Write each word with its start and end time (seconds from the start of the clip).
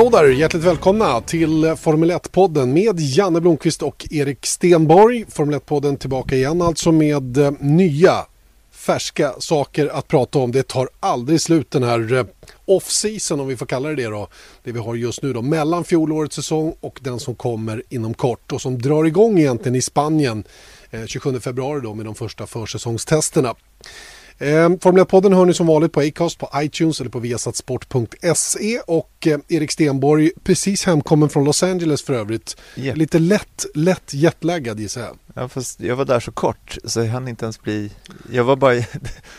Hallå 0.00 0.10
där, 0.10 0.28
hjärtligt 0.28 0.64
välkomna 0.64 1.20
till 1.20 1.76
Formel 1.76 2.10
1-podden 2.10 2.72
med 2.72 3.00
Janne 3.00 3.40
Blomqvist 3.40 3.82
och 3.82 4.06
Erik 4.10 4.46
Stenborg. 4.46 5.24
Formel 5.28 5.60
1-podden 5.60 5.96
tillbaka 5.96 6.36
igen 6.36 6.62
alltså 6.62 6.92
med 6.92 7.38
eh, 7.38 7.52
nya 7.60 8.26
färska 8.70 9.32
saker 9.38 9.86
att 9.86 10.08
prata 10.08 10.38
om. 10.38 10.52
Det 10.52 10.62
tar 10.68 10.88
aldrig 11.00 11.40
slut 11.40 11.70
den 11.70 11.82
här 11.82 12.12
eh, 12.12 12.24
off-season 12.64 13.40
om 13.40 13.46
vi 13.46 13.56
får 13.56 13.66
kalla 13.66 13.88
det 13.88 13.94
det 13.94 14.06
då. 14.06 14.28
Det 14.64 14.72
vi 14.72 14.78
har 14.78 14.94
just 14.94 15.22
nu 15.22 15.32
då 15.32 15.42
mellan 15.42 15.84
fjolårets 15.84 16.36
säsong 16.36 16.74
och 16.80 16.98
den 17.02 17.20
som 17.20 17.34
kommer 17.34 17.82
inom 17.88 18.14
kort 18.14 18.52
och 18.52 18.60
som 18.60 18.82
drar 18.82 19.04
igång 19.04 19.38
egentligen 19.38 19.76
i 19.76 19.82
Spanien 19.82 20.44
eh, 20.90 21.06
27 21.06 21.40
februari 21.40 21.80
då 21.82 21.94
med 21.94 22.04
de 22.04 22.14
första 22.14 22.46
försäsongstesterna. 22.46 23.54
Eh, 24.40 24.70
Formel 24.80 25.04
1-podden 25.04 25.32
hör 25.32 25.44
ni 25.44 25.54
som 25.54 25.66
vanligt 25.66 25.92
på 25.92 26.00
Acast, 26.00 26.38
på 26.38 26.50
iTunes 26.56 27.00
eller 27.00 27.10
på 27.10 27.18
viasatsport.se 27.18 28.80
och 28.86 29.26
eh, 29.26 29.38
Erik 29.48 29.70
Stenborg, 29.72 30.30
precis 30.42 30.84
hemkommen 30.86 31.28
från 31.28 31.44
Los 31.44 31.62
Angeles 31.62 32.02
för 32.02 32.12
övrigt. 32.14 32.56
Japp. 32.76 32.96
Lite 32.96 33.18
lätt, 33.18 33.66
lätt 33.74 34.14
jetlaggad 34.14 34.80
gissar 34.80 35.00
jag. 35.00 35.18
Ja, 35.34 35.48
fast 35.48 35.80
jag 35.80 35.96
var 35.96 36.04
där 36.04 36.20
så 36.20 36.32
kort 36.32 36.78
så 36.84 37.00
jag 37.00 37.06
hann 37.06 37.28
inte 37.28 37.44
ens 37.44 37.62
bli 37.62 37.90
Jag 38.32 38.44
var 38.44 38.56
bara 38.56 38.74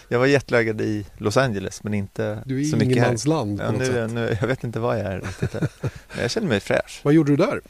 Jag 0.08 0.20
var 0.20 0.26
jetlaggad 0.26 0.82
i 0.82 1.06
Los 1.18 1.38
Angeles 1.38 1.84
men 1.84 1.94
inte 1.94 2.44
Du 2.46 2.62
är 2.62 2.66
så 2.66 2.76
i 2.76 2.80
mycket 2.80 2.88
här. 2.88 2.94
ingenmansland 2.96 3.58
på 3.60 3.64
ja, 3.66 3.72
något 3.72 3.80
nu, 3.80 3.86
sätt. 3.86 4.12
nu, 4.12 4.38
Jag 4.42 4.48
vet 4.48 4.64
inte 4.64 4.80
vad 4.80 5.00
jag 5.00 5.06
är 5.06 5.20
riktigt 5.22 5.54
här. 5.54 5.68
Men 5.82 6.22
jag 6.22 6.32
känner 6.32 6.48
mig 6.48 6.60
fräsch 6.60 7.00
Vad 7.04 7.14
gjorde 7.14 7.32
du 7.32 7.36
där? 7.38 7.62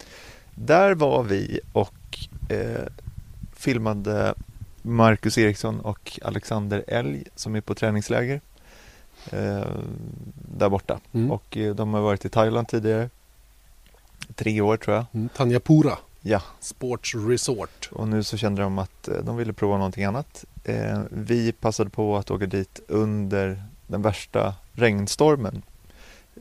Där 0.55 0.93
var 0.95 1.23
vi 1.23 1.59
och 1.73 1.93
eh, 2.49 2.85
filmade 3.55 4.33
Marcus 4.81 5.37
Eriksson 5.37 5.79
och 5.79 6.19
Alexander 6.23 6.83
Elg 6.87 7.23
som 7.35 7.55
är 7.55 7.61
på 7.61 7.75
träningsläger 7.75 8.41
eh, 9.31 9.65
där 10.57 10.69
borta 10.69 10.99
Mm. 11.13 11.31
och 11.31 11.57
eh, 11.57 11.75
de 11.75 11.93
har 11.93 12.01
varit 12.01 12.25
i 12.25 12.29
Thailand 12.29 12.67
tidigare 12.67 13.09
Tre 14.35 14.61
år 14.61 14.77
tror 14.77 14.95
jag 14.95 15.05
Mm, 15.13 15.29
Tanja 15.29 15.59
Pura, 15.59 15.97
Ja, 16.21 16.41
Sports 16.59 17.15
Resort. 17.15 17.89
Och 17.91 18.07
nu 18.07 18.23
så 18.23 18.38
kände 18.38 18.61
de 18.61 18.77
att 18.79 19.07
eh, 19.07 19.17
de 19.23 19.38
ville 19.38 19.53
prova 19.53 19.77
någonting 19.77 20.03
annat. 20.03 20.45
Eh, 20.63 21.01
vi 21.09 21.51
passade 21.51 21.89
på 21.89 22.17
att 22.17 22.31
åka 22.31 22.45
dit 22.45 22.79
under 22.88 23.63
den 23.88 24.01
värsta 24.01 24.53
regnstormen 24.73 25.61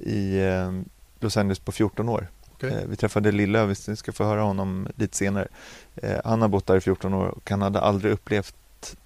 i 0.01 0.39
eh, 0.39 0.73
Los 1.21 1.37
Angeles 1.37 1.59
på 1.59 1.73
14 1.73 2.09
år. 2.09 2.29
Okej. 2.61 2.79
Eh, 2.79 2.89
vi 2.89 2.97
träffade 2.97 3.33
Lilla, 3.33 3.67
vi 3.67 3.75
ska 3.75 4.13
få 4.13 4.25
höra 4.25 4.43
honom 4.43 4.89
lite 4.97 5.17
senare. 5.17 5.49
Eh, 5.97 6.21
han 6.25 6.43
har 6.43 6.49
bott 6.49 6.67
där 6.67 6.77
i 6.77 6.81
14 6.81 7.15
år 7.15 7.27
och 7.27 7.51
han 7.51 7.63
hade 7.63 7.81
aldrig 7.81 8.13
upplevt 8.13 8.55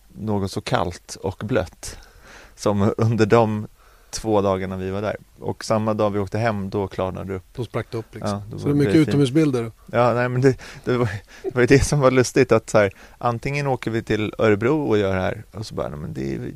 något 0.09 0.51
så 0.51 0.61
kallt 0.61 1.17
och 1.23 1.43
blött 1.45 1.99
som 2.57 2.95
under 2.97 3.27
de 3.27 3.67
två 4.11 4.41
dagarna 4.41 4.77
vi 4.77 4.91
var 4.91 5.03
där. 5.03 5.17
Och 5.39 5.65
samma 5.65 5.95
dag 5.95 6.11
vi 6.11 6.19
åkte 6.19 6.39
hem, 6.39 6.71
då 6.71 6.89
klarnade 6.89 7.33
det 7.33 7.35
upp. 7.35 7.45
Då 7.55 7.65
sprack 7.65 7.87
det 7.91 7.99
upp 7.99 8.15
liksom. 8.15 8.43
Ja, 8.51 8.59
Så 8.59 8.65
det 8.67 8.73
är 8.73 8.75
mycket 8.75 8.95
utomhusbilder. 8.95 9.73
Ja, 9.93 10.15
nej 10.15 10.29
men 10.29 10.41
det, 10.41 10.57
det, 10.85 10.97
var, 10.97 11.09
det 11.43 11.55
var 11.55 11.67
det 11.67 11.85
som 11.85 12.01
var 12.01 12.11
lustigt 12.11 12.53
att 12.53 12.71
så 12.71 12.79
här, 12.79 12.93
antingen 13.19 13.67
åker 13.67 13.91
vi 13.91 14.03
till 14.03 14.35
Örebro 14.39 14.89
och 14.89 14.99
gör 14.99 15.15
det 15.15 15.21
här 15.21 15.45
och 15.51 15.67
så 15.67 15.75
bara, 15.75 15.89
nej, 15.89 15.99
men 15.99 16.15
det 16.15 16.35
är 16.35 16.53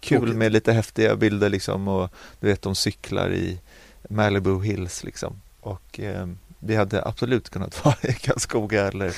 kul 0.00 0.34
med 0.34 0.52
lite 0.52 0.72
häftiga 0.72 1.16
bilder 1.16 1.48
liksom 1.48 1.88
och 1.88 2.10
du 2.40 2.46
vet 2.46 2.62
de 2.62 2.74
cyklar 2.74 3.32
i 3.32 3.60
Malibu 4.08 4.62
Hills 4.62 5.04
liksom 5.04 5.40
och 5.66 6.00
eh, 6.00 6.26
vi 6.58 6.76
hade 6.76 7.04
absolut 7.04 7.50
kunnat 7.50 7.84
vara 7.84 7.94
i 8.02 8.12
Karlskoga 8.12 8.86
eller, 8.88 9.12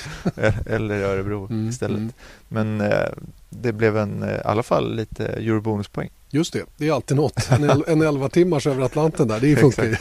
eller 0.65 0.95
Örebro 1.01 1.45
Mm, 1.49 1.69
istället. 1.69 1.97
mm. 1.97 2.11
Men 2.47 2.81
eh, 2.81 3.09
det 3.49 3.71
blev 3.73 3.97
en, 3.97 4.23
eh, 4.23 4.35
i 4.35 4.41
alla 4.45 4.63
fall 4.63 4.95
lite 4.95 5.25
eurobonuspoäng. 5.27 6.09
Just 6.29 6.53
det, 6.53 6.63
det 6.77 6.87
är 6.87 6.93
alltid 6.93 7.17
något. 7.17 7.51
En, 7.51 7.63
el- 7.69 7.83
en 7.87 8.01
11 8.01 8.29
timmars 8.29 8.67
över 8.67 8.83
Atlanten 8.83 9.27
där, 9.27 9.39
det 9.39 9.55
funkar 9.61 9.83
ju. 9.83 9.95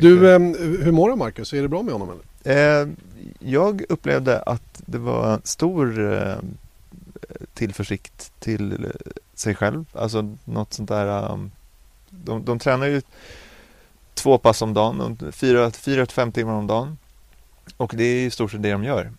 Du, 0.00 0.32
eh, 0.32 0.38
hur 0.82 0.92
mår 0.92 1.10
du 1.10 1.16
Marcus? 1.16 1.52
Är 1.52 1.62
det 1.62 1.68
bra 1.68 1.82
med 1.82 1.92
honom 1.92 2.10
eller? 2.44 2.82
Eh, 2.82 2.88
jag 3.38 3.82
upplevde 3.88 4.42
att 4.42 4.82
det 4.86 4.98
var 4.98 5.40
stor 5.44 6.12
eh, 6.14 6.34
tillförsikt 7.54 8.32
till 8.40 8.72
eh, 8.84 8.90
sig 9.34 9.54
själv. 9.54 9.84
Alltså 9.92 10.36
något 10.44 10.72
sånt 10.72 10.88
där. 10.88 11.32
Um, 11.32 11.50
de, 12.10 12.44
de 12.44 12.58
tränar 12.58 12.86
ju 12.86 13.02
två 14.14 14.38
pass 14.38 14.62
om 14.62 14.74
dagen, 14.74 15.32
fyra, 15.32 15.70
fyra 15.70 16.06
till 16.06 16.14
fem 16.14 16.32
timmar 16.32 16.52
om 16.52 16.66
dagen. 16.66 16.98
Och 17.76 17.92
det 17.96 18.04
är 18.04 18.26
i 18.26 18.30
stort 18.30 18.50
sett 18.50 18.62
det 18.62 18.72
de 18.72 18.84
gör 18.84 19.12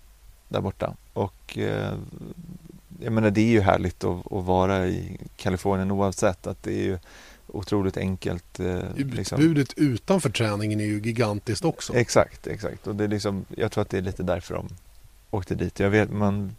där 0.47 0.61
borta. 0.61 0.95
Och 1.13 1.57
eh, 1.57 1.93
jag 2.99 3.13
menar 3.13 3.31
det 3.31 3.41
är 3.41 3.51
ju 3.51 3.61
härligt 3.61 4.03
att, 4.03 4.31
att 4.31 4.45
vara 4.45 4.87
i 4.87 5.17
Kalifornien 5.37 5.91
oavsett 5.91 6.47
att 6.47 6.63
det 6.63 6.71
är 6.71 6.83
ju 6.83 6.97
otroligt 7.47 7.97
enkelt. 7.97 8.59
Eh, 8.59 8.79
liksom. 8.95 9.41
Utbudet 9.41 9.73
utanför 9.77 10.29
träningen 10.29 10.79
är 10.79 10.85
ju 10.85 10.99
gigantiskt 10.99 11.65
också. 11.65 11.95
Exakt, 11.95 12.47
exakt. 12.47 12.87
Och 12.87 12.95
det 12.95 13.03
är 13.03 13.07
liksom, 13.07 13.45
jag 13.57 13.71
tror 13.71 13.81
att 13.81 13.89
det 13.89 13.97
är 13.97 14.01
lite 14.01 14.23
därför 14.23 14.55
de 14.55 14.69
åkte 15.31 15.55
dit. 15.55 15.79
Jag 15.79 15.89
vet, 15.89 16.11
man 16.11 16.55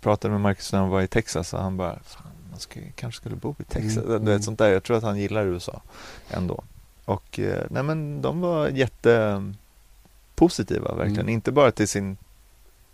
pratade 0.00 0.32
med 0.32 0.40
Marcus 0.40 0.72
när 0.72 0.80
han 0.80 0.88
var 0.88 1.02
i 1.02 1.08
Texas 1.08 1.54
och 1.54 1.60
han 1.60 1.76
bara, 1.76 1.98
fan, 2.04 2.32
man 2.50 2.60
ska, 2.60 2.80
kanske 2.94 3.20
skulle 3.20 3.36
bo 3.36 3.54
i 3.58 3.64
Texas. 3.64 3.96
Mm, 3.96 4.08
Du 4.08 4.16
mm. 4.16 4.28
vet, 4.28 4.44
sånt 4.44 4.58
där. 4.58 4.68
Jag 4.68 4.82
tror 4.82 4.96
att 4.96 5.02
han 5.02 5.18
gillar 5.18 5.46
USA 5.46 5.82
ändå. 6.30 6.64
Och 7.06 7.38
eh, 7.38 7.64
nej 7.70 7.82
men 7.82 8.22
de 8.22 8.40
var 8.40 8.68
jättepositiva 8.68 10.94
verkligen. 10.94 11.20
Mm. 11.20 11.28
Inte 11.34 11.52
bara 11.52 11.72
till 11.72 11.88
sin 11.88 12.16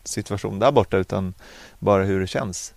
situation 0.05 0.59
där 0.59 0.73
borta 0.73 0.97
utan 0.97 1.35
bara 1.79 2.05
hur 2.05 2.21
det 2.21 2.27
känns. 2.27 2.75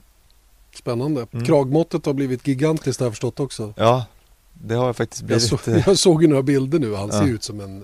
Spännande. 0.75 1.27
Mm. 1.31 1.45
Kragmåttet 1.45 2.05
har 2.05 2.13
blivit 2.13 2.47
gigantiskt 2.47 2.99
har 2.99 3.05
jag 3.05 3.13
förstått 3.13 3.39
också. 3.39 3.73
Ja, 3.77 4.05
det 4.53 4.75
har 4.75 4.93
faktiskt 4.93 5.21
Jag, 5.21 5.27
blivit... 5.27 5.43
så, 5.43 5.71
eh, 5.71 5.83
jag 5.87 5.97
såg 5.97 6.21
ju 6.21 6.27
några 6.27 6.43
bilder 6.43 6.79
nu. 6.79 6.95
Han 6.95 7.09
Ja. 7.13 7.19
ser 7.19 7.27
ut 7.27 7.43
som 7.43 7.59
en... 7.59 7.83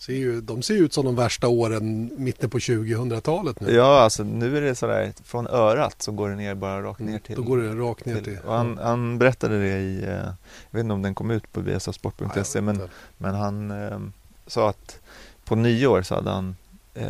Ser 0.00 0.12
ju, 0.12 0.40
de 0.40 0.62
ser 0.62 0.74
ut 0.74 0.92
som 0.92 1.04
de 1.04 1.16
värsta 1.16 1.48
åren 1.48 2.10
mitten 2.16 2.50
på 2.50 2.58
2000-talet 2.58 3.60
nu. 3.60 3.72
Ja, 3.74 4.00
alltså 4.00 4.24
nu 4.24 4.56
är 4.56 4.60
det 4.60 4.74
sådär, 4.74 5.12
från 5.24 5.46
örat 5.46 6.02
så 6.02 6.12
går 6.12 6.28
det 6.30 6.36
ner 6.36 6.54
bara 6.54 6.82
rakt 6.82 7.00
ner 7.00 7.08
Mm, 7.08 7.20
till 7.20 7.36
Då 7.36 7.42
går 7.42 7.58
det 7.58 7.74
rakt 7.74 8.04
ner 8.06 8.20
till... 8.20 8.38
och 8.44 8.54
han, 8.54 8.78
han 8.78 9.18
berättade 9.18 9.58
det 9.62 9.78
i, 9.78 10.02
eh, 10.04 10.10
jag 10.10 10.34
vet 10.70 10.80
inte 10.80 10.92
om 10.94 11.02
den 11.02 11.14
kom 11.14 11.30
ut 11.30 11.52
på 11.52 11.60
viasasport.se 11.60 12.60
men, 12.60 12.80
men 13.18 13.34
han 13.34 13.70
eh, 13.70 13.98
sa 14.46 14.68
att 14.70 14.98
på 15.44 15.54
nyår 15.56 16.02
så 16.02 16.14
hade 16.14 16.30
han, 16.30 16.56
eh, 16.94 17.06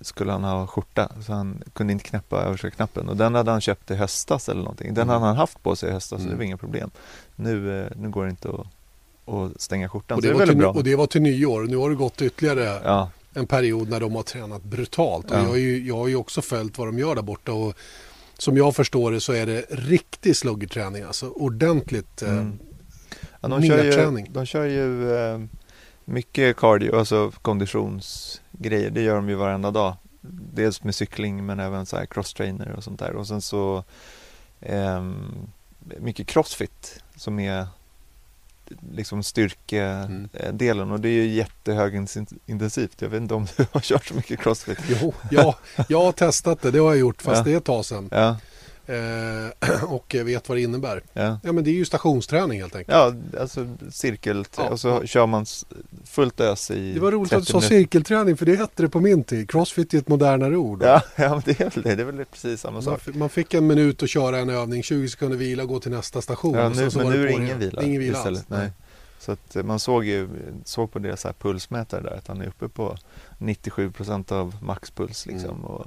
skulle 0.00 0.32
han 0.32 0.44
ha 0.44 0.66
skjorta 0.66 1.08
så 1.26 1.32
han 1.32 1.62
kunde 1.72 1.92
inte 1.92 2.04
knäppa 2.04 2.42
överkörknappen 2.42 3.08
och 3.08 3.16
den 3.16 3.34
hade 3.34 3.50
han 3.50 3.60
köpt 3.60 3.90
i 3.90 3.94
höstas 3.94 4.48
eller 4.48 4.60
någonting. 4.62 4.94
Den 4.94 5.02
Mm. 5.02 5.12
hade 5.14 5.26
han 5.26 5.36
haft 5.36 5.62
på 5.62 5.76
sig 5.76 5.88
i 5.90 5.92
höstas 5.92 6.18
så 6.18 6.24
det 6.24 6.30
Mm. 6.30 6.38
var 6.38 6.44
inga 6.44 6.56
problem. 6.56 6.90
Nu, 7.36 7.80
eh, 7.80 7.86
nu 7.96 8.08
går 8.10 8.24
det 8.24 8.30
inte 8.30 8.48
att, 8.48 8.66
att 9.32 9.60
stänga 9.60 9.88
skjortan 9.88 10.18
och, 10.18 10.24
så 10.24 10.30
det 10.30 10.38
det 10.38 10.42
är 10.42 10.46
till, 10.46 10.56
bra. 10.56 10.70
och 10.72 10.84
det 10.84 10.96
var 10.96 11.06
till 11.06 11.22
nyår. 11.22 11.62
Nu 11.62 11.76
har 11.76 11.90
det 11.90 11.96
gått 11.96 12.22
ytterligare 12.22 12.80
Ja, 12.84 13.10
en 13.34 13.46
period 13.46 13.88
när 13.90 14.00
de 14.00 14.14
har 14.14 14.22
tränat 14.22 14.62
brutalt. 14.64 15.30
Och 15.30 15.36
Ja. 15.36 15.40
jag, 15.42 15.48
har 15.48 15.56
ju, 15.56 15.86
jag 15.86 15.96
har 15.96 16.08
ju 16.08 16.16
också 16.16 16.42
följt 16.42 16.78
vad 16.78 16.88
de 16.88 16.98
gör 16.98 17.14
där 17.14 17.22
borta. 17.22 17.52
Och 17.52 17.74
som 18.38 18.56
jag 18.56 18.76
förstår 18.76 19.12
det 19.12 19.20
så 19.20 19.32
är 19.32 19.46
det 19.46 19.64
riktig 19.70 20.36
sluggerträning. 20.36 21.02
Alltså 21.02 21.28
ordentligt. 21.30 22.22
eh, 22.22 22.28
Mm. 22.30 22.58
Ja, 23.40 23.48
de, 23.48 23.62
kör 23.62 23.84
ju, 24.18 24.24
de 24.30 24.46
kör 24.46 24.64
ju 24.64 25.14
eh, 25.16 25.40
mycket 26.04 26.56
cardio, 26.56 26.96
alltså 26.98 27.32
konditionsgrejer. 27.42 28.90
Det 28.90 29.02
gör 29.02 29.14
de 29.14 29.28
ju 29.28 29.34
varenda 29.34 29.70
dag. 29.70 29.94
Dels 30.54 30.84
med 30.84 30.94
cykling 30.94 31.46
men 31.46 31.60
även 31.60 31.86
så 31.86 31.96
här 31.96 32.06
cross-trainer 32.06 32.72
och 32.76 32.84
sånt 32.84 32.98
där. 32.98 33.12
Och 33.12 33.26
sen 33.26 33.40
så 33.42 33.84
ehm, 34.60 35.34
mycket 36.00 36.26
crossfit 36.26 37.02
som 37.16 37.38
är 37.38 37.66
liksom 38.92 39.22
styrkedelen 39.22 40.90
och 40.90 41.00
det 41.00 41.08
är 41.08 41.12
ju 41.12 41.26
jättehögintensivt. 41.26 43.02
Jag 43.02 43.08
vet 43.08 43.20
inte 43.22 43.34
om 43.34 43.46
du 43.56 43.66
har 43.72 43.80
kört 43.80 44.06
så 44.06 44.14
mycket 44.14 44.40
crossfit. 44.40 44.78
Jo, 44.88 45.14
ja, 45.30 45.58
jag 45.88 46.04
har 46.04 46.12
testat 46.12 46.62
det. 46.62 46.70
Det 46.70 46.78
har 46.78 46.86
jag 46.88 46.98
gjort 46.98 47.22
fast 47.22 47.36
Ja. 47.38 47.44
det 47.44 47.52
är 47.52 47.56
ett 47.56 47.64
tag 47.64 47.84
sedan. 47.84 48.08
Ja, 48.12 48.36
Eh, 48.86 49.84
och 49.92 50.14
vet 50.24 50.48
vad 50.48 50.58
det 50.58 50.62
innebär. 50.62 51.02
Ja. 51.12 51.38
Ja 51.42 51.52
men 51.52 51.64
det 51.64 51.70
är 51.70 51.74
ju 51.74 51.84
stationsträning 51.84 52.60
helt 52.60 52.76
enkelt. 52.76 52.96
Ja, 53.34 53.40
alltså 53.40 53.66
cirkel 53.90 54.44
Ja. 54.56 54.68
och 54.68 54.80
så 54.80 55.04
kör 55.06 55.26
man 55.26 55.46
fullt 56.04 56.40
ös 56.40 56.70
i 56.70 56.92
Det 56.94 57.00
var 57.00 57.12
roligt 57.12 57.30
30 57.30 57.40
att 57.40 57.46
du 57.46 57.52
sa 57.52 57.60
cirkelträning 57.60 58.36
för 58.36 58.46
det 58.46 58.56
hette 58.56 58.82
det 58.82 58.88
på 58.88 59.00
min 59.00 59.24
tid. 59.24 59.50
Crossfit 59.50 59.94
är 59.94 59.98
ett 59.98 60.08
modernare 60.08 60.56
ord. 60.56 60.82
Ja, 60.82 61.02
ja 61.16 61.42
det 61.44 61.60
är 61.60 61.70
väl 61.70 61.82
det. 61.82 61.94
Det 61.94 62.02
är 62.02 62.06
väl 62.06 62.24
precis 62.24 62.60
samma 62.60 62.74
Man, 62.74 62.82
sak. 62.82 63.00
man 63.14 63.28
fick 63.28 63.54
en 63.54 63.66
minut 63.66 64.02
att 64.02 64.08
köra 64.10 64.38
en 64.38 64.50
övning, 64.50 64.82
20 64.82 65.08
sekunder 65.08 65.36
vila 65.38 65.62
och 65.62 65.68
gå 65.68 65.80
till 65.80 65.90
nästa 65.90 66.22
station. 66.22 66.54
Ja, 66.54 66.68
nu, 66.68 66.90
men 66.96 67.08
nu 67.10 67.22
är 67.22 67.26
det 67.26 67.32
ingen 67.32 67.58
vila, 67.58 67.80
Det 67.80 67.86
är 67.86 67.88
ingen 67.88 68.00
vila 68.00 68.18
istället. 68.18 68.38
alls. 68.40 68.48
Nej. 68.60 68.70
Så 69.18 69.32
att 69.32 69.56
eh, 69.56 69.62
man 69.62 69.78
såg 69.78 70.04
ju 70.04 70.28
såg 70.64 70.92
på 70.92 70.98
deras 70.98 71.24
här 71.24 71.32
pulsmätare 71.32 72.00
där 72.02 72.16
att 72.16 72.28
han 72.28 72.40
är 72.40 72.46
uppe 72.46 72.68
på 72.68 72.96
97% 73.38 74.32
av 74.32 74.54
maxpuls 74.62 75.26
liksom 75.26 75.50
Mm. 75.50 75.64
och 75.64 75.86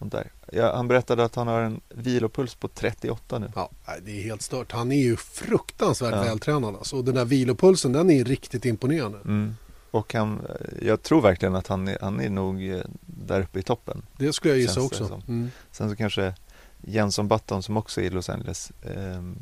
sånt 0.00 0.12
där. 0.12 0.30
Ja, 0.52 0.76
han 0.76 0.88
berättade 0.88 1.24
att 1.24 1.34
han 1.34 1.46
har 1.46 1.60
en 1.60 1.80
vilopuls 1.88 2.54
på 2.54 2.68
38 2.68 3.38
nu. 3.38 3.52
Ja, 3.54 3.70
det 4.04 4.18
är 4.18 4.22
helt 4.22 4.42
stört. 4.42 4.72
Han 4.72 4.92
är 4.92 4.96
ju 5.02 5.16
fruktansvärt 5.16 6.14
Ja. 6.14 6.22
vältränad. 6.22 6.74
Alltså. 6.76 6.96
Och 6.96 7.04
den 7.04 7.14
där 7.14 7.24
vilopulsen, 7.24 7.92
den 7.92 8.10
är 8.10 8.24
riktigt 8.24 8.64
imponerande. 8.64 9.18
Mm. 9.24 9.56
Och 9.90 10.14
han, 10.14 10.40
eh, 10.48 10.86
jag 10.88 11.02
tror 11.02 11.20
verkligen 11.20 11.54
att 11.54 11.66
han 11.66 11.88
är, 11.88 11.98
han 12.00 12.20
är 12.20 12.30
nog 12.30 12.68
eh, 12.70 12.80
där 13.00 13.40
uppe 13.40 13.58
i 13.58 13.62
toppen. 13.62 14.02
Det 14.16 14.32
skulle 14.32 14.54
jag 14.54 14.60
gissa 14.60 14.80
också. 14.82 15.20
Mm. 15.28 15.50
Sen 15.72 15.90
så 15.90 15.96
kanske 15.96 16.34
Jenson 16.80 17.28
Button 17.28 17.62
som 17.62 17.76
också 17.76 18.00
är 18.00 18.04
i 18.04 18.10
Los 18.10 18.28
Angeles 18.28 18.72
ehm, 18.96 19.36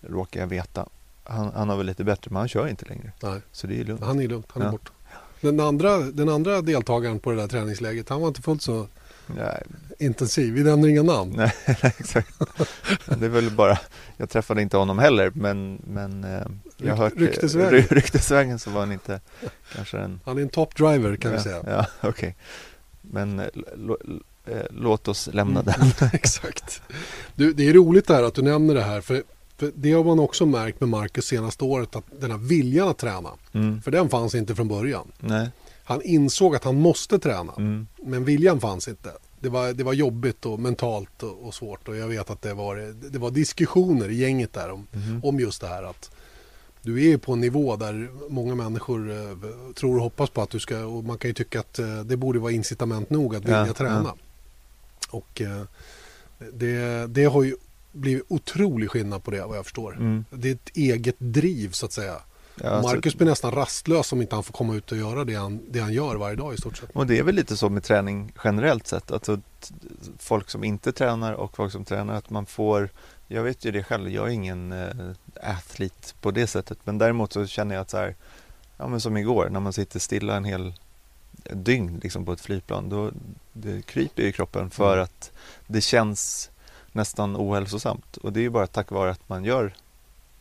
råkar 0.00 0.40
jag 0.40 0.46
veta. 0.46 0.86
Han, 1.24 1.52
han 1.54 1.68
har 1.68 1.76
väl 1.76 1.86
lite 1.86 2.04
bättre 2.04 2.30
men 2.30 2.36
han 2.36 2.48
kör 2.48 2.68
inte 2.68 2.84
längre. 2.86 3.12
Nej, 3.22 3.40
Så 3.52 3.66
det 3.66 3.80
är 3.80 3.84
lugnt. 3.84 4.02
han 4.04 4.20
är 4.20 4.28
lugnt. 4.28 4.46
Han 4.52 4.62
är 4.62 4.66
Ja. 4.66 4.72
borta. 4.72 4.90
Den 5.40 5.60
andra, 5.60 5.98
den 5.98 6.28
andra 6.28 6.60
deltagaren 6.62 7.18
på 7.18 7.30
det 7.30 7.36
där 7.36 7.48
träningsläget, 7.48 8.08
han 8.08 8.20
var 8.20 8.28
inte 8.28 8.42
fullt 8.42 8.62
så 8.62 8.86
Nej, 9.36 9.62
intensiv. 9.98 10.54
Vi 10.54 10.62
nämner 10.64 10.88
inga 10.88 11.02
namn. 11.02 11.32
nej 11.36 11.52
exakt. 11.98 12.38
Det 13.18 13.24
är 13.24 13.28
väl 13.28 13.50
bara, 13.50 13.78
jag 14.16 14.30
träffade 14.30 14.62
inte 14.62 14.76
honom 14.76 14.98
heller 14.98 15.30
men, 15.34 15.80
men 15.86 16.24
eh, 16.24 16.42
jag 16.76 16.96
har 16.96 17.04
hört 17.04 17.12
Ryk- 17.14 17.26
ryktesvägen. 17.26 17.70
ry- 17.70 17.94
ryktesvägen 17.94 18.58
så 18.58 18.70
var 18.70 18.80
han 18.80 18.92
inte 18.92 19.20
kanske 19.74 19.98
en 19.98 20.20
Han 20.24 20.38
är 20.38 20.42
en 20.42 20.48
top 20.48 20.76
driver 20.76 21.16
kan 21.16 21.30
vi 21.30 21.36
ja, 21.36 21.42
säga. 21.42 21.62
Ja, 21.66 21.86
okej. 22.08 22.36
Men 23.00 23.38
eh, 23.38 23.46
eh, 24.46 24.62
låt 24.70 25.08
oss 25.08 25.28
lämna 25.32 25.60
Mm. 25.60 25.74
den. 25.98 26.08
Exakt. 26.12 26.82
Du, 27.34 27.52
det 27.52 27.68
är 27.68 27.72
roligt 27.72 28.06
det 28.06 28.14
här 28.14 28.22
att 28.22 28.34
du 28.34 28.42
nämner 28.42 28.74
det 28.74 28.82
här. 28.82 29.00
För, 29.00 29.22
för 29.56 29.72
det 29.74 29.92
har 29.92 30.04
man 30.04 30.18
också 30.18 30.46
märkt 30.46 30.80
med 30.80 30.88
Marcus 30.88 31.24
senaste 31.24 31.64
året. 31.64 31.96
Att 31.96 32.04
den 32.20 32.30
här 32.30 32.38
viljan 32.38 32.88
att 32.88 32.98
träna. 32.98 33.30
Mm. 33.52 33.82
För 33.82 33.90
den 33.90 34.08
fanns 34.08 34.34
inte 34.34 34.54
från 34.54 34.68
början. 34.68 35.12
Nej. 35.20 35.48
Han 35.90 36.02
insåg 36.02 36.56
att 36.56 36.64
han 36.64 36.76
måste 36.80 37.18
träna. 37.18 37.52
Mm. 37.56 37.86
Men 38.02 38.24
viljan 38.24 38.60
fanns 38.60 38.88
inte. 38.88 39.12
Det 39.40 39.48
var, 39.48 39.72
det 39.72 39.84
var 39.84 39.92
jobbigt 39.92 40.46
och 40.46 40.60
mentalt 40.60 41.22
och, 41.22 41.46
och 41.46 41.54
svårt. 41.54 41.88
Och 41.88 41.96
jag 41.96 42.08
vet 42.08 42.30
att 42.30 42.42
det 42.42 42.54
var, 42.54 42.76
det 43.10 43.18
var 43.18 43.30
diskussioner 43.30 44.08
i 44.08 44.14
gänget 44.14 44.52
där 44.52 44.70
om, 44.70 44.86
Mhm. 44.92 45.20
om 45.24 45.40
just 45.40 45.60
det 45.60 45.66
här. 45.66 45.82
att 45.82 46.10
Du 46.82 46.96
är 46.98 47.02
ju 47.04 47.18
på 47.18 47.32
en 47.32 47.40
nivå 47.40 47.76
där 47.76 48.08
många 48.28 48.54
människor 48.54 49.10
eh, 49.12 49.36
tror 49.74 49.96
och 49.96 50.02
hoppas 50.02 50.30
på 50.30 50.42
att 50.42 50.50
du 50.50 50.60
ska. 50.60 50.84
Och 50.84 51.04
man 51.04 51.18
kan 51.18 51.28
ju 51.28 51.34
tycka 51.34 51.60
att 51.60 51.78
eh, 51.78 52.00
det 52.00 52.16
borde 52.16 52.38
vara 52.38 52.52
incitament 52.52 53.10
nog 53.10 53.36
att 53.36 53.42
vilja 53.44 53.66
Ja, 53.66 53.72
träna. 53.74 54.02
ja. 54.04 54.16
Och 55.10 55.40
eh, 55.40 55.62
det, 56.52 57.06
det 57.06 57.24
har 57.24 57.42
ju 57.42 57.56
blivit 57.92 58.24
otrolig 58.28 58.90
skillnad 58.90 59.24
på 59.24 59.30
det 59.30 59.46
vad 59.46 59.56
jag 59.56 59.64
förstår. 59.64 59.96
Mm. 59.96 60.24
Det 60.30 60.48
är 60.48 60.52
ett 60.54 60.76
eget 60.76 61.16
driv 61.18 61.70
så 61.72 61.86
att 61.86 61.92
säga. 61.92 62.16
Ja, 62.62 62.68
alltså- 62.70 62.94
Marcus 62.94 63.14
blir 63.14 63.26
nästan 63.28 63.50
rastlös 63.52 64.12
om 64.12 64.22
inte 64.22 64.34
han 64.34 64.42
får 64.44 64.52
komma 64.52 64.74
ut 64.74 64.92
och 64.92 64.98
göra 64.98 65.24
det 65.24 65.34
han, 65.34 65.60
det 65.70 65.80
han 65.80 65.92
gör 65.92 66.16
varje 66.16 66.36
dag 66.36 66.54
i 66.54 66.56
stort 66.56 66.76
sett. 66.76 66.90
Och 66.92 67.06
det 67.06 67.18
är 67.18 67.22
väl 67.22 67.34
lite 67.34 67.56
så 67.56 67.68
med 67.68 67.82
träning 67.84 68.32
generellt 68.44 68.86
sett. 68.86 69.10
Alltså, 69.10 69.40
folk 70.18 70.50
som 70.50 70.64
inte 70.64 70.92
tränar 70.92 71.32
och 71.32 71.56
folk 71.56 71.72
som 71.72 71.84
tränar. 71.84 72.14
Att 72.14 72.30
man 72.30 72.46
får, 72.46 72.88
jag 73.28 73.42
vet 73.42 73.64
ju 73.64 73.70
det 73.70 73.82
själv, 73.84 74.10
jag 74.10 74.26
är 74.26 74.30
ingen 74.30 74.72
eh, 74.72 74.88
atlet 75.42 76.14
på 76.20 76.30
det 76.30 76.46
sättet. 76.46 76.78
Men 76.84 76.98
däremot 76.98 77.32
så 77.32 77.46
känner 77.46 77.74
jag 77.74 77.82
att 77.82 77.90
så 77.90 77.96
här, 77.96 78.16
ja 78.76 78.88
men 78.88 79.00
som 79.00 79.16
igår 79.16 79.48
när 79.50 79.60
man 79.60 79.72
sitter 79.72 79.98
stilla 79.98 80.36
en 80.36 80.44
hel 80.44 80.74
dygn 81.52 82.00
liksom 82.02 82.24
på 82.24 82.32
ett 82.32 82.40
flygplan. 82.40 82.88
Då 82.88 83.10
det 83.52 83.86
kryper 83.86 84.22
ju 84.22 84.28
i 84.28 84.32
kroppen 84.32 84.70
för 84.70 84.92
Mm. 84.92 85.04
att 85.04 85.32
det 85.66 85.80
känns 85.80 86.50
nästan 86.92 87.36
ohälsosamt. 87.36 88.16
Och 88.16 88.32
det 88.32 88.40
är 88.40 88.42
ju 88.42 88.50
bara 88.50 88.66
tack 88.66 88.90
vare 88.90 89.10
att 89.10 89.28
man 89.28 89.44
gör 89.44 89.74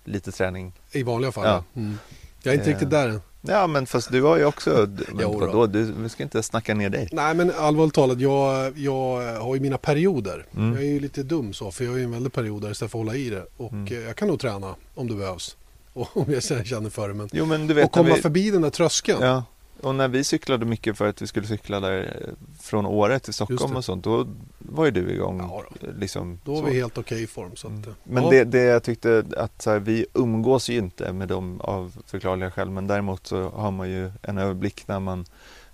lite 0.03 0.31
träning. 0.31 0.73
I 0.91 1.03
vanliga 1.03 1.31
fall. 1.31 1.45
Ja. 1.45 1.63
Ja. 1.73 1.81
Mm. 1.81 1.97
Jag 2.43 2.53
är 2.53 2.57
inte 2.57 2.69
Eh. 2.69 2.73
riktigt 2.73 2.89
där 2.89 3.09
än. 3.09 3.21
Ja 3.41 3.67
men 3.67 3.85
fast 3.85 4.11
du 4.11 4.21
har 4.21 4.37
ju 4.37 4.45
också, 4.45 4.87
Jo 5.19 5.39
då. 5.51 5.65
du, 5.67 5.83
vi 5.97 6.09
ska 6.09 6.23
inte 6.23 6.43
snacka 6.43 6.73
ner 6.73 6.89
dig. 6.89 7.09
Nej 7.11 7.33
men 7.35 7.51
allvarligt 7.57 7.93
talat, 7.93 8.19
jag, 8.19 8.77
jag 8.77 9.39
har 9.41 9.55
ju 9.55 9.61
mina 9.61 9.77
perioder. 9.77 10.45
Mm. 10.57 10.73
Jag 10.73 10.83
är 10.83 10.87
ju 10.87 10.99
lite 10.99 11.23
dum 11.23 11.53
så, 11.53 11.71
för 11.71 11.83
jag 11.85 11.93
är 11.93 11.97
ju 11.97 12.03
en 12.03 12.11
väldig 12.11 12.33
period 12.33 12.61
där 12.61 12.71
istället 12.71 12.91
för 12.91 12.99
att 12.99 13.05
hålla 13.05 13.15
i 13.15 13.29
det. 13.29 13.45
Och 13.57 13.71
Mm. 13.71 13.85
eh, 13.93 13.99
jag 13.99 14.15
kan 14.15 14.27
nog 14.27 14.39
träna 14.39 14.75
om 14.95 15.07
det 15.07 15.15
behövs. 15.15 15.55
Och 15.93 16.17
om 16.17 16.25
jag 16.33 16.43
sen 16.43 16.65
känner 16.65 16.89
för 16.89 17.07
det. 17.07 17.13
Men... 17.13 17.29
Jo 17.33 17.45
men 17.45 17.67
du 17.67 17.73
vet 17.73 17.85
Och 17.85 17.91
komma 17.91 18.15
vi, 18.15 18.21
förbi 18.21 18.51
den 18.51 18.61
där 18.61 18.69
tröskeln. 18.69 19.21
Ja, 19.21 19.43
och 19.81 19.95
när 19.95 20.07
vi 20.07 20.23
cyklade 20.23 20.65
mycket 20.65 20.97
för 20.97 21.07
att 21.09 21.21
vi 21.21 21.27
skulle 21.27 21.47
cykla 21.47 21.79
där 21.79 22.23
eh, 22.27 22.33
från 22.59 22.85
Åre 22.85 23.19
till 23.19 23.33
Stockholm 23.33 23.75
och 23.75 23.85
sånt, 23.85 24.03
då 24.03 24.27
var 24.57 24.85
ju 24.85 24.91
du 24.91 25.11
igång. 25.11 25.39
Ja 25.39 25.63
eh, 25.81 25.93
liksom, 25.97 26.39
Då 26.43 26.53
är 26.53 26.57
så. 26.57 26.63
vi 26.65 26.79
helt 26.79 26.97
okej 26.97 27.23
i 27.23 27.27
form. 27.27 27.55
Så 27.55 27.67
att, 27.67 27.73
Mm. 27.73 27.89
eh, 27.89 27.95
Men 28.03 28.23
ja. 28.23 28.29
det, 28.29 28.43
det 28.43 28.63
jag 28.63 28.83
tyckte 28.83 29.23
att 29.37 29.65
här, 29.65 29.79
vi 29.79 30.05
umgås 30.13 30.69
ju 30.69 30.77
inte 30.77 31.13
med 31.13 31.27
dem 31.27 31.61
av 31.61 31.97
förklarliga 32.05 32.51
skäl, 32.51 32.69
men 32.69 32.87
däremot 32.87 33.27
så 33.27 33.49
har 33.49 33.71
man 33.71 33.89
ju 33.89 34.11
en 34.21 34.37
överblick 34.37 34.87
när 34.87 34.99
man 34.99 35.25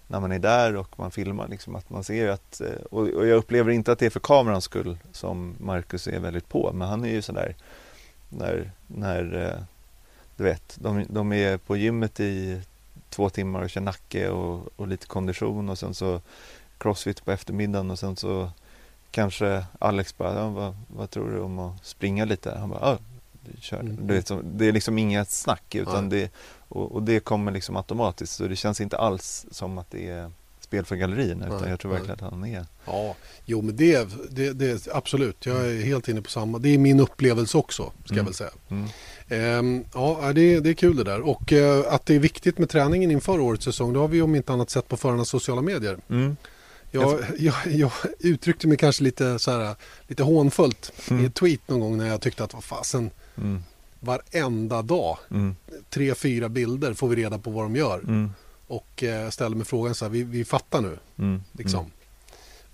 när 0.07 0.19
man 0.19 0.31
är 0.31 0.39
där 0.39 0.75
och 0.75 0.99
man 0.99 1.11
filmar 1.11 1.47
liksom 1.47 1.75
att 1.75 1.89
man 1.89 2.03
ser 2.03 2.27
att 2.29 2.61
och, 2.91 3.01
och 3.01 3.27
jag 3.27 3.37
upplever 3.37 3.71
inte 3.71 3.91
att 3.91 3.99
det 3.99 4.05
är 4.05 4.09
för 4.09 4.19
kamerans 4.19 4.63
skull 4.63 4.97
som 5.11 5.55
Marcus 5.59 6.07
är 6.07 6.19
väldigt 6.19 6.49
på 6.49 6.71
men 6.73 6.87
han 6.87 7.05
är 7.05 7.09
ju 7.09 7.21
sådär 7.21 7.55
när, 8.29 8.71
när 8.87 9.23
du 10.37 10.43
vet, 10.43 10.77
de, 10.81 11.05
de 11.09 11.33
är 11.33 11.57
på 11.57 11.77
gymmet 11.77 12.19
i 12.19 12.61
två 13.15 13.29
timmar 13.29 13.61
och 13.61 13.69
kör 13.69 13.81
nacke 13.81 14.29
och, 14.29 14.67
och 14.75 14.87
lite 14.87 15.07
kondition 15.07 15.69
och 15.69 15.77
sen 15.79 15.93
så 15.93 16.21
crossfit 16.77 17.25
på 17.25 17.31
eftermiddagen 17.31 17.91
och 17.91 17.99
sen 17.99 18.15
så 18.15 18.51
kanske 19.11 19.65
Alex 19.79 20.17
bara, 20.17 20.33
ja, 20.39 20.49
vad, 20.49 20.75
vad 20.87 21.09
tror 21.09 21.31
du 21.31 21.39
om 21.39 21.59
att 21.59 21.85
springa 21.85 22.25
lite? 22.25 22.57
Han 22.59 22.69
bara, 22.69 22.79
ja, 22.81 22.97
kör. 23.59 23.79
Mm. 23.79 24.07
Vet, 24.07 24.27
så, 24.27 24.41
det 24.43 24.65
är 24.65 24.71
liksom 24.71 24.97
inget 24.97 25.29
snack 25.29 25.75
utan 25.75 26.07
Nej. 26.09 26.19
det, 26.21 26.31
och, 26.69 26.91
och 26.91 27.03
det 27.03 27.19
kommer 27.19 27.51
liksom 27.51 27.75
automatiskt 27.75 28.33
så 28.35 28.47
det 28.47 28.55
känns 28.55 28.81
inte 28.81 28.97
alls 28.97 29.45
som 29.51 29.77
att 29.77 29.91
det 29.91 30.07
är 30.09 30.31
spel 30.59 30.85
för 30.85 30.95
gallerierna 30.95 31.45
utan 31.45 31.61
Nej, 31.61 31.69
jag 31.69 31.79
tror 31.79 31.91
nej. 31.91 31.99
verkligen 31.99 32.25
att 32.25 32.31
han 32.33 32.45
är 32.45 32.65
Ja, 32.85 33.15
jo 33.45 33.61
men 33.61 33.75
det, 33.75 34.09
det, 34.29 34.53
det 34.53 34.87
absolut. 34.93 35.45
Jag 35.45 35.57
är 35.71 35.83
helt 35.85 36.07
inne 36.07 36.21
på 36.21 36.29
samma. 36.29 36.57
Det 36.57 36.69
är 36.69 36.77
min 36.77 36.99
upplevelse 36.99 37.57
också, 37.57 37.83
ska 37.83 37.91
jag 38.05 38.11
Mm. 38.13 38.25
väl 38.25 38.33
säga. 38.33 38.49
mm. 38.69 38.87
Ehm, 39.29 39.83
ja, 39.93 40.31
det, 40.35 40.59
det 40.59 40.69
är 40.69 40.73
kul 40.73 40.95
det 40.95 41.03
där. 41.03 41.21
Och 41.21 41.53
eh, 41.53 41.93
att 41.93 42.05
det 42.05 42.15
är 42.15 42.19
viktigt 42.19 42.57
med 42.57 42.69
träningen 42.69 43.11
inför 43.11 43.39
årets 43.39 43.65
säsong, 43.65 43.93
det 43.93 43.99
har 43.99 44.07
vi 44.07 44.21
om 44.21 44.35
inte 44.35 44.53
annat 44.53 44.69
sett 44.69 44.87
på 44.87 44.97
förarnas 44.97 45.29
sociala 45.29 45.61
medier. 45.61 45.97
Mm. 46.09 46.37
Jag, 46.91 47.19
jag, 47.39 47.55
jag 47.67 47.91
uttryckte 48.19 48.67
mig 48.67 48.77
kanske 48.77 49.03
lite, 49.03 49.39
så 49.39 49.51
här, 49.51 49.75
lite 50.07 50.23
hånfullt 50.23 50.91
i 51.07 51.11
Mm. 51.13 51.25
ett 51.25 51.33
tweet 51.35 51.67
någon 51.67 51.79
gång 51.79 51.97
när 51.97 52.07
jag 52.07 52.21
tyckte 52.21 52.43
att 52.43 52.53
vad 52.53 52.63
fasen, 52.63 53.09
Mm. 53.37 53.63
varenda 53.99 54.81
dag, 54.81 55.17
Mm. 55.31 55.55
tre, 55.89 56.15
fyra 56.15 56.49
bilder 56.49 56.93
får 56.93 57.07
vi 57.07 57.15
reda 57.15 57.37
på 57.39 57.49
vad 57.51 57.65
de 57.65 57.75
gör. 57.75 57.99
Mm. 57.99 58.31
Och 58.67 59.03
eh, 59.03 59.29
ställer 59.29 59.55
mig 59.55 59.65
frågan 59.65 59.95
så 59.95 60.05
här, 60.05 60.09
vi, 60.09 60.23
vi 60.23 60.45
fattar 60.45 60.81
nu, 60.81 60.97
Mm. 61.19 61.43
liksom. 61.51 61.85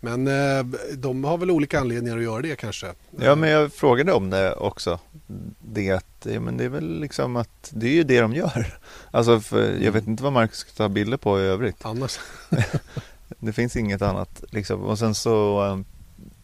Men 0.04 0.28
eh, 0.28 0.66
de 0.98 1.24
har 1.24 1.38
väl 1.38 1.52
olika 1.52 1.80
anledningar 1.80 2.18
att 2.18 2.24
göra 2.24 2.42
det 2.42 2.56
kanske. 2.56 2.88
Ja 3.20 3.36
men 3.36 3.50
jag 3.50 3.74
frågade 3.74 4.14
om 4.14 4.30
det 4.30 4.54
också. 4.54 5.00
Det 5.62 5.92
att, 5.92 6.28
ja, 6.34 6.40
men 6.40 6.58
det 6.58 6.64
är 6.64 6.70
väl 6.70 7.00
liksom 7.00 7.36
att 7.36 7.72
det 7.74 7.88
är 7.88 7.92
ju 7.94 8.04
det 8.04 8.22
de 8.22 8.34
gör. 8.34 8.78
Alltså 9.12 9.40
för 9.40 9.70
Mm. 9.70 9.84
jag 9.84 9.92
vet 9.92 10.08
inte 10.08 10.24
vad 10.24 10.34
Marcus 10.34 10.58
ska 10.58 10.72
ta 10.72 10.90
bilder 10.90 11.18
på 11.18 11.40
i 11.40 11.44
övrigt. 11.44 11.86
Annars, 11.86 12.20
Det 13.40 13.54
finns 13.54 13.76
inget 13.76 14.02
annat 14.02 14.44
liksom. 14.50 14.82
Och 14.82 15.00
sen 15.00 15.16
så 15.16 15.64
um, 15.64 15.86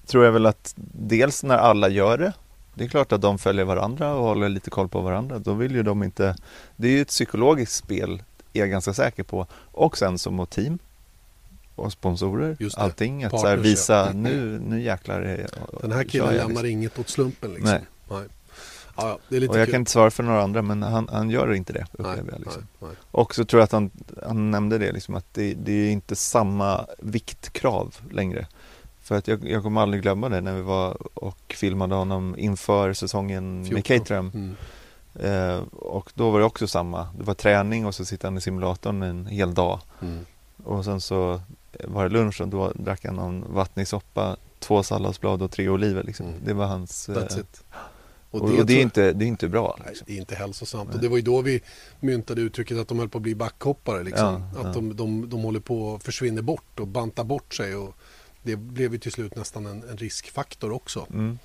tror 0.06 0.26
jag 0.26 0.32
väl 0.32 0.46
att 0.46 0.74
dels 0.94 1.44
när 1.44 1.58
alla 1.58 1.90
gör 1.90 2.18
det. 2.18 2.34
Det 2.74 2.84
är 2.84 2.88
klart 2.90 3.12
att 3.12 3.22
de 3.22 3.38
följer 3.40 3.66
varandra 3.66 4.14
och 4.14 4.24
håller 4.24 4.50
lite 4.50 4.70
koll 4.70 4.90
på 4.90 5.02
varandra. 5.02 5.40
Då 5.40 5.54
vill 5.54 5.76
ju 5.76 5.84
de 5.84 6.04
inte. 6.04 6.36
Det 6.76 6.88
är 6.88 6.92
ju 6.92 7.02
ett 7.02 7.08
psykologiskt 7.08 7.76
spel 7.76 8.24
är 8.54 8.60
jag 8.60 8.70
ganska 8.70 8.94
säker 8.94 9.24
på. 9.24 9.48
Och 9.72 9.98
sen 9.98 10.18
som 10.18 10.36
mot 10.36 10.50
team. 10.50 10.80
Och 11.78 11.92
sponsorer. 11.92 12.58
Just 12.60 12.76
det. 12.76 12.82
Allting. 12.82 13.24
Att 13.24 13.32
Partners, 13.32 13.66
visa 13.66 13.94
ja. 13.94 14.14
nu, 14.14 14.60
nu 14.60 14.82
jäklar 14.82 15.22
är 15.22 15.48
den 15.82 15.92
här 15.92 16.04
killen 16.04 16.28
lämnar 16.36 16.48
liksom. 16.48 16.66
inget 16.66 17.00
åt 17.00 17.10
slumpen 17.10 17.50
liksom. 17.50 17.70
Nej. 17.70 17.82
Nej. 18.10 18.24
Ja, 18.96 19.20
det 19.30 19.36
är 19.36 19.40
lite 19.40 19.52
Och 19.52 19.60
jag 19.60 19.66
kul. 19.66 19.72
kan 19.72 19.82
inte 19.82 19.92
svara 19.92 20.12
för 20.12 20.24
några 20.24 20.44
andra 20.44 20.62
men 20.62 20.84
han, 20.84 21.10
han 21.12 21.30
gör 21.30 21.54
inte 21.54 21.74
det 21.74 21.86
nej, 21.92 22.12
upplever 22.12 22.32
jag 22.32 22.40
liksom. 22.40 22.64
nej, 22.80 22.90
nej. 22.90 22.98
Och 23.12 23.36
så 23.36 23.46
tror 23.46 23.60
jag 23.60 23.64
att 23.64 23.72
han, 23.72 23.92
han 24.24 24.52
nämnde 24.52 24.78
det 24.78 24.92
liksom 24.92 25.16
att 25.16 25.34
det, 25.34 25.54
det 25.54 25.72
är 25.72 25.92
inte 25.92 26.16
samma 26.16 26.86
viktkrav 26.98 27.96
längre. 28.12 28.48
För 29.02 29.16
att 29.16 29.28
jag, 29.28 29.50
jag 29.50 29.64
kommer 29.64 29.82
aldrig 29.82 30.04
glömma 30.04 30.30
det 30.30 30.42
när 30.42 30.54
vi 30.56 30.62
var 30.62 30.98
och 31.18 31.56
filmade 31.58 31.96
honom 31.96 32.36
inför 32.38 32.94
säsongen 32.94 33.60
med 33.60 33.68
14. 33.68 33.82
Caterham. 33.84 34.32
Mm. 34.34 34.56
Eh, 35.20 35.60
och 35.72 36.12
då 36.14 36.30
var 36.30 36.40
det 36.40 36.46
också 36.46 36.68
samma. 36.68 37.08
Det 37.18 37.24
var 37.24 37.34
träning 37.34 37.86
och 37.86 37.96
så 37.96 38.06
sitter 38.06 38.28
han 38.28 38.38
i 38.38 38.42
simulatorn 38.42 39.04
en 39.04 39.26
hel 39.26 39.54
dag. 39.54 39.80
Mm. 40.02 40.26
Och 40.64 40.86
sen 40.86 41.02
så 41.02 41.42
var 41.84 42.04
det 42.04 42.10
lunch 42.10 42.42
och 42.42 42.48
då 42.48 42.72
drack 42.76 43.06
han 43.06 43.16
någon 43.16 43.54
vattnig 43.54 43.88
soppa 43.88 44.38
två 44.60 44.84
salladsblad 44.84 45.42
och 45.42 45.52
tre 45.52 45.70
oliver. 45.70 46.04
Liksom. 46.04 46.28
Mm. 46.28 46.40
Det 46.46 46.54
var 46.54 46.66
hans... 46.66 47.10
eh, 47.10 47.16
That's 47.16 47.40
it. 47.40 47.64
Och, 48.32 48.42
och 48.42 48.66
det, 48.66 48.74
är 48.74 48.82
inte, 48.82 49.14
det 49.14 49.26
är 49.26 49.28
inte 49.28 49.48
bra. 49.48 49.76
Nej, 49.80 49.88
Liksom. 49.90 50.06
det 50.08 50.14
är 50.14 50.18
inte 50.18 50.36
hälsosamt. 50.36 50.90
Nej. 50.90 50.96
Och 50.96 51.02
det 51.02 51.08
var 51.08 51.18
ju 51.18 51.24
då 51.24 51.42
vi 51.42 51.62
myntade 52.00 52.42
uttrycket 52.42 52.78
att 52.78 52.88
de 52.88 53.00
höll 53.00 53.10
på 53.10 53.18
att 53.18 53.22
bli 53.22 53.36
backhoppare. 53.36 54.04
Liksom. 54.04 54.44
Ja, 54.54 54.60
att 54.60 54.66
ja. 54.66 54.72
De, 54.74 54.96
de, 54.96 55.30
de 55.30 55.42
håller 55.44 55.60
på 55.60 55.96
att 55.96 56.04
försvinna 56.04 56.42
bort 56.42 56.80
och 56.80 56.88
bantar 56.88 57.24
bort 57.24 57.54
sig. 57.54 57.76
Och 57.76 57.96
det 58.44 58.56
blev 58.56 58.94
ju 58.94 59.00
till 59.00 59.12
slut 59.12 59.36
nästan 59.36 59.66
en, 59.66 59.84
en 59.90 59.98
riskfaktor 59.98 60.72
också. 60.72 61.08
Mm. 61.10 61.40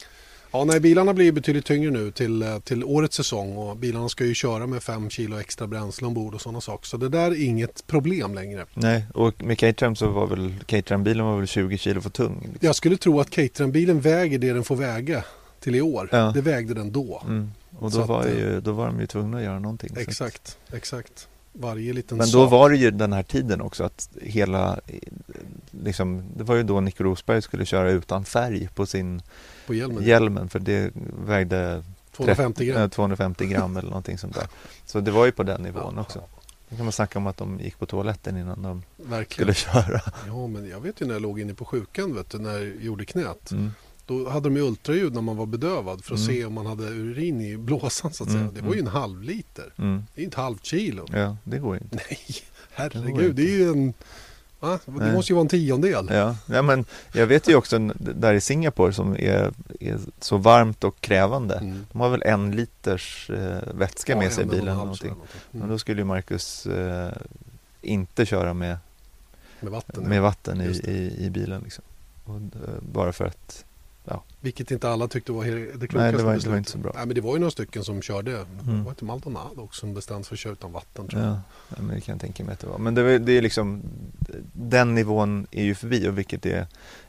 Ja, 0.53 0.65
nej, 0.65 0.81
bilarna 0.81 1.15
blir 1.15 1.33
betydligt 1.33 1.65
tyngre 1.67 1.91
nu 1.91 2.11
till, 2.11 2.43
eh, 2.43 2.59
till 2.59 2.85
årets 2.85 3.17
säsong 3.17 3.57
och 3.57 3.77
bilarna 3.77 4.09
ska 4.09 4.25
ju 4.25 4.35
köra 4.35 4.67
med 4.67 4.83
5 4.83 5.11
kilo 5.11 5.39
extra 5.41 5.67
bränsle 5.67 6.07
ombord 6.07 6.35
och 6.35 6.41
sådana 6.41 6.61
saker. 6.61 6.87
Så 6.87 6.97
det 6.97 7.09
där 7.09 7.31
är 7.31 7.45
inget 7.45 7.87
problem 7.87 8.35
längre. 8.35 8.67
Nej, 8.75 9.05
och 9.15 9.43
med 9.45 9.59
Caterham 9.59 9.97
så 9.97 10.09
var 10.11 10.27
väl 10.27 10.55
Caterham-bilen 10.67 11.25
var 11.27 11.37
väl 11.39 11.47
20 11.47 11.79
kilo 11.79 12.01
för 12.01 12.11
tung. 12.11 12.39
Liksom. 12.43 12.59
Jag 12.61 12.77
skulle 12.77 12.97
tro 12.97 13.21
att 13.21 13.31
Caterham-bilen 13.31 14.01
väger 14.01 14.39
det 14.39 14.53
den 14.53 14.65
får 14.65 14.77
väga 14.77 15.25
till 15.61 15.75
i 15.75 15.81
år. 15.81 16.09
Ja. 16.13 16.31
Det 16.35 16.41
vägde 16.41 16.75
den 16.75 16.93
då. 16.93 17.23
Mm. 17.27 17.51
Och 17.79 17.93
Så 17.93 17.97
då 17.99 18.03
att, 18.03 18.09
var, 18.09 18.27
eh, 18.27 18.33
ju, 18.39 18.61
då 18.61 18.73
var 18.73 18.87
de 18.87 19.01
ju 19.01 19.07
tvungna 19.07 19.37
att 19.39 19.45
göra 19.45 19.59
någonting. 19.59 19.89
så 19.89 20.01
att- 20.01 20.09
Exakt, 20.09 20.59
exakt. 20.73 21.29
Varje 21.53 21.93
liten 21.93 22.19
Men 22.19 22.27
då 22.27 22.43
sak 22.45 22.51
var 22.51 22.71
det 22.71 22.77
ju 22.77 22.91
den 22.91 23.13
här 23.13 23.23
tiden 23.23 23.61
också 23.61 23.85
att 23.85 24.09
hela, 24.23 24.81
eh, 24.87 24.99
liksom, 25.71 26.25
det 26.37 26.45
var 26.45 26.55
ju 26.55 26.63
då 26.63 26.81
Nico 26.81 27.05
Rosberg 27.05 27.43
skulle 27.43 27.65
köra 27.65 27.91
utan 27.91 28.25
färg 28.25 28.69
på 28.75 28.87
sin 28.87 29.23
på 29.67 29.75
hjälmen. 29.75 30.05
hjälmen 30.05 30.49
för 30.49 30.59
det 30.59 30.91
vägde 31.27 31.85
250 32.17 32.65
gram. 32.65 32.83
eh, 32.83 32.89
250 32.89 33.47
gram 33.47 33.77
eller 33.77 33.89
någonting 33.89 34.19
sånt 34.19 34.35
där. 34.35 34.47
Så 34.87 35.01
det 35.01 35.11
var 35.11 35.27
ju 35.27 35.33
på 35.33 35.43
den 35.43 35.63
nivån 35.63 35.99
också. 35.99 36.21
Då 36.69 36.77
kan 36.77 36.85
man 36.85 36.93
snacka 36.93 37.19
om 37.19 37.27
att 37.27 37.37
de 37.37 37.61
gick 37.61 37.79
på 37.79 37.87
toaletten 37.87 38.37
innan 38.37 38.63
de 38.63 38.83
Verkligen. 38.97 39.55
skulle 39.55 39.55
köra. 39.55 40.01
Ja, 40.27 40.47
men 40.47 40.69
jag 40.69 40.81
vet 40.81 41.01
ju 41.01 41.07
när 41.07 41.13
jag 41.13 41.23
låg 41.23 41.41
inne 41.41 41.55
på 41.55 41.65
sjukan, 41.65 42.15
vet 42.15 42.31
du, 42.31 42.39
när 42.39 42.53
jag 42.59 42.83
gjorde 42.83 43.05
knät. 43.05 43.51
Mm. 43.51 43.71
Då 44.07 44.29
hade 44.29 44.49
de 44.49 44.57
ju 44.57 44.63
ultraljud 44.63 45.15
när 45.15 45.21
man 45.23 45.37
var 45.37 45.47
bedövad 45.47 46.05
för 46.05 46.15
att 46.15 46.21
Mm. 46.21 46.35
se 46.37 46.45
om 46.45 46.53
man 46.53 46.67
hade 46.67 46.83
urin 46.85 47.41
i 47.41 47.57
blåsan 47.57 48.13
så 48.13 48.25
att 48.25 48.31
säga. 48.31 48.43
Mm, 48.43 48.55
Det 48.55 48.61
var 48.61 48.75
ju 48.75 48.81
mm. 48.81 48.87
en 48.87 48.93
halv 49.01 49.23
liter. 49.23 49.73
Mm. 49.79 50.05
Det 50.15 50.21
är 50.21 50.25
inte 50.25 50.41
halvt 50.41 50.65
kilo. 50.65 51.07
Ja, 51.13 51.37
det 51.45 51.59
går 51.59 51.75
ju 51.77 51.81
inte. 51.81 51.97
Nej, 51.97 52.19
Det 52.29 52.43
herregud. 52.73 53.27
var 53.27 53.33
Det 53.33 53.43
är 53.43 53.59
ju 53.59 53.69
en... 53.71 53.95
Va? 54.63 54.79
Det 54.87 55.13
måste 55.13 55.33
ju 55.33 55.35
vara 55.35 55.41
en 55.43 55.49
tiondel. 55.49 56.07
Ja. 56.11 56.37
ja, 56.47 56.63
men 56.63 56.85
jag 57.13 57.27
vet 57.27 57.49
ju 57.49 57.55
också 57.55 57.79
där 57.99 58.35
i 58.35 58.41
Singapore 58.41 58.93
som 58.93 59.13
är, 59.15 59.53
är 59.81 59.99
så 60.21 60.37
varmt 60.37 60.85
och 60.85 61.01
krävande. 61.01 61.55
Mm. 61.55 61.87
De 61.93 62.01
har 62.01 62.09
väl 62.09 62.23
en 62.23 62.51
liters 62.51 63.31
eh, 63.31 63.59
vätska 63.75 64.13
Ja, 64.13 64.19
med 64.19 64.33
sig 64.33 64.45
i 64.45 64.47
bilen. 64.47 64.77
någonting. 64.77 65.09
någonting. 65.11 65.37
Men 65.51 65.61
Mm. 65.61 65.73
då 65.73 65.79
skulle 65.79 66.01
ju 66.01 66.05
Marcus 66.05 66.67
eh, 66.67 67.13
inte 67.83 68.27
köra 68.27 68.55
med, 68.55 68.77
Med 69.61 69.73
vatten. 69.73 70.05
med 70.05 70.19
ja. 70.19 70.23
vatten 70.23 70.61
i, 70.61 70.65
i, 70.91 71.25
i 71.27 71.31
bilen. 71.31 71.61
Liksom. 71.65 71.85
Och, 72.25 72.37
eh, 72.37 72.75
bara 72.93 73.13
för 73.13 73.25
att, 73.25 73.65
Vilket 74.45 74.71
inte 74.71 74.89
alla 74.89 75.09
tyckte 75.09 75.33
var 75.33 75.45
det 75.45 75.67
klokaste 75.89 75.99
nej 75.99 76.13
det 76.13 76.23
var, 76.23 76.37
det 76.39 76.49
var 76.49 76.57
inte 76.59 76.71
så 76.71 76.79
bra. 76.79 76.93
Nej, 76.95 77.07
men 77.07 77.15
det 77.15 77.21
var 77.21 77.33
ju 77.35 77.39
några 77.39 77.51
stycken 77.51 77.85
som 77.85 78.03
körde. 78.03 78.31
Det 78.31 78.47
Mm. 78.69 78.85
var 78.85 78.91
inte 78.91 79.05
Maldonado 79.05 79.61
också 79.63 79.81
som 79.81 79.95
bestämde 79.95 80.25
sig 80.25 80.29
för 80.29 80.35
att 80.35 80.39
köra 80.41 80.53
utan 80.53 80.73
vatten 80.73 81.09
tror 81.09 81.23
jag. 81.23 81.31
Ja, 81.31 81.41
ja, 81.69 81.77
men 81.83 81.95
det 81.95 82.01
kan 82.01 82.13
jag 82.13 82.21
tänka 82.21 82.45
mig 82.45 82.53
att 82.53 82.61
det 82.61 82.67
var. 82.67 82.79
Men 82.79 82.95
det, 82.95 83.19
det 83.19 83.33
är 83.33 83.43
liksom, 83.43 83.83
den 84.53 84.95
nivån 84.95 85.47
är 85.51 85.65
ju 85.65 85.75
förbi 85.75 86.09
och 86.09 86.19
vilket 86.19 86.47
är, 86.47 86.67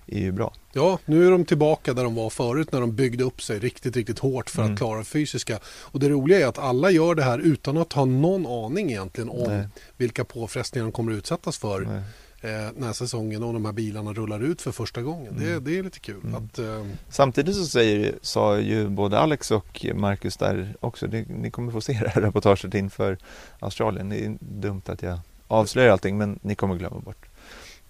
är 0.07 0.19
ju 0.19 0.31
bra. 0.31 0.53
Ja, 0.73 0.99
nu 1.05 1.27
är 1.27 1.31
de 1.31 1.45
tillbaka 1.45 1.93
där 1.93 2.03
de 2.03 2.15
var 2.15 2.29
förut 2.29 2.71
när 2.71 2.81
de 2.81 2.95
byggde 2.95 3.23
upp 3.23 3.41
sig 3.41 3.59
riktigt, 3.59 3.95
riktigt 3.95 4.19
hårt 4.19 4.49
för 4.49 4.61
Mm. 4.61 4.73
att 4.73 4.79
klara 4.79 4.99
det 4.99 5.05
fysiska. 5.05 5.59
Och 5.65 5.99
det 5.99 6.09
roliga 6.09 6.39
är 6.39 6.45
att 6.47 6.57
alla 6.59 6.91
gör 6.91 7.15
det 7.15 7.23
här 7.23 7.39
utan 7.39 7.77
att 7.77 7.93
ha 7.93 8.05
någon 8.05 8.47
aning 8.65 8.89
egentligen 8.91 9.29
om 9.29 9.43
Nej. 9.57 9.67
vilka 9.97 10.23
påfrestningar 10.25 10.85
de 10.85 10.91
kommer 10.91 11.11
att 11.11 11.17
utsättas 11.17 11.57
för 11.57 11.81
Nej. 11.81 12.01
Eh, 12.43 12.49
när 12.77 12.93
säsongen 12.93 13.43
och 13.43 13.53
de 13.53 13.65
här 13.65 13.71
bilarna 13.73 14.13
rullar 14.13 14.39
ut 14.39 14.61
för 14.61 14.71
första 14.71 15.01
gången. 15.01 15.35
Det, 15.37 15.45
Mm. 15.51 15.63
det 15.63 15.79
är 15.79 15.83
lite 15.83 15.99
kul. 15.99 16.21
Mm. 16.23 16.35
Att, 16.35 16.59
eh, 16.59 16.85
Samtidigt 17.09 17.55
så 17.55 17.65
säger, 17.65 18.15
sa 18.21 18.59
ju 18.59 18.87
både 18.89 19.19
Alex 19.19 19.51
och 19.51 19.85
Marcus 19.95 20.37
där 20.37 20.75
också, 20.79 21.07
det, 21.07 21.25
ni 21.27 21.51
kommer 21.51 21.71
få 21.71 21.81
se 21.81 21.93
det 21.93 22.09
här 22.09 22.21
reportaget 22.21 22.73
inför 22.73 23.17
Australien. 23.59 24.09
Det 24.09 24.25
är 24.25 24.37
dumt 24.39 24.81
att 24.85 25.01
jag 25.01 25.19
avslöjar 25.47 25.89
allting 25.91 26.17
men 26.17 26.39
ni 26.41 26.55
kommer 26.55 26.75
glömma 26.75 26.99
bort. 26.99 27.25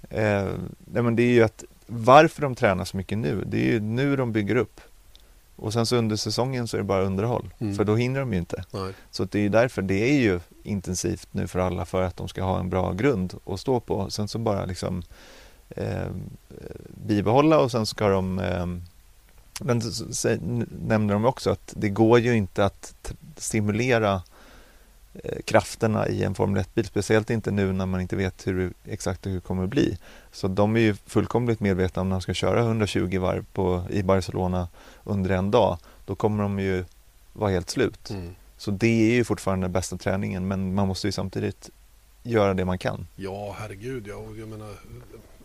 Eh, 0.09 0.45
nej 0.85 1.03
men 1.03 1.15
det 1.15 1.23
är 1.23 1.33
ju 1.33 1.43
att 1.43 1.63
varför 1.87 2.41
de 2.41 2.55
tränar 2.55 2.85
så 2.85 2.97
mycket 2.97 3.17
nu, 3.17 3.43
det 3.47 3.57
är 3.57 3.71
ju 3.71 3.79
nu 3.79 4.15
de 4.15 4.31
bygger 4.31 4.55
upp. 4.55 4.81
Och 5.55 5.73
sen 5.73 5.85
så 5.85 5.95
under 5.95 6.15
säsongen 6.15 6.67
så 6.67 6.77
är 6.77 6.81
det 6.81 6.83
bara 6.83 7.03
underhåll, 7.03 7.53
Mm. 7.59 7.75
för 7.75 7.83
då 7.83 7.95
hinner 7.95 8.19
de 8.19 8.33
ju 8.33 8.39
inte. 8.39 8.63
nej. 8.71 8.93
Så 9.11 9.23
det 9.25 9.37
är 9.39 9.41
ju 9.43 9.49
därför 9.49 9.81
det 9.81 10.09
är 10.11 10.19
ju 10.21 10.39
intensivt 10.63 11.27
nu 11.31 11.47
för 11.47 11.59
alla 11.59 11.85
för 11.85 12.01
att 12.01 12.17
de 12.17 12.27
ska 12.27 12.43
ha 12.43 12.59
en 12.59 12.69
bra 12.69 12.91
grund 12.93 13.33
att 13.45 13.59
stå 13.59 13.79
på. 13.79 14.09
Sen 14.09 14.27
så 14.27 14.39
bara 14.39 14.65
liksom 14.65 15.03
eh, 15.69 16.07
bibehålla 17.05 17.59
och 17.59 17.71
sen 17.71 17.85
ska 17.85 18.07
de 18.09 18.39
eh, 18.39 18.65
men 19.59 19.81
så, 19.81 20.13
så, 20.13 20.29
n- 20.29 20.69
nämner 20.87 21.13
de 21.13 21.25
också 21.25 21.49
att 21.51 21.73
det 21.77 21.89
går 21.89 22.19
ju 22.19 22.35
inte 22.35 22.65
att 22.65 23.13
stimulera 23.37 24.21
krafterna 25.45 26.07
i 26.07 26.23
en 26.23 26.35
Formel 26.35 26.63
1-bil, 26.63 26.85
speciellt 26.85 27.29
inte 27.29 27.51
nu 27.51 27.73
när 27.73 27.85
man 27.85 28.01
inte 28.01 28.15
vet 28.15 28.47
hur, 28.47 28.73
exakt 28.85 29.25
hur 29.25 29.33
det 29.33 29.39
kommer 29.39 29.63
att 29.63 29.69
bli. 29.69 29.97
Så 30.31 30.47
de 30.47 30.75
är 30.75 30.79
ju 30.79 30.95
fullkomligt 31.05 31.59
medvetna 31.59 32.01
om 32.01 32.09
när 32.09 32.15
de 32.15 32.21
ska 32.21 32.33
köra 32.33 32.61
120 32.61 33.19
varv 33.19 33.45
på, 33.53 33.83
i 33.89 34.03
Barcelona 34.03 34.67
under 35.03 35.29
en 35.29 35.51
dag, 35.51 35.77
då 36.05 36.15
kommer 36.15 36.43
de 36.43 36.59
ju 36.59 36.85
vara 37.33 37.51
helt 37.51 37.69
slut. 37.69 38.09
Mm. 38.09 38.35
Så 38.57 38.71
det 38.71 39.11
är 39.11 39.13
ju 39.13 39.23
fortfarande 39.23 39.69
bästa 39.69 39.97
träningen 39.97 40.47
men 40.47 40.73
man 40.73 40.87
måste 40.87 41.07
ju 41.07 41.11
samtidigt 41.11 41.69
göra 42.23 42.53
det 42.53 42.65
man 42.65 42.77
kan. 42.77 43.07
Ja, 43.15 43.55
herregud. 43.59 44.07
Ja. 44.07 44.23
Jag 44.39 44.47
menar, 44.47 44.73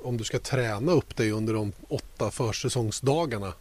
om 0.03 0.17
du 0.17 0.25
ska 0.25 0.39
träna 0.39 0.93
upp 0.93 1.17
dig 1.17 1.31
under 1.31 1.55
de 1.55 1.73
åtta 1.89 2.31
försäsongsdagarna 2.31 3.53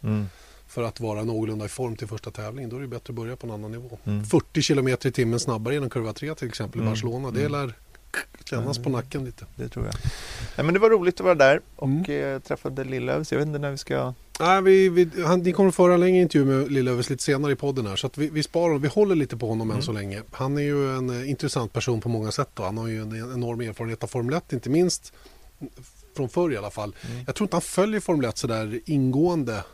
för 0.68 0.82
att 0.82 1.00
vara 1.00 1.24
någorlunda 1.24 1.64
i 1.64 1.68
form 1.68 1.96
till 1.96 2.06
första 2.06 2.30
tävlingen, 2.30 2.70
då 2.70 2.76
är 2.76 2.80
det 2.80 2.86
bättre 2.88 3.10
att 3.10 3.14
börja 3.16 3.36
på 3.36 3.46
en 3.46 3.52
annan 3.52 3.70
nivå. 3.72 3.98
Mm. 4.04 4.24
40 4.24 4.62
km 4.62 4.88
i 4.88 4.96
timmen 4.96 5.40
snabbare 5.40 5.74
genom 5.74 5.90
kurva 5.90 6.12
3 6.12 6.34
till 6.34 6.48
exempel 6.48 6.80
i 6.80 6.82
Mm. 6.82 6.92
Barcelona. 6.92 7.30
Det 7.30 7.40
Mm. 7.40 7.52
lär 7.52 7.72
kännas 8.44 8.78
på 8.78 8.90
nacken 8.90 9.24
lite. 9.24 9.46
Det 9.56 9.68
tror 9.68 9.84
jag. 9.86 9.94
Nej, 10.56 10.64
men 10.64 10.74
det 10.74 10.80
var 10.80 10.90
roligt 10.90 11.14
att 11.20 11.24
vara 11.24 11.34
där 11.34 11.60
och 11.76 11.86
Mm. 11.88 12.34
eh, 12.34 12.38
träffade 12.40 12.84
Lillövs. 12.84 13.32
Jag 13.32 13.38
vet 13.38 13.46
inte 13.46 13.58
när 13.58 13.70
vi 13.70 13.78
ska... 13.78 14.14
Nej, 14.40 14.62
vi, 14.62 14.88
vi, 14.88 15.22
han, 15.24 15.40
ni 15.40 15.52
kommer 15.52 15.68
att 15.68 15.74
föra 15.74 15.94
en 15.94 16.00
längre 16.00 16.22
intervju 16.22 16.46
med 16.46 16.72
Lillövers 16.72 17.10
lite 17.10 17.22
senare 17.22 17.52
i 17.52 17.56
podden 17.56 17.86
här. 17.86 17.96
Så 17.96 18.10
vi, 18.16 18.28
vi 18.30 18.42
sparar. 18.42 18.78
Vi 18.78 18.88
håller 18.88 19.14
lite 19.14 19.36
på 19.36 19.48
honom 19.48 19.68
än 19.70 19.74
Mm. 19.74 19.82
så 19.82 19.92
länge. 19.92 20.22
Han 20.30 20.56
är 20.58 20.62
ju 20.62 20.96
en 20.96 21.10
eh, 21.22 21.30
intressant 21.30 21.72
person 21.72 22.00
på 22.00 22.08
många 22.08 22.30
sätt. 22.30 22.48
Då. 22.54 22.62
Han 22.62 22.78
har 22.78 22.86
ju 22.88 23.02
en, 23.02 23.12
en 23.12 23.32
enorm 23.32 23.60
erfarenhet 23.60 24.02
av 24.02 24.06
Formel 24.06 24.34
1, 24.34 24.52
inte 24.52 24.70
minst 24.70 25.12
från 26.16 26.28
förr 26.28 26.52
i 26.52 26.56
alla 26.56 26.70
fall. 26.70 26.94
Mm. 27.10 27.22
Jag 27.26 27.34
tror 27.34 27.44
inte 27.44 27.54
han 27.56 27.62
följer 27.62 28.00
Formel 28.00 28.24
1 28.28 28.38
sådär 28.38 28.80
ingående. 28.86 29.64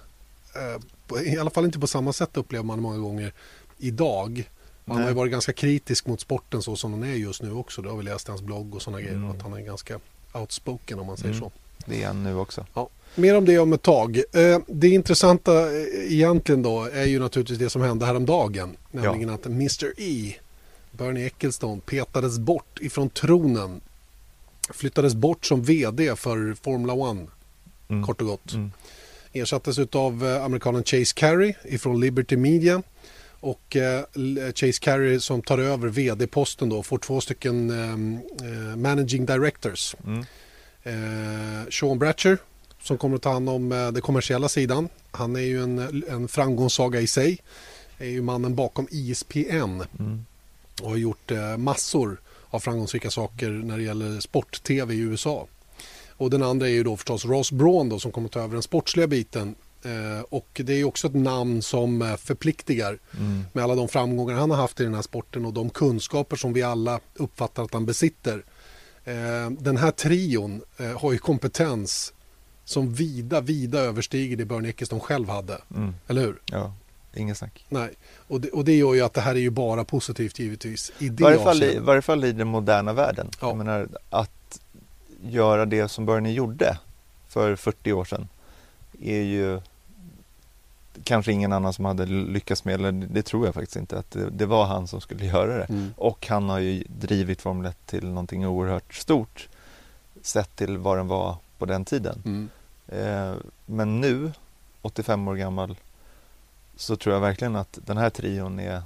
Eh, 0.57 1.23
I 1.35 1.39
alla 1.39 1.51
fall 1.51 1.65
inte 1.65 1.79
på 1.79 1.87
samma 1.87 2.13
sätt 2.13 2.37
upplever 2.37 2.65
man 2.65 2.81
många 2.81 2.99
gånger 2.99 3.33
idag. 3.79 4.51
Han 4.87 4.97
Nej. 4.97 5.03
har 5.05 5.11
ju 5.11 5.17
varit 5.17 5.33
ganska 5.33 5.53
kritisk 5.53 6.07
mot 6.07 6.21
sporten 6.21 6.63
så 6.63 6.77
som 6.77 6.93
den 6.93 7.03
är 7.11 7.15
just 7.15 7.43
nu 7.43 7.53
också. 7.53 7.83
Det 7.83 7.89
har 7.91 7.97
vi 7.97 8.03
läst 8.03 8.29
i 8.29 8.31
hans 8.31 8.43
blogg 8.43 8.75
och 8.75 8.83
sådana 8.83 9.01
grejer. 9.01 9.15
Mm. 9.17 9.31
Att 9.31 9.43
han 9.43 9.53
är 9.53 9.61
ganska 9.61 10.01
outspoken 10.33 10.99
om 10.99 11.07
man 11.07 11.17
säger 11.17 11.35
Mm. 11.35 11.41
så. 11.41 11.53
Det 11.87 12.03
är 12.03 12.07
han 12.07 12.23
nu 12.23 12.37
också. 12.37 12.67
Mer 13.15 13.37
om 13.37 13.45
det 13.45 13.59
om 13.59 13.73
ett 13.73 13.83
tag. 13.83 14.17
Eh, 14.33 14.59
Det 14.67 14.89
intressanta 14.89 15.53
eh, 15.73 16.13
egentligen 16.13 16.63
då 16.63 16.85
är 16.85 17.05
ju 17.05 17.19
naturligtvis 17.19 17.59
det 17.59 17.71
som 17.71 17.83
hände 17.83 18.07
häromdagen. 18.07 18.77
Nämligen 18.91 19.31
att 19.31 19.47
Mr 19.47 19.93
E, 19.97 20.35
Bernie 20.91 21.27
Ecclestone, 21.27 21.81
petades 21.87 22.39
bort 22.39 22.79
ifrån 22.81 23.11
tronen. 23.11 23.81
Flyttades 24.71 25.15
bort 25.15 25.47
som 25.47 25.63
vd 25.63 26.17
för 26.17 26.55
Formula 26.63 27.11
1, 27.11 27.29
Mm. 27.89 28.07
kort 28.07 28.21
och 28.21 28.27
gott. 28.27 28.53
Ersattes 29.35 29.79
av 29.79 30.26
eh, 30.26 30.45
amerikanen 30.45 30.85
Chase 30.85 31.14
Carey 31.14 31.55
ifrån 31.64 32.00
Liberty 32.00 32.37
Media. 32.37 32.83
Och 33.41 33.76
eh, 33.76 34.05
L- 34.17 34.53
Chase 34.55 34.81
Carey 34.81 35.21
som 35.21 35.43
tar 35.43 35.59
över 35.59 35.88
vd-posten 35.88 36.69
då 36.69 36.83
får 36.83 36.99
två 36.99 37.21
stycken 37.21 37.71
ehm, 37.71 38.19
eh, 38.43 38.76
managing 38.76 39.26
directors. 39.26 39.97
Mm. 40.07 40.25
Eh, 40.83 41.69
Sean 41.71 41.99
Bratcher 41.99 42.38
som 42.83 42.99
kommer 42.99 43.17
att 43.17 43.23
ta 43.23 43.33
hand 43.33 43.49
om 43.49 43.73
eh, 43.73 43.91
den 43.93 44.03
kommersiella 44.03 44.49
sidan. 44.49 44.88
Han 45.11 45.37
är 45.37 45.41
ju 45.41 45.62
en, 45.62 46.05
en 46.09 46.29
framgångssaga 46.29 47.00
i 47.00 47.07
sig. 47.07 47.38
Är 47.99 48.07
ju 48.09 48.23
mannen 48.23 48.55
bakom 48.55 48.88
E 48.91 49.11
ESPN 49.11 49.83
Mm. 49.99 50.25
och 50.83 50.91
har 50.91 50.97
gjort 50.97 51.31
eh, 51.31 51.57
massor 51.57 52.21
av 52.50 52.61
framgångsrika 52.61 53.11
saker 53.11 53.50
när 53.50 53.76
det 53.76 53.83
gäller 53.83 54.21
sport-tv 54.21 54.95
i 54.95 54.99
USA. 54.99 55.47
Och 56.25 56.31
den 56.31 56.43
andra 56.43 56.69
är 56.69 56.73
ju 56.73 56.83
då 56.83 56.97
förstås 56.97 57.25
Ross 57.25 57.52
Braun 57.52 57.88
då, 57.88 57.99
som 57.99 58.12
kommer 58.12 58.28
ta 58.28 58.40
över 58.40 58.52
den 58.52 58.62
sportsliga 58.62 59.07
biten. 59.07 59.54
Eh, 59.85 60.25
och 60.28 60.61
det 60.64 60.73
är 60.81 60.85
också 60.85 61.07
ett 61.07 61.14
namn 61.14 61.62
som 61.62 62.02
eh, 62.02 62.16
förpliktigar 62.16 62.99
Mm. 63.19 63.45
med 63.52 63.64
alla 63.64 63.75
de 63.75 63.88
framgångar 63.88 64.35
han 64.35 64.50
har 64.50 64.57
haft 64.57 64.81
i 64.81 64.85
den 64.85 64.95
här 64.95 65.02
sporten 65.02 65.45
och 65.45 65.52
de 65.52 65.71
kunskaper 65.71 66.37
som 66.37 66.52
vi 66.52 66.62
alla 66.62 67.00
uppfattar 67.14 67.62
att 67.62 67.73
han 67.73 67.87
besitter. 67.87 68.45
Eh, 69.04 69.50
den 69.50 69.76
här 69.76 69.90
trion 69.90 70.62
eh, 70.76 71.00
har 71.00 71.12
ju 71.12 71.19
kompetens 71.19 72.12
som 72.64 72.95
vida, 72.95 73.40
vida 73.40 73.78
överstiger 73.81 74.37
det 74.37 74.45
Bernie 74.45 74.69
Ecclestone 74.71 75.00
själv 75.00 75.28
hade. 75.28 75.59
Mm. 75.76 75.95
Eller 76.09 76.23
hur? 76.23 76.43
Ja, 76.47 76.75
ingen 77.14 77.35
snack. 77.35 77.66
Nej. 77.69 77.90
Och 78.28 78.40
det, 78.40 78.50
och 78.50 78.64
det 78.64 78.76
gör 78.76 78.95
ju 78.95 79.00
att 79.00 79.14
det 79.14 79.21
här 79.21 79.35
är 79.35 79.40
ju 79.40 79.50
bara 79.50 79.85
positivt 79.85 80.38
givetvis. 80.38 80.93
I 80.99 81.09
varje, 81.09 81.38
fall 81.38 81.62
i, 81.62 81.78
varje 81.78 82.02
fall 82.02 82.25
i 82.25 82.33
den 82.33 82.49
moderna 82.49 82.93
världen. 82.93 83.31
Ja. 83.40 83.49
Jag 83.49 83.57
menar, 83.57 83.88
att 84.11 84.31
göra 85.31 85.66
det 85.66 85.88
som 85.88 86.07
Bernie 86.07 86.33
gjorde 86.33 86.78
för 87.28 87.57
40 87.57 87.93
år 87.93 88.04
sedan. 88.04 88.28
är 89.02 89.23
ju 89.23 89.61
kanske 91.04 91.33
ingen 91.33 91.52
annan 91.52 91.73
som 91.73 91.85
hade 91.85 92.07
lyckats 92.07 92.64
med, 92.64 92.75
eller 92.75 92.93
det 92.93 93.23
tror 93.23 93.47
jag 93.47 93.54
faktiskt 93.54 93.76
inte, 93.76 93.99
att 93.99 94.11
det, 94.11 94.31
det 94.31 94.47
var 94.47 94.64
han 94.64 94.87
som 94.87 95.00
skulle 95.00 95.26
göra 95.26 95.59
det. 95.59 95.64
Mm. 95.64 95.95
Och 95.97 96.26
han 96.26 96.49
har 96.49 96.59
ju 96.59 96.85
drivit 96.88 97.43
Formel 97.43 97.66
1 97.66 97.87
till 97.87 98.09
någonting 98.09 98.47
oerhört 98.47 98.95
stort 98.95 99.49
sett 100.23 100.57
till 100.57 100.78
vad 100.78 100.99
den 100.99 101.09
var 101.09 101.37
på 101.59 101.66
den 101.66 101.85
tiden. 101.85 102.23
Mm. 102.25 102.49
Eh, 102.88 103.37
men 103.66 104.00
nu, 104.00 104.33
85 104.83 105.28
år 105.28 105.35
gammal, 105.35 105.76
så 106.76 106.97
tror 106.97 107.14
jag 107.14 107.21
verkligen 107.21 107.57
att 107.57 107.78
den 107.85 107.97
här 107.97 108.11
trion 108.11 108.61
är 108.61 108.83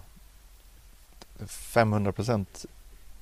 500% 1.39 2.67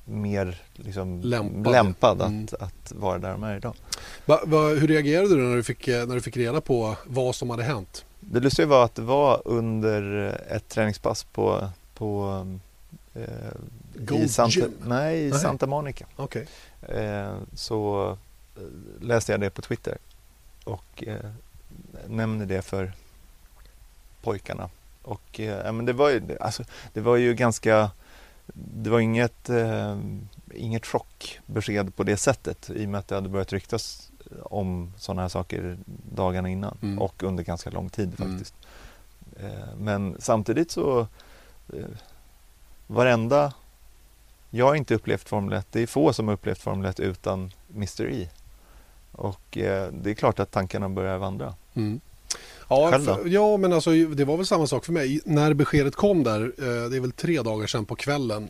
mer 0.08 0.62
liksom 0.74 1.20
Lämpad. 1.20 1.72
lämpad, 1.72 2.20
Mm. 2.22 2.44
att, 2.44 2.62
att 2.62 2.92
vara 2.92 3.18
där 3.18 3.30
de 3.30 3.42
är 3.42 3.56
idag. 3.56 3.74
Va, 4.26 4.40
va, 4.46 4.58
hur 4.68 4.88
reagerade 4.88 5.28
du 5.28 5.42
när 5.42 5.56
du, 5.56 5.62
fick, 5.62 5.88
eh, 5.88 6.06
när 6.06 6.14
du 6.14 6.20
fick 6.20 6.36
reda 6.36 6.60
på 6.60 6.96
vad 7.06 7.34
som 7.34 7.50
hade 7.50 7.62
hänt? 7.62 8.04
Det 8.20 8.40
lustiga 8.40 8.66
var 8.66 8.84
att 8.84 8.94
det 8.94 9.02
var 9.02 9.42
under 9.44 10.26
ett 10.48 10.68
träningspass 10.68 11.24
på, 11.24 11.68
på 11.94 12.46
eh, 13.14 13.22
Gold 13.94 14.22
i 14.24 14.28
Santa, 14.28 14.58
Gym? 14.58 14.72
nej, 14.86 15.18
i 15.26 15.30
Nej. 15.30 15.38
Santa 15.40 15.66
Monica. 15.66 16.06
Okej. 16.16 16.46
Eh, 16.88 17.36
så 17.54 18.10
eh, 18.56 18.62
läste 19.06 19.32
jag 19.32 19.40
det 19.40 19.50
på 19.50 19.62
Twitter 19.62 19.98
och 20.64 21.04
eh, 21.06 21.30
nämnde 22.08 22.44
det 22.44 22.62
för 22.62 22.92
pojkarna. 24.22 24.68
Och 25.02 25.40
eh, 25.40 25.72
men 25.72 25.84
det 25.86 25.92
var 25.92 26.10
ju, 26.10 26.22
alltså, 26.40 26.64
det 26.92 27.00
var 27.00 27.16
ju 27.16 27.34
ganska, 27.34 27.90
det 28.54 28.90
var 28.90 29.00
inget, 29.00 29.50
eh, 29.50 29.98
inget 30.54 30.86
chockbesked 30.86 31.96
på 31.96 32.02
det 32.02 32.16
sättet 32.16 32.70
i 32.70 32.84
och 32.86 32.88
med 32.88 32.98
att 32.98 33.08
det 33.08 33.14
hade 33.14 33.28
börjat 33.28 33.52
ryktas 33.52 34.10
om 34.42 34.92
sådana 34.96 35.22
här 35.22 35.28
saker 35.28 35.78
dagarna 36.14 36.48
innan 36.48 36.78
Mm. 36.82 36.98
och 36.98 37.22
under 37.22 37.44
ganska 37.44 37.70
lång 37.70 37.88
tid 37.90 38.14
Mm. 38.20 38.30
faktiskt. 38.32 38.54
Eh, 39.40 39.76
men 39.78 40.16
samtidigt 40.18 40.70
så 40.70 41.00
eh, 41.74 41.84
varenda 42.86 43.52
jag 44.50 44.66
har 44.66 44.74
inte 44.74 44.94
upplevt 44.94 45.28
Formel 45.28 45.52
1. 45.58 45.66
Det 45.70 45.80
är 45.80 45.86
få 45.86 46.12
som 46.12 46.26
har 46.28 46.34
upplevt 46.34 46.58
Formel 46.58 46.86
1 46.90 47.00
utan 47.00 47.50
Mr 47.74 48.10
E. 48.10 48.28
Och 49.12 49.58
eh, 49.58 49.92
det 49.92 50.10
är 50.10 50.14
klart 50.14 50.38
att 50.40 50.50
tankarna 50.50 50.88
börjar 50.88 51.18
vandra. 51.18 51.54
Mm. 51.74 52.00
Ja, 52.68 52.98
för, 52.98 53.28
ja, 53.28 53.56
men 53.56 53.72
alltså 53.72 53.90
det 53.90 54.24
var 54.24 54.36
väl 54.36 54.46
samma 54.46 54.66
sak 54.66 54.84
för 54.84 54.92
mig. 54.92 55.20
När 55.24 55.54
beskedet 55.54 55.96
kom 55.96 56.24
där, 56.24 56.40
eh, 56.42 56.90
det 56.90 56.96
är 56.96 57.00
väl 57.00 57.12
tre 57.12 57.42
dagar 57.42 57.66
sedan 57.66 57.84
på 57.84 57.96
kvällen, 57.96 58.48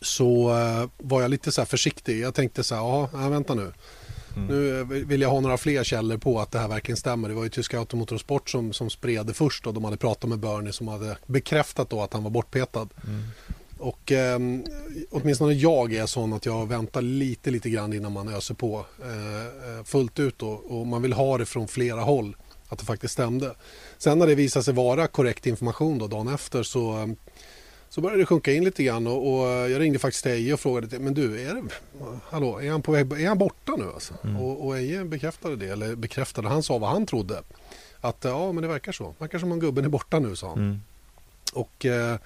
så 0.00 0.50
eh, 0.50 0.88
var 0.98 1.22
jag 1.22 1.30
lite 1.30 1.52
så 1.52 1.60
här 1.60 1.66
försiktig. 1.66 2.20
Jag 2.20 2.34
tänkte 2.34 2.64
så 2.64 2.74
här, 2.74 2.82
ja, 2.82 3.28
vänta 3.28 3.54
nu. 3.54 3.72
Mm. 4.36 4.46
Nu 4.46 4.80
eh, 4.80 4.86
vill 4.86 5.20
jag 5.20 5.30
ha 5.30 5.40
några 5.40 5.56
fler 5.56 5.84
källor 5.84 6.16
på 6.16 6.40
att 6.40 6.50
det 6.50 6.58
här 6.58 6.68
verkligen 6.68 6.96
stämmer. 6.96 7.28
Det 7.28 7.34
var 7.34 7.42
ju 7.42 7.48
tyska 7.48 7.78
Automotorsport 7.78 8.50
som, 8.50 8.72
som 8.72 8.90
spred 8.90 9.26
det 9.26 9.34
först 9.34 9.66
och 9.66 9.74
de 9.74 9.84
hade 9.84 9.96
pratat 9.96 10.30
med 10.30 10.38
Bernie 10.38 10.72
som 10.72 10.88
hade 10.88 11.16
bekräftat 11.26 11.90
då 11.90 12.02
att 12.02 12.12
han 12.12 12.22
var 12.22 12.30
bortpetad. 12.30 12.88
Mm. 13.06 13.22
Och 13.78 14.12
eh, 14.12 14.38
åtminstone 15.10 15.52
jag 15.52 15.94
är 15.94 16.06
sån 16.06 16.32
att 16.32 16.46
jag 16.46 16.68
väntar 16.68 17.02
lite, 17.02 17.50
lite 17.50 17.70
grann 17.70 17.92
innan 17.92 18.12
man 18.12 18.28
öser 18.28 18.54
på 18.54 18.84
eh, 19.02 19.84
fullt 19.84 20.18
ut 20.18 20.38
då. 20.38 20.50
Och 20.50 20.86
man 20.86 21.02
vill 21.02 21.12
ha 21.12 21.38
det 21.38 21.46
från 21.46 21.68
flera 21.68 22.00
håll, 22.00 22.36
att 22.72 22.78
det 22.78 22.84
faktiskt 22.84 23.12
stämde. 23.12 23.54
Sen 23.98 24.18
när 24.18 24.26
det 24.26 24.34
visade 24.34 24.64
sig 24.64 24.74
vara 24.74 25.06
korrekt 25.06 25.46
information 25.46 25.98
då 25.98 26.06
dagen 26.06 26.28
efter 26.28 26.62
så, 26.62 27.14
så 27.88 28.00
började 28.00 28.22
det 28.22 28.26
sjunka 28.26 28.52
in 28.52 28.64
lite 28.64 28.82
grann 28.82 29.06
och, 29.06 29.32
och 29.32 29.48
jag 29.48 29.80
ringde 29.80 29.98
faktiskt 29.98 30.22
till 30.22 30.32
Eje 30.32 30.52
och 30.52 30.60
frågade, 30.60 30.98
men 30.98 31.14
du, 31.14 31.48
är, 31.48 31.54
det, 31.54 31.62
hallå, 32.24 32.58
är, 32.58 32.70
han 32.70 32.82
på 32.82 32.92
väg, 32.92 33.12
är 33.12 33.28
han 33.28 33.38
borta 33.38 33.72
nu 33.78 33.84
alltså? 33.94 34.14
Mm. 34.24 34.36
Och, 34.36 34.66
och 34.66 34.78
Eje 34.78 35.04
bekräftade 35.04 35.56
det, 35.56 35.68
eller 35.68 35.94
bekräftade, 35.94 36.48
han 36.48 36.62
sa 36.62 36.78
vad 36.78 36.90
han 36.90 37.06
trodde. 37.06 37.42
Att 38.00 38.24
ja, 38.24 38.52
men 38.52 38.62
det 38.62 38.68
verkar 38.68 38.92
så. 38.92 39.14
verkar 39.18 39.38
som 39.38 39.52
om 39.52 39.60
gubben 39.60 39.84
är 39.84 39.88
borta 39.88 40.18
nu, 40.18 40.36
sa 40.36 40.48
han. 40.48 40.58
Mm. 40.58 40.80
Och 41.52 41.86
eh, 41.86 42.16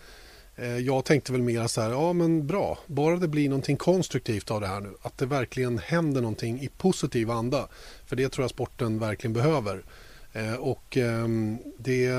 eh, 0.56 0.78
jag 0.78 1.04
tänkte 1.04 1.32
väl 1.32 1.42
mer 1.42 1.66
så 1.66 1.80
här, 1.80 1.90
ja 1.90 2.12
men 2.12 2.46
bra, 2.46 2.78
bara 2.86 3.16
det 3.16 3.28
blir 3.28 3.48
någonting 3.48 3.76
konstruktivt 3.76 4.50
av 4.50 4.60
det 4.60 4.66
här 4.66 4.80
nu. 4.80 4.94
Att 5.02 5.18
det 5.18 5.26
verkligen 5.26 5.78
händer 5.78 6.20
någonting 6.20 6.60
i 6.60 6.68
positiv 6.68 7.30
anda. 7.30 7.68
För 8.06 8.16
det 8.16 8.28
tror 8.28 8.42
jag 8.42 8.50
sporten 8.50 8.98
verkligen 8.98 9.32
behöver. 9.32 9.82
Eh, 10.36 10.54
och 10.54 10.96
ehm, 10.96 11.58
det, 11.78 12.10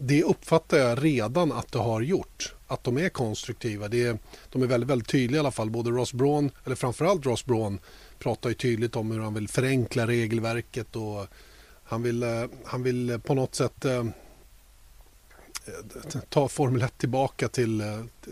det 0.00 0.22
uppfattar 0.22 0.76
jag 0.76 1.04
redan 1.04 1.52
att 1.52 1.72
det 1.72 1.78
har 1.78 2.00
gjort. 2.00 2.54
Att 2.66 2.84
de 2.84 2.98
är 2.98 3.08
konstruktiva. 3.08 3.88
Det, 3.88 4.18
de 4.52 4.62
är 4.62 4.66
väldigt, 4.66 4.90
väldigt 4.90 5.08
tydliga 5.08 5.36
i 5.36 5.40
alla 5.40 5.50
fall. 5.50 5.70
Både 5.70 5.90
Ross 5.90 6.12
Braun, 6.12 6.50
eller 6.64 6.76
framförallt 6.76 7.26
Ross 7.26 7.44
Braun, 7.44 7.78
pratar 8.18 8.48
ju 8.48 8.54
tydligt 8.54 8.96
om 8.96 9.10
hur 9.10 9.20
han 9.20 9.34
vill 9.34 9.48
förenkla 9.48 10.06
regelverket 10.06 10.96
och 10.96 11.26
han 11.84 12.02
vill, 12.02 12.22
eh, 12.22 12.44
han 12.64 12.82
vill 12.82 13.20
på 13.24 13.34
något 13.34 13.54
sätt 13.54 13.84
eh, 13.84 14.04
ta 16.28 16.48
Formel 16.48 16.82
1 16.82 16.98
tillbaka 16.98 17.48
till, 17.48 17.82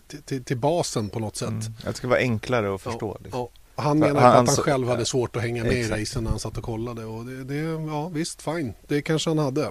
till, 0.08 0.22
till, 0.22 0.44
till 0.44 0.58
basen 0.58 1.08
på 1.08 1.18
något 1.18 1.36
sätt. 1.36 1.48
Mm. 1.48 1.62
Att 1.78 1.84
det 1.84 1.94
ska 1.94 2.08
vara 2.08 2.18
enklare 2.18 2.74
att 2.74 2.80
förstå. 2.80 3.08
Ja, 3.08 3.24
liksom. 3.24 3.40
ja. 3.40 3.61
Han 3.82 3.98
menar 3.98 4.20
han- 4.20 4.30
att 4.30 4.36
han 4.48 4.56
själv 4.56 4.88
hade 4.88 5.04
svårt 5.04 5.36
att 5.36 5.42
hänga 5.42 5.64
med 5.64 5.72
Exakt. 5.72 5.98
i 5.98 6.02
racen 6.02 6.24
när 6.24 6.30
han 6.30 6.38
satt 6.38 6.56
och 6.58 6.64
kollade. 6.64 7.04
Och 7.04 7.24
det, 7.26 7.44
det, 7.44 7.54
ja, 7.88 8.08
visst, 8.08 8.42
fine. 8.42 8.74
Det 8.88 9.02
kanske 9.02 9.30
han 9.30 9.38
hade. 9.38 9.70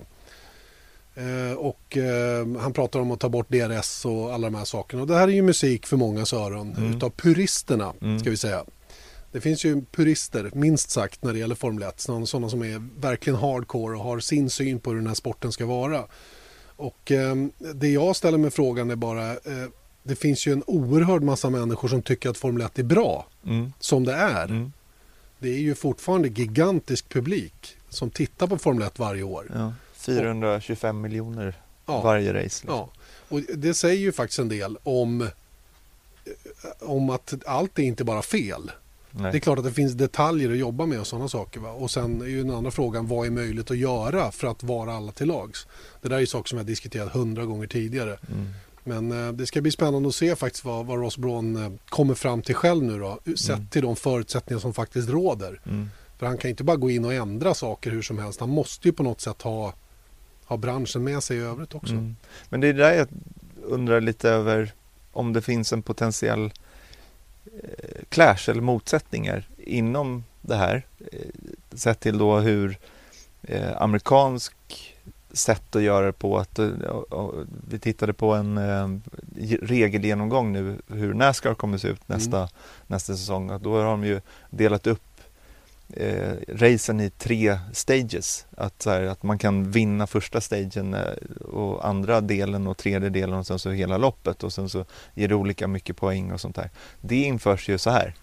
Eh, 1.15 1.57
och 1.57 1.97
eh, 1.97 2.47
han 2.59 2.73
pratar 2.73 2.99
om 2.99 3.11
att 3.11 3.19
ta 3.19 3.29
bort 3.29 3.49
DRS 3.49 4.05
och 4.05 4.33
alla 4.33 4.47
de 4.49 4.55
här 4.55 4.65
sakerna. 4.65 5.01
Och 5.01 5.07
det 5.07 5.15
här 5.15 5.27
är 5.27 5.31
ju 5.31 5.41
musik 5.41 5.85
för 5.85 5.97
mångas 5.97 6.33
öron. 6.33 6.75
Mm. 6.77 6.95
Utav 6.95 7.09
puristerna, 7.09 7.93
Mm. 8.01 8.19
ska 8.19 8.29
vi 8.29 8.37
säga. 8.37 8.63
Det 9.31 9.41
finns 9.41 9.65
ju 9.65 9.81
purister, 9.91 10.51
minst 10.53 10.89
sagt, 10.89 11.23
när 11.23 11.33
det 11.33 11.39
gäller 11.39 11.55
Formel 11.55 11.83
1. 11.83 11.99
Sådana, 11.99 12.25
sådana 12.25 12.49
som 12.49 12.61
är 12.63 13.01
verkligen 13.01 13.39
hardcore 13.39 13.97
och 13.97 14.03
har 14.03 14.19
sin 14.19 14.49
syn 14.49 14.79
på 14.79 14.89
hur 14.89 14.97
den 14.97 15.07
här 15.07 15.13
sporten 15.13 15.51
ska 15.51 15.65
vara. 15.65 16.03
Och 16.75 17.11
eh, 17.11 17.35
det 17.73 17.89
jag 17.89 18.15
ställer 18.15 18.37
mig 18.37 18.51
frågan 18.51 18.89
är 18.91 18.95
bara, 18.95 19.31
eh, 19.31 19.37
det 20.03 20.15
finns 20.15 20.45
ju 20.47 20.51
en 20.53 20.63
oerhörd 20.67 21.23
massa 21.23 21.49
människor 21.49 21.87
som 21.87 22.01
tycker 22.01 22.29
att 22.29 22.37
Formel 22.37 22.61
1 22.65 22.79
är 22.79 22.83
bra, 22.83 23.27
Mm. 23.45 23.73
som 23.79 24.03
det 24.03 24.13
är. 24.13 24.45
Mm. 24.45 24.71
Det 25.39 25.49
är 25.49 25.57
ju 25.59 25.75
fortfarande 25.75 26.27
gigantisk 26.27 27.09
publik 27.09 27.77
som 27.89 28.09
tittar 28.09 28.47
på 28.47 28.57
Formel 28.57 28.87
1 28.87 28.99
varje 28.99 29.23
år. 29.23 29.51
Ja. 29.55 29.73
425 29.93 31.01
miljoner 31.01 31.53
Ja. 31.85 32.01
varje 32.01 32.29
race. 32.33 32.43
Liksom. 32.43 32.69
Ja, 32.69 32.89
och 33.29 33.41
det 33.55 33.73
säger 33.73 33.99
ju 34.01 34.11
faktiskt 34.11 34.39
en 34.39 34.49
del 34.49 34.77
om, 34.83 35.21
eh, 35.21 35.27
om 36.79 37.09
att 37.09 37.33
allt 37.45 37.79
är 37.79 37.83
inte 37.83 38.03
bara 38.03 38.21
fel. 38.21 38.71
Nej. 39.11 39.31
Det 39.31 39.37
är 39.37 39.39
klart 39.39 39.57
att 39.59 39.65
det 39.65 39.71
finns 39.73 39.93
detaljer 39.93 40.51
att 40.51 40.57
jobba 40.57 40.85
med 40.85 40.99
och 40.99 41.07
sådana 41.07 41.27
saker. 41.29 41.59
Va? 41.59 41.71
Och 41.71 41.91
sen 41.91 42.21
är 42.21 42.25
ju 42.25 42.43
den 42.43 42.55
andra 42.55 42.71
frågan, 42.71 43.07
vad 43.07 43.27
är 43.27 43.31
möjligt 43.31 43.71
att 43.71 43.77
göra 43.77 44.31
för 44.31 44.47
att 44.47 44.63
vara 44.63 44.93
alla 44.93 45.11
till 45.11 45.27
lags? 45.27 45.67
Det 46.01 46.09
där 46.09 46.15
är 46.15 46.19
ju 46.19 46.27
saker 46.27 46.49
som 46.49 46.57
jag 46.57 46.63
har 46.63 46.67
diskuterat 46.67 47.13
hundra 47.13 47.45
gånger 47.45 47.67
tidigare. 47.67 48.17
Mm. 48.31 48.49
Men 48.83 49.11
eh, 49.27 49.33
det 49.33 49.45
ska 49.45 49.61
bli 49.61 49.71
spännande 49.71 50.09
att 50.09 50.15
se 50.15 50.35
faktiskt 50.35 50.65
vad, 50.65 50.85
vad 50.85 50.99
Ross 50.99 51.17
Braun 51.17 51.55
eh, 51.65 51.71
kommer 51.89 52.13
fram 52.13 52.41
till 52.41 52.55
själv 52.55 52.83
nu 52.83 52.99
då. 52.99 53.19
Sett 53.35 53.49
Mm. 53.55 53.67
till 53.67 53.81
de 53.81 53.95
förutsättningar 53.95 54.59
som 54.59 54.73
faktiskt 54.73 55.09
råder. 55.09 55.59
Mm. 55.65 55.89
För 56.17 56.25
han 56.25 56.37
kan 56.37 56.49
inte 56.49 56.63
bara 56.63 56.77
gå 56.77 56.89
in 56.89 57.05
och 57.05 57.13
ändra 57.13 57.53
saker 57.53 57.91
hur 57.91 58.01
som 58.01 58.19
helst. 58.19 58.39
Han 58.39 58.49
måste 58.49 58.87
ju 58.87 58.91
på 58.91 59.03
något 59.03 59.21
sätt 59.21 59.41
ha, 59.41 59.73
ha 60.45 60.57
branschen 60.57 61.03
med 61.03 61.23
sig 61.23 61.37
i 61.37 61.39
övrigt 61.39 61.75
också. 61.75 61.93
Mm. 61.93 62.15
Men 62.49 62.61
det 62.61 62.67
är 62.67 62.73
där 62.73 62.93
jag 62.93 63.07
undrar 63.63 64.01
lite 64.01 64.29
över 64.29 64.73
om 65.11 65.33
det 65.33 65.41
finns 65.41 65.73
en 65.73 65.81
potentiell 65.81 66.45
eh, 67.45 68.01
clash 68.09 68.49
eller 68.49 68.61
motsättningar 68.61 69.47
inom 69.57 70.23
det 70.41 70.55
här. 70.55 70.85
Eh, 71.11 71.19
sett 71.73 71.99
till 71.99 72.17
då 72.17 72.39
hur 72.39 72.77
eh, 73.41 73.81
amerikansk 73.81 74.53
sätt 75.33 75.75
att 75.75 75.81
göra 75.81 76.05
det 76.05 76.13
på. 76.13 76.37
Att, 76.37 76.59
eh, 76.59 76.69
vi 77.69 77.79
tittade 77.79 78.13
på 78.13 78.33
en 78.33 78.57
eh, 78.57 78.87
regelgenomgång 79.61 80.53
nu 80.53 80.77
hur 80.87 81.13
Nascar 81.13 81.53
kommer 81.53 81.77
se 81.77 81.87
ut 81.87 82.07
nästa, 82.09 82.37
Mm. 82.37 82.49
nästa 82.87 83.13
säsong. 83.13 83.49
Och 83.49 83.61
då 83.61 83.75
har 83.75 83.83
de 83.83 84.03
ju 84.03 84.21
delat 84.49 84.87
upp 84.87 85.01
eh, 85.93 86.33
racen 86.47 86.99
i 86.99 87.09
tre 87.09 87.59
stages. 87.73 88.45
Att, 88.57 88.81
så 88.81 88.89
här, 88.89 89.01
att 89.01 89.23
man 89.23 89.37
kan 89.37 89.71
vinna 89.71 90.07
första 90.07 90.41
stagen 90.41 90.93
eh, 90.93 91.41
och 91.41 91.87
andra 91.87 92.21
delen 92.21 92.67
och 92.67 92.77
tredje 92.77 93.09
delen 93.09 93.39
och 93.39 93.47
sen 93.47 93.59
så 93.59 93.69
hela 93.71 93.97
loppet 93.97 94.43
och 94.43 94.53
sen 94.53 94.69
så 94.69 94.85
ger 95.13 95.27
det 95.27 95.35
olika 95.35 95.67
mycket 95.67 95.97
poäng 95.97 96.31
och 96.31 96.41
sånt 96.41 96.55
där. 96.55 96.69
Det 97.01 97.15
införs 97.23 97.69
ju 97.69 97.77
så 97.77 97.89
här. 97.89 98.15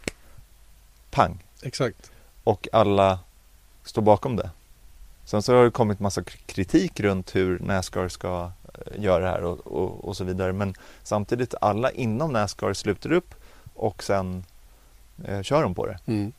Pang! 1.11 1.45
Exakt. 1.63 2.11
Och 2.45 2.69
alla 2.73 3.19
står 3.85 4.03
bakom 4.03 4.37
det. 4.37 4.51
Sen 5.29 5.43
så 5.43 5.57
har 5.57 5.65
det 5.65 5.71
kommit 5.71 6.01
massa 6.01 6.23
kritik 6.23 7.01
runt 7.01 7.37
hur 7.37 7.59
Nascar 7.59 8.09
ska 8.09 8.51
eh, 8.75 9.03
göra 9.03 9.25
det 9.25 9.31
här 9.31 9.45
och, 9.45 9.67
och, 9.67 10.05
och 10.05 10.17
så 10.17 10.25
vidare. 10.25 10.53
Men 10.53 10.75
samtidigt 11.03 11.55
alla 11.61 11.91
inom 11.91 12.33
Nascar 12.33 12.73
sluter 12.73 13.13
upp 13.13 13.35
och 13.75 14.03
sen 14.03 14.45
eh, 15.25 15.43
kör 15.43 15.63
de 15.63 15.75
på 15.75 15.87
det. 15.87 15.99
Mm. 16.07 16.33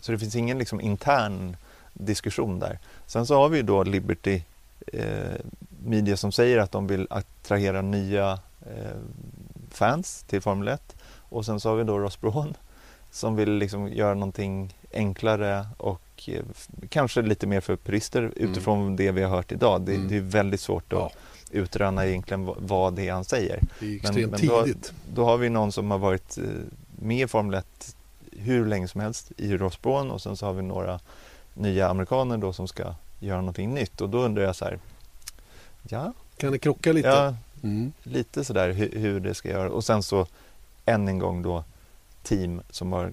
Så 0.00 0.12
det 0.12 0.18
finns 0.18 0.36
ingen 0.36 0.58
liksom 0.58 0.80
intern 0.80 1.56
diskussion 1.92 2.58
där. 2.58 2.78
Sen 3.06 3.26
så 3.26 3.34
har 3.34 3.48
vi 3.48 3.56
ju 3.56 3.62
då 3.62 3.82
Liberty 3.82 4.42
eh, 4.86 5.36
Media 5.84 6.16
som 6.16 6.32
säger 6.32 6.58
att 6.58 6.72
de 6.72 6.86
vill 6.86 7.06
attrahera 7.10 7.82
nya 7.82 8.38
eh, 8.60 8.98
fans 9.70 10.24
till 10.28 10.40
Formel 10.40 10.68
1. 10.68 10.96
Och 11.16 11.44
sen 11.44 11.60
så 11.60 11.68
har 11.68 11.76
vi 11.76 11.84
då 11.84 11.98
Ross 11.98 12.20
Braun 12.20 12.54
som 13.10 13.36
vill 13.36 13.52
liksom 13.52 13.92
göra 13.92 14.14
någonting 14.14 14.74
enklare 14.92 15.66
och 15.76 16.02
eh, 16.28 16.42
kanske 16.88 17.22
lite 17.22 17.46
mer 17.46 17.60
för 17.60 17.76
purister 17.76 18.32
utifrån 18.36 18.96
det 18.96 19.10
vi 19.12 19.22
har 19.22 19.30
hört 19.30 19.52
idag. 19.52 19.80
Det, 19.82 19.94
Mm. 19.94 20.08
det 20.08 20.16
är 20.16 20.20
väldigt 20.20 20.60
svårt 20.60 20.92
att 20.92 20.98
Ja. 20.98 21.10
utröna 21.50 22.06
egentligen 22.06 22.50
vad, 22.58 22.94
det 22.94 23.08
är 23.08 23.12
han 23.12 23.24
säger. 23.24 23.60
Det 23.80 23.86
är 23.86 23.88
Men, 23.90 23.96
extremt 23.96 24.30
men 24.30 24.46
då, 24.46 24.62
tidigt. 24.62 24.92
då 25.14 25.24
har 25.24 25.36
vi 25.36 25.48
någon 25.48 25.72
som 25.72 25.90
har 25.90 25.98
varit 25.98 26.38
eh, 26.38 26.44
med 27.00 27.24
i 27.24 27.26
Formel 27.28 27.54
1 27.54 27.96
hur 28.32 28.66
länge 28.66 28.88
som 28.88 29.00
helst 29.00 29.32
i 29.36 29.56
Ross 29.56 29.82
Brawn 29.82 30.10
och 30.10 30.22
sen 30.22 30.36
så 30.36 30.46
har 30.46 30.52
vi 30.52 30.62
några 30.62 31.00
nya 31.54 31.88
amerikaner 31.88 32.38
då 32.38 32.52
som 32.52 32.68
ska 32.68 32.94
göra 33.20 33.40
någonting 33.40 33.74
nytt 33.74 34.00
och 34.00 34.08
då 34.08 34.18
undrar 34.18 34.42
jag 34.42 34.56
så 34.56 34.64
här 34.64 34.78
Ja, 35.88 36.12
Kan 36.36 36.52
det 36.52 36.58
krocka 36.58 36.92
lite? 36.92 37.08
ja 37.08 37.34
Mm. 37.62 37.92
lite 38.02 38.44
sådär 38.44 38.70
hur, 38.72 38.90
hur 38.98 39.20
det 39.20 39.34
ska 39.34 39.48
göra 39.48 39.70
och 39.70 39.84
sen 39.84 40.02
så 40.02 40.26
än 40.86 41.08
en 41.08 41.18
gång 41.18 41.42
då 41.42 41.64
team 42.22 42.60
som 42.70 42.92
har 42.92 43.12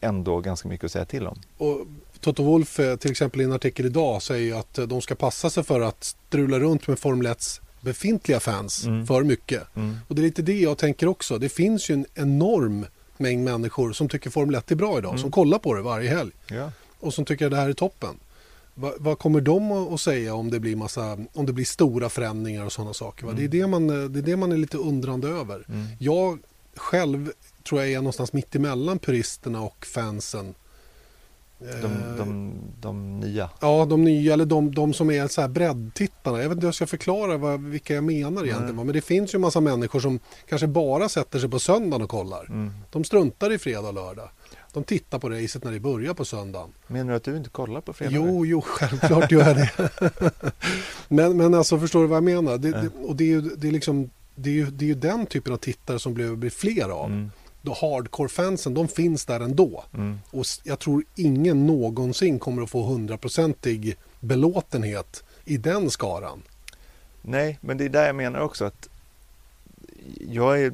ändå 0.00 0.40
ganska 0.40 0.68
mycket 0.68 0.84
att 0.84 0.92
säga 0.92 1.04
till 1.04 1.26
om. 1.26 1.38
Och 1.58 1.80
Toto 2.20 2.42
Wolff 2.42 2.80
eh, 2.80 2.96
till 2.96 3.10
exempel 3.10 3.40
i 3.40 3.44
en 3.44 3.52
artikel 3.52 3.86
idag 3.86 4.22
säger 4.22 4.54
att 4.54 4.78
eh, 4.78 4.86
de 4.86 5.00
ska 5.02 5.14
passa 5.14 5.50
sig 5.50 5.62
för 5.64 5.80
att 5.80 6.04
strula 6.04 6.58
runt 6.58 6.88
med 6.88 6.98
Formel 6.98 7.26
1 7.26 7.60
befintliga 7.80 8.40
fans 8.40 8.84
Mm. 8.84 9.06
för 9.06 9.22
mycket. 9.22 9.76
Mm. 9.76 9.96
Och 10.08 10.14
det 10.14 10.20
är 10.20 10.24
lite 10.24 10.42
det 10.42 10.60
jag 10.60 10.78
tänker 10.78 11.06
också. 11.06 11.38
Det 11.38 11.48
finns 11.48 11.90
ju 11.90 11.92
en 11.94 12.06
enorm 12.14 12.86
mängd 13.16 13.44
människor 13.44 13.92
som 13.92 14.08
tycker 14.08 14.30
Formel 14.30 14.54
1 14.54 14.70
är 14.70 14.74
bra 14.74 14.98
idag, 14.98 15.10
Mm. 15.10 15.18
som 15.22 15.30
kollar 15.30 15.58
på 15.58 15.74
det 15.74 15.82
varje 15.82 16.08
helg 16.10 16.30
Ja. 16.50 16.72
och 17.00 17.14
som 17.14 17.24
tycker 17.24 17.44
att 17.44 17.50
det 17.50 17.56
här 17.56 17.68
är 17.68 17.72
toppen. 17.72 18.14
Va, 18.74 18.92
vad 18.98 19.18
kommer 19.18 19.40
de 19.40 19.72
att 19.72 20.00
säga 20.00 20.34
om 20.34 20.50
det 20.50 20.60
blir, 20.60 20.76
massa, 20.76 21.18
om 21.32 21.46
det 21.46 21.52
blir 21.52 21.64
stora 21.64 22.08
förändringar 22.08 22.64
och 22.64 22.72
sådana 22.72 22.94
saker? 22.94 23.26
Det, 23.36 23.44
är 23.44 23.48
det, 23.48 23.66
man, 23.66 23.90
eh, 24.02 24.08
det 24.08 24.18
är 24.18 24.22
det 24.22 24.36
man 24.36 24.52
är 24.52 24.56
lite 24.56 24.78
undrande 24.78 25.28
över. 25.28 25.64
Mm. 25.68 25.86
Jag 25.98 26.38
själv 26.76 27.32
tror 27.68 27.80
jag 27.80 27.90
är 27.92 27.96
någonstans 27.96 28.32
mitt 28.32 28.54
emellan 28.54 28.98
puristerna 28.98 29.62
och 29.62 29.86
fansen. 29.86 30.54
De, 31.58 31.66
Eh, 31.86 32.16
de, 32.18 32.52
de 32.80 33.20
nya. 33.20 33.50
Ja, 33.60 33.84
de 33.84 34.04
nya 34.04 34.32
eller 34.32 34.44
de, 34.44 34.74
de 34.74 34.92
som 34.94 35.10
är 35.10 35.26
så 35.26 35.40
här 35.40 35.48
breddtittarna. 35.48 36.38
Jag 36.42 36.48
vet 36.48 36.56
inte 36.56 36.64
hur 36.64 36.68
jag 36.68 36.74
ska 36.74 36.86
förklara 36.86 37.36
vad, 37.36 37.60
vilka 37.60 37.94
jag 37.94 38.04
menar 38.04 38.44
egentligen. 38.44 38.76
Va? 38.76 38.84
Men 38.84 38.94
det 38.94 39.00
finns 39.00 39.34
ju 39.34 39.36
en 39.36 39.40
massa 39.40 39.60
människor 39.60 40.00
som 40.00 40.20
kanske 40.48 40.66
bara 40.66 41.08
sätter 41.08 41.38
sig 41.38 41.48
på 41.50 41.58
söndagen 41.58 42.02
och 42.02 42.10
kollar. 42.10 42.44
Mm. 42.44 42.70
De 42.90 43.04
struntar 43.04 43.52
i 43.52 43.58
fredag 43.58 43.88
och 43.88 43.94
lördag. 43.94 44.28
De 44.72 44.84
tittar 44.84 45.18
på 45.18 45.28
racet 45.30 45.64
när 45.64 45.72
det 45.72 45.80
börjar 45.80 46.14
på 46.14 46.24
söndagen. 46.24 46.68
Menar 46.86 47.10
du 47.10 47.16
att 47.16 47.24
du 47.24 47.36
inte 47.36 47.50
kollar 47.50 47.80
på 47.80 47.92
fredag? 47.92 48.12
Jo, 48.14 48.46
jo, 48.46 48.60
självklart 48.60 49.32
gör 49.32 49.46
jag 49.46 49.56
det. 49.56 49.90
men, 51.08 51.36
men 51.36 51.54
alltså 51.54 51.78
förstår 51.78 52.00
du 52.00 52.06
vad 52.06 52.16
jag 52.16 52.24
menar? 52.24 52.58
Det, 52.58 52.68
Ja. 52.68 52.76
det, 52.76 52.88
och 53.06 53.16
det 53.16 53.24
är, 53.24 53.28
ju, 53.28 53.40
det, 53.40 53.68
är 53.68 53.72
liksom, 53.72 54.10
det, 54.34 54.50
är 54.50 54.54
ju, 54.54 54.66
det 54.66 54.84
är 54.84 54.86
ju 54.86 54.94
den 54.94 55.26
typen 55.26 55.52
av 55.52 55.56
tittare 55.56 55.98
som 55.98 56.14
behöver 56.14 56.36
bli 56.36 56.50
fler 56.50 56.88
av. 56.88 57.10
Då 57.62 57.72
hardcore-fansen, 57.72 58.74
de 58.74 58.88
finns 58.88 59.24
där 59.24 59.40
ändå. 59.40 59.84
Mm. 59.94 60.18
Och 60.30 60.44
jag 60.62 60.78
tror 60.78 61.04
ingen 61.14 61.66
någonsin 61.66 62.38
kommer 62.38 62.62
att 62.62 62.70
få 62.70 62.82
hundraprocentig 62.82 63.96
belåtenhet 64.20 65.24
i 65.44 65.56
den 65.56 65.90
skaran. 65.90 66.42
Nej, 67.22 67.58
men 67.60 67.78
det 67.78 67.84
är 67.84 67.88
där 67.88 68.06
jag 68.06 68.16
menar 68.16 68.40
också 68.40 68.64
att 68.64 68.88
jag 70.28 70.62
är, 70.62 70.72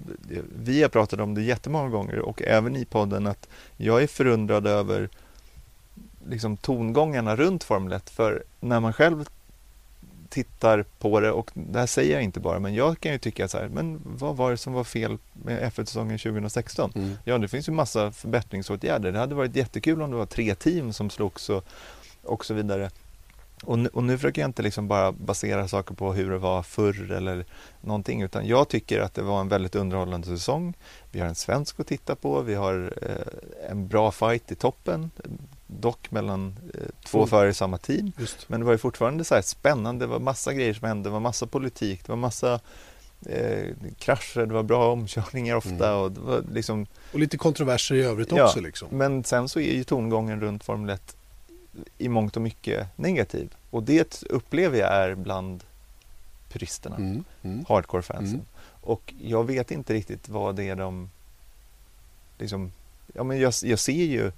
vi 0.58 0.82
har 0.82 0.88
pratat 0.88 1.20
om 1.20 1.34
det 1.34 1.42
jättemånga 1.42 1.88
gånger 1.88 2.18
och 2.18 2.42
även 2.42 2.76
i 2.76 2.84
podden 2.84 3.26
att 3.26 3.48
jag 3.76 4.02
är 4.02 4.06
förundrad 4.06 4.66
över 4.66 5.08
liksom 6.28 6.56
tongångarna 6.56 7.36
runt 7.36 7.64
Formel 7.64 7.92
1 7.92 8.10
för 8.10 8.44
när 8.60 8.80
man 8.80 8.92
själv 8.92 9.28
tittar 10.34 10.84
på 10.98 11.20
det 11.20 11.30
och 11.30 11.50
det 11.54 11.78
här 11.78 11.86
säger 11.86 12.14
jag 12.14 12.22
inte 12.22 12.40
bara 12.40 12.58
men 12.58 12.74
jag 12.74 13.00
kan 13.00 13.12
ju 13.12 13.18
tycka 13.18 13.48
så 13.48 13.58
här 13.58 13.68
men 13.68 14.00
vad 14.04 14.36
var 14.36 14.50
det 14.50 14.56
som 14.56 14.72
var 14.72 14.84
fel 14.84 15.18
med 15.32 15.72
F1-säsongen 15.72 16.18
2016? 16.18 16.92
Mm. 16.94 17.16
Ja, 17.24 17.38
det 17.38 17.48
finns 17.48 17.68
ju 17.68 17.72
massa 17.72 18.12
förbättringsåtgärder. 18.12 19.12
Det 19.12 19.18
hade 19.18 19.34
varit 19.34 19.56
jättekul 19.56 20.02
om 20.02 20.10
det 20.10 20.16
var 20.16 20.26
tre 20.26 20.54
team 20.54 20.92
som 20.92 21.10
slogs 21.10 21.50
och, 21.50 21.64
och 22.22 22.44
så 22.44 22.54
vidare. 22.54 22.90
Och 23.62 23.78
nu, 23.78 23.88
och 23.88 24.04
nu 24.04 24.18
försöker 24.18 24.42
jag 24.42 24.48
inte 24.48 24.62
liksom 24.62 24.88
bara 24.88 25.12
basera 25.12 25.68
saker 25.68 25.94
på 25.94 26.12
hur 26.12 26.30
det 26.30 26.38
var 26.38 26.62
förr 26.62 27.12
eller 27.12 27.44
någonting 27.80 28.22
utan 28.22 28.46
jag 28.46 28.68
tycker 28.68 29.00
att 29.00 29.14
det 29.14 29.22
var 29.22 29.40
en 29.40 29.48
väldigt 29.48 29.74
underhållande 29.74 30.26
säsong. 30.26 30.74
Vi 31.10 31.20
har 31.20 31.26
en 31.26 31.34
svensk 31.34 31.80
att 31.80 31.86
titta 31.86 32.14
på, 32.14 32.40
vi 32.40 32.54
har 32.54 32.92
eh, 33.02 33.70
en 33.70 33.88
bra 33.88 34.12
fight 34.12 34.52
i 34.52 34.54
toppen, 34.54 35.10
dock 35.66 36.10
mellan 36.10 36.56
eh, 36.74 36.80
två 37.04 37.18
Mm. 37.18 37.28
förare 37.28 37.50
i 37.50 37.54
samma 37.54 37.78
team. 37.78 38.12
Just. 38.18 38.48
Men 38.48 38.60
det 38.60 38.66
var 38.66 38.72
ju 38.72 38.78
fortfarande 38.78 39.24
så 39.24 39.34
här 39.34 39.42
spännande, 39.42 40.04
det 40.04 40.10
var 40.10 40.18
massa 40.18 40.52
grejer 40.52 40.74
som 40.74 40.88
hände, 40.88 41.08
det 41.08 41.12
var 41.12 41.20
massa 41.20 41.46
politik, 41.46 42.00
det 42.06 42.12
var 42.12 42.16
massa 42.16 42.60
eh, 43.26 43.70
krascher, 43.98 44.46
det 44.46 44.54
var 44.54 44.62
bra 44.62 44.92
omkörningar 44.92 45.56
ofta 45.56 45.88
Mm. 45.88 45.98
och 46.00 46.12
det 46.12 46.20
var 46.20 46.44
liksom 46.52 46.86
Och 47.12 47.18
lite 47.18 47.36
kontroverser 47.38 47.94
i 47.94 48.02
övrigt 48.02 48.32
Ja. 48.32 48.44
också. 48.44 48.60
Liksom. 48.60 48.88
men 48.90 49.24
sen 49.24 49.48
så 49.48 49.60
är 49.60 49.72
ju 49.74 49.84
tongången 49.84 50.40
runt 50.40 50.64
Formel 50.64 50.90
1 50.90 51.16
i 51.98 52.08
mångt 52.08 52.36
och 52.36 52.42
mycket 52.42 52.88
negativ. 52.98 53.54
Och 53.70 53.82
det 53.82 54.22
upplever 54.30 54.78
jag 54.78 54.92
är 54.92 55.14
bland 55.14 55.64
puristerna, 56.48 56.96
Mm. 56.96 57.24
Mm. 57.42 57.64
hardcore-fansen. 57.68 58.34
Mm. 58.34 58.46
Och 58.80 59.14
jag 59.22 59.44
vet 59.44 59.70
inte 59.70 59.94
riktigt 59.94 60.28
vad 60.28 60.56
det 60.56 60.64
är 60.68 60.76
de... 60.76 61.10
Liksom, 62.38 62.72
ja, 63.14 63.24
men 63.24 63.40
jag, 63.40 63.52
jag 63.62 63.78
ser 63.78 63.92
ju 63.92 64.32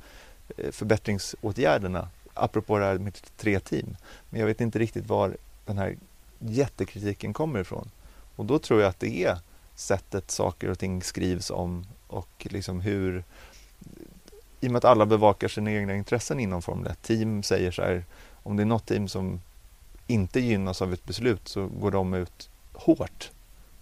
förbättringsåtgärderna, 0.73 2.09
apropå 2.35 2.79
det 2.79 2.85
här 2.85 2.99
med 2.99 3.19
tre 3.37 3.61
team. 3.61 3.97
Men 4.31 4.41
jag 4.41 4.47
vet 4.47 4.61
inte 4.61 4.79
riktigt 4.79 5.07
var 5.07 5.37
den 5.65 5.79
här 5.79 5.97
jättekritiken 6.39 7.33
kommer 7.33 7.61
ifrån. 7.61 7.91
Och 8.37 8.45
då 8.45 8.59
tror 8.59 8.81
jag 8.81 8.89
att 8.89 9.01
det 9.01 9.25
är 9.25 9.39
sättet 9.75 10.31
saker 10.31 10.71
och 10.71 10.79
ting 10.79 11.03
skrivs 11.03 11.51
om 11.51 11.87
och 12.07 12.47
liksom 12.51 12.81
hur 12.81 13.25
i 14.61 14.67
och 14.67 14.73
med 14.73 14.77
att 14.79 14.85
alla 14.85 15.07
bevakar 15.07 15.49
sina 15.49 15.73
egna 15.73 15.95
intressen 15.95 16.41
inom 16.41 16.63
Formel 16.63 16.93
1. 16.93 17.03
Team 17.03 17.43
säger 17.43 17.71
så 17.71 17.83
här, 17.83 18.05
om 18.43 18.57
det 18.57 18.63
är 18.63 18.65
något 18.65 18.87
team 18.87 19.09
som 19.09 19.41
inte 20.07 20.41
gynnas 20.41 20.83
av 20.83 20.93
ett 20.93 21.05
beslut 21.05 21.49
så 21.49 21.67
går 21.67 21.91
de 21.91 22.15
ut 22.15 22.49
hårt 22.73 23.31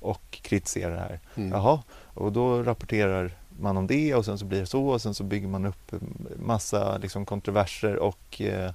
och 0.00 0.38
kritiserar 0.42 0.94
det 0.94 1.00
här. 1.00 1.20
Mm. 1.36 1.52
Jaha, 1.52 1.82
och 2.14 2.32
då 2.32 2.62
rapporterar 2.62 3.30
man 3.60 3.76
om 3.76 3.86
det 3.86 4.14
och 4.14 4.24
sen 4.24 4.38
så 4.38 4.44
blir 4.44 4.60
det 4.60 4.66
så 4.66 4.86
och 4.88 5.02
sen 5.02 5.14
så 5.14 5.24
bygger 5.24 5.48
man 5.48 5.66
upp 5.66 5.92
massa 6.36 6.98
liksom 6.98 7.26
kontroverser 7.26 7.96
och 7.96 8.40
eh, 8.40 8.70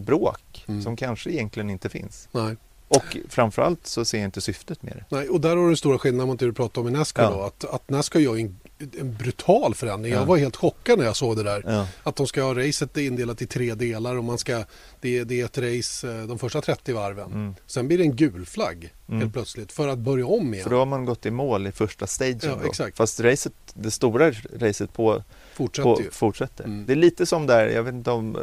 bråk 0.00 0.64
Mm. 0.68 0.82
som 0.82 0.96
kanske 0.96 1.30
egentligen 1.30 1.70
inte 1.70 1.88
finns. 1.88 2.28
Nej. 2.32 2.56
Och 2.88 3.16
framförallt 3.28 3.86
så 3.86 4.04
ser 4.04 4.18
jag 4.18 4.24
inte 4.24 4.40
syftet 4.40 4.82
med 4.82 4.92
det. 4.96 5.16
Nej, 5.16 5.28
och 5.28 5.40
där 5.40 5.48
har 5.48 5.56
du 5.56 5.66
den 5.66 5.76
stora 5.76 5.98
skillnaden 5.98 6.28
mot 6.28 6.38
det 6.38 6.46
du 6.46 6.52
pratade 6.52 6.88
om 6.88 6.94
i 6.94 6.98
Nascar 6.98 7.22
Ja. 7.22 7.30
då. 7.30 7.42
Att, 7.42 7.64
att 7.64 7.90
Nascar 7.90 8.20
gör 8.20 8.36
en, 8.36 8.56
en 9.00 9.14
brutal 9.16 9.74
förändring. 9.74 10.12
Ja. 10.12 10.18
Jag 10.18 10.26
var 10.26 10.36
helt 10.36 10.56
chockad 10.56 10.98
när 10.98 11.04
jag 11.06 11.16
såg 11.16 11.36
det 11.36 11.42
där. 11.42 11.62
Ja, 11.66 11.86
Att 12.02 12.16
de 12.16 12.26
ska 12.26 12.42
ha 12.42 12.54
racet 12.54 12.96
indelat 12.96 13.42
i 13.42 13.46
tre 13.46 13.74
delar 13.74 14.16
och 14.16 14.24
man 14.24 14.38
ska, 14.38 14.64
det, 15.00 15.18
är- 15.18 15.24
det 15.24 15.40
är 15.40 15.44
ett 15.44 15.58
race 15.58 16.08
eh, 16.12 16.26
de 16.26 16.38
första 16.38 16.60
30 16.60 16.92
varven. 16.92 17.32
mm. 17.32 17.54
Sen 17.66 17.88
blir 17.88 17.98
det 17.98 18.04
en 18.04 18.16
gul 18.16 18.46
flagg 18.46 18.94
Mm. 19.08 19.20
helt 19.20 19.32
plötsligt 19.32 19.72
för 19.72 19.88
att 19.88 19.98
börja 19.98 20.26
om 20.26 20.54
igen. 20.54 20.64
För 20.64 20.70
då 20.70 20.78
har 20.78 20.86
man 20.86 21.04
gått 21.04 21.26
i 21.26 21.30
mål 21.30 21.66
i 21.66 21.72
första 21.72 22.06
stagen. 22.06 22.38
Ja, 22.42 22.58
då. 22.62 22.68
exakt. 22.68 22.96
Fast 22.96 23.20
racet, 23.20 23.52
det 23.74 23.90
stora 23.90 24.32
racet 24.58 24.92
på, 24.92 25.22
Fortsätter 25.54 25.94
på, 25.94 26.02
fortsätter. 26.10 26.64
Mm. 26.64 26.86
Det 26.86 26.92
är 26.92 26.96
lite 26.96 27.26
som 27.26 27.46
där, 27.46 27.66
jag 27.68 27.82
vet 27.82 27.94
inte 27.94 28.10
om 28.10 28.38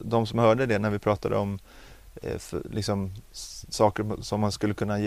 de 0.00 0.26
som 0.26 0.38
hörde 0.38 0.66
det 0.66 0.78
när 0.78 0.90
vi 0.90 0.98
pratade 0.98 1.36
om 1.36 1.58
liksom, 2.70 3.12
s- 3.32 3.66
saker 3.68 4.22
som 4.22 4.40
man 4.40 4.52
skulle 4.52 4.74
kunna 4.74 4.98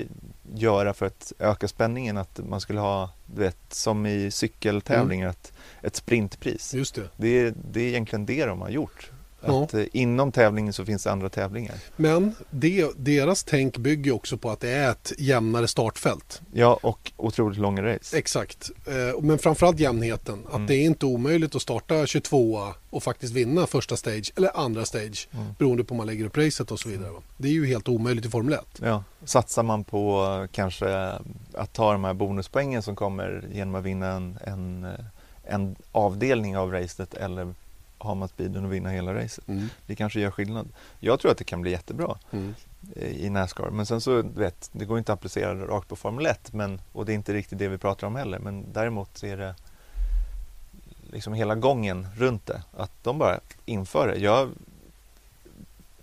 göra 0.54 0.94
för 0.94 1.06
att 1.06 1.34
öka 1.40 1.68
spänningen. 1.68 2.18
Att 2.18 2.40
man 2.50 2.62
skulle 2.62 2.80
ha, 2.80 3.10
du 3.26 3.42
vet, 3.42 3.58
som 3.74 4.06
i 4.06 4.32
cykeltävlingar, 4.32 5.28
att 5.28 5.54
ett 5.82 5.96
sprintpris. 5.96 6.74
Just 6.74 6.96
det. 6.96 7.10
Det 7.18 7.28
är, 7.28 7.54
det 7.72 7.82
är 7.82 7.88
egentligen 7.88 8.26
det 8.26 8.46
de 8.46 8.62
har 8.62 8.70
gjort. 8.70 9.12
Ja. 9.46 9.64
Att 9.64 9.74
eh, 9.74 9.84
inom 9.94 10.32
tävlingen 10.32 10.74
så 10.74 10.86
finns 10.86 11.04
det 11.04 11.12
andra 11.12 11.30
tävlingar. 11.30 11.76
Men 11.96 12.36
det, 12.50 12.88
deras 12.98 13.44
tänk 13.44 13.78
bygger 13.78 14.12
också 14.12 14.38
på 14.38 14.50
att 14.50 14.60
det 14.60 14.70
är 14.70 14.92
ett 14.92 15.14
jämnare 15.18 15.68
startfält. 15.68 16.42
Ja, 16.54 16.80
och 16.82 17.12
otroligt 17.18 17.58
långa 17.60 17.84
race. 17.84 18.18
Exakt. 18.18 18.72
Eh, 18.88 19.22
Men 19.22 19.40
framförallt 19.40 19.80
jämnheten. 19.80 20.44
Att 20.48 20.54
Mm. 20.56 20.68
det 20.68 20.76
är 20.76 20.86
inte 20.86 21.06
omöjligt 21.06 21.56
att 21.56 21.62
starta 21.62 22.06
22 22.06 22.74
och 22.90 23.04
faktiskt 23.04 23.34
vinna 23.34 23.68
första 23.68 23.98
stage 23.98 24.32
eller 24.36 24.58
andra 24.58 24.86
stage. 24.86 25.28
Mm. 25.34 25.46
Beroende 25.60 25.84
på 25.84 25.92
om 25.92 25.98
man 25.98 26.08
lägger 26.08 26.26
upp 26.26 26.38
racet 26.38 26.72
och 26.72 26.80
så 26.80 26.90
vidare. 26.90 27.12
Det 27.38 27.48
är 27.48 27.52
ju 27.52 27.66
helt 27.66 27.88
omöjligt 27.90 28.26
i 28.26 28.30
Formel 28.30 28.54
1. 28.54 28.66
Ja, 28.82 29.04
satsar 29.26 29.64
man 29.64 29.84
på 29.84 30.24
eh, 30.44 30.48
kanske 30.52 31.12
att 31.54 31.74
ta 31.74 31.92
de 31.92 32.04
här 32.04 32.14
bonuspoängen 32.14 32.82
som 32.82 32.96
kommer 32.96 33.48
genom 33.54 33.76
att 33.76 33.84
vinna 33.84 34.08
en, 34.12 34.38
en, 34.46 34.88
en 35.44 35.76
avdelning 35.92 36.58
av 36.58 36.72
racet 36.72 37.14
eller 37.14 37.54
har 37.98 38.16
man 38.16 38.28
speeden 38.28 38.66
att 38.66 38.72
vinna 38.72 38.90
hela 38.90 39.14
racet. 39.14 39.48
Mm. 39.48 39.68
Det 39.86 39.96
kanske 39.96 40.20
gör 40.20 40.32
skillnad. 40.32 40.68
Jag 41.00 41.20
tror 41.20 41.32
att 41.32 41.38
det 41.38 41.44
kan 41.44 41.62
bli 41.62 41.72
jättebra 41.72 42.18
Mm. 42.32 42.56
eh, 42.96 43.12
i 43.12 43.30
Nascar. 43.30 43.70
Men 43.70 43.86
sen 43.86 44.02
så, 44.02 44.22
vet, 44.22 44.70
det 44.72 44.86
går 44.86 44.98
inte 44.98 45.14
att 45.14 45.20
applicera 45.20 45.56
rakt 45.68 45.88
på 45.88 45.96
Formel 45.96 46.26
1 46.26 46.54
men, 46.54 46.82
och 46.94 47.06
det 47.06 47.14
är 47.14 47.16
inte 47.16 47.34
riktigt 47.34 47.60
det 47.60 47.68
vi 47.68 47.78
pratar 47.78 48.08
om 48.08 48.16
heller. 48.16 48.40
Men 48.40 48.66
däremot 48.74 49.18
så 49.18 49.26
är 49.26 49.38
det 49.38 49.56
liksom 51.12 51.34
hela 51.34 51.56
gången 51.56 52.08
runt 52.18 52.46
det. 52.46 52.62
Att 52.78 52.92
de 53.04 53.18
bara 53.18 53.40
inför 53.66 54.08
det. 54.08 54.16
Jag 54.18 54.40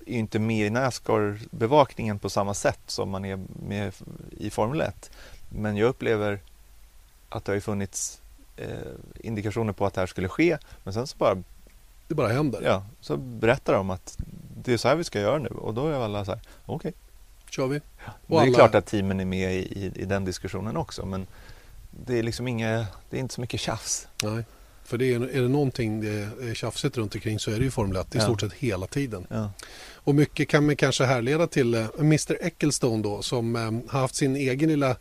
är 0.07 0.13
ju 0.13 0.19
inte 0.19 0.39
med 0.39 0.67
i 0.67 0.71
Nascar-bevakningen 0.71 2.19
på 2.19 2.31
samma 2.31 2.55
sätt 2.55 2.81
som 2.87 3.11
man 3.11 3.25
är 3.25 3.39
med 3.69 3.93
i 4.31 4.51
Formel 4.51 4.81
1. 4.81 5.11
Men 5.49 5.77
jag 5.77 5.89
upplever 5.89 6.39
att 7.29 7.45
det 7.45 7.53
har 7.53 7.61
funnits 7.61 8.21
eh, 8.57 8.69
indikationer 9.21 9.73
på 9.73 9.87
att 9.87 9.95
det 9.95 10.01
här 10.01 10.07
skulle 10.07 10.29
ske. 10.29 10.59
Men 10.85 10.95
sen 10.95 11.07
så 11.07 11.17
bara 11.19 11.43
Det 12.09 12.15
bara 12.15 12.29
händer. 12.29 12.63
Ja, 12.65 12.87
så 13.01 13.17
berättar 13.17 13.73
de 13.75 13.91
att 13.91 14.19
det 14.65 14.73
är 14.73 14.77
så 14.77 14.89
här 14.89 14.97
vi 14.97 15.05
ska 15.05 15.21
göra 15.21 15.39
nu 15.39 15.49
och 15.49 15.75
då 15.75 15.87
är 15.89 15.93
alla 15.93 16.25
så 16.25 16.31
här, 16.31 16.41
okej. 16.67 16.93
Kör 17.51 17.67
vi. 17.67 17.77
Och 17.79 17.83
Det 18.27 18.37
är 18.37 18.41
alla- 18.41 18.55
klart 18.55 18.75
att 18.75 18.87
teamen 18.87 19.21
är 19.21 19.25
med 19.25 19.55
i, 19.55 19.59
i, 19.59 19.93
i 19.97 20.05
den 20.05 20.25
diskussionen 20.25 20.77
också 20.77 21.07
men 21.07 21.27
det 22.07 22.19
är 22.19 22.23
liksom 22.23 22.49
inga, 22.49 22.87
det 23.11 23.17
är 23.17 23.21
inte 23.21 23.35
så 23.35 23.41
mycket 23.41 23.61
tjafs. 23.61 24.09
Nej. 24.23 24.45
För 24.85 24.99
det 24.99 25.15
är, 25.15 25.21
är 25.21 25.43
det 25.43 25.49
någonting 25.49 26.01
det 26.01 26.09
är 26.51 26.55
tjafsigt 26.55 26.97
runt 26.97 27.15
omkring 27.15 27.39
så 27.39 27.51
är 27.51 27.59
det 27.59 27.65
ju 27.65 27.71
Formel 27.71 27.97
1 27.97 28.15
i 28.15 28.19
Ja. 28.19 28.25
stort 28.25 28.41
sett 28.41 28.53
hela 28.53 28.87
tiden. 28.87 29.27
Ja. 29.31 29.51
Och 29.95 30.15
mycket 30.15 30.49
kan 30.49 30.67
man 30.67 30.77
kanske 30.77 31.05
härleda 31.05 31.47
till 31.47 31.75
eh, 31.75 31.87
Mr 31.99 32.37
Ecclestone 32.41 33.03
då 33.03 33.23
som 33.23 33.57
eh, 33.57 33.63
har 33.93 34.01
haft 34.01 34.15
sin 34.15 34.37
egen 34.37 34.69
lilla 34.69 34.97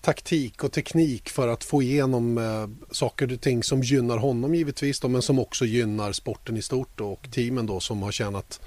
taktik 0.00 0.64
och 0.64 0.72
teknik 0.72 1.28
för 1.28 1.48
att 1.48 1.64
få 1.64 1.82
igenom 1.82 2.38
eh, 2.38 2.94
saker 2.94 3.32
och 3.32 3.40
ting 3.40 3.62
som 3.62 3.82
gynnar 3.82 4.18
honom 4.18 4.54
givetvis 4.54 5.00
då, 5.00 5.08
men 5.08 5.22
som 5.22 5.38
också 5.38 5.64
gynnar 5.64 6.12
sporten 6.12 6.56
i 6.56 6.62
stort 6.62 6.88
då, 6.94 7.12
och 7.12 7.30
teamen 7.30 7.66
då 7.66 7.80
som 7.80 8.02
har 8.02 8.12
tjänat 8.12 8.60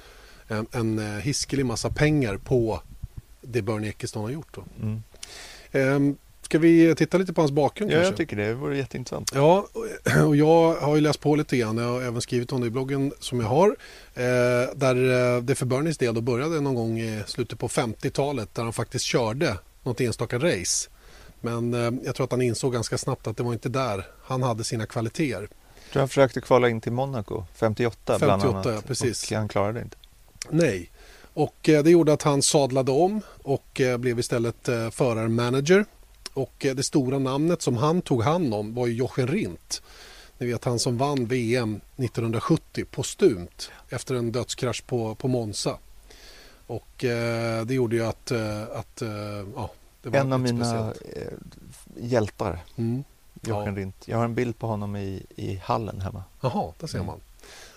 en, 0.48 0.68
en 0.72 1.00
eh, 1.00 1.22
hiskelig 1.22 1.66
massa 1.66 1.90
pengar 1.90 2.38
på 2.38 2.82
det 3.42 3.62
Bernie 3.62 3.90
Ecclestone 3.90 4.26
har 4.26 4.32
gjort. 4.32 4.56
Då. 4.56 4.64
Mm. 4.82 5.04
Ehm, 5.72 6.18
ska 6.42 6.60
vi 6.60 6.96
titta 6.96 7.18
lite 7.18 7.34
på 7.34 7.42
hans 7.42 7.52
bakgrund 7.52 7.92
ja, 7.92 7.96
kanske? 7.96 8.12
jag 8.12 8.18
tycker 8.18 8.36
det 8.36 8.54
vore 8.54 8.78
jätteintressant. 8.78 9.32
Ja, 9.36 9.68
och 10.28 10.36
jag 10.36 10.76
har 10.76 10.96
ju 10.96 11.02
läst 11.02 11.20
på 11.20 11.36
lite 11.36 11.58
grann. 11.58 11.78
Jag 11.78 11.88
har 11.88 12.02
även 12.02 12.22
skrivit 12.22 12.52
om 12.52 12.62
det 12.62 12.68
i 12.68 12.70
bloggen 12.70 13.14
som 13.20 13.40
jag 13.40 13.48
har. 13.48 13.68
Eh, 14.14 14.24
där 14.76 15.36
eh, 15.36 15.44
det 15.44 15.56
för 15.56 15.66
Bernies 15.66 15.98
del 15.98 16.14
då 16.14 16.22
började 16.22 16.62
någon 16.62 16.76
gång 16.76 17.00
i 17.00 17.24
slutet 17.28 17.60
på 17.60 17.68
50-talet 17.68 18.56
där 18.56 18.64
han 18.64 18.74
faktiskt 18.74 19.06
körde 19.06 19.58
något 19.84 20.02
enstaka 20.02 20.40
race. 20.40 20.90
Men 21.44 21.74
eh, 21.74 21.92
jag 22.06 22.16
tror 22.16 22.24
att 22.24 22.32
han 22.32 22.42
insåg 22.42 22.74
ganska 22.74 22.98
snabbt 22.98 23.28
att 23.28 23.38
det 23.38 23.44
var 23.44 23.54
inte 23.54 23.70
där 23.70 24.08
han 24.24 24.44
hade 24.44 24.64
sina 24.64 24.86
kvaliteter. 24.86 25.42
Jag 25.42 25.92
tror 25.92 26.00
han 26.00 26.08
försökte 26.08 26.42
kvala 26.42 26.70
in 26.70 26.82
till 26.82 26.92
Monaco 26.92 27.44
58, 27.54 28.18
bland 28.20 28.42
58, 28.42 28.70
annat. 28.70 28.76
ja, 28.76 28.88
precis. 28.88 29.32
Och 29.32 29.38
han 29.38 29.48
klarade 29.48 29.80
det 29.80 29.84
inte. 29.84 29.98
Nej. 30.50 30.90
Och 31.34 31.70
eh, 31.70 31.84
det 31.84 31.92
gjorde 31.92 32.14
att 32.14 32.24
han 32.24 32.42
sadlade 32.42 32.92
om 32.92 33.22
och 33.44 33.82
eh, 33.82 33.98
blev 33.98 34.20
istället 34.20 34.66
förarmanager. 34.92 35.86
Och 36.34 36.54
det 36.60 36.84
stora 36.84 37.20
namnet 37.20 37.62
som 37.62 37.78
han 37.78 38.02
tog 38.02 38.24
hand 38.24 38.54
om 38.54 38.74
var 38.74 38.88
ju 38.88 38.94
Jochen 38.94 39.28
Rindt. 39.28 39.82
Ni 40.38 40.48
vet 40.48 40.66
han 40.66 40.80
som 40.80 40.98
vann 40.98 41.26
VM 41.26 41.82
1970 41.98 42.86
postumt 42.92 43.72
efter 43.90 44.16
en 44.16 44.32
dödskrasch 44.32 44.86
på, 44.86 45.16
på 45.16 45.28
Monza. 45.28 45.78
Och 46.68 47.06
det 47.66 47.74
gjorde 47.74 47.96
ju 47.96 48.06
att, 48.06 48.32
att 48.72 49.04
ja, 49.56 49.70
En 50.12 50.34
av 50.34 50.40
mina 50.40 50.94
speciellt. 50.94 51.28
eh, 51.98 52.04
Hjältar, 52.04 52.60
Mm. 52.76 53.04
Jochen 53.48 53.66
Ja. 53.76 53.82
Rindt. 53.82 54.08
Jag 54.08 54.18
har 54.18 54.26
en 54.26 54.36
bild 54.36 54.60
på 54.60 54.68
honom 54.68 54.96
i, 54.96 55.26
i 55.36 55.56
hallen 55.64 56.02
hemma. 56.02 56.24
Jaha, 56.42 56.74
där 56.80 56.88
ser 56.88 56.98
Mm. 56.98 57.08
man. 57.08 57.20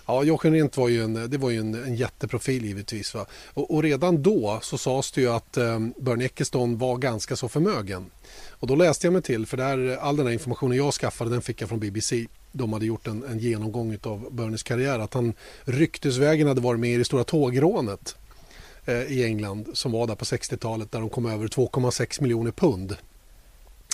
Ja, 0.05 0.23
Jochen 0.23 0.53
Rindt 0.53 0.77
var 0.77 0.87
ju 0.89 1.03
en, 1.03 1.29
det 1.29 1.37
var 1.37 1.49
ju 1.49 1.59
en, 1.59 1.83
en 1.83 1.95
jätteprofil 1.95 2.65
givetvis. 2.65 3.13
Va? 3.15 3.25
Och, 3.53 3.73
och 3.75 3.83
redan 3.83 4.23
då 4.23 4.59
så 4.63 4.77
sades 4.77 5.11
det 5.11 5.21
ju 5.21 5.29
att 5.29 5.57
eh, 5.57 5.79
Bernie 5.97 6.25
Ecclestone 6.25 6.77
var 6.77 6.97
ganska 6.97 7.35
så 7.35 7.49
förmögen. 7.49 8.05
Och 8.49 8.67
då 8.67 8.75
läste 8.75 9.07
jag 9.07 9.13
mig 9.13 9.21
till, 9.21 9.45
för 9.45 9.57
där, 9.57 9.97
all 9.97 10.15
den 10.15 10.25
här 10.25 10.33
informationen 10.33 10.77
jag 10.77 10.93
skaffade 10.93 11.29
den 11.29 11.41
fick 11.41 11.61
jag 11.61 11.69
från 11.69 11.79
BBC. 11.79 12.27
De 12.51 12.73
hade 12.73 12.85
gjort 12.85 13.07
en, 13.07 13.23
en 13.23 13.39
genomgång 13.39 13.97
av 14.03 14.27
Bernies 14.31 14.63
karriär. 14.63 14.99
Att 14.99 15.13
han 15.13 15.33
ryktesvägen 15.63 16.47
hade 16.47 16.61
varit 16.61 16.79
med 16.79 16.89
i 16.93 16.97
det 16.97 17.05
stora 17.05 17.23
tågrånet 17.23 18.15
i 18.87 19.23
England 19.23 19.67
som 19.73 19.91
var 19.91 20.07
där 20.07 20.15
på 20.15 20.25
60-talet 20.25 20.91
där 20.91 20.99
de 20.99 21.09
kom 21.09 21.25
över 21.25 21.47
2,6 21.47 22.21
miljoner 22.21 22.51
pund. 22.51 22.97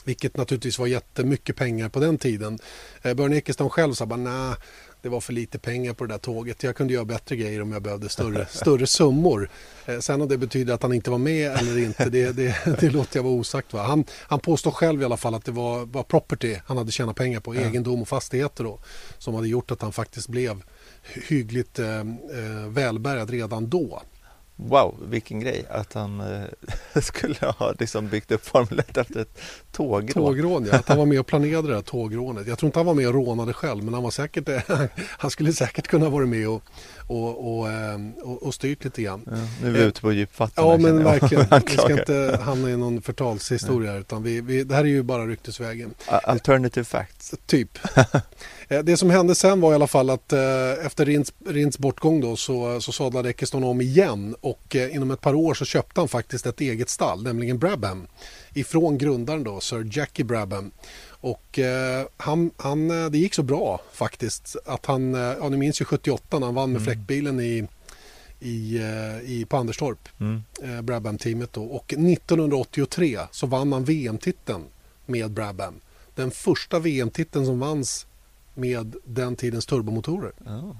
Vilket 0.06 0.38
naturligtvis 0.38 0.79
var 0.79 0.88
jättemycket 0.88 1.56
pengar 1.56 1.89
på 1.89 1.99
den 1.99 2.17
tiden. 2.17 2.60
Eh, 3.01 3.13
Bernie 3.13 3.38
Ecclestone 3.38 3.69
själv 3.69 3.93
sa 3.93 4.06
bara 4.06 4.19
nej, 4.19 4.56
det 5.01 5.10
var 5.10 5.21
för 5.21 5.34
lite 5.34 5.60
pengar 5.60 5.93
på 5.93 6.06
det 6.06 6.13
där 6.13 6.17
tåget. 6.17 6.63
Jag 6.63 6.75
kunde 6.75 6.93
göra 6.93 7.06
bättre 7.06 7.36
grejer 7.36 7.62
om 7.62 7.71
jag 7.71 7.82
behövde 7.82 8.10
större, 8.10 8.45
större 8.49 8.88
summor. 8.88 9.49
Eh, 9.86 9.99
sen 9.99 10.21
om 10.21 10.27
det 10.27 10.38
betyder 10.38 10.73
att 10.73 10.84
han 10.84 10.93
inte 10.93 11.12
var 11.12 11.17
med 11.17 11.51
eller 11.51 11.77
inte, 11.77 12.10
det, 12.10 12.32
det, 12.32 12.56
det 12.79 12.89
låter 12.89 13.17
jag 13.17 13.23
vara 13.23 13.34
osagt. 13.34 13.73
Va? 13.73 13.84
Han, 13.84 14.06
han 14.12 14.39
påstår 14.39 14.71
själv 14.71 15.01
i 15.01 15.06
alla 15.06 15.17
fall 15.17 15.36
att 15.36 15.45
det 15.45 15.51
var, 15.51 15.86
var 15.86 16.03
property 16.03 16.56
han 16.65 16.77
hade 16.77 16.91
tjänat 16.91 17.15
pengar 17.15 17.39
på, 17.39 17.56
egendom 17.56 18.01
och 18.01 18.08
fastigheter 18.08 18.63
då, 18.63 18.79
som 19.17 19.36
hade 19.36 19.47
gjort 19.47 19.71
att 19.71 19.82
han 19.82 19.91
faktiskt 19.91 20.27
blev 20.27 20.63
hyggligt 21.27 21.79
eh, 21.79 21.99
eh, 21.99 22.06
välbärgad 22.67 23.29
redan 23.29 23.69
då. 23.69 24.01
Wow, 24.65 24.95
vilken 25.10 25.39
grej 25.39 25.65
att 25.69 25.93
han 25.93 26.19
eh, 26.19 27.02
skulle 27.02 27.54
ha 27.58 27.73
liksom 27.80 28.08
byggt 28.08 28.32
upp 28.32 28.45
Formel 28.45 28.80
1 28.80 28.97
efter 28.97 29.19
ett 29.19 29.41
tågrån. 29.71 30.08
Tågrån, 30.08 30.65
ja. 30.65 30.76
Att 30.76 30.88
han 30.88 30.97
var 30.97 31.06
med 31.06 31.19
och 31.19 31.28
planerade 31.34 31.67
det 31.67 31.76
här 31.76 31.82
tågrånet. 31.82 32.47
Jag 32.47 32.58
tror 32.58 32.67
inte 32.67 32.80
han 32.80 32.86
var 32.86 32.93
med 32.93 33.08
och 33.08 33.13
rånade 33.13 33.54
själv, 33.54 33.84
men 33.84 33.93
han, 33.93 34.04
var 34.04 34.12
säkert, 34.12 34.49
han 35.17 35.32
skulle 35.32 35.54
säkert 35.54 35.88
kunna 35.88 36.10
vara 36.10 36.26
med 36.26 36.49
och, 36.49 36.63
och, 37.07 37.57
och, 37.59 37.71
eh, 37.71 37.99
och, 38.21 38.43
och 38.43 38.53
styrt 38.53 38.83
lite 38.83 39.01
grann. 39.01 39.21
Ja, 39.25 39.31
nu 39.61 39.67
är 39.67 39.71
vi 39.71 39.79
ute 39.79 40.01
på 40.01 40.11
djupt 40.11 40.39
vatten. 40.39 40.63
Ja, 40.67 40.77
men 40.77 41.03
verkligen. 41.03 41.45
Vi 41.67 41.77
ska 41.77 41.91
inte 41.99 42.39
hamna 42.41 42.69
i 42.69 42.77
någon 42.77 43.01
förtalshistoria, 43.01 43.91
här, 43.91 43.99
utan 43.99 44.23
vi, 44.23 44.41
vi, 44.41 44.63
det 44.63 44.75
här 44.75 44.81
är 44.83 44.87
ju 44.87 45.03
bara 45.03 45.27
ryktesvägen. 45.27 45.93
Alternative 46.07 46.83
facts. 46.83 47.35
Typ. 47.45 47.77
Eh, 48.67 48.79
Det 48.83 48.97
som 48.97 49.09
hände 49.09 49.35
sen 49.35 49.61
var 49.61 49.71
i 49.71 49.75
alla 49.75 49.87
fall 49.87 50.09
att 50.09 50.33
eh, 50.33 50.39
efter 50.85 51.05
Rinds, 51.05 51.33
Rinds 51.47 51.77
bortgång 51.77 52.21
då 52.21 52.35
så, 52.35 52.81
så 52.81 52.91
sadlade 52.91 53.29
Ecclestone 53.29 53.65
om 53.65 53.81
igen 53.81 54.35
och 54.41 54.75
eh, 54.75 54.95
inom 54.95 55.11
ett 55.11 55.21
par 55.21 55.33
år 55.33 55.53
så 55.53 55.65
köpte 55.65 56.01
han 56.01 56.07
faktiskt 56.07 56.45
ett 56.45 56.61
eget 56.61 56.89
stall, 56.89 57.23
nämligen 57.23 57.57
Brabham, 57.59 58.07
ifrån 58.53 58.97
grundaren 58.97 59.43
då, 59.43 59.59
Sir 59.59 59.89
Jackie 59.91 60.25
Brabham. 60.25 60.71
Och 61.23 61.59
eh, 61.59 62.05
han, 62.17 62.51
han, 62.57 62.91
eh, 63.03 63.09
det 63.09 63.17
gick 63.17 63.33
så 63.33 63.43
bra 63.43 63.81
faktiskt 63.93 64.55
att 64.65 64.86
han, 64.86 65.15
eh, 65.15 65.21
ja 65.21 65.49
ni 65.49 65.57
minns 65.57 65.81
ju 65.81 65.86
78 65.86 66.39
när 66.39 66.47
han 66.47 66.55
vann 66.55 66.71
med 66.71 66.81
Mm. 66.81 66.93
fläckbilen 66.93 67.39
i, 67.39 67.67
i, 68.39 68.77
eh, 68.77 69.31
i, 69.31 69.45
på 69.49 69.57
Anderstorp 69.57 70.09
Mm. 70.19 70.43
eh, 70.63 70.81
Brabham-teamet 70.81 71.53
då. 71.53 71.63
Och 71.63 71.93
1983 71.93 73.19
så 73.31 73.47
vann 73.47 73.73
han 73.73 73.83
VM-titeln 73.86 74.63
med 75.05 75.31
Brabham. 75.31 75.73
Den 76.15 76.31
första 76.31 76.79
VM-titeln 76.79 77.45
som 77.45 77.59
vanns 77.59 78.05
med 78.53 78.95
den 79.05 79.36
tidens 79.36 79.65
turbomotorer. 79.65 80.31
Ja. 80.45 80.75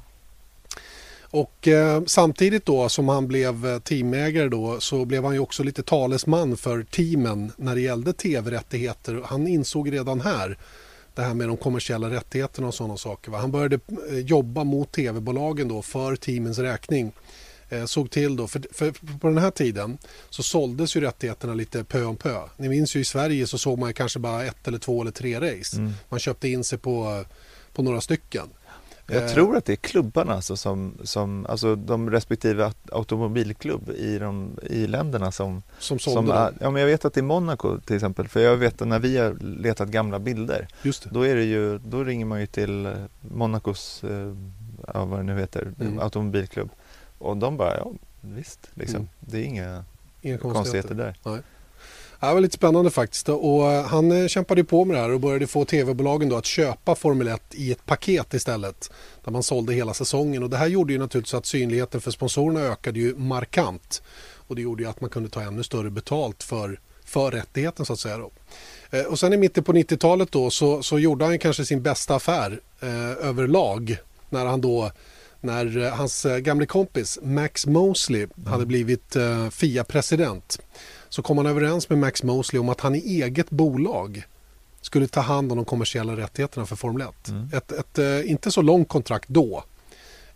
Och 1.34 1.68
eh, 1.68 2.04
samtidigt 2.06 2.66
då 2.66 2.90
som 2.90 3.10
han 3.10 3.28
blev 3.28 3.66
eh, 3.66 3.80
teamägare 3.80 4.50
då 4.50 4.80
så 4.80 5.06
blev 5.06 5.24
han 5.24 5.34
ju 5.34 5.40
också 5.40 5.64
lite 5.64 5.84
talesman 5.84 6.58
för 6.58 6.84
teamen 6.84 7.52
när 7.58 7.76
det 7.76 7.82
gällde 7.82 8.14
tv-rättigheter. 8.14 9.22
Han 9.26 9.48
insåg 9.48 9.94
redan 9.94 10.22
här 10.22 10.58
det 11.16 11.22
här 11.22 11.34
med 11.34 11.48
de 11.48 11.58
kommersiella 11.58 12.10
rättigheterna 12.10 12.68
och 12.68 12.74
sådana 12.74 12.98
saker. 12.98 13.32
Va? 13.32 13.38
Han 13.38 13.52
började 13.52 13.80
eh, 14.10 14.20
jobba 14.20 14.64
mot 14.64 14.92
tv-bolagen 14.92 15.68
då 15.68 15.82
för 15.82 16.16
teamens 16.16 16.60
räkning. 16.60 17.12
Eh, 17.70 17.86
såg 17.86 18.12
till 18.12 18.36
då, 18.36 18.48
för, 18.48 18.62
för 18.72 18.92
på 19.20 19.28
den 19.28 19.38
här 19.38 19.52
tiden 19.52 19.98
så 20.30 20.44
såldes 20.44 20.96
ju 20.96 21.02
rättigheterna 21.02 21.54
lite 21.54 21.84
pö 21.84 22.04
om 22.04 22.16
pö. 22.18 22.42
Ni 22.58 22.70
minns 22.70 22.96
ju 22.96 23.00
i 23.00 23.06
Sverige 23.06 23.48
så 23.48 23.58
såg 23.58 23.80
man 23.80 23.94
kanske 23.94 24.20
bara 24.20 24.46
ett 24.46 24.68
eller 24.68 24.80
två 24.80 25.02
eller 25.02 25.12
tre 25.12 25.40
race. 25.40 25.78
Mm. 25.78 25.94
Man 26.10 26.20
köpte 26.20 26.50
in 26.50 26.64
sig 26.64 26.78
på, 26.78 27.26
på 27.74 27.82
några 27.82 28.02
stycken. 28.02 28.50
Jag 29.08 29.24
Eh, 29.24 29.30
tror 29.30 29.58
att 29.58 29.66
det 29.66 29.74
är 29.74 29.78
klubbarna 29.78 30.34
alltså 30.34 30.56
som, 30.58 30.94
som 31.04 31.46
alltså 31.50 31.76
de 31.76 32.10
respektive 32.12 32.64
aut- 32.66 32.90
automobilklubb 32.92 33.90
i, 33.90 34.18
de, 34.20 34.58
i 34.70 34.88
länderna 34.88 35.32
som, 35.32 35.64
Som 35.80 36.00
sålde 36.00 36.32
som 36.32 36.54
ja, 36.62 36.70
men 36.72 36.82
jag 36.82 36.88
vet 36.88 37.06
att 37.06 37.18
i 37.18 37.22
Monaco 37.22 37.78
till 37.86 37.96
exempel, 37.96 38.28
för 38.28 38.40
jag 38.40 38.58
vet 38.58 38.82
att 38.82 38.88
när 38.88 39.00
vi 39.00 39.18
har 39.18 39.34
letat 39.42 39.90
gamla 39.90 40.20
bilder 40.20 40.68
Just 40.82 41.04
det. 41.04 41.10
då 41.14 41.22
är 41.28 41.36
det 41.36 41.44
ju, 41.44 41.78
då 41.78 42.04
ringer 42.04 42.26
man 42.26 42.40
ju 42.40 42.46
till 42.48 42.86
eh, 42.86 42.92
Monacos, 43.22 44.04
eh, 44.04 44.34
ja, 44.94 45.06
vad 45.06 45.20
det 45.20 45.24
nu 45.24 45.40
heter, 45.40 45.72
Mm. 45.80 46.00
automobilklubb 46.00 46.70
och 47.18 47.38
de 47.38 47.58
bara, 47.58 47.78
ja 47.78 47.92
visst, 48.22 48.60
liksom. 48.74 48.96
Mm. 48.98 49.10
det 49.20 49.38
är 49.38 49.44
inga 49.44 49.84
Inga 50.22 50.38
konstigheter 50.38 50.96
där. 50.96 51.16
Ja, 51.24 51.38
det 52.30 52.34
var 52.34 52.42
lite 52.42 52.56
spännande 52.56 52.92
faktiskt. 52.92 53.30
Och 53.30 53.72
eh, 53.72 53.86
han 53.86 54.12
eh, 54.12 54.28
kämpade 54.28 54.64
på 54.64 54.86
med 54.86 54.96
det 54.96 55.02
här 55.02 55.12
och 55.12 55.20
började 55.20 55.48
få 55.48 55.66
tv-bolagen 55.66 56.30
då 56.30 56.36
att 56.36 56.46
köpa 56.46 56.96
Formel 56.96 57.28
1 57.28 57.42
i 57.52 57.72
ett 57.72 57.86
paket 57.86 58.34
istället. 58.34 58.92
Där 59.24 59.32
man 59.32 59.44
sålde 59.44 59.74
hela 59.74 59.94
säsongen. 59.94 60.44
Och 60.44 60.50
det 60.50 60.58
här 60.58 60.68
gjorde 60.68 60.94
ju 60.94 61.00
naturligtvis 61.00 61.34
att 61.34 61.46
synligheten 61.46 62.02
för 62.02 62.12
sponsorerna 62.12 62.60
ökade 62.60 63.00
ju 63.00 63.16
markant. 63.16 64.02
Och 64.48 64.56
det 64.56 64.62
gjorde 64.62 64.84
ju 64.84 64.90
att 64.90 65.02
man 65.02 65.10
kunde 65.10 65.30
ta 65.30 65.42
ännu 65.42 65.64
större 65.64 65.90
betalt 65.90 66.44
för, 66.44 66.80
för 67.06 67.32
rättigheten 67.32 67.86
så 67.86 67.94
att 67.94 68.00
säga. 68.00 68.18
Då. 68.18 68.32
Eh, 68.92 69.06
Och 69.06 69.20
sen 69.20 69.34
i 69.34 69.38
mitten 69.38 69.64
på 69.64 69.74
90-talet 69.74 70.32
då 70.32 70.50
så, 70.50 70.84
så 70.84 71.00
gjorde 71.00 71.26
han 71.26 71.40
kanske 71.40 71.66
sin 71.66 71.82
bästa 71.82 72.16
affär 72.16 72.60
eh, 72.82 73.28
överlag. 73.28 73.98
När 74.30 74.46
han 74.46 74.62
då 74.62 74.92
när 75.42 75.90
hans 75.90 76.26
gamle 76.40 76.66
kompis 76.66 77.20
Max 77.22 77.66
Mosley 77.66 78.28
hade 78.46 78.66
blivit 78.66 79.16
eh, 79.16 79.50
FIA-president 79.50 80.60
så 81.14 81.22
kom 81.22 81.38
han 81.38 81.46
överens 81.46 81.90
med 81.90 82.00
Max 82.00 82.24
Mosley 82.24 82.60
om 82.60 82.70
att 82.70 82.82
han 82.82 82.96
i 82.96 83.22
eget 83.22 83.50
bolag 83.50 84.24
skulle 84.82 85.08
ta 85.08 85.22
hand 85.22 85.52
om 85.52 85.58
de 85.58 85.66
kommersiella 85.66 86.18
rättigheterna 86.18 86.66
för 86.66 86.76
Formel 86.76 87.08
1. 87.08 87.30
Mm. 87.30 87.50
Ett, 87.54 87.72
ett 87.72 88.00
eh, 88.00 88.32
inte 88.32 88.52
så 88.52 88.62
långt 88.62 88.88
kontrakt 88.90 89.30
då. 89.30 89.64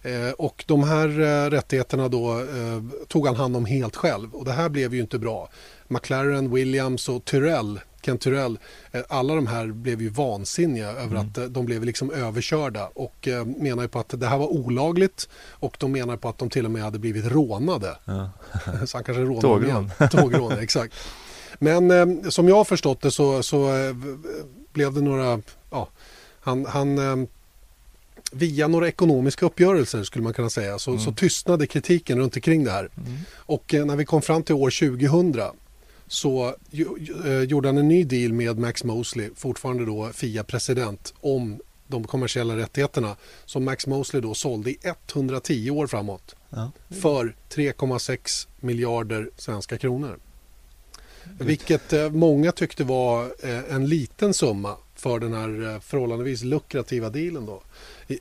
Eh, 0.02 0.32
och 0.32 0.64
de 0.68 0.84
här 0.84 1.08
eh, 1.20 1.50
rättigheterna 1.50 2.08
då 2.08 2.40
eh, 2.40 3.08
tog 3.08 3.28
han 3.28 3.36
hand 3.36 3.56
om 3.56 3.66
helt 3.66 3.96
själv 3.96 4.36
och 4.36 4.46
det 4.46 4.52
här 4.52 4.70
blev 4.70 4.94
ju 4.94 5.02
inte 5.02 5.20
bra. 5.20 5.50
McLaren, 5.88 6.54
Williams 6.54 7.10
och 7.10 7.26
Tyrrell 7.26 7.80
Kent 8.08 8.22
Turell, 8.22 8.60
eh, 8.92 9.02
alla 9.10 9.36
de 9.36 9.48
här 9.48 9.68
blev 9.68 10.02
ju 10.02 10.10
vansinniga 10.10 10.92
över 10.92 11.16
att 11.16 11.38
eh, 11.38 11.44
de 11.44 11.66
blev 11.66 11.84
liksom 11.84 12.12
överkörda 12.12 12.90
och 12.94 13.28
eh, 13.28 13.46
menar 13.46 13.84
ju 13.84 13.90
på 13.90 14.00
att 14.00 14.20
det 14.20 14.28
här 14.28 14.38
var 14.38 14.48
olagligt 14.48 15.30
och 15.50 15.78
de 15.80 15.92
menar 15.92 16.18
på 16.18 16.30
att 16.30 16.38
de 16.38 16.50
till 16.50 16.66
och 16.66 16.72
med 16.72 16.84
hade 16.84 17.00
blivit 17.00 17.26
rånade. 17.26 17.98
Ja. 18.06 18.30
Så 18.86 18.98
han 18.98 19.04
kanske 19.04 19.22
rånade 19.22 19.42
Tågrån. 19.42 19.64
igen. 19.66 20.10
Tågrån, 20.12 20.52
exakt. 20.60 20.94
Men 21.60 21.92
eh, 21.92 22.30
som 22.30 22.48
jag 22.48 22.56
har 22.56 22.66
förstått 22.66 23.02
det 23.02 23.12
så, 23.12 23.44
så 23.44 23.78
eh, 23.78 23.96
blev 24.74 24.94
det 24.94 25.02
några, 25.02 25.42
ja, 25.72 25.88
han, 26.40 26.66
han 26.66 26.98
eh, 26.98 27.28
via 28.32 28.68
några 28.68 28.88
ekonomiska 28.88 29.46
uppgörelser 29.46 30.04
skulle 30.04 30.24
man 30.24 30.34
kunna 30.34 30.50
säga 30.50 30.80
så, 30.80 30.98
så 30.98 31.12
tystnade 31.12 31.68
kritiken 31.68 32.20
runt 32.20 32.36
omkring 32.36 32.64
det 32.64 32.72
här. 32.72 32.90
Och 33.36 33.74
eh, 33.74 33.86
när 33.86 33.96
vi 33.96 34.06
kom 34.06 34.22
fram 34.22 34.44
till 34.44 34.56
år 34.56 34.98
2000 34.98 35.42
så 36.08 36.56
eh, 37.26 37.42
gjorde 37.42 37.68
han 37.68 37.78
en 37.78 37.88
ny 37.88 38.04
deal 38.04 38.34
med 38.34 38.58
Max 38.60 38.84
Mosley, 38.84 39.30
fortfarande 39.36 39.86
då 39.86 40.10
FIA-president, 40.14 41.14
om 41.20 41.60
de 41.88 42.04
kommersiella 42.04 42.58
rättigheterna 42.58 43.16
som 43.46 43.66
Max 43.66 43.88
Mosley 43.88 44.22
då 44.22 44.34
sålde 44.34 44.70
i 44.72 44.78
110 44.84 45.70
år 45.72 45.88
framåt 45.88 46.36
Ja. 46.50 46.72
för 47.02 47.36
3,6 47.50 48.48
miljarder 48.60 49.30
svenska 49.38 49.78
kronor. 49.78 50.20
Vilket 51.40 51.94
eh, 51.94 52.10
många 52.10 52.52
tyckte 52.52 52.84
var 52.84 53.24
eh, 53.44 53.74
en 53.76 53.86
liten 53.88 54.34
summa 54.34 54.76
för 54.96 55.20
den 55.20 55.34
här 55.34 55.80
förhållandevis 55.80 56.44
lukrativa 56.44 57.10
dealen 57.10 57.46
då. 57.46 57.62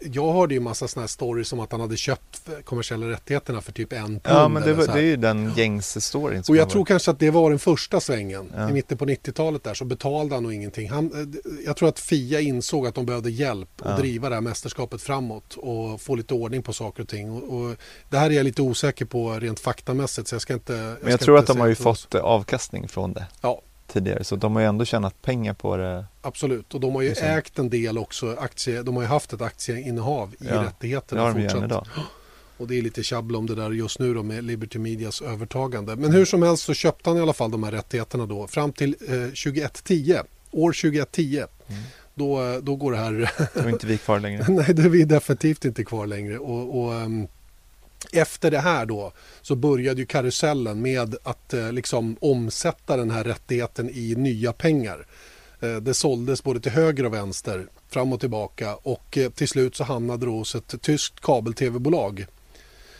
Jag 0.00 0.32
hörde 0.32 0.54
ju 0.54 0.60
massa 0.60 0.88
sådana 0.88 1.02
här 1.02 1.08
stories 1.08 1.52
om 1.52 1.60
att 1.60 1.72
han 1.72 1.80
hade 1.80 1.96
köpt 1.96 2.48
kommersiella 2.64 3.08
rättigheterna 3.10 3.60
för 3.60 3.72
typ 3.72 3.92
en 3.92 4.06
pund. 4.06 4.20
Ja, 4.24 4.48
men 4.48 4.62
det, 4.62 4.72
var, 4.74 4.86
det 4.86 4.92
är 4.92 5.02
ju 5.02 5.16
den 5.16 5.52
gängse 5.56 6.00
storyn. 6.00 6.42
Och 6.48 6.56
jag 6.56 6.70
tror 6.70 6.80
varit. 6.80 6.88
kanske 6.88 7.10
att 7.10 7.18
det 7.18 7.30
var 7.30 7.50
den 7.50 7.58
första 7.58 8.00
svängen. 8.00 8.52
Ja. 8.56 8.70
I 8.70 8.72
mitten 8.72 8.98
på 8.98 9.04
90-talet 9.04 9.64
där 9.64 9.74
så 9.74 9.84
betalade 9.84 10.34
han 10.34 10.42
nog 10.42 10.52
ingenting. 10.52 10.90
Han, 10.90 11.06
eh, 11.06 11.40
jag 11.66 11.76
tror 11.76 11.88
att 11.88 11.98
Fia 11.98 12.40
insåg 12.40 12.86
att 12.86 12.94
de 12.94 13.06
behövde 13.06 13.30
hjälp 13.30 13.68
att 13.82 13.90
Ja. 13.90 13.96
driva 13.96 14.28
det 14.28 14.34
här 14.34 14.42
mästerskapet 14.42 15.02
framåt 15.02 15.54
och 15.56 16.00
få 16.00 16.14
lite 16.14 16.34
ordning 16.34 16.62
på 16.62 16.72
saker 16.72 17.02
och 17.02 17.08
ting. 17.08 17.30
Och, 17.30 17.56
och 17.60 17.76
det 18.10 18.18
här 18.18 18.30
är 18.30 18.34
jag 18.34 18.44
lite 18.44 18.62
osäker 18.62 19.04
på 19.04 19.32
rent 19.32 19.60
faktamässigt 19.60 20.28
så 20.28 20.34
jag 20.34 20.42
ska 20.42 20.54
inte... 20.54 20.72
Men 20.72 20.96
ska 20.96 21.10
jag 21.10 21.20
tror 21.20 21.38
att 21.38 21.46
de 21.46 21.60
har 21.60 21.66
ju 21.66 21.72
att 21.72 21.78
fått 21.78 22.14
eh, 22.14 22.20
avkastning 22.20 22.88
från 22.88 23.12
det 23.12 23.26
Ja, 23.40 23.62
tidigare. 24.04 24.24
Så 24.24 24.36
de 24.36 24.54
har 24.54 24.62
ju 24.62 24.68
ändå 24.68 24.84
tjänat 24.84 25.22
pengar 25.22 25.54
på 25.54 25.76
det. 25.76 26.04
absolut. 26.22 26.74
Och 26.74 26.80
de 26.80 26.94
har 26.94 27.02
ju 27.02 27.12
det. 27.14 27.20
ägt 27.20 27.58
en 27.58 27.70
del 27.70 27.98
också. 27.98 28.36
Aktie, 28.38 28.82
de 28.82 28.94
har 28.96 29.02
ju 29.02 29.08
haft 29.08 29.32
ett 29.32 29.42
aktieinnehav 29.42 30.34
i 30.40 30.46
Ja, 30.46 30.54
Det 30.54 30.62
rättigheterna 30.66 31.22
har 31.22 31.34
de 31.34 31.42
fortsatt. 31.42 31.64
idag. 31.64 31.86
Och 32.58 32.68
det 32.68 32.78
är 32.78 32.82
lite 32.82 33.02
tjabbel 33.02 33.36
om 33.36 33.46
det 33.46 33.54
där 33.54 33.70
just 33.70 33.98
nu 33.98 34.14
då 34.14 34.22
med 34.22 34.44
Liberty 34.44 34.78
Medias 34.78 35.22
övertagande. 35.22 35.96
Men 35.96 36.12
hur 36.12 36.24
som 36.24 36.42
helst 36.42 36.64
så 36.64 36.74
köpte 36.74 37.10
han 37.10 37.16
i 37.18 37.20
alla 37.20 37.32
fall 37.32 37.50
de 37.50 37.62
här 37.62 37.72
rättigheterna 37.72 38.26
då 38.26 38.46
fram 38.46 38.72
till 38.72 38.96
eh, 39.08 39.14
2010. 39.14 40.16
År 40.50 40.72
2010. 40.72 41.36
Mm. 41.68 41.82
Då, 42.14 42.42
eh, 42.42 42.56
då 42.62 42.76
går 42.76 42.92
det 42.92 42.98
här... 42.98 43.30
Då 43.54 43.60
är 43.60 43.68
inte 43.68 43.86
vi 43.86 43.98
kvar 43.98 44.20
längre. 44.20 44.44
Nej, 44.48 44.74
det 44.74 44.82
är 44.82 44.88
vi 44.88 45.04
definitivt 45.04 45.64
inte 45.64 45.84
kvar 45.84 46.06
längre. 46.06 46.38
Och, 46.38 46.80
och, 46.84 46.94
ehm, 46.94 47.26
efter 48.12 48.50
det 48.50 48.58
här 48.58 48.86
då 48.86 49.12
så 49.42 49.54
började 49.56 50.00
ju 50.00 50.06
karusellen 50.06 50.82
med 50.82 51.16
att 51.22 51.54
eh, 51.54 51.72
liksom 51.72 52.16
omsätta 52.20 52.96
den 52.96 53.10
här 53.10 53.24
rättigheten 53.24 53.90
i 53.90 54.14
nya 54.16 54.52
pengar. 54.52 55.06
Eh, 55.60 55.76
det 55.76 55.94
såldes 55.94 56.42
både 56.42 56.60
till 56.60 56.72
höger 56.72 57.06
och 57.06 57.14
vänster, 57.14 57.66
fram 57.88 58.12
och 58.12 58.20
tillbaka 58.20 58.76
och 58.76 59.18
eh, 59.18 59.30
till 59.30 59.48
slut 59.48 59.76
så 59.76 59.84
hamnade 59.84 60.26
det 60.26 60.32
hos 60.32 60.54
ett 60.54 60.82
tyskt 60.82 61.20
kabel-tv-bolag 61.20 62.26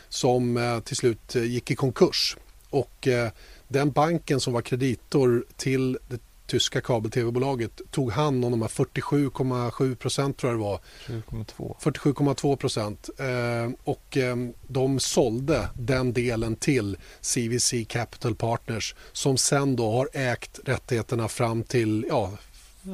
som 0.09 0.57
eh, 0.57 0.79
till 0.79 0.95
slut 0.95 1.35
eh, 1.35 1.43
gick 1.43 1.71
i 1.71 1.75
konkurs. 1.75 2.37
Och 2.69 3.07
eh, 3.07 3.31
den 3.67 3.91
banken 3.91 4.39
som 4.39 4.53
var 4.53 4.61
kreditor 4.61 5.45
till 5.55 5.97
det 6.07 6.19
tyska 6.47 6.81
kabel-tv-bolaget 6.81 7.81
tog 7.91 8.11
hand 8.11 8.45
om 8.45 8.51
de 8.51 8.61
här 8.61 8.69
47,7 8.69 9.95
procent 9.95 10.37
tror 10.37 10.51
jag 10.51 10.59
det 10.59 10.63
var 10.63 10.79
7,2. 11.07 11.75
47,2 11.79 12.55
procent. 12.55 13.09
Eh, 13.17 13.71
och 13.83 14.17
eh, 14.17 14.35
de 14.67 14.99
sålde 14.99 15.69
den 15.73 16.13
delen 16.13 16.55
till 16.55 16.97
CVC 17.21 17.73
Capital 17.87 18.35
Partners 18.35 18.95
som 19.11 19.37
sen 19.37 19.75
då 19.75 19.91
har 19.91 20.09
ägt 20.13 20.59
rättigheterna 20.65 21.27
fram 21.27 21.63
till 21.63 22.05
ja, 22.09 22.31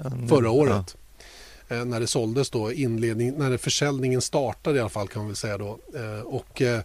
Ja, 0.03 0.11
förra 0.29 0.51
året. 0.51 0.95
Eh, 1.67 1.85
när 1.85 1.99
det 1.99 2.07
såldes 2.07 2.49
då, 2.49 2.71
inledning, 2.71 3.33
när 3.37 3.57
försäljningen 3.57 4.21
startade 4.21 4.77
i 4.77 4.79
alla 4.79 4.89
fall 4.89 5.07
kan 5.07 5.19
man 5.19 5.27
väl 5.27 5.35
säga 5.35 5.57
då. 5.57 5.79
Eh, 5.95 6.25
och 6.25 6.61
eh, 6.61 6.79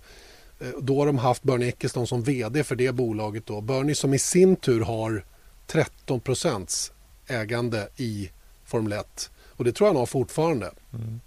eh, 0.60 0.68
då 0.80 0.98
har 0.98 1.06
de 1.06 1.18
haft 1.18 1.42
Bernie 1.42 1.68
Ecclestone 1.68 2.06
som 2.06 2.22
vd 2.22 2.64
för 2.64 2.76
det 2.76 2.92
bolaget 2.92 3.46
då. 3.46 3.60
Bernie 3.60 3.94
som 3.94 4.14
i 4.14 4.18
sin 4.18 4.56
tur 4.56 4.80
har 4.80 5.24
13 5.72 6.20
procents 6.20 6.92
ägande 7.26 7.88
i 7.96 8.30
Formel 8.64 8.92
1. 8.92 9.30
Och 9.56 9.64
det 9.64 9.72
tror 9.72 9.86
jag 9.88 9.94
han 9.94 10.00
har 10.00 10.06
fortfarande. 10.06 10.70
Mm. 10.92 11.20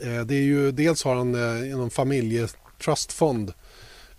Eh, 0.00 0.24
Det 0.26 0.34
är 0.34 0.42
ju, 0.42 0.72
dels 0.72 1.04
har 1.04 1.14
han 1.14 1.34
eh, 1.34 1.70
inom 1.70 1.90
familjetrustfond 1.90 3.52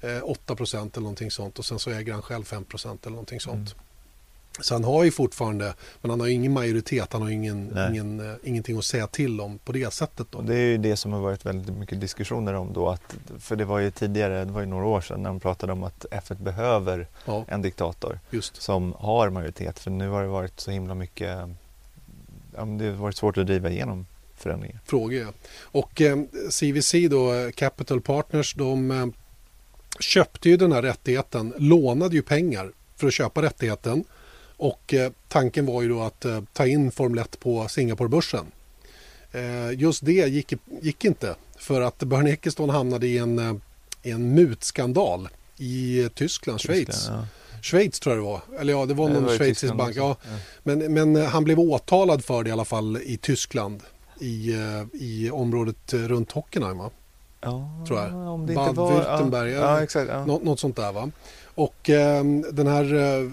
eh, 0.02 0.08
8% 0.08 0.78
eller 0.78 1.00
någonting 1.02 1.32
sånt 1.32 1.60
och 1.60 1.66
sen 1.66 1.80
så 1.80 1.90
äger 1.92 2.14
han 2.14 2.22
själv 2.22 2.44
5% 2.44 2.98
eller 3.02 3.10
någonting 3.12 3.40
sånt. 3.40 3.76
Så 4.60 4.76
han 4.76 4.84
har 4.84 5.04
ju 5.04 5.12
fortfarande, 5.12 5.74
men 6.02 6.10
han 6.12 6.20
har 6.20 6.28
ju 6.28 6.34
ingen 6.34 6.54
majoritet, 6.54 7.14
han 7.14 7.22
har 7.22 7.30
ingen, 7.30 7.78
ingen, 7.92 8.20
eh, 8.20 8.36
ingenting 8.44 8.78
att 8.78 8.86
säga 8.86 9.08
till 9.08 9.42
om 9.42 9.58
på 9.58 9.72
det 9.72 9.94
sättet. 9.94 10.28
Då. 10.32 10.38
Och 10.38 10.44
det 10.46 10.56
är 10.56 10.66
ju 10.66 10.78
det 10.78 10.98
som 10.98 11.14
har 11.14 11.20
varit 11.20 11.46
väldigt 11.46 11.76
mycket 11.78 12.02
diskussioner 12.02 12.54
om 12.54 12.74
då. 12.74 12.90
Att, 12.90 13.16
för 13.40 13.56
det 13.56 13.66
var 13.66 13.80
ju 13.80 13.92
tidigare, 13.92 14.46
det 14.46 14.52
var 14.52 14.62
ju 14.62 14.68
några 14.68 14.86
år 14.86 15.02
sedan 15.02 15.24
när 15.24 15.30
de 15.30 15.40
pratade 15.40 15.74
om 15.74 15.84
att 15.84 16.06
F1 16.12 16.44
behöver 16.44 17.08
Ja, 17.26 17.46
en 17.48 17.62
diktator 17.62 18.20
just. 18.30 18.62
som 18.62 18.94
har 18.98 19.30
majoritet. 19.30 19.80
För 19.80 19.92
nu 19.92 20.10
har 20.10 20.22
det 20.22 20.28
varit 20.30 20.60
så 20.60 20.72
himla 20.72 20.96
mycket, 20.96 21.28
ja, 22.56 22.66
det 22.66 22.86
har 22.86 22.92
varit 22.92 23.18
svårt 23.18 23.38
att 23.38 23.48
driva 23.48 23.70
igenom 23.70 24.06
förändringar. 24.36 24.80
frågor. 24.86 25.22
Ja. 25.22 25.28
Och 25.62 26.02
eh, 26.02 26.18
CVC 26.50 26.94
då, 27.10 27.34
eh, 27.34 27.52
Capital 27.52 28.02
Partners, 28.02 28.54
de 28.54 28.92
eh, 28.92 29.06
köpte 30.00 30.50
ju 30.50 30.58
den 30.58 30.72
här 30.72 30.82
rättigheten, 30.82 31.54
lånade 31.58 32.16
ju 32.16 32.22
pengar 32.22 32.72
för 32.96 33.08
att 33.08 33.14
köpa 33.14 33.42
rättigheten. 33.42 34.04
Och 34.64 34.94
eh, 34.94 35.12
tanken 35.28 35.66
var 35.66 35.82
ju 35.82 35.90
då 35.90 36.02
att 36.02 36.26
eh, 36.26 36.42
ta 36.54 36.68
in 36.68 36.92
Formel 36.92 37.20
1 37.20 37.40
på 37.40 37.68
Singaporebörsen. 37.68 38.46
Eh, 39.32 39.72
just 39.80 40.06
det 40.06 40.12
gick, 40.14 40.54
gick 40.82 41.06
inte 41.06 41.36
för 41.58 41.82
att 41.82 42.00
Bernie 42.00 42.34
Ecclestone 42.34 42.74
hamnade 42.74 43.08
i 43.08 43.18
en, 43.18 43.62
i 44.04 44.12
en 44.12 44.36
mutskandal 44.36 45.30
i 45.58 46.10
Tyskland, 46.16 46.62
Schweiz. 46.62 47.08
Ja. 47.10 47.26
Schweiz 47.62 48.00
tror 48.00 48.16
jag 48.16 48.24
det 48.24 48.28
var. 48.28 48.42
Eller 48.60 48.74
ja, 48.74 48.86
det 48.86 48.94
var 48.94 49.08
Det 49.08 49.14
någon 49.14 49.24
var 49.26 49.34
i 49.34 49.38
schweizisk 49.38 49.74
bank. 49.76 49.96
Ja, 49.96 50.16
Ja. 50.24 50.30
men, 50.64 50.94
men 50.94 51.16
han 51.16 51.44
blev 51.44 51.60
åtalad 51.60 52.26
för 52.26 52.44
det 52.44 52.50
i 52.50 52.52
alla 52.54 52.66
fall 52.66 52.98
i 52.98 53.18
Tyskland. 53.18 53.84
I, 54.20 54.56
i 54.94 55.30
området 55.32 55.94
runt 55.94 56.32
Hockenheim 56.32 56.78
va? 56.78 56.90
Ja, 57.42 57.84
Tror 57.88 58.00
jag. 58.00 58.16
Om 58.16 58.46
det 58.48 58.54
Bad 58.54 58.70
inte 58.70 58.80
var... 58.82 58.92
Württemberg, 58.92 59.52
Ja, 59.52 59.60
ja. 59.60 59.84
exakt. 59.84 60.10
Ja. 60.10 60.26
Nå, 60.26 60.40
något 60.44 60.60
sånt 60.60 60.76
där 60.76 60.92
va. 60.92 61.12
Och 61.56 61.90
ehm, 61.90 62.46
den 62.52 62.68
här, 62.68 62.94
eh, 62.94 63.32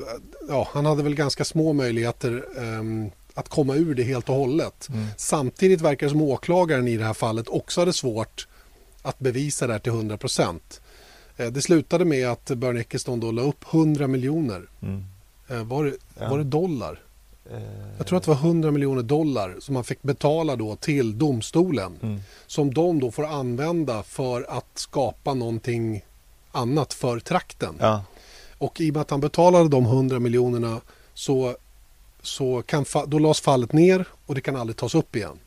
ja 0.49 0.69
han 0.73 0.87
hade 0.87 1.03
väl 1.03 1.15
ganska 1.15 1.45
små 1.45 1.73
möjligheter 1.73 2.45
ehm, 2.59 3.11
att 3.35 3.49
komma 3.49 3.75
ur 3.75 3.95
det 3.95 4.03
helt 4.03 4.29
och 4.29 4.35
hållet. 4.35 4.89
Mm. 4.89 5.07
Samtidigt 5.17 5.81
verkar 5.81 6.07
det 6.07 6.11
som 6.11 6.23
åklagaren 6.23 6.89
i 6.89 6.97
det 6.97 7.05
här 7.05 7.15
fallet 7.15 7.49
också 7.49 7.81
hade 7.81 7.93
svårt 7.93 8.49
att 9.03 9.19
bevisa 9.19 9.67
det 9.67 9.73
här 9.73 9.81
till 9.81 9.93
100 9.93 10.17
procent. 10.17 10.81
Det 11.37 11.63
slutade 11.63 12.05
med 12.05 12.29
att 12.29 12.45
Bernie 12.51 12.81
Ecclestone 12.81 13.21
då 13.23 13.31
la 13.33 13.43
upp 13.43 13.65
100 13.75 14.07
miljoner. 14.07 14.63
Mm. 14.83 15.05
Eh, 15.49 15.63
Var 15.65 15.85
det, 15.85 15.93
Ja. 16.21 16.29
var 16.31 16.39
det 16.39 16.45
dollar? 16.45 17.01
Eh, 17.51 17.59
Jag 17.99 18.07
tror 18.07 18.17
att 18.19 18.25
det 18.25 18.31
var 18.31 18.37
100 18.39 18.71
miljoner 18.71 19.03
dollar 19.03 19.57
som 19.59 19.75
man 19.75 19.85
fick 19.85 20.03
betala 20.03 20.57
då 20.57 20.77
till 20.77 21.19
domstolen. 21.19 21.99
Mm. 22.03 22.21
Som 22.47 22.75
de 22.75 23.01
då 23.01 23.11
får 23.11 23.27
använda 23.27 24.03
för 24.03 24.47
att 24.49 24.67
skapa 24.75 25.35
någonting 25.35 26.05
annat 26.53 26.95
för 26.95 27.21
trakten. 27.21 27.75
Ja, 27.81 28.03
Och 28.61 28.81
i 28.81 28.91
och 28.91 28.95
med 28.95 29.01
att 29.01 29.11
han 29.11 29.21
betalade 29.21 29.69
de 29.69 29.85
100 29.87 30.19
miljonerna 30.19 30.81
så, 31.15 31.57
så 32.23 32.63
kan, 32.63 32.85
då 33.07 33.19
lades 33.19 33.41
fallet 33.41 33.73
ner 33.73 34.05
och 34.27 34.35
det 34.35 34.41
kan 34.41 34.57
aldrig 34.57 34.77
tas 34.77 34.95
upp 34.95 35.17
igen. 35.17 35.39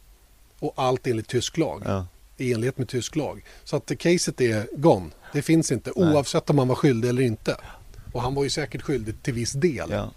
Och 0.59 0.73
allt 0.75 1.07
enligt 1.07 1.27
tysk 1.27 1.57
lag. 1.57 1.81
ja. 1.85 2.05
I 2.37 2.53
enlighet 2.53 2.77
med 2.77 2.87
tysk 2.89 3.15
lag. 3.15 3.43
Så 3.63 3.75
att 3.75 3.91
caset 3.97 4.41
är 4.41 4.67
gone. 4.77 5.09
Det 5.33 5.41
finns 5.41 5.71
inte 5.71 5.91
Nej. 5.95 6.13
oavsett 6.13 6.49
om 6.49 6.57
han 6.57 6.67
var 6.67 6.75
skyldig 6.75 7.09
eller 7.09 7.21
inte. 7.21 7.57
Och 8.13 8.21
han 8.21 8.35
var 8.35 8.43
ju 8.43 8.49
säkert 8.49 8.81
skyldig 8.81 9.23
till 9.23 9.33
viss 9.33 9.51
del. 9.51 9.89
Ja. 9.91 10.11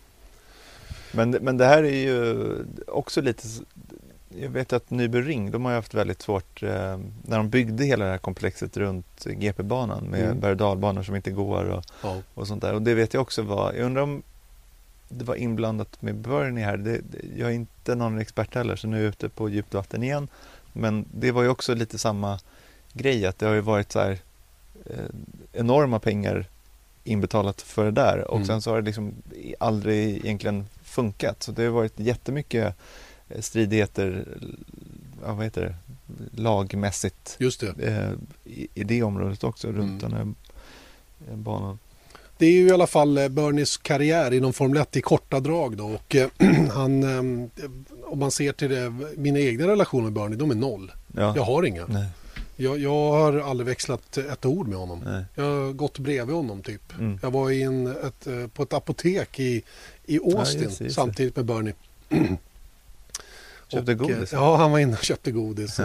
Men, 1.12 1.30
men 1.30 1.56
det 1.56 1.64
här 1.64 1.82
är 1.82 1.98
ju 1.98 2.46
också 2.87 3.20
lite, 3.20 3.48
jag 4.40 4.49
vet 4.49 4.72
att 4.72 4.90
Nyby 4.90 5.20
Ring, 5.20 5.51
de 5.51 5.64
har 5.64 5.72
ju 5.72 5.77
haft 5.77 5.94
väldigt 5.94 6.22
svårt 6.22 6.62
eh, 6.62 6.99
när 7.22 7.37
de 7.37 7.49
byggde 7.51 7.85
hela 7.85 8.05
det 8.05 8.11
här 8.11 8.18
komplexet 8.18 8.77
runt 8.77 9.25
GP-banan 9.25 10.05
med 10.05 10.25
Mm. 10.25 10.40
berg 10.40 10.51
och 10.51 10.57
dalbanor 10.57 11.03
som 11.03 11.16
inte 11.16 11.31
går 11.31 11.64
och, 11.64 11.85
Ja. 12.02 12.17
och 12.35 12.46
sånt 12.46 12.63
där. 12.63 12.75
Och 12.75 12.83
det 12.83 12.94
vet 12.94 13.15
jag 13.15 13.21
också 13.21 13.42
var, 13.42 13.73
jag 13.73 13.85
undrar 13.87 14.02
om 14.02 14.23
det 15.08 15.25
var 15.25 15.35
inblandat 15.35 16.02
med 16.02 16.15
Bernie 16.15 16.65
här. 16.65 16.77
Det, 16.77 16.92
det, 16.98 17.19
jag 17.37 17.50
är 17.50 17.54
inte 17.54 17.94
någon 17.94 18.19
expert 18.19 18.54
heller 18.54 18.77
så 18.77 18.87
nu 18.88 18.96
är 18.96 19.00
jag 19.00 19.08
ute 19.08 19.29
på 19.29 19.48
djupt 19.48 19.75
vatten 19.75 20.02
igen. 20.02 20.29
Men 20.73 21.04
det 21.15 21.33
var 21.33 21.42
ju 21.42 21.48
också 21.48 21.75
lite 21.75 21.98
samma 21.98 22.38
grej 22.92 23.27
att 23.27 23.38
det 23.38 23.46
har 23.46 23.54
ju 23.54 23.60
varit 23.60 23.92
så 23.92 23.98
här 24.00 24.19
eh, 24.90 25.04
enorma 25.52 25.98
pengar 25.98 26.46
inbetalat 27.04 27.63
för 27.63 27.85
det 27.85 27.90
där 27.90 28.31
och 28.31 28.37
Mm. 28.37 28.46
sen 28.46 28.63
så 28.63 28.71
har 28.71 28.77
det 28.81 28.87
liksom 28.87 29.15
aldrig 29.60 30.17
egentligen 30.25 30.67
funkat. 30.83 31.42
Så 31.42 31.52
det 31.52 31.63
har 31.65 31.71
varit 31.71 32.00
jättemycket 32.00 32.75
stridigheter, 33.40 34.24
ja, 35.24 35.35
vad 35.35 35.44
heter 35.44 35.62
det, 35.62 35.74
lagmässigt 36.42 37.37
Just 37.38 37.60
det. 37.60 37.74
eh, 37.88 38.12
i, 38.52 38.68
i 38.74 38.85
det 38.85 39.02
området 39.02 39.44
också 39.44 39.68
runt 39.68 39.79
Mm. 39.79 39.98
den 39.98 40.12
här 40.12 40.35
eh, 41.31 41.37
banan. 41.37 41.79
Det 42.38 42.46
är 42.46 42.52
ju 42.52 42.66
i 42.68 42.70
alla 42.72 42.87
fall 42.87 43.18
eh, 43.18 43.29
Bernies 43.29 43.77
karriär 43.77 44.33
inom 44.35 44.52
Formel 44.52 44.83
1 44.83 44.96
i 44.96 45.00
korta 45.00 45.40
drag 45.40 45.77
då 45.77 45.85
och 45.87 46.16
eh, 46.16 46.29
han, 46.70 47.02
eh, 47.02 47.40
om 48.04 48.18
man 48.18 48.31
ser 48.31 48.52
till 48.52 48.70
det, 48.70 48.90
mina 49.16 49.38
egna 49.38 49.66
relationer 49.66 50.04
med 50.04 50.12
Bernie, 50.12 50.37
de 50.37 50.50
är 50.50 50.54
noll. 50.54 50.92
Ja. 51.16 51.33
Jag 51.37 51.42
har 51.42 51.62
inga. 51.62 51.87
Nej, 51.87 52.06
Jag, 52.56 52.79
jag 52.79 53.10
har 53.12 53.38
aldrig 53.38 53.66
växlat 53.66 54.16
ett 54.18 54.44
ord 54.46 54.68
med 54.68 54.79
honom. 54.79 55.00
nej. 55.04 55.24
Jag 55.35 55.44
har 55.44 55.72
gått 55.72 55.98
bredvid 55.98 56.37
honom 56.37 56.62
typ. 56.62 56.92
Mm. 56.98 57.18
Jag 57.22 57.31
var 57.31 57.50
i 57.50 57.62
en, 57.62 57.87
ett, 57.87 58.27
eh, 58.27 58.46
på 58.46 58.62
ett 58.62 58.72
apotek 58.72 59.40
i, 59.40 59.62
i 60.04 60.18
Austin 60.18 60.37
just 60.38 60.58
det, 60.58 60.64
just 60.64 60.79
det. 60.79 60.90
samtidigt 60.90 61.37
med 61.37 61.44
Bernie. 61.44 61.74
Köpte 63.69 63.92
Och, 63.92 63.98
godis. 63.98 64.33
eh, 64.33 64.38
Ja, 64.38 64.56
han 64.56 64.71
var 64.73 64.79
inne 64.79 64.92
och 64.96 65.02
köpte 65.04 65.31
godis 65.31 65.79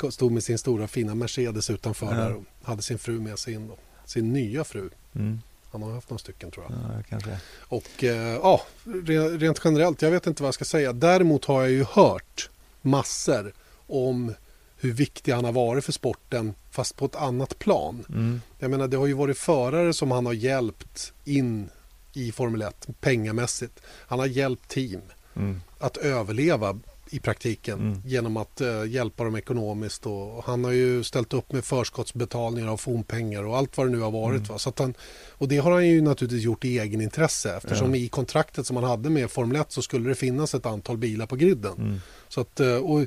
och 0.00 0.12
stod 0.12 0.32
med 0.32 0.44
sin 0.44 0.58
stora 0.58 0.88
fina 0.88 1.14
Mercedes 1.14 1.70
utanför 1.70 2.14
där 2.14 2.34
och 2.34 2.44
hade 2.62 2.82
sin 2.82 2.98
fru 2.98 3.20
med 3.20 3.38
sig 3.38 3.54
in. 3.54 3.68
Då. 3.68 3.76
Sin 4.04 4.32
nya 4.32 4.64
fru. 4.64 4.90
Mm. 5.14 5.40
Han 5.72 5.82
har 5.82 5.92
haft 5.92 6.10
några 6.10 6.18
stycken 6.18 6.50
tror 6.50 6.66
jag. 6.68 7.20
Ja. 7.26 7.36
Och 7.58 8.04
eh, 8.04 8.16
ja, 8.42 8.62
re- 8.84 9.38
rent 9.38 9.60
generellt, 9.64 10.02
jag 10.02 10.10
vet 10.10 10.26
inte 10.26 10.42
vad 10.42 10.46
jag 10.48 10.54
ska 10.54 10.64
säga. 10.64 10.92
Däremot 10.92 11.44
har 11.44 11.60
jag 11.60 11.70
ju 11.70 11.84
hört 11.84 12.50
massor 12.82 13.52
om 13.86 14.34
hur 14.76 14.92
viktig 14.92 15.32
han 15.32 15.44
har 15.44 15.52
varit 15.52 15.84
för 15.84 15.92
sporten 15.92 16.54
fast 16.70 16.96
på 16.96 17.04
ett 17.04 17.16
annat 17.16 17.58
plan. 17.58 18.04
Mm. 18.08 18.40
Jag 18.58 18.70
menar 18.70 18.88
det 18.88 18.96
har 18.96 19.06
ju 19.06 19.12
varit 19.14 19.38
förare 19.38 19.92
som 19.92 20.10
han 20.10 20.26
har 20.26 20.32
hjälpt 20.32 21.12
in 21.24 21.70
i 22.12 22.32
Formel 22.32 22.62
1 22.62 22.86
pengamässigt. 23.00 23.80
Han 23.86 24.18
har 24.18 24.26
hjälpt 24.26 24.68
team 24.68 25.00
Mm. 25.38 25.60
att 25.78 25.96
överleva 25.96 26.78
i 27.10 27.18
praktiken 27.18 27.78
Mm. 27.80 28.02
genom 28.04 28.36
att 28.36 28.60
eh, 28.60 28.84
hjälpa 28.84 29.24
dem 29.24 29.36
ekonomiskt. 29.36 30.06
Och, 30.06 30.38
och 30.38 30.44
han 30.44 30.64
har 30.64 30.72
ju 30.72 31.04
ställt 31.04 31.34
upp 31.34 31.52
med 31.52 31.64
förskottsbetalningar 31.64 32.68
av 32.68 32.76
fonpengar 32.76 33.42
och 33.42 33.56
allt 33.56 33.76
vad 33.76 33.86
det 33.86 33.90
nu 33.90 34.00
har 34.00 34.10
varit. 34.10 34.36
Mm. 34.38 34.48
Va? 34.48 34.58
Så 34.58 34.72
han, 34.76 34.94
och 35.30 35.48
det 35.48 35.56
har 35.58 35.70
han 35.72 35.88
ju 35.88 36.00
naturligtvis 36.02 36.44
gjort 36.44 36.64
i 36.64 36.78
egen 36.78 37.00
intresse 37.00 37.56
eftersom 37.56 37.94
Ja. 37.94 38.00
i 38.00 38.08
kontraktet 38.08 38.66
som 38.66 38.76
han 38.76 38.84
hade 38.84 39.10
med 39.10 39.30
Formel 39.30 39.56
1 39.60 39.72
så 39.72 39.82
skulle 39.82 40.08
det 40.08 40.14
finnas 40.14 40.54
ett 40.54 40.66
antal 40.66 40.96
bilar 40.96 41.26
på 41.26 41.36
griden. 41.36 41.72
Mm. 41.78 42.00
Så 42.28 42.40
att, 42.40 42.60
eh, 42.60 42.76
och 42.76 43.06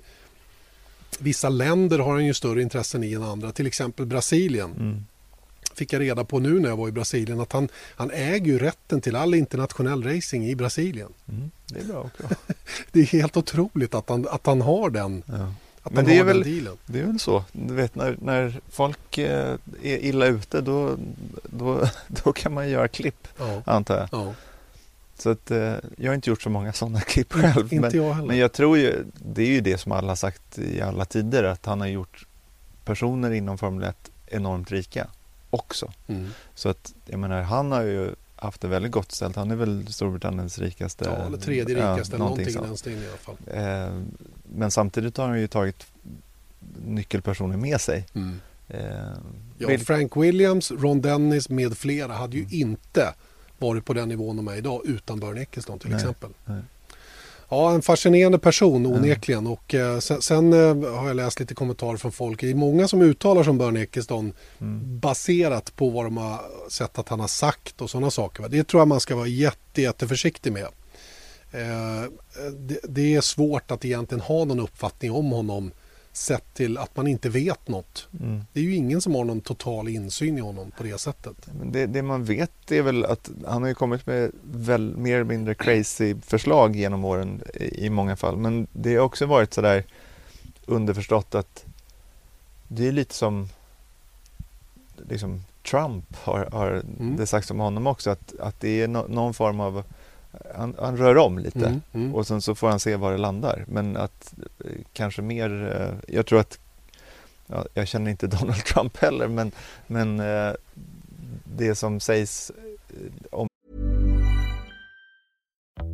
vissa 1.19 1.49
länder 1.49 1.99
har 1.99 2.13
han 2.13 2.25
ju 2.25 2.33
större 2.33 2.61
intressen 2.61 3.03
i 3.03 3.13
än 3.13 3.23
andra, 3.23 3.51
till 3.51 3.67
exempel 3.67 4.05
Brasilien. 4.05 5.05
Fick 5.75 5.93
jag 5.93 5.99
reda 6.01 6.23
på 6.23 6.39
nu 6.39 6.59
när 6.59 6.69
jag 6.69 6.77
var 6.77 6.87
i 6.87 6.91
Brasilien 6.91 7.39
att 7.39 7.51
han, 7.53 7.69
han 7.95 8.11
äger 8.11 8.45
ju 8.45 8.59
rätten 8.59 9.01
till 9.01 9.15
all 9.15 9.33
internationell 9.33 10.03
racing 10.03 10.49
i 10.49 10.55
Brasilien. 10.55 11.09
Mm. 11.29 11.51
Det 11.67 11.79
är 11.79 11.83
bra 11.85 11.99
också. 12.01 12.35
Det 12.91 12.99
är 12.99 13.05
helt 13.05 13.37
otroligt 13.37 13.95
att 13.95 14.09
han, 14.09 14.27
att 14.31 14.45
han 14.45 14.61
har 14.61 14.89
den, 14.89 15.23
Ja. 15.25 15.53
att 15.83 15.93
Men 15.93 16.05
det 16.05 16.17
är 16.17 16.23
väl- 16.23 16.43
dealen. 16.43 16.77
Det 16.85 16.99
är 16.99 17.03
väl 17.05 17.19
så. 17.19 17.43
Du 17.51 17.73
vet 17.73 17.95
när, 17.95 18.17
när 18.21 18.59
folk 18.69 19.17
eh, 19.17 19.55
är 19.83 19.97
illa 19.97 20.25
ute 20.25 20.61
då, 20.61 20.95
då, 21.43 21.87
då 22.23 22.33
kan 22.33 22.53
man 22.53 22.69
göra 22.69 22.87
klipp 22.87 23.27
Ja, 23.39 23.61
antar 23.65 23.97
jag. 23.97 24.07
ja. 24.11 24.33
Så 25.17 25.29
att, 25.29 25.51
eh, 25.51 25.73
jag 25.97 26.09
har 26.09 26.13
inte 26.15 26.29
gjort 26.29 26.41
så 26.41 26.49
många 26.49 26.73
sådana 26.73 27.01
klipp 27.07 27.33
själv. 27.33 27.73
Inte 27.73 27.79
men, 27.79 27.97
jag 27.97 28.13
heller. 28.13 28.27
men 28.27 28.37
jag 28.37 28.51
tror 28.53 28.77
ju, 28.77 29.05
det 29.25 29.41
är 29.43 29.47
ju 29.47 29.61
det 29.61 29.77
som 29.77 29.91
alla 29.91 30.07
har 30.07 30.15
sagt 30.15 30.59
i 30.59 30.81
alla 30.81 31.05
tider 31.05 31.43
att 31.43 31.65
han 31.65 31.79
har 31.81 31.87
gjort 31.87 32.25
personer 32.85 33.31
inom 33.31 33.57
Formel 33.57 33.83
1 33.89 34.11
enormt 34.27 34.71
rika 34.71 35.07
också. 35.51 35.91
mm. 36.07 36.29
Så 36.55 36.69
att 36.69 36.93
jag 37.05 37.19
menar 37.19 37.41
han 37.41 37.71
har 37.71 37.81
ju 37.81 38.11
haft 38.35 38.61
det 38.61 38.67
väldigt 38.67 38.91
gott 38.91 39.11
ställt. 39.11 39.35
Han 39.35 39.51
är 39.51 39.55
väl 39.55 39.93
Storbritanniens 39.93 40.59
rikaste. 40.59 41.05
ja, 41.05 41.25
eller 41.25 41.37
tredje 41.37 41.77
ja, 41.79 41.93
rikaste, 41.93 42.15
eller 42.15 42.23
någonting 42.25 42.47
i 42.47 42.51
sånt. 42.51 42.67
den 42.67 42.77
stilen 42.77 43.03
i 43.03 43.07
alla 43.07 43.17
fall. 43.17 43.35
Eh, 43.47 44.01
men 44.55 44.71
samtidigt 44.71 45.17
har 45.17 45.27
han 45.27 45.39
ju 45.39 45.47
tagit 45.47 45.85
nyckelpersoner 46.85 47.57
med 47.57 47.81
sig. 47.81 48.05
Mm. 48.13 48.39
Eh, 48.67 48.79
Ja, 49.57 49.77
Frank 49.77 50.17
Williams, 50.17 50.71
Ron 50.71 51.01
Dennis 51.01 51.49
med 51.49 51.77
flera 51.77 52.13
hade 52.13 52.37
ju 52.37 52.43
Mm. 52.43 52.53
inte 52.53 53.13
varit 53.59 53.85
på 53.85 53.93
den 53.93 54.09
nivån 54.09 54.35
de 54.37 54.47
är 54.47 54.55
idag 54.55 54.81
utan 54.85 55.19
Bernie 55.19 55.41
Ecclestone 55.41 55.79
till 55.79 55.89
Nej, 55.89 55.99
exempel. 55.99 56.29
nej. 56.45 56.61
Ja, 57.51 57.71
en 57.73 57.81
fascinerande 57.81 58.39
person 58.39 58.83
Ja. 58.85 58.89
onekligen. 58.89 59.47
Och 59.47 59.73
eh, 59.75 59.99
sen, 59.99 60.21
sen 60.21 60.53
eh, 60.53 60.91
har 60.99 61.07
jag 61.07 61.15
läst 61.15 61.39
lite 61.39 61.53
kommentarer 61.55 61.97
från 61.97 62.11
folk. 62.11 62.41
Det 62.41 62.49
är 62.51 62.55
många 62.55 62.87
som 62.87 63.01
uttalar 63.01 63.43
som 63.43 63.57
Bernie 63.57 63.83
Ecclestone 63.83 64.31
mm, 64.61 64.99
baserat 64.99 65.75
på 65.75 65.89
vad 65.89 66.05
de 66.05 66.17
har 66.17 66.41
sett 66.69 66.99
att 66.99 67.09
han 67.09 67.19
har 67.19 67.27
sagt 67.27 67.81
och 67.81 67.89
sådana 67.89 68.11
saker. 68.11 68.49
Det 68.49 68.63
tror 68.67 68.81
jag 68.81 68.87
man 68.87 68.99
ska 68.99 69.15
vara 69.15 69.27
jätte, 69.27 69.81
jätteförsiktig 69.81 70.53
med. 70.53 70.67
Eh, 71.51 72.09
det, 72.53 72.79
det 72.89 73.15
är 73.15 73.21
svårt 73.21 73.71
att 73.71 73.85
egentligen 73.85 74.21
ha 74.21 74.45
någon 74.45 74.59
uppfattning 74.59 75.11
om 75.11 75.31
honom 75.31 75.71
sett 76.13 76.53
till 76.53 76.77
att 76.77 76.97
man 76.97 77.07
inte 77.07 77.29
vet 77.29 77.67
något. 77.67 78.07
mm. 78.19 78.41
Det 78.53 78.59
är 78.59 78.63
ju 78.63 78.75
ingen 78.75 79.01
som 79.01 79.15
har 79.15 79.23
någon 79.23 79.41
total 79.41 79.87
insyn 79.87 80.37
i 80.37 80.41
honom 80.41 80.71
på 80.77 80.83
det 80.83 80.97
sättet. 80.97 81.35
Men 81.59 81.71
det, 81.71 81.85
det 81.85 82.01
man 82.01 82.23
vet 82.23 82.71
är 82.71 82.81
väl 82.81 83.05
att 83.05 83.29
han 83.45 83.61
har 83.61 83.69
ju 83.69 83.75
kommit 83.75 84.05
med 84.05 84.31
väl, 84.43 84.97
mer 84.97 85.15
eller 85.15 85.25
mindre 85.25 85.55
crazy 85.55 86.15
förslag 86.21 86.75
genom 86.75 87.05
åren 87.05 87.41
i, 87.53 87.85
i 87.85 87.89
många 87.89 88.15
fall. 88.15 88.37
Men 88.37 88.67
det 88.73 88.95
har 88.95 89.05
också 89.05 89.25
varit 89.25 89.53
sådär 89.53 89.83
underförstått 90.65 91.35
att 91.35 91.65
det 92.67 92.87
är 92.87 92.91
lite 92.91 93.13
som 93.13 93.49
liksom 95.09 95.43
Trump 95.71 96.15
har, 96.15 96.49
har 96.51 96.71
Mm. 96.99 97.15
det 97.17 97.27
sagts 97.27 97.51
om 97.51 97.59
honom 97.59 97.87
också 97.87 98.09
att, 98.09 98.39
att 98.39 98.59
det 98.59 98.81
är 98.81 98.87
no, 98.87 99.05
någon 99.09 99.33
form 99.33 99.59
av 99.59 99.83
han, 100.55 100.75
han 100.79 100.97
rör 100.97 101.17
om 101.17 101.39
lite 101.39 101.65
Mm, 101.65 101.81
mm. 101.93 102.15
och 102.15 102.27
sen 102.27 102.41
så 102.41 102.55
får 102.55 102.69
han 102.69 102.79
se 102.79 102.95
var 102.95 103.11
det 103.11 103.17
landar. 103.17 103.65
Men 103.67 103.97
att 103.97 104.33
eh, 104.65 104.71
kanske 104.93 105.21
mer, 105.21 105.75
eh, 105.75 106.15
jag 106.15 106.25
tror 106.25 106.39
att 106.39 106.59
ja, 107.47 107.65
jag 107.73 107.87
känner 107.87 108.11
inte 108.11 108.27
Donald 108.37 108.65
Trump 108.65 108.97
heller 108.97 109.27
men, 109.27 109.51
men 109.87 110.19
eh, 110.19 110.53
det 111.43 111.75
som 111.75 111.99
sägs 111.99 112.51
om 113.31 113.47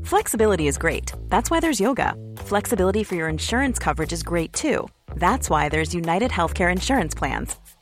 Flexibility 0.06 0.68
is 0.68 0.78
great. 0.78 1.14
That's 1.30 1.52
why 1.52 1.60
there's 1.60 1.82
yoga. 1.82 2.14
Flexibility 2.38 3.04
for 3.04 3.16
your 3.16 3.30
insurance 3.30 3.84
coverage 3.84 4.14
is 4.14 4.24
great 4.24 4.54
too. 4.54 4.88
That's 5.16 5.50
why 5.50 5.70
there's 5.70 5.94
United 5.94 6.32
Healthcare 6.32 6.72
Insurance 6.72 7.18
Plans. 7.18 7.58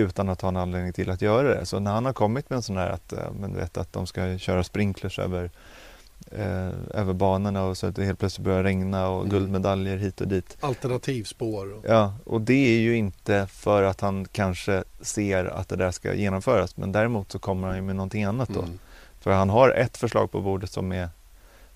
utan 0.00 0.28
att 0.28 0.40
ha 0.40 0.48
en 0.48 0.56
anledning 0.56 0.92
till 0.92 1.10
att 1.10 1.22
göra 1.22 1.48
det. 1.54 1.66
Så 1.66 1.78
när 1.78 1.90
han 1.92 2.04
har 2.04 2.12
kommit 2.12 2.50
med 2.50 2.56
en 2.56 2.62
sån 2.62 2.76
här 2.76 2.90
att, 2.90 3.12
eh, 3.12 3.18
men 3.40 3.56
vet, 3.56 3.76
att 3.76 3.92
de 3.92 4.06
ska 4.06 4.38
köra 4.38 4.64
sprinklers 4.64 5.18
över, 5.18 5.50
eh, 6.32 6.68
över 6.94 7.12
banorna 7.12 7.64
och 7.64 7.76
så 7.78 7.86
att 7.86 7.96
det 7.96 8.04
helt 8.04 8.18
plötsligt 8.18 8.44
börjar 8.44 8.62
regna 8.62 9.08
och 9.08 9.18
Mm. 9.18 9.30
guldmedaljer 9.30 9.96
hit 9.96 10.20
och 10.20 10.28
dit. 10.28 10.56
Alternativspår. 10.60 11.72
Och, 11.72 11.84
Ja, 11.88 12.14
och 12.24 12.40
det 12.40 12.76
är 12.76 12.80
ju 12.80 12.96
inte 12.96 13.46
för 13.50 13.82
att 13.82 14.00
han 14.00 14.24
kanske 14.32 14.84
ser 15.00 15.44
att 15.44 15.68
det 15.68 15.76
där 15.76 15.90
ska 15.90 16.14
genomföras 16.14 16.76
men 16.76 16.92
däremot 16.92 17.32
så 17.32 17.38
kommer 17.38 17.66
han 17.68 17.76
ju 17.76 17.82
med 17.82 17.96
någonting 17.96 18.24
annat 18.24 18.48
då. 18.48 18.60
mm. 18.62 18.78
För 19.20 19.30
han 19.32 19.50
har 19.50 19.70
ett 19.70 19.96
förslag 19.96 20.30
på 20.30 20.40
bordet 20.40 20.70
som 20.70 20.92
är 20.92 21.08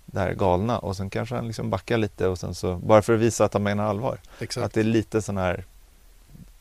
det 0.06 0.20
här 0.20 0.34
galna 0.34 0.78
och 0.78 0.96
sen 0.96 1.10
kanske 1.10 1.34
han 1.34 1.46
liksom 1.46 1.70
backar 1.70 1.98
lite 1.98 2.28
och 2.28 2.38
sen 2.38 2.54
så 2.54 2.76
bara 2.76 3.02
för 3.02 3.14
att 3.14 3.20
visa 3.20 3.44
att 3.44 3.52
han 3.52 3.62
menar 3.62 3.84
allvar. 3.84 4.18
Exakt. 4.40 4.66
Att 4.66 4.72
det 4.72 4.80
är 4.80 4.84
lite 4.84 5.22
sån 5.22 5.36
här 5.36 5.64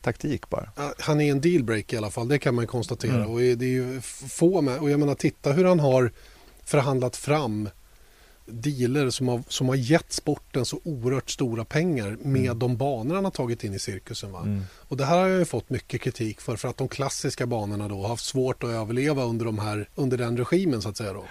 taktik 0.04 0.50
bara. 0.50 0.68
Han 0.98 1.20
är 1.20 1.30
en 1.30 1.40
dealbreak 1.40 1.92
i 1.92 1.96
alla 1.96 2.10
fall, 2.10 2.28
det 2.28 2.38
kan 2.38 2.54
man 2.54 2.66
konstatera. 2.66 3.14
Mm. 3.16 3.30
Och 3.30 3.38
det 3.38 3.64
är 3.64 3.68
ju 3.68 4.00
få 4.28 4.60
med, 4.60 4.78
och 4.78 4.90
jag 4.90 5.00
menar 5.00 5.14
titta 5.14 5.52
hur 5.52 5.64
han 5.64 5.80
har 5.80 6.12
förhandlat 6.64 7.16
fram 7.16 7.68
dealer 8.46 9.10
som 9.10 9.28
har, 9.28 9.42
som 9.48 9.68
har 9.68 9.74
gett 9.76 10.12
sporten 10.12 10.64
så 10.64 10.80
oerhört 10.84 11.30
stora 11.30 11.64
pengar 11.64 12.16
med 12.22 12.44
Mm. 12.44 12.58
de 12.58 12.76
banor 12.76 13.14
han 13.14 13.24
har 13.24 13.30
tagit 13.30 13.64
in 13.64 13.74
i 13.74 13.78
cirkusen. 13.78 14.32
Va? 14.32 14.40
Mm. 14.40 14.62
Och 14.88 14.96
det 14.96 15.04
här 15.04 15.18
har 15.18 15.26
jag 15.28 15.38
ju 15.38 15.44
fått 15.44 15.70
mycket 15.70 16.00
kritik 16.00 16.40
för, 16.40 16.56
för 16.56 16.68
att 16.68 16.76
de 16.76 16.88
klassiska 16.88 17.46
banorna 17.46 17.88
då 17.88 18.00
har 18.02 18.08
haft 18.08 18.24
svårt 18.24 18.62
att 18.64 18.70
överleva 18.70 19.24
under, 19.24 19.44
de 19.44 19.58
här, 19.58 19.88
under 19.94 20.18
den 20.18 20.36
regimen 20.36 20.82
så 20.82 20.88
att 20.88 20.96
säga. 20.96 21.12
Då. 21.12 21.24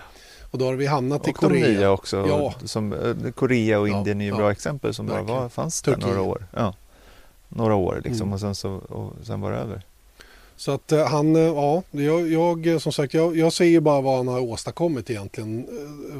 Och 0.51 0.57
då 0.59 0.65
har 0.65 0.73
vi 0.73 0.85
hamnat 0.85 1.27
i 1.27 1.31
Och 1.31 1.37
de 1.41 1.47
Korea. 1.47 1.67
nya 1.67 1.91
också. 1.91 2.17
Ja. 2.27 2.53
Som, 2.65 2.93
eh, 2.93 3.31
Korea 3.31 3.79
och 3.79 3.89
Ja, 3.89 3.97
Indien 3.97 4.21
är 4.21 4.25
ju 4.25 4.31
ja. 4.31 4.37
bra 4.37 4.51
exempel 4.51 4.93
som 4.93 5.05
bara 5.07 5.21
var, 5.23 5.49
fanns 5.49 5.81
där 5.81 5.97
några 5.97 6.21
år. 6.21 6.47
Ja. 6.53 6.75
Några 7.55 7.75
år 7.75 8.01
liksom 8.03 8.21
Mm. 8.27 8.33
och 8.33 8.39
sen 8.39 8.55
så 8.55 8.71
och 8.73 9.13
sen 9.25 9.41
var 9.41 9.51
det 9.51 9.57
över. 9.57 9.81
Så 10.55 10.71
att 10.71 10.91
eh, 10.91 11.05
han, 11.07 11.35
eh, 11.35 11.41
ja, 11.41 11.83
jag, 11.91 12.27
jag 12.31 12.67
eh, 12.67 12.77
som 12.77 12.91
sagt, 12.93 13.13
jag, 13.13 13.37
jag 13.37 13.53
ser 13.53 13.65
ju 13.65 13.79
bara 13.79 14.01
vad 14.01 14.17
han 14.17 14.27
har 14.27 14.39
åstadkommit 14.39 15.09
egentligen. 15.09 15.67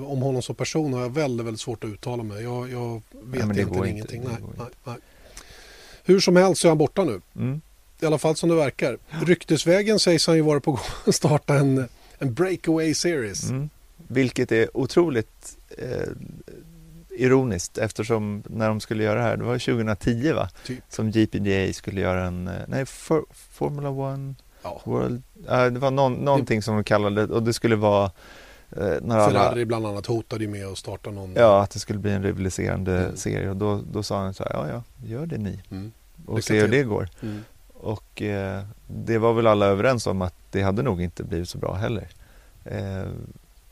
Om 0.08 0.22
honom 0.22 0.42
som 0.42 0.56
person 0.56 0.94
har 0.94 1.02
jag 1.02 1.10
väldigt, 1.14 1.46
väldigt 1.46 1.62
svårt 1.62 1.84
att 1.84 1.90
uttala 1.90 2.24
mig. 2.24 2.44
Jag, 2.44 2.72
jag 2.72 3.02
vet 3.12 3.32
det 3.32 3.38
egentligen 3.38 3.68
inte, 3.76 3.90
ingenting. 3.90 4.22
nej, 4.24 4.38
nej, 4.58 4.68
nej. 4.84 4.96
Hur 6.04 6.20
som 6.20 6.36
helst 6.36 6.62
så 6.62 6.68
är 6.68 6.70
han 6.70 6.78
borta 6.78 7.04
nu. 7.04 7.22
Mm. 7.36 7.62
I 8.00 8.06
alla 8.06 8.18
fall 8.18 8.36
som 8.36 8.50
det 8.50 8.56
verkar. 8.56 8.98
Ryktesvägen 9.10 10.00
sägs 10.00 10.28
han 10.28 10.36
ju 10.36 10.42
vara 10.42 10.60
på 10.60 10.72
gång 10.72 10.80
att 11.08 11.16
starta 11.16 11.56
en, 11.56 11.88
en 12.20 12.34
breakaway 12.34 12.94
series. 12.94 13.50
Mm. 13.50 13.70
Vilket 14.08 14.52
är 14.52 14.78
otroligt 14.78 15.58
eh, 15.78 16.08
ironiskt 17.18 17.78
eftersom 17.78 18.44
när 18.46 18.68
de 18.68 18.80
skulle 18.80 19.04
göra 19.04 19.16
det 19.20 19.26
här, 19.26 19.38
det 19.38 19.44
var 19.44 19.60
2010 19.60 20.32
va? 20.34 20.50
Typ. 20.66 20.80
Som 20.90 21.12
GPDA 21.12 21.74
skulle 21.74 22.02
göra 22.02 22.26
en, 22.26 22.48
eh, 22.48 22.54
nej, 22.68 22.86
for, 22.86 23.26
Formula 23.32 23.90
One 23.90 24.36
Ja. 24.64 24.82
World, 24.84 25.22
ja, 25.48 25.70
det 25.70 25.80
var 25.80 25.92
någon, 25.92 26.14
någonting 26.14 26.62
som 26.62 26.76
de 26.76 26.84
kallade 26.84 27.26
det 27.26 27.34
och 27.34 27.44
det 27.44 27.54
skulle 27.54 27.76
vara 27.76 28.06
eh, 28.72 28.86
när 29.02 29.18
alla, 29.18 29.40
Ferrari 29.40 29.66
bland 29.66 29.86
annat 29.88 30.06
hotade 30.06 30.44
ju 30.44 30.50
med 30.50 30.66
att 30.68 30.78
starta 30.78 31.12
någon. 31.12 31.34
Ja, 31.36 31.64
att 31.64 31.70
det 31.72 31.80
skulle 31.80 32.00
bli 32.00 32.12
en 32.12 32.24
rivaliserande 32.24 33.00
Mm. 33.04 33.18
serie 33.18 33.50
och 33.50 33.56
då, 33.56 33.82
då 33.92 34.04
sa 34.04 34.20
han 34.22 34.34
så 34.34 34.44
här, 34.44 34.52
ja 34.54 34.68
ja, 34.70 34.84
gör 35.08 35.26
det 35.26 35.38
ni 35.38 35.60
Mm. 35.72 35.92
och 36.26 36.36
Lycka 36.36 36.46
se 36.48 36.60
hur 36.62 36.68
det 36.68 36.84
går. 36.84 37.10
Mm. 37.22 37.44
Och 37.74 38.22
eh, 38.22 38.64
det 38.88 39.18
var 39.18 39.34
väl 39.34 39.48
alla 39.48 39.66
överens 39.66 40.08
om 40.08 40.22
att 40.22 40.36
det 40.52 40.62
hade 40.62 40.82
nog 40.82 41.02
inte 41.02 41.24
blivit 41.24 41.50
så 41.50 41.58
bra 41.58 41.74
heller. 41.74 42.08
Eh, 42.66 43.04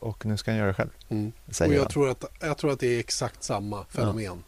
och 0.02 0.26
nu 0.26 0.36
ska 0.36 0.50
han 0.50 0.58
göra 0.58 0.68
det 0.68 0.74
själv, 0.74 0.90
Mm. 1.08 1.32
Och 1.60 1.74
jag 1.74 1.90
tror, 1.90 2.08
att, 2.10 2.24
jag 2.40 2.58
tror 2.58 2.72
att 2.72 2.80
det 2.80 2.86
är 2.86 2.98
exakt 2.98 3.42
samma 3.42 3.84
fenomen. 3.84 4.44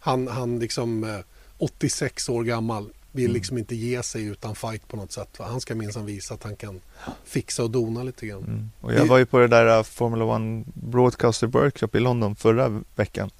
Han, 0.00 0.28
han 0.28 0.58
liksom 0.58 1.04
eh, 1.04 1.18
86 1.58 2.28
år 2.28 2.44
gammal 2.44 2.92
vill 3.12 3.24
Mm. 3.24 3.34
liksom 3.34 3.58
inte 3.58 3.74
ge 3.74 4.02
sig 4.02 4.24
utan 4.24 4.54
fight 4.54 4.88
på 4.88 4.96
något 4.96 5.12
sätt. 5.12 5.28
Han 5.38 5.60
ska 5.60 5.74
minsann 5.74 6.06
visa 6.06 6.34
att 6.34 6.42
han 6.42 6.56
kan 6.56 6.80
fixa 7.24 7.62
och 7.62 7.70
dona 7.70 8.02
lite 8.02 8.26
grann. 8.26 8.44
Mm. 8.44 8.70
Och 8.80 8.94
jag 8.94 9.06
var 9.06 9.18
ju 9.18 9.26
på 9.26 9.38
det 9.38 9.48
där 9.48 9.78
uh, 9.78 9.82
Formula 9.82 10.24
One 10.24 10.64
Broadcaster 10.74 11.46
Workshop 11.46 11.88
i 11.94 12.00
London 12.00 12.36
förra 12.36 12.82
veckan. 12.96 13.30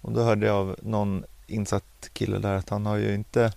Och 0.00 0.12
då 0.12 0.22
hörde 0.22 0.46
jag 0.46 0.56
av 0.56 0.76
någon 0.82 1.24
insatt 1.46 2.08
kille 2.12 2.38
där 2.38 2.54
att 2.54 2.68
han 2.68 2.86
har 2.86 2.96
ju 2.96 3.14
inte 3.14 3.52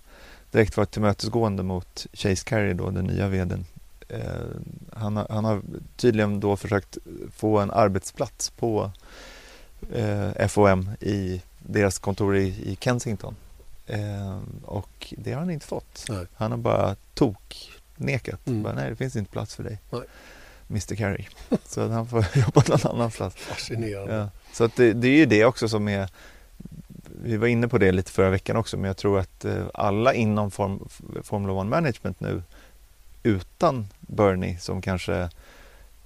direkt 0.50 0.76
varit 0.76 0.90
tillmötesgående 0.90 1.62
mot 1.62 2.06
Chase 2.12 2.44
Carey 2.44 2.74
då, 2.74 2.90
den 2.90 3.04
nya 3.04 3.28
vdn. 3.28 3.64
Eh, 4.12 4.20
han, 4.92 5.16
har, 5.16 5.26
han 5.30 5.44
har 5.44 5.62
tydligen 5.96 6.40
då 6.40 6.56
försökt 6.56 6.98
få 7.34 7.58
en 7.58 7.70
arbetsplats 7.70 8.50
på 8.50 8.90
eh, 9.92 10.48
FOM 10.48 10.90
i 11.00 11.42
deras 11.58 11.98
kontor 11.98 12.36
i, 12.36 12.46
i 12.46 12.76
Kensington. 12.80 13.36
Eh, 13.86 14.38
och 14.64 15.14
det 15.18 15.32
har 15.32 15.40
han 15.40 15.50
inte 15.50 15.66
fått. 15.66 16.04
Nej. 16.08 16.26
Han 16.34 16.50
har 16.50 16.58
bara 16.58 16.96
tok 17.14 17.70
nekat. 17.96 18.46
Mm. 18.46 18.62
Bara, 18.62 18.74
nej, 18.74 18.90
det 18.90 18.96
finns 18.96 19.16
inte 19.16 19.30
plats 19.30 19.54
för 19.54 19.64
dig. 19.64 19.78
Nej. 19.90 20.02
Mr 20.70 20.94
Carey. 20.94 21.26
Så 21.66 21.88
han 21.88 22.06
får 22.06 22.26
jobba 22.34 22.62
någon 22.68 22.94
annanstans. 22.94 23.34
Fascinerande. 23.34 24.14
Ja. 24.14 24.28
Så 24.52 24.64
att 24.64 24.76
det, 24.76 24.92
det 24.92 25.08
är 25.08 25.16
ju 25.16 25.26
det 25.26 25.44
också 25.44 25.68
som 25.68 25.88
är 25.88 26.08
vi 27.24 27.36
var 27.36 27.46
inne 27.46 27.68
på 27.68 27.78
det 27.78 27.92
lite 27.92 28.12
förra 28.12 28.30
veckan 28.30 28.56
också 28.56 28.76
men 28.76 28.86
jag 28.86 28.96
tror 28.96 29.18
att 29.18 29.44
eh, 29.44 29.66
alla 29.74 30.14
inom 30.14 30.50
form, 30.50 30.88
Formula 31.22 31.52
One 31.52 31.70
Management 31.70 32.20
nu 32.20 32.42
utan 33.22 33.86
Bernie 34.00 34.58
som 34.58 34.80
kanske 34.82 35.28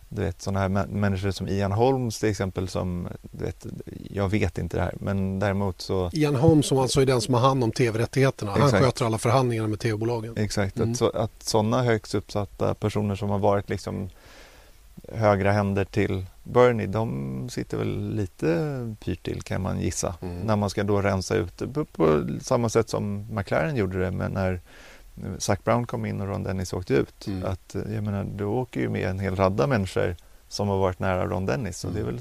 du 0.08 0.22
vet 0.22 0.42
sådana 0.42 0.60
här 0.60 0.68
mä- 0.68 0.88
människor 0.94 1.30
som 1.30 1.48
Ian 1.48 1.72
Holmes 1.72 2.18
till 2.20 2.28
exempel 2.28 2.68
som 2.68 3.08
du 3.22 3.44
vet, 3.44 3.66
jag 4.10 4.28
vet 4.28 4.58
inte 4.58 4.76
det 4.76 4.82
här 4.82 4.94
men 5.00 5.38
däremot 5.38 5.80
så 5.80 6.10
Ian 6.12 6.34
Holmes 6.36 6.66
som 6.66 6.78
alltså 6.78 7.00
är 7.00 7.06
den 7.06 7.20
som 7.20 7.34
har 7.34 7.40
hand 7.40 7.64
om 7.64 7.72
tv-rättigheterna. 7.72 8.52
Han 8.52 8.70
sköter 8.70 9.04
alla 9.06 9.18
förhandlingar 9.18 9.66
med 9.66 9.80
tv-bolagen. 9.80 10.34
Exakt, 10.36 10.76
Mm. 10.76 10.90
att, 10.92 10.96
så, 10.98 11.10
att 11.10 11.42
sådana 11.42 11.82
högst 11.82 12.14
uppsatta 12.14 12.74
personer 12.74 13.14
som 13.16 13.30
har 13.30 13.38
varit 13.38 13.68
liksom 13.70 14.10
högra 15.12 15.52
händer 15.52 15.84
till 15.84 16.26
Bernie, 16.44 16.86
de 16.86 17.48
sitter 17.50 17.76
väl 17.78 18.14
lite 18.14 18.94
pyrt 19.04 19.22
till 19.24 19.42
kan 19.42 19.62
man 19.62 19.80
gissa. 19.80 20.14
Mm. 20.22 20.40
När 20.40 20.56
man 20.56 20.70
ska 20.70 20.84
då 20.84 21.02
rensa 21.02 21.34
ut 21.34 21.74
på, 21.74 21.84
på 21.84 22.26
samma 22.42 22.68
sätt 22.68 22.88
som 22.88 23.26
McLaren 23.34 23.76
gjorde 23.76 24.00
det 24.04 24.10
men 24.10 24.32
när 24.32 24.60
Zac 25.38 25.64
Brown 25.64 25.86
kom 25.86 26.06
in 26.06 26.20
och 26.20 26.28
Ron 26.28 26.42
Dennis 26.42 26.72
åkte 26.72 26.94
ut. 26.94 27.26
Mm. 27.26 27.44
Att, 27.44 27.74
eh, 27.74 27.82
jag 27.94 28.04
menar, 28.04 28.24
du 28.24 28.44
åker 28.44 28.80
ju 28.80 28.88
med 28.88 29.08
en 29.10 29.18
hel 29.18 29.36
radda 29.36 29.66
människor 29.66 30.16
som 30.48 30.68
har 30.68 30.78
varit 30.78 30.98
nära 30.98 31.26
Ron 31.26 31.46
Dennis. 31.46 31.84
Mm. 31.84 31.94
det 31.94 32.00
är 32.00 32.04
väl, 32.04 32.20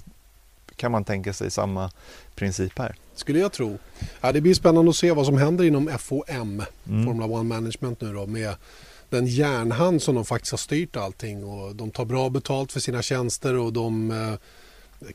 kan 0.75 0.91
man 0.91 1.03
tänka 1.03 1.33
sig 1.33 1.51
samma 1.51 1.91
princip 2.35 2.79
här. 2.79 2.95
Skulle 3.15 3.39
jag 3.39 3.51
tro. 3.51 3.77
Ja, 4.21 4.31
det 4.31 4.41
blir 4.41 4.53
spännande 4.53 4.89
att 4.89 4.95
se 4.95 5.11
vad 5.11 5.25
som 5.25 5.37
händer 5.37 5.63
inom 5.63 5.89
FOM, 5.99 6.63
Mm. 6.89 7.05
Formula 7.05 7.25
One 7.25 7.43
Management 7.43 8.01
nu 8.01 8.13
då 8.13 8.25
med 8.25 8.55
den 9.09 9.25
järnhand 9.27 10.01
som 10.01 10.15
de 10.15 10.25
faktiskt 10.25 10.51
har 10.51 10.57
styrt 10.57 10.95
allting 10.95 11.43
och 11.43 11.75
de 11.75 11.91
tar 11.91 12.05
bra 12.05 12.29
betalt 12.29 12.71
för 12.71 12.79
sina 12.79 13.01
tjänster 13.01 13.57
och 13.57 13.73
de 13.73 14.11
eh, 14.11 14.33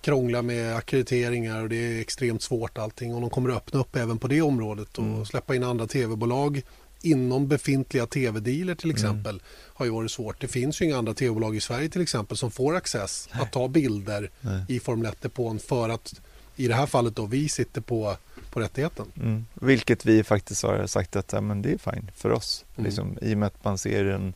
krånglar 0.01 0.43
med 0.43 0.77
akkrediteringar 0.77 1.63
och 1.63 1.69
det 1.69 1.77
är 1.77 2.01
extremt 2.01 2.43
svårt 2.43 2.79
allting 2.79 3.15
och 3.15 3.21
de 3.21 3.31
kommer 3.31 3.51
att 3.51 3.57
öppna 3.57 3.81
upp 3.81 3.97
även 3.97 4.19
på 4.19 4.29
det 4.29 4.43
området 4.43 4.99
och 4.99 5.05
Mm. 5.05 5.27
släppa 5.27 5.55
in 5.55 5.65
andra 5.65 5.87
tv-bolag 5.87 6.63
inom 7.03 7.49
befintliga 7.49 8.07
tv-dealer 8.07 8.75
till 8.75 8.91
exempel 8.91 9.43
har 9.75 9.87
ju 9.87 9.93
varit 9.93 10.11
svårt. 10.11 10.41
Det 10.41 10.49
finns 10.49 10.81
ju 10.81 10.85
inga 10.85 10.99
andra 10.99 11.15
tv-bolag 11.15 11.57
i 11.57 11.61
Sverige 11.61 11.89
till 11.89 12.03
exempel 12.03 12.37
som 12.37 12.51
får 12.51 12.77
access 12.77 13.29
att 13.33 13.53
ta 13.53 13.69
bilder 13.69 14.31
Nej. 14.41 14.65
i 14.69 14.81
Formel 14.81 15.13
1-depån 15.13 15.59
för 15.59 15.89
att 15.89 16.21
i 16.57 16.69
det 16.69 16.75
här 16.75 16.87
fallet 16.87 17.17
då 17.17 17.27
vi 17.27 17.49
sitter 17.49 17.81
på, 17.81 18.17
på 18.51 18.61
rättigheten. 18.61 19.07
Mm. 19.17 19.47
Vilket 19.55 20.07
vi 20.07 20.25
faktiskt 20.25 20.63
har 20.63 20.87
sagt 20.87 21.17
att 21.17 21.33
ja, 21.33 21.41
men 21.41 21.63
det 21.63 21.73
är 21.73 21.93
fine 21.93 22.11
för 22.15 22.31
oss. 22.31 22.65
Mm. 22.77 22.85
Liksom, 22.85 23.19
I 23.23 23.35
och 23.35 23.39
med 23.39 23.47
att 23.47 23.65
man 23.65 23.79
ser 23.79 24.05
en, 24.05 24.35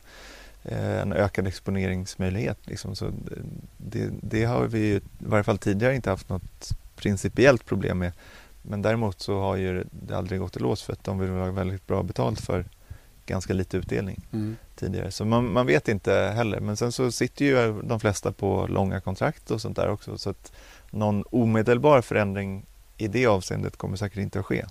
eh, 0.63 1.01
en 1.01 1.13
ökad 1.13 1.47
exponeringsmöjlighet. 1.47 2.57
Liksom. 2.63 2.95
Så 2.95 3.11
det, 3.77 4.09
det 4.21 4.43
har 4.43 4.67
vi 4.67 4.79
ju, 4.79 4.95
i 4.95 5.01
varje 5.17 5.43
fall 5.43 5.57
tidigare 5.57 5.95
inte 5.95 6.09
haft 6.09 6.29
något 6.29 6.69
principiellt 6.95 7.65
problem 7.65 7.97
med. 7.97 8.11
Men 8.69 8.81
däremot 8.81 9.21
så 9.21 9.39
har 9.39 9.55
ju 9.55 9.83
det 9.91 10.17
aldrig 10.17 10.39
gått 10.39 10.57
i 10.57 10.59
lås 10.59 10.83
för 10.83 10.93
att 10.93 11.03
de 11.03 11.19
vill 11.19 11.29
ha 11.29 11.51
väldigt 11.51 11.87
bra 11.87 12.03
betalt 12.03 12.41
för 12.41 12.65
ganska 13.25 13.53
lite 13.53 13.77
utdelning 13.77 14.23
Mm. 14.33 14.55
tidigare. 14.75 15.11
Så 15.11 15.25
man, 15.25 15.53
man 15.53 15.65
vet 15.65 15.87
inte 15.87 16.13
heller. 16.13 16.59
Men 16.59 16.77
sen 16.77 16.91
så 16.91 17.11
sitter 17.11 17.45
ju 17.45 17.81
de 17.81 17.99
flesta 17.99 18.31
på 18.31 18.67
långa 18.69 19.01
kontrakt 19.01 19.51
och 19.51 19.61
sånt 19.61 19.75
där 19.75 19.89
också. 19.89 20.17
Så 20.17 20.29
att 20.29 20.51
någon 20.91 21.23
omedelbar 21.29 22.01
förändring 22.01 22.65
i 22.97 23.07
det 23.07 23.25
avseendet 23.25 23.77
kommer 23.77 23.97
säkert 23.97 24.17
inte 24.17 24.39
att 24.39 24.45
ske. 24.45 24.65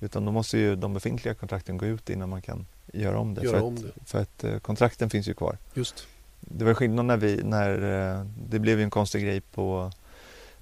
Utan 0.00 0.24
då 0.24 0.32
måste 0.32 0.58
ju 0.58 0.76
de 0.76 0.94
befintliga 0.94 1.34
kontrakten 1.34 1.78
gå 1.78 1.86
ut 1.86 2.10
innan 2.10 2.28
man 2.28 2.42
kan 2.42 2.66
göra 2.92 3.18
om 3.18 3.34
det. 3.34 3.42
Göra 3.42 3.58
för, 3.58 3.66
om 3.66 3.74
att, 3.74 3.82
det. 3.82 4.04
för 4.04 4.22
att 4.22 4.44
eh, 4.44 4.58
kontrakten 4.58 5.10
finns 5.10 5.28
ju 5.28 5.34
kvar. 5.34 5.58
Just. 5.74 6.06
Det 6.40 6.64
var 6.64 6.74
skillnad 6.74 7.06
när 7.06 7.16
vi, 7.16 7.40
när 7.44 7.70
eh, 8.18 8.26
det 8.48 8.58
blev 8.58 8.78
ju 8.78 8.84
en 8.84 8.90
konstig 8.90 9.22
grej 9.22 9.40
på 9.40 9.90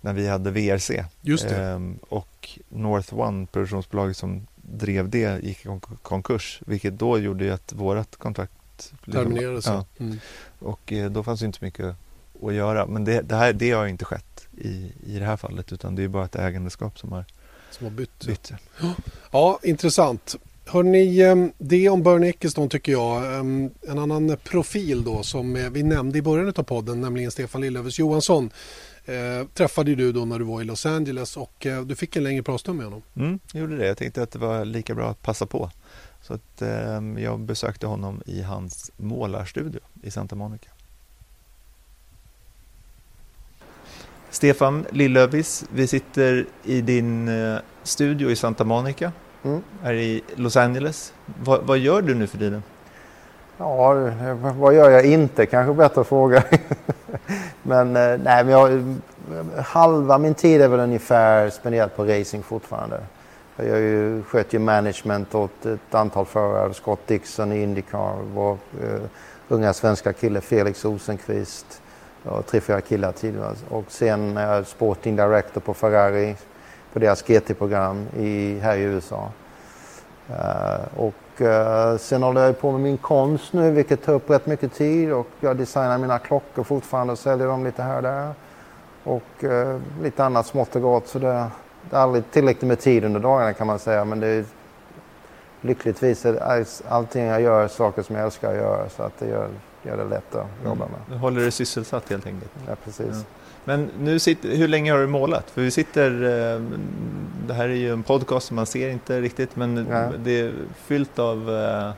när 0.05 0.12
vi 0.12 0.28
hade 0.28 0.50
VRC. 0.50 1.05
Just 1.20 1.48
det. 1.48 1.57
Ehm, 1.57 1.98
och 2.09 2.48
North 2.68 3.14
One, 3.14 3.46
produktionsbolaget 3.46 4.16
som 4.16 4.46
drev 4.57 5.09
det, 5.09 5.44
gick 5.44 5.64
i 5.64 5.68
konk- 5.68 5.96
konkurs. 6.02 6.61
Vilket 6.66 6.98
då 6.98 7.18
gjorde 7.18 7.55
att 7.55 7.72
vårat 7.72 8.16
kontrakt 8.16 8.52
liksom- 8.78 9.12
Terminerades. 9.12 9.66
Ja, 9.66 9.72
Ja. 9.96 10.05
Mm. 10.05 10.18
och 10.59 10.92
eh, 10.92 11.11
då 11.11 11.22
fanns 11.22 11.40
det 11.40 11.46
inte 11.46 11.59
mycket 11.64 11.96
att 12.42 12.55
göra. 12.55 12.86
Men 12.86 13.05
det, 13.05 13.20
det, 13.20 13.36
här, 13.36 13.52
det 13.52 13.70
har 13.70 13.86
inte 13.86 14.05
skett 14.05 14.46
i, 14.59 14.92
i 15.07 15.18
det 15.18 15.24
här 15.24 15.36
fallet 15.36 15.72
utan 15.72 15.94
det 15.94 16.02
är 16.02 16.09
bara 16.09 16.24
ett 16.24 16.36
ägandeskap 16.36 16.98
som 16.98 17.12
har 17.12 17.24
Som 17.70 17.86
har 17.86 17.90
bytt. 17.92 18.26
bytt. 18.26 18.52
Ja, 19.32 19.59
intressant. 19.62 20.36
Hörrni, 20.66 21.20
eh, 21.20 21.36
det 21.59 21.88
om 21.88 22.02
Bernie 22.02 22.28
Ecclestone 22.30 22.68
tycker 22.68 22.92
jag. 22.92 23.24
Eh, 23.24 23.38
En 23.90 23.98
annan 23.98 24.36
profil 24.44 25.05
då 25.05 25.22
som 25.22 25.57
eh, 25.57 25.70
vi 25.70 25.82
nämnde 25.82 26.18
i 26.18 26.22
början 26.22 26.48
av 26.57 26.62
podden, 26.62 27.00
nämligen 27.00 27.30
Stefan 27.30 27.61
Lillövers 27.61 27.98
Johansson. 27.98 28.50
Eh, 29.07 29.46
träffade 29.55 29.94
du 29.94 30.12
då 30.12 30.24
när 30.24 30.38
du 30.38 30.44
var 30.44 30.61
i 30.61 30.64
Los 30.64 30.86
Angeles 30.86 31.36
och 31.36 31.66
eh, 31.66 31.82
du 31.82 31.96
fick 31.96 32.16
en 32.16 32.24
längre 32.24 32.42
pratstund 32.42 32.76
med 32.78 32.86
honom. 32.86 33.02
Mm, 33.16 33.38
jag 33.52 33.61
gjorde 33.61 33.76
det. 33.76 33.86
Jag 33.86 33.96
tänkte 33.96 34.22
att 34.22 34.30
det 34.30 34.38
var 34.38 34.64
lika 34.64 34.94
bra 34.94 35.11
att 35.11 35.22
passa 35.22 35.46
på. 35.46 35.70
Så 36.22 36.34
att, 36.34 36.62
eh, 36.62 37.02
jag 37.18 37.40
besökte 37.40 37.86
honom 37.86 38.22
i 38.26 38.42
hans 38.42 38.90
målarstudio 38.96 39.80
i 40.02 40.11
Santa 40.11 40.36
Monica. 40.36 40.70
Stefan 44.30 44.86
Lillövis, 44.90 45.64
vi 45.74 45.86
sitter 45.86 46.46
i 46.64 46.80
din 46.80 47.28
eh, 47.28 47.59
studio 47.82 48.30
i 48.30 48.36
Santa 48.36 48.64
Monica, 48.64 49.12
Mm. 49.44 49.61
här 49.82 49.94
i 49.94 50.22
Los 50.36 50.57
Angeles. 50.57 51.12
Va, 51.42 51.61
vad 51.62 51.78
gör 51.78 52.02
du 52.02 52.14
nu 52.14 52.26
för 52.26 52.38
tiden? 52.38 52.62
Ja, 53.59 53.94
vad 54.59 54.74
gör 54.74 54.90
jag 54.90 55.05
inte? 55.05 55.46
Kanske 55.46 55.72
bättre 55.74 56.05
fråga. 56.05 56.42
men 57.62 57.96
eh, 57.96 58.18
nej, 58.24 58.44
men 58.44 58.48
jag, 58.48 58.94
halva 59.62 60.18
min 60.18 60.34
tid 60.34 60.62
är 60.62 60.68
väl 60.68 60.80
ungefär 60.80 61.50
spenderat 61.50 61.96
på 61.96 62.05
racing 62.05 62.44
fortfarande. 62.44 63.00
Jag 63.57 63.66
gör 63.66 63.76
ju, 63.76 64.22
sköter 64.22 64.55
ju 64.55 64.59
management 64.59 65.34
åt 65.34 65.66
ett 65.66 65.94
antal 65.94 66.26
förare. 66.26 66.74
Scott 66.74 67.07
Dixon 67.07 67.52
i 67.52 67.62
Indycar, 67.62 68.16
vår 68.34 68.52
uh, 68.52 68.94
eh, 68.94 69.00
unga 69.48 69.72
svenska 69.72 70.12
kille 70.12 70.40
Felix 70.40 70.84
Rosenqvist 70.84 71.82
och 72.22 72.46
tre, 72.46 72.61
fyra 72.61 72.80
killar 72.80 73.12
tidigare. 73.12 73.55
Och 73.68 73.84
sen 73.88 74.36
är 74.36 74.55
jag 74.55 74.66
sporting 74.66 75.16
director 75.16 75.61
på 75.61 75.74
Ferrari 75.74 76.36
på 76.92 76.98
deras 76.98 77.22
GT-program 77.22 78.07
i, 78.16 78.59
här 78.59 78.76
i 78.76 78.80
USA. 78.80 79.30
Uh, 80.30 80.36
eh, 80.36 80.80
och 80.96 81.14
eh, 81.41 81.97
sen 81.97 82.22
håller 82.22 82.47
jag 82.47 82.61
på 82.61 82.72
med 82.72 82.80
min 82.80 82.97
konst 82.97 83.53
nu 83.53 83.70
vilket 83.70 84.05
tar 84.05 84.12
upp 84.12 84.30
rätt 84.30 84.47
mycket 84.47 84.72
tid 84.72 85.12
och 85.12 85.26
jag 85.41 85.57
designar 85.57 85.99
mina 85.99 86.18
klockor 86.18 86.64
fortfarande 86.64 87.12
och 87.12 87.18
säljer 87.18 87.47
dem 87.47 87.64
lite 87.64 87.82
här 87.82 87.97
och 87.97 88.03
där. 88.03 88.35
Och 89.05 89.45
eh, 89.45 89.78
lite 90.03 90.24
annat 90.24 90.47
smått 90.47 90.76
och 90.76 90.82
gott 90.82 91.09
så 91.09 91.18
det, 91.18 91.47
det 91.91 91.97
är 91.97 92.01
aldrig 92.01 92.30
tillräckligt 92.30 92.68
med 92.68 92.80
tid 92.80 93.05
under 93.05 93.20
dagarna 93.20 93.53
kan 93.53 93.66
man 93.66 93.78
säga 93.78 94.05
men 94.05 94.20
det 94.20 94.26
är 94.26 94.45
lyckligtvis 95.61 96.24
är 96.24 96.43
all- 96.43 96.64
allting 96.89 97.24
jag 97.24 97.41
gör 97.41 97.68
saker 97.68 98.03
som 98.03 98.16
jag 98.16 98.24
älskar 98.24 98.51
att 98.51 98.57
göra 98.57 98.89
så 98.89 99.03
att 99.03 99.18
det 99.18 99.26
gör, 99.28 99.49
gör 99.82 99.97
det 99.97 100.05
lätt 100.05 100.35
att 100.35 100.47
jobba 100.64 100.85
med. 100.87 101.01
Du 101.09 101.16
håller 101.16 101.41
dig 101.41 101.51
sysselsatt 101.51 102.11
helt 102.11 102.26
enkelt. 102.26 102.51
Ja, 102.68 102.74
precis. 102.85 103.07
Ja. 103.12 103.22
Men 103.64 103.90
nu 104.00 104.18
sitter, 104.18 104.48
hur 104.56 104.68
länge 104.68 104.92
har 104.92 104.98
du 104.98 105.06
målat? 105.06 105.50
För 105.50 105.60
vi 105.62 105.70
sitter, 105.70 106.10
eh, 106.12 106.60
det 107.46 107.54
här 107.54 107.64
är 107.68 107.74
ju 107.74 107.92
en 107.92 108.02
podcast 108.02 108.46
som 108.46 108.56
man 108.56 108.66
ser 108.66 108.90
inte 108.90 109.20
riktigt 109.20 109.56
men 109.56 109.86
Ja. 109.90 110.10
det 110.24 110.40
är 110.40 110.52
fyllt 110.86 111.18
av 111.18 111.50
eh, 111.50 111.90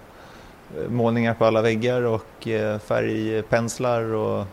målningar 0.89 1.35
på 1.35 1.45
alla 1.45 1.63
väggar 1.63 2.03
och 2.03 2.49
eh, 2.49 2.79
färgpenslar 2.79 4.03
och 4.15 4.45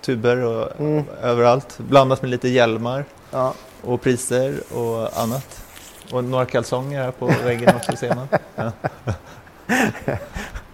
tuber 0.00 0.36
och 0.44 0.80
Mm. 0.80 1.04
överallt. 1.22 1.78
Blandat 1.78 2.22
med 2.22 2.30
lite 2.30 2.48
hjälmar 2.48 3.04
Ja. 3.30 3.54
och 3.82 4.00
priser 4.02 4.54
och 4.74 5.18
annat. 5.22 5.60
Och 6.12 6.24
några 6.24 6.44
kalsonger 6.46 7.02
här 7.02 7.10
på 7.10 7.26
väggen 7.44 7.76
också 7.76 7.96
ser 7.96 8.14
man. 8.14 8.28
Ja. 8.56 8.72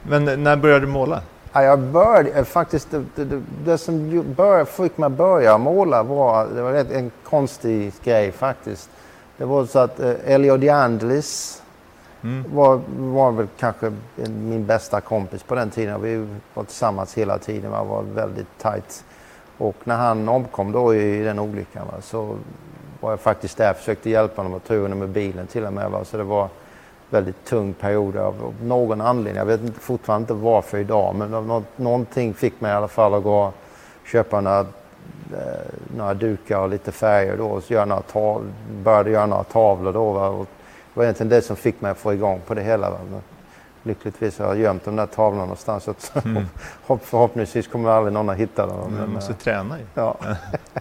Men 0.02 0.42
när 0.44 0.56
började 0.56 0.80
du 0.86 0.92
måla? 0.92 1.22
Ja, 1.53 1.62
jag 1.62 1.78
började 1.78 2.30
eh, 2.30 2.44
faktiskt, 2.44 2.90
det, 2.90 3.24
det, 3.24 3.42
det, 3.64 3.78
som 3.78 4.11
ju- 4.11 4.22
bör, 4.22 4.64
fick 4.64 4.98
mig 4.98 5.11
börja 5.11 5.59
måla 5.59 6.03
var, 6.03 6.46
det 6.55 6.62
var 6.62 6.72
rätt, 6.72 6.90
en 6.90 7.11
konstig 7.24 7.92
grej 8.05 8.32
faktiskt. 8.32 8.90
Det 9.36 9.44
var 9.44 9.64
så 9.64 9.78
att 9.78 10.01
eh, 10.01 10.12
Elio 10.24 10.57
De 10.57 10.68
Angelis 10.70 11.62
Mm. 12.22 12.44
var, 12.55 12.80
var 12.98 13.30
väl 13.32 13.46
kanske 13.59 13.92
min 14.28 14.66
bästa 14.66 15.01
kompis 15.01 15.42
på 15.42 15.55
den 15.55 15.70
tiden. 15.70 16.03
Vi 16.03 16.26
var 16.55 16.64
tillsammans 16.64 17.14
hela 17.14 17.38
tiden, 17.38 17.70
va, 17.70 17.84
var 17.84 18.03
väldigt 18.03 18.59
tight. 18.59 19.05
Och 19.59 19.74
när 19.84 19.96
han 19.96 20.28
omkom 20.28 20.72
då 20.72 20.94
i 20.94 21.22
den 21.22 21.38
olyckan 21.38 21.86
va, 21.86 22.01
så 22.03 22.36
var 23.01 23.11
jag 23.11 23.20
faktiskt 23.20 23.57
där 23.57 23.70
och 23.70 23.76
försökte 23.76 24.11
hjälpa 24.11 24.42
honom 24.42 24.57
att 24.57 24.64
ta 24.64 24.74
honom 24.80 24.98
med 24.98 25.09
bilen 25.09 25.46
till 25.46 25.64
och 25.66 25.72
med. 25.72 25.90
Va. 25.90 26.05
Så 26.05 26.16
det 26.16 26.22
var 26.22 26.48
väldigt 27.11 27.44
tung 27.44 27.72
period 27.72 28.16
av 28.16 28.54
någon 28.62 29.00
anledning. 29.00 29.36
Jag 29.38 29.46
vet 29.46 29.61
fortfarande 29.80 30.22
inte 30.22 30.34
varför 30.44 30.78
idag 30.78 31.14
men 31.14 31.62
någonting 31.76 32.34
fick 32.34 32.61
mig 32.61 32.72
i 32.72 32.74
alla 32.74 32.88
fall 32.88 33.14
att 33.14 33.22
gå 33.22 33.42
och 33.44 33.54
köpa 34.06 34.40
några, 34.40 34.61
eh, 34.61 34.66
några 35.96 36.14
dukar 36.14 36.58
och 36.58 36.68
lite 36.68 36.92
färger 36.92 37.36
då 37.36 37.46
och 37.46 37.62
så 37.62 37.72
göra 37.74 37.84
några 37.84 38.02
tav, 38.02 38.42
började 38.84 39.11
göra 39.11 39.26
några 39.26 39.44
tavlor 39.44 39.92
då. 39.92 40.12
Va. 40.12 40.28
Och 40.28 40.46
det 40.94 40.98
var 40.98 41.04
egentligen 41.04 41.30
det 41.30 41.42
som 41.42 41.56
fick 41.56 41.80
mig 41.80 41.90
att 41.90 41.98
få 41.98 42.12
igång 42.14 42.40
på 42.46 42.54
det 42.54 42.62
hela. 42.62 42.90
Va. 42.90 42.96
Men 43.11 43.20
lyckligtvis 43.82 44.38
har 44.38 44.46
jag 44.46 44.58
gömt 44.58 44.84
de 44.84 44.96
där 44.96 45.06
tavlorna 45.06 45.42
någonstans 45.42 45.84
så 45.84 45.94
Mm. 46.24 46.44
hopp- 46.86 47.04
förhoppningsvis 47.04 47.68
kommer 47.68 47.90
aldrig 47.90 48.12
någon 48.12 48.28
att 48.30 48.36
hitta 48.36 48.66
dem. 48.66 48.76
Du 48.90 48.96
Men, 49.00 49.12
måste 49.12 49.32
eh, 49.32 49.38
träna 49.38 49.78
ju. 49.78 49.84
Ja. 49.94 50.16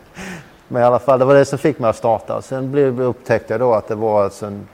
Men 0.68 0.82
i 0.82 0.86
alla 0.86 1.00
fall, 1.00 1.20
det 1.20 1.26
var 1.26 1.36
det 1.36 1.46
som 1.46 1.58
fick 1.60 1.80
mig 1.80 1.90
att 1.90 1.96
starta. 1.96 2.42
Sen 2.42 2.72
blev, 2.72 3.02
upptäckte 3.02 3.54
jag 3.54 3.60
då 3.62 3.74
att 3.74 3.88
det 3.88 3.96
var 3.96 4.24
alltså 4.24 4.46
en 4.46 4.68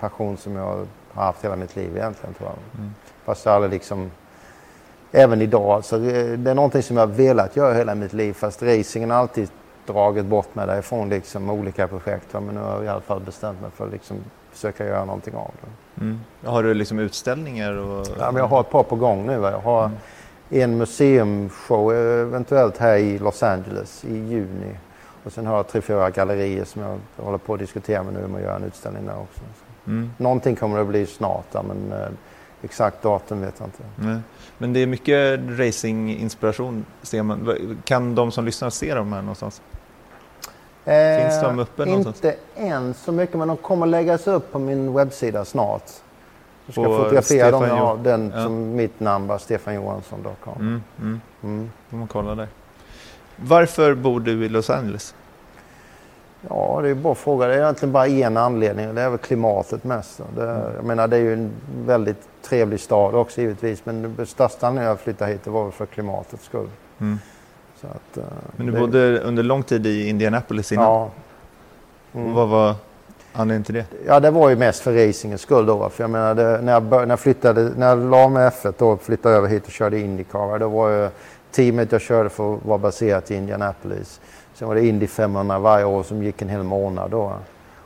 passion 0.00 0.36
som 0.36 0.56
jag 0.56 0.86
har 1.12 1.24
haft 1.24 1.44
hela 1.44 1.56
mitt 1.56 1.76
liv 1.76 1.96
egentligen. 1.96 2.34
Tror 2.34 2.48
jag. 2.48 2.80
Mm. 2.80 2.94
Fast 3.24 3.46
jag 3.46 3.54
aldrig 3.54 3.72
liksom, 3.72 4.10
även 5.12 5.42
idag, 5.42 5.70
alltså, 5.70 5.98
det 5.98 6.50
är 6.50 6.54
någonting 6.54 6.82
som 6.82 6.96
jag 6.96 7.06
har 7.06 7.14
velat 7.14 7.56
göra 7.56 7.74
hela 7.74 7.94
mitt 7.94 8.12
liv. 8.12 8.32
Fast 8.32 8.62
racingen 8.62 9.10
har 9.10 9.18
alltid 9.18 9.50
dragit 9.86 10.24
bort 10.24 10.54
mig 10.54 10.66
därifrån 10.66 11.08
liksom, 11.08 11.50
olika 11.50 11.88
projekt. 11.88 12.34
va. 12.34 12.40
Men 12.40 12.54
nu 12.54 12.60
har 12.60 12.74
jag 12.74 12.84
i 12.84 12.88
alla 12.88 13.00
fall 13.00 13.20
bestämt 13.20 13.60
mig 13.60 13.70
för 13.70 13.86
att 13.86 13.92
liksom, 13.92 14.16
försöka 14.52 14.86
göra 14.86 15.04
någonting 15.04 15.34
av 15.34 15.50
det. 15.60 16.00
Mm. 16.04 16.20
Har 16.44 16.62
du 16.62 16.74
liksom 16.74 16.98
utställningar? 16.98 17.72
Och... 17.76 18.06
Ja, 18.18 18.30
men 18.32 18.36
jag 18.42 18.48
har 18.48 18.60
ett 18.60 18.70
par 18.70 18.82
på 18.82 18.96
gång 18.96 19.26
nu. 19.26 19.38
Va? 19.38 19.50
Jag 19.50 19.58
har 19.58 19.84
Mm. 19.84 20.62
en 20.62 20.78
museumshow 20.78 21.92
eh, 21.94 22.20
eventuellt 22.20 22.76
här 22.78 22.96
i 22.96 23.18
Los 23.18 23.42
Angeles 23.42 24.04
i 24.04 24.14
juni. 24.18 24.78
Och 25.24 25.32
sen 25.32 25.46
har 25.46 25.56
jag 25.56 25.68
tre, 25.68 25.80
fyra 25.80 26.10
gallerier 26.10 26.64
som 26.64 26.82
jag 26.82 27.24
håller 27.24 27.38
på 27.38 27.54
att 27.54 27.60
diskutera 27.60 28.02
med 28.02 28.14
nu 28.14 28.24
om 28.24 28.34
att 28.34 28.40
göra 28.42 28.56
en 28.56 28.64
utställning 28.64 29.06
där 29.06 29.18
också. 29.20 29.40
Mm. 29.88 30.10
Någonting 30.16 30.56
kommer 30.56 30.76
det 30.76 30.82
att 30.82 30.88
bli 30.88 31.06
snart 31.06 31.54
men 31.54 31.92
eh, 31.92 32.08
exakt 32.62 33.02
datum 33.02 33.40
vet 33.40 33.54
jag 33.58 33.66
inte. 33.68 33.82
Nej. 33.96 34.18
Men 34.58 34.72
det 34.72 34.80
är 34.80 34.86
mycket 34.86 35.40
racinginspiration. 35.48 36.84
Kan 37.84 38.14
de 38.14 38.32
som 38.32 38.44
lyssnar 38.44 38.70
se 38.70 38.94
dem 38.94 39.12
här 39.12 39.22
någonstans? 39.22 39.62
Finns 40.84 41.42
de 41.42 41.58
uppe 41.58 41.84
någonstans? 41.84 42.16
Inte 42.16 42.36
än 42.56 42.94
så 42.94 43.12
mycket 43.12 43.38
men 43.38 43.48
de 43.48 43.56
kommer 43.56 43.86
läggas 43.86 44.26
upp 44.26 44.52
på 44.52 44.58
min 44.58 44.94
webbsida 44.94 45.44
snart. 45.44 45.90
Jag 46.66 46.74
ska 46.74 46.84
På 46.84 46.96
fotografera 46.96 47.50
dem, 47.50 47.64
ja, 47.64 47.98
den 48.02 48.32
ja. 48.34 48.42
som 48.42 48.76
mitt 48.76 49.00
namn 49.00 49.26
bara 49.26 49.38
stefanjohansson.com. 49.38 50.54
Mm. 50.60 50.82
Mm. 51.00 51.20
Mm. 51.42 51.70
Man 51.88 52.06
kolla 52.06 52.34
där. 52.34 52.48
Varför 53.36 53.94
bor 53.94 54.20
du 54.20 54.44
i 54.44 54.48
Los 54.48 54.70
Angeles? 54.70 55.14
Ja, 56.48 56.80
det 56.82 56.88
är 56.88 56.94
bara 56.94 57.12
att 57.12 57.18
fråga. 57.18 57.46
Det 57.46 57.54
är 57.54 57.58
egentligen 57.58 57.92
bara 57.92 58.06
en 58.06 58.36
anledning. 58.36 58.94
Det 58.94 59.02
är 59.02 59.08
väl 59.10 59.18
klimatet 59.18 59.84
mest. 59.84 60.20
Det, 60.36 60.72
jag 60.76 60.84
menar, 60.84 61.08
det 61.08 61.16
är 61.16 61.20
ju 61.20 61.32
en 61.32 61.50
väldigt 61.86 62.28
trevlig 62.42 62.80
stad 62.80 63.14
också 63.14 63.40
givetvis. 63.40 63.84
Men 63.86 64.14
den 64.16 64.26
största 64.26 64.66
anledningen 64.66 64.92
att 64.92 65.00
flytta 65.00 65.24
hit 65.26 65.40
det 65.44 65.50
var 65.50 65.70
för 65.70 65.86
klimatets 65.86 66.44
skull. 66.44 66.68
Mm. 67.00 67.18
Att, 67.82 68.16
eh, 68.16 68.24
Men 68.56 68.66
du 68.66 68.72
det- 68.72 68.78
bodde 68.80 69.20
under 69.20 69.42
lång 69.42 69.62
tid 69.62 69.86
i 69.86 70.08
Indianapolis 70.08 70.72
innan. 70.72 70.84
Ja. 70.84 71.10
Mm. 72.14 72.26
Och 72.28 72.34
Vad 72.34 72.48
var 72.48 72.74
anledningen 73.32 73.64
till 73.64 73.74
det? 73.74 73.84
ja, 74.06 74.20
det 74.20 74.30
var 74.30 74.48
ju 74.48 74.56
mest 74.56 74.80
för 74.82 74.92
racingens 75.06 75.40
skull 75.40 75.66
då. 75.66 75.88
För 75.88 76.02
jag 76.02 76.10
menar, 76.10 76.34
det, 76.34 76.60
när, 76.62 76.72
jag 76.72 76.82
bör, 76.82 77.00
när, 77.00 77.12
jag 77.12 77.20
flyttade, 77.20 77.70
när 77.76 77.88
jag 77.88 78.10
la 78.10 78.28
med 78.28 78.52
F1 78.52 78.72
då 78.78 78.88
och 78.88 79.02
flyttade 79.02 79.34
över 79.36 79.48
hit 79.48 79.64
och 79.66 79.72
körde 79.72 79.98
Indycar. 79.98 80.58
Då 80.58 80.68
var 80.68 80.90
ju 80.90 81.08
teamet 81.50 81.92
jag 81.92 82.00
körde 82.00 82.28
för 82.28 82.58
var 82.64 82.78
baserat 82.78 83.30
i 83.30 83.34
Indianapolis. 83.34 84.20
Sen 84.58 84.68
var 84.68 84.74
det 84.74 84.86
Indy 84.86 85.06
500 85.06 85.58
varje 85.58 85.84
år 85.84 86.02
som 86.02 86.22
gick 86.22 86.42
en 86.42 86.48
hel 86.48 86.62
månad 86.62 87.10
då. 87.10 87.32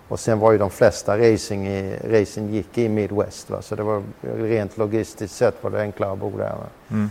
Och 0.08 0.20
sen 0.20 0.38
var 0.38 0.52
ju 0.52 0.58
de 0.58 0.70
flesta 0.70 1.18
racing, 1.18 1.68
i, 1.68 1.98
racing 2.04 2.50
gick 2.54 2.78
i 2.78 2.88
Midwest. 2.88 3.50
Va? 3.50 3.62
Så 3.62 3.76
det 3.76 3.82
var 3.82 4.02
rent 4.22 4.78
logistiskt 4.78 5.36
sett 5.36 5.64
var 5.64 5.70
det 5.70 5.80
enklare 5.80 6.12
att 6.12 6.18
bo 6.18 6.38
där. 6.38 6.54
Mm. 6.90 7.10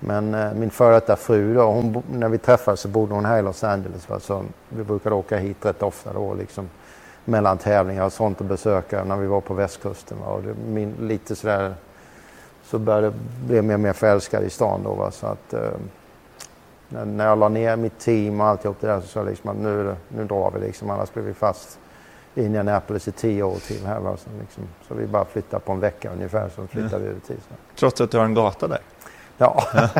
Men 0.00 0.34
eh, 0.34 0.52
min 0.54 0.70
före 0.70 0.94
detta 0.94 1.16
fru 1.16 1.54
då, 1.54 1.62
hon, 1.62 2.02
när 2.12 2.28
vi 2.28 2.38
träffades 2.38 2.80
så 2.80 2.88
bodde 2.88 3.14
hon 3.14 3.24
här 3.24 3.38
i 3.38 3.42
Los 3.42 3.64
Angeles. 3.64 4.08
Va? 4.08 4.20
Så 4.20 4.44
vi 4.68 4.84
brukade 4.84 5.14
åka 5.14 5.38
hit 5.38 5.66
rätt 5.66 5.82
ofta 5.82 6.12
då 6.12 6.34
liksom 6.34 6.68
mellan 7.24 7.58
tävlingar 7.58 8.04
och 8.04 8.12
sånt 8.12 8.40
och 8.40 8.46
besöka 8.46 9.04
när 9.04 9.16
vi 9.16 9.26
var 9.26 9.40
på 9.40 9.54
västkusten. 9.54 10.18
Va? 10.20 10.26
Och 10.26 10.42
det, 10.42 10.54
min, 10.54 10.94
lite 11.00 11.36
sådär 11.36 11.74
så 12.64 12.78
började 12.78 13.06
jag 13.06 13.14
bli 13.46 13.62
mer 13.62 13.74
och 13.74 13.80
mer 13.80 13.92
förälskad 13.92 14.44
i 14.44 14.50
stan 14.50 14.80
då. 14.84 14.94
Va? 14.94 15.10
Så 15.10 15.26
att 15.26 15.52
eh, 15.54 15.70
när, 16.90 17.26
jag 17.26 17.38
la 17.38 17.48
ner 17.48 17.76
mitt 17.76 17.98
team 17.98 18.40
och 18.40 18.46
alltihop 18.46 18.76
det 18.80 18.86
där 18.86 19.00
så 19.00 19.06
sa 19.06 19.20
jag 19.20 19.26
liksom 19.28 19.50
att 19.50 19.56
nu, 19.56 19.88
är 19.88 19.96
nu 20.08 20.24
drar 20.24 20.50
vi 20.54 20.60
liksom 20.66 20.90
annars 20.90 21.12
blir 21.12 21.22
vi 21.24 21.34
fast 21.34 21.78
i 22.34 22.44
Indianapolis 22.44 23.08
i 23.08 23.12
tio 23.12 23.42
år 23.42 23.56
till 23.66 23.86
här. 23.86 24.00
Va? 24.00 24.16
Så, 24.16 24.30
liksom, 24.40 24.62
så 24.88 24.94
vi 24.94 25.06
bara 25.06 25.24
flyttar 25.24 25.58
på 25.58 25.72
en 25.72 25.80
vecka 25.80 26.10
ungefär 26.12 26.50
så 26.56 26.66
flyttar 26.66 26.98
vi 26.98 27.06
över 27.08 27.20
tid. 27.20 27.36
Så. 27.48 27.54
Trots 27.80 28.00
att 28.00 28.10
du 28.10 28.18
har 28.18 28.24
en 28.24 28.34
gata 28.34 28.68
där. 28.68 28.80
Ja. 29.38 29.64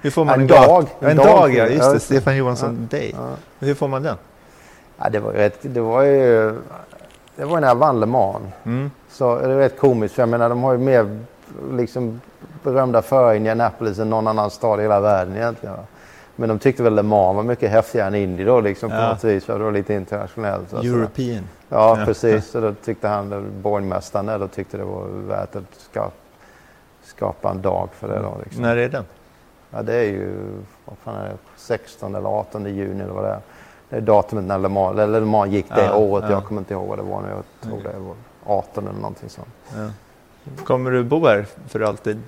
Hur 0.00 0.10
får 0.10 0.24
man 0.24 0.34
En 0.34 0.40
en, 0.40 0.46
dag. 0.46 0.86
Ja, 1.00 1.08
En 1.08 1.16
dag. 1.16 1.26
dag, 1.26 1.54
ja. 1.54 1.66
Just 1.66 1.82
Ja, 1.84 1.92
det. 1.92 2.00
Stefan 2.00 2.36
Johansson 2.36 2.88
Day. 2.90 3.14
Ja. 3.16 3.30
Hur 3.58 3.74
får 3.74 3.88
man 3.88 4.02
den? 4.02 4.16
Ja, 4.98 5.08
det 5.10 5.20
var 5.20 5.32
rätt, 5.32 5.58
det 5.62 5.80
var 5.80 6.02
ju, 6.02 6.54
det 7.36 7.44
var 7.44 7.60
när 7.60 7.68
jag 7.68 7.74
vann 7.74 8.00
Le 8.00 8.06
Mans. 8.06 8.42
Mm. 8.64 8.90
Så 9.10 9.36
är 9.36 9.48
det 9.48 9.58
rätt 9.58 9.78
komiskt 9.78 10.14
för 10.14 10.22
jag 10.22 10.28
menar 10.28 10.48
de 10.48 10.62
har 10.62 10.72
ju 10.72 10.78
mer 10.78 11.18
liksom 11.72 12.20
berömda 12.62 13.02
för 13.02 13.34
Indianapolis 13.34 13.98
än 13.98 14.10
någon 14.10 14.26
annan 14.26 14.50
stad 14.50 14.78
i 14.78 14.82
hela 14.82 15.00
världen 15.00 15.36
egentligen. 15.36 15.76
Va? 15.76 15.82
Men 16.36 16.48
de 16.48 16.58
tyckte 16.58 16.82
väl 16.82 16.94
Le 16.94 17.02
Mans 17.02 17.36
var 17.36 17.42
mycket 17.42 17.70
häftigare 17.70 18.06
än 18.08 18.14
Indy 18.14 18.44
då 18.44 18.60
liksom 18.60 18.90
på 18.90 18.96
Ja. 18.96 19.08
något 19.08 19.24
vis. 19.24 19.44
För 19.44 19.58
det 19.58 19.64
var 19.64 19.72
lite 19.72 19.94
internationellt. 19.94 20.70
Så, 20.70 20.76
så. 20.76 20.82
European. 20.86 21.48
Ja, 21.68 21.98
Ja. 21.98 22.04
precis. 22.04 22.46
Så 22.50 22.60
då 22.60 22.74
tyckte 22.84 23.08
han, 23.08 23.52
borgmästaren 23.62 24.26
där, 24.26 24.38
då 24.38 24.48
tyckte 24.48 24.76
det 24.76 24.84
var 24.84 25.04
värt 25.28 25.56
att 25.56 25.62
skapa, 25.78 26.10
skapa 27.04 27.50
en 27.50 27.62
dag 27.62 27.88
för 27.92 28.08
det 28.08 28.18
då. 28.18 28.36
Liksom. 28.44 28.62
När 28.62 28.76
är 28.76 28.88
den? 28.88 29.04
Ja, 29.70 29.82
det 29.82 29.94
är 29.94 30.04
ju 30.04 30.30
vad 30.84 30.96
fan 31.04 31.14
är 31.16 31.28
det, 31.28 31.36
16 31.56 32.14
eller 32.14 32.28
18 32.28 32.64
juni 32.74 33.02
eller 33.02 33.12
vad 33.12 33.24
det 33.24 33.30
är. 33.30 33.40
Det 33.88 33.96
är 33.96 34.00
datumet 34.00 34.44
när 34.44 34.58
Le 34.58 34.68
Mans, 34.68 34.98
eller 34.98 35.20
Le 35.20 35.26
Mans 35.26 35.50
gick 35.50 35.68
det 35.74 35.84
Ja, 35.84 35.96
året. 35.96 36.24
ja. 36.28 36.30
Jag 36.36 36.44
kommer 36.44 36.60
inte 36.60 36.74
ihåg 36.74 36.88
vad 36.88 36.98
det 36.98 37.02
var 37.02 37.20
nu. 37.22 37.28
Jag 37.28 37.70
tror 37.70 37.82
det 37.92 37.98
var 37.98 38.14
18 38.56 38.88
eller 38.88 38.98
någonting 39.00 39.28
sånt. 39.28 39.48
Kommer 40.64 40.90
du 40.90 41.04
bo 41.04 41.26
här 41.26 41.46
för 41.68 41.80
alltid? 41.80 42.22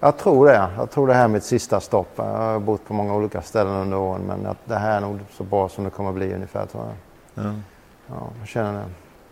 Jag 0.00 0.18
tror 0.18 0.46
det. 0.46 0.68
Jag 0.76 0.90
tror 0.90 1.06
det 1.06 1.14
här 1.14 1.24
är 1.24 1.28
mitt 1.28 1.44
sista 1.44 1.80
stopp. 1.80 2.08
Jag 2.16 2.24
har 2.24 2.58
bott 2.58 2.84
på 2.84 2.94
många 2.94 3.14
olika 3.14 3.42
ställen 3.42 3.72
under 3.72 3.96
åren 3.96 4.22
men 4.26 4.46
att 4.46 4.58
det 4.64 4.76
här 4.76 4.96
är 4.96 5.00
nog 5.00 5.18
så 5.32 5.44
bra 5.44 5.68
som 5.68 5.84
det 5.84 5.90
kommer 5.90 6.12
bli 6.12 6.34
ungefär 6.34 6.66
tror 6.66 6.84
jag. 6.84 7.44
Ja. 7.44 7.52
Ja, 8.06 8.28
jag 8.38 8.48
känner 8.48 8.72
det. 8.72 8.84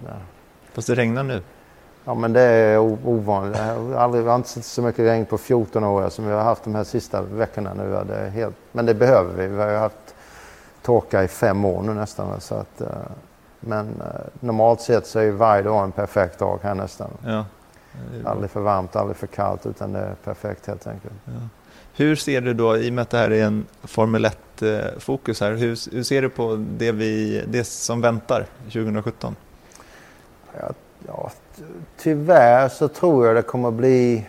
Ja. 0.07 0.13
Fast 0.73 0.87
det 0.89 0.95
regnar 0.95 1.23
nu. 1.23 1.43
Ja 2.05 2.15
men 2.15 2.33
det 2.33 2.41
är 2.41 2.79
ovanligt. 2.79 3.59
Jag 3.59 3.65
har, 3.65 3.95
aldrig, 3.95 4.25
jag 4.25 4.29
har 4.29 4.37
inte 4.37 4.49
sett 4.49 4.65
så 4.65 4.83
mycket 4.83 5.05
regn 5.05 5.27
på 5.27 5.39
14 5.39 5.85
år 5.85 6.09
som 6.09 6.27
vi 6.27 6.33
har 6.33 6.43
haft 6.43 6.65
de 6.65 6.75
här 6.75 6.85
sista 6.85 7.23
veckorna 7.23 7.75
nu. 7.75 8.05
Det 8.09 8.15
är 8.15 8.29
helt, 8.31 8.57
men 8.73 8.87
det 8.87 8.95
behöver 8.95 9.35
vi. 9.35 9.47
Vi 9.47 9.63
har 9.63 9.71
ju 9.71 9.77
haft 9.77 10.15
torka 10.83 11.25
i 11.25 11.29
fem 11.29 11.65
år 11.65 11.83
nu 11.83 11.95
nästan. 11.95 12.41
Så 12.41 12.55
att, 12.55 12.81
eh, 12.81 12.89
Men 13.61 13.87
eh, 13.87 14.21
normalt 14.41 14.81
sett 14.81 15.07
så 15.07 15.19
är 15.19 15.23
ju 15.23 15.31
varje 15.31 15.63
dag 15.63 15.85
en 15.85 15.93
perfekt 15.93 16.39
dag 16.39 16.59
här 16.63 16.75
nästan. 16.75 17.11
Ja. 17.25 17.45
Bra. 17.93 18.31
Aldrig 18.31 18.51
för 18.51 18.61
varmt, 18.61 18.97
aldrig 18.97 19.17
för 19.17 19.27
kallt 19.27 19.67
utan 19.67 19.93
det 19.93 19.99
är 19.99 20.15
perfekt 20.25 20.67
helt 20.67 20.87
enkelt. 20.87 21.15
Hur 21.95 22.17
ser 22.17 22.41
du 22.41 22.55
då, 22.55 22.77
i 22.77 22.91
och 22.91 22.95
med 22.95 23.03
att 23.03 23.11
det 23.11 23.19
här 23.19 23.31
är 23.31 23.45
en 23.45 23.67
Formel 23.83 24.27
1-fokus 24.59 25.41
här, 25.41 25.53
hur, 25.53 25.95
hur 25.95 26.03
ser 26.03 26.23
du 26.23 26.29
på 26.29 26.65
det, 26.79 26.93
vi, 26.93 27.45
det 27.49 27.65
som 27.65 28.01
väntar 28.01 28.47
2017? 28.65 29.37
Ja, 30.61 30.71
ja, 31.07 31.31
ty- 31.57 31.63
tyvärr 31.97 32.69
så 32.69 32.89
tror 32.89 33.27
jag 33.27 33.37
det 33.37 33.43
kommer 33.43 33.71
bli 33.71 34.27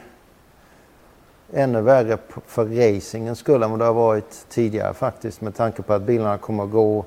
ännu 1.53 1.81
värre 1.81 2.17
för 2.45 2.65
racingens 2.65 3.39
skull 3.39 3.63
än 3.63 3.69
vad 3.71 3.79
det 3.79 3.85
har 3.85 3.93
varit 3.93 4.45
tidigare 4.49 4.93
faktiskt 4.93 5.41
med 5.41 5.55
tanke 5.55 5.81
på 5.81 5.93
att 5.93 6.01
bilarna 6.01 6.37
kommer 6.37 6.63
att 6.63 6.71
gå 6.71 7.05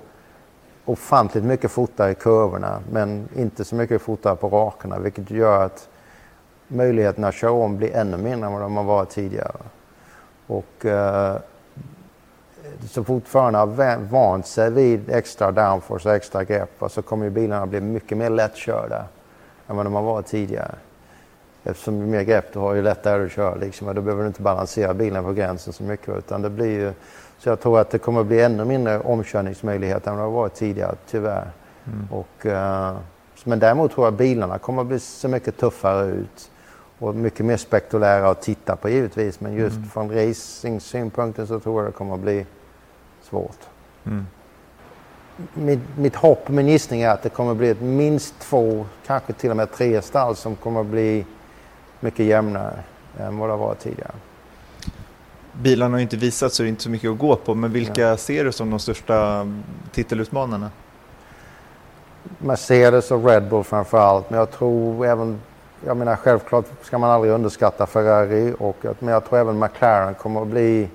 ofantligt 0.84 1.44
mycket 1.44 1.70
fortare 1.70 2.10
i 2.10 2.14
kurvorna 2.14 2.80
men 2.92 3.28
inte 3.36 3.64
så 3.64 3.74
mycket 3.74 4.02
fortare 4.02 4.36
på 4.36 4.48
rakerna 4.48 4.98
vilket 4.98 5.30
gör 5.30 5.64
att 5.64 5.88
möjligheterna 6.72 7.28
att 7.28 7.34
köra 7.34 7.50
om 7.52 7.76
blir 7.76 7.96
ännu 7.96 8.16
mindre 8.16 8.46
än 8.46 8.52
vad 8.52 8.62
de 8.62 8.76
har 8.76 8.84
varit 8.84 9.10
tidigare. 9.10 9.56
Och 10.46 10.86
eh, 10.86 11.36
så 12.88 13.04
fort 13.04 13.28
förarna 13.28 13.58
har 13.58 13.96
vant 13.96 14.46
sig 14.46 14.70
vid 14.70 15.10
extra 15.10 15.52
downforce 15.52 16.08
och 16.08 16.14
extra 16.14 16.44
grepp 16.44 16.82
så 16.88 17.02
kommer 17.02 17.24
ju 17.24 17.30
bilarna 17.30 17.66
bli 17.66 17.80
mycket 17.80 18.18
mer 18.18 18.30
lättkörda 18.30 19.04
än 19.68 19.76
vad 19.76 19.86
de 19.86 19.94
har 19.94 20.02
varit 20.02 20.26
tidigare. 20.26 20.74
Eftersom 21.64 21.98
ju 21.98 22.06
mer 22.06 22.22
grepp 22.22 22.52
du 22.52 22.58
har 22.58 22.74
ju 22.74 22.82
lättare 22.82 23.24
att 23.24 23.32
köra 23.32 23.54
liksom, 23.54 23.88
och 23.88 23.94
då 23.94 24.00
behöver 24.00 24.22
du 24.22 24.28
inte 24.28 24.42
balansera 24.42 24.94
bilen 24.94 25.24
på 25.24 25.32
gränsen 25.32 25.72
så 25.72 25.82
mycket 25.82 26.08
utan 26.08 26.42
det 26.42 26.50
blir 26.50 26.80
ju 26.80 26.92
så 27.38 27.48
jag 27.48 27.60
tror 27.60 27.80
att 27.80 27.90
det 27.90 27.98
kommer 27.98 28.24
bli 28.24 28.42
ännu 28.42 28.64
mindre 28.64 29.00
omkörningsmöjligheter 29.00 30.10
än 30.10 30.16
vad 30.16 30.26
det 30.26 30.30
har 30.30 30.40
varit 30.40 30.54
tidigare 30.54 30.94
tyvärr. 31.10 31.50
Och, 32.10 32.46
eh, 32.46 32.96
men 33.44 33.58
däremot 33.58 33.92
tror 33.92 34.06
jag 34.06 34.12
att 34.12 34.18
bilarna 34.18 34.58
kommer 34.58 34.82
att 34.82 34.88
bli 34.88 34.98
så 34.98 35.28
mycket 35.28 35.58
tuffare 35.58 36.06
ut 36.06 36.50
och 37.02 37.14
mycket 37.14 37.46
mer 37.46 37.56
spektakulära 37.56 38.30
att 38.30 38.42
titta 38.42 38.76
på 38.76 38.88
givetvis 38.88 39.40
men 39.40 39.54
just 39.54 39.76
från 39.92 40.10
racing-synpunkten 40.10 41.46
så 41.46 41.60
tror 41.60 41.82
jag 41.82 41.92
det 41.92 41.96
kommer 41.96 42.14
att 42.14 42.20
bli 42.20 42.46
svårt. 43.22 43.58
Mm. 44.04 44.26
Mitt, 45.54 45.80
mitt 45.96 46.16
hopp 46.16 46.42
och 46.46 46.50
min 46.50 46.68
gissning 46.68 47.02
är 47.02 47.10
att 47.10 47.22
det 47.22 47.28
kommer 47.28 47.50
att 47.50 47.56
bli 47.56 47.68
ett 47.68 47.80
minst 47.80 48.34
två, 48.38 48.86
kanske 49.06 49.32
till 49.32 49.50
och 49.50 49.56
med 49.56 49.72
tre 49.72 50.02
stall 50.02 50.36
som 50.36 50.56
kommer 50.56 50.80
att 50.80 50.86
bli 50.86 51.26
mycket 52.00 52.26
jämnare 52.26 52.78
än 53.18 53.38
vad 53.38 53.48
det 53.48 53.52
har 53.52 53.58
varit 53.58 53.80
tidigare. 53.80 54.14
Bilarna 55.52 55.94
har 55.94 55.98
ju 55.98 56.02
inte 56.02 56.16
visat 56.16 56.52
så 56.52 56.62
det 56.62 56.66
är 56.66 56.68
inte 56.68 56.82
så 56.82 56.90
mycket 56.90 57.10
att 57.10 57.18
gå 57.18 57.36
på, 57.36 57.54
men 57.54 57.72
vilka 57.72 58.16
ser 58.16 58.44
du 58.44 58.52
som 58.52 58.70
de 58.70 58.78
största 58.78 59.46
titelutmanarna? 59.92 60.70
Mercedes 62.38 63.10
och 63.10 63.24
Red 63.24 63.48
Bull 63.48 63.64
framför 63.64 63.98
allt. 63.98 64.30
Men 64.30 64.38
jag 64.38 64.50
tror 64.50 65.06
även, 65.06 65.40
jag 65.86 65.96
menar 65.96 66.16
självklart 66.16 66.66
ska 66.82 66.98
man 66.98 67.10
aldrig 67.10 67.32
underskatta 67.32 67.86
Ferrari. 67.86 68.54
Och, 68.58 68.76
men 68.98 69.14
jag 69.14 69.24
tror 69.24 69.38
även 69.38 69.58
McLaren 69.58 70.14
kommer 70.14 70.42
att 70.42 70.48
bli 70.48 70.88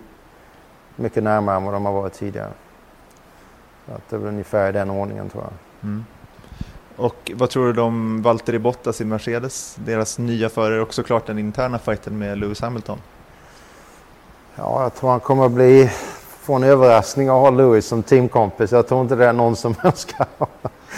mycket 0.95 1.23
närmare 1.23 1.55
än 1.55 1.63
vad 1.63 1.73
de 1.73 1.85
har 1.85 1.93
varit 1.93 2.13
tidigare. 2.13 2.51
Så 3.85 3.93
att 3.93 4.09
det 4.09 4.15
är 4.15 4.19
väl 4.19 4.29
ungefär 4.29 4.69
i 4.69 4.71
den 4.71 4.89
ordningen 4.89 5.29
tror 5.29 5.43
jag. 5.43 5.53
Mm. 5.89 6.05
Och 6.95 7.31
vad 7.35 7.49
tror 7.49 7.73
du 7.73 7.81
om 7.81 8.21
Valtteri 8.21 8.59
Bottas 8.59 9.01
i 9.01 9.05
Mercedes, 9.05 9.75
deras 9.85 10.17
nya 10.17 10.49
förare 10.49 10.81
och 10.81 10.93
såklart 10.93 11.25
den 11.25 11.39
interna 11.39 11.79
fighten 11.79 12.17
med 12.17 12.37
Lewis 12.37 12.61
Hamilton? 12.61 12.97
Ja, 14.55 14.83
jag 14.83 14.95
tror 14.95 15.09
han 15.09 15.19
kommer 15.19 15.45
att 15.45 15.51
bli, 15.51 15.91
få 16.39 16.53
en 16.53 16.63
överraskning 16.63 17.27
att 17.27 17.33
ha 17.33 17.49
Lewis 17.49 17.87
som 17.87 18.03
teamkompis. 18.03 18.71
Jag 18.71 18.87
tror 18.87 19.01
inte 19.01 19.15
det 19.15 19.25
är 19.25 19.33
någon 19.33 19.55
som 19.55 19.75
önskar 19.83 20.27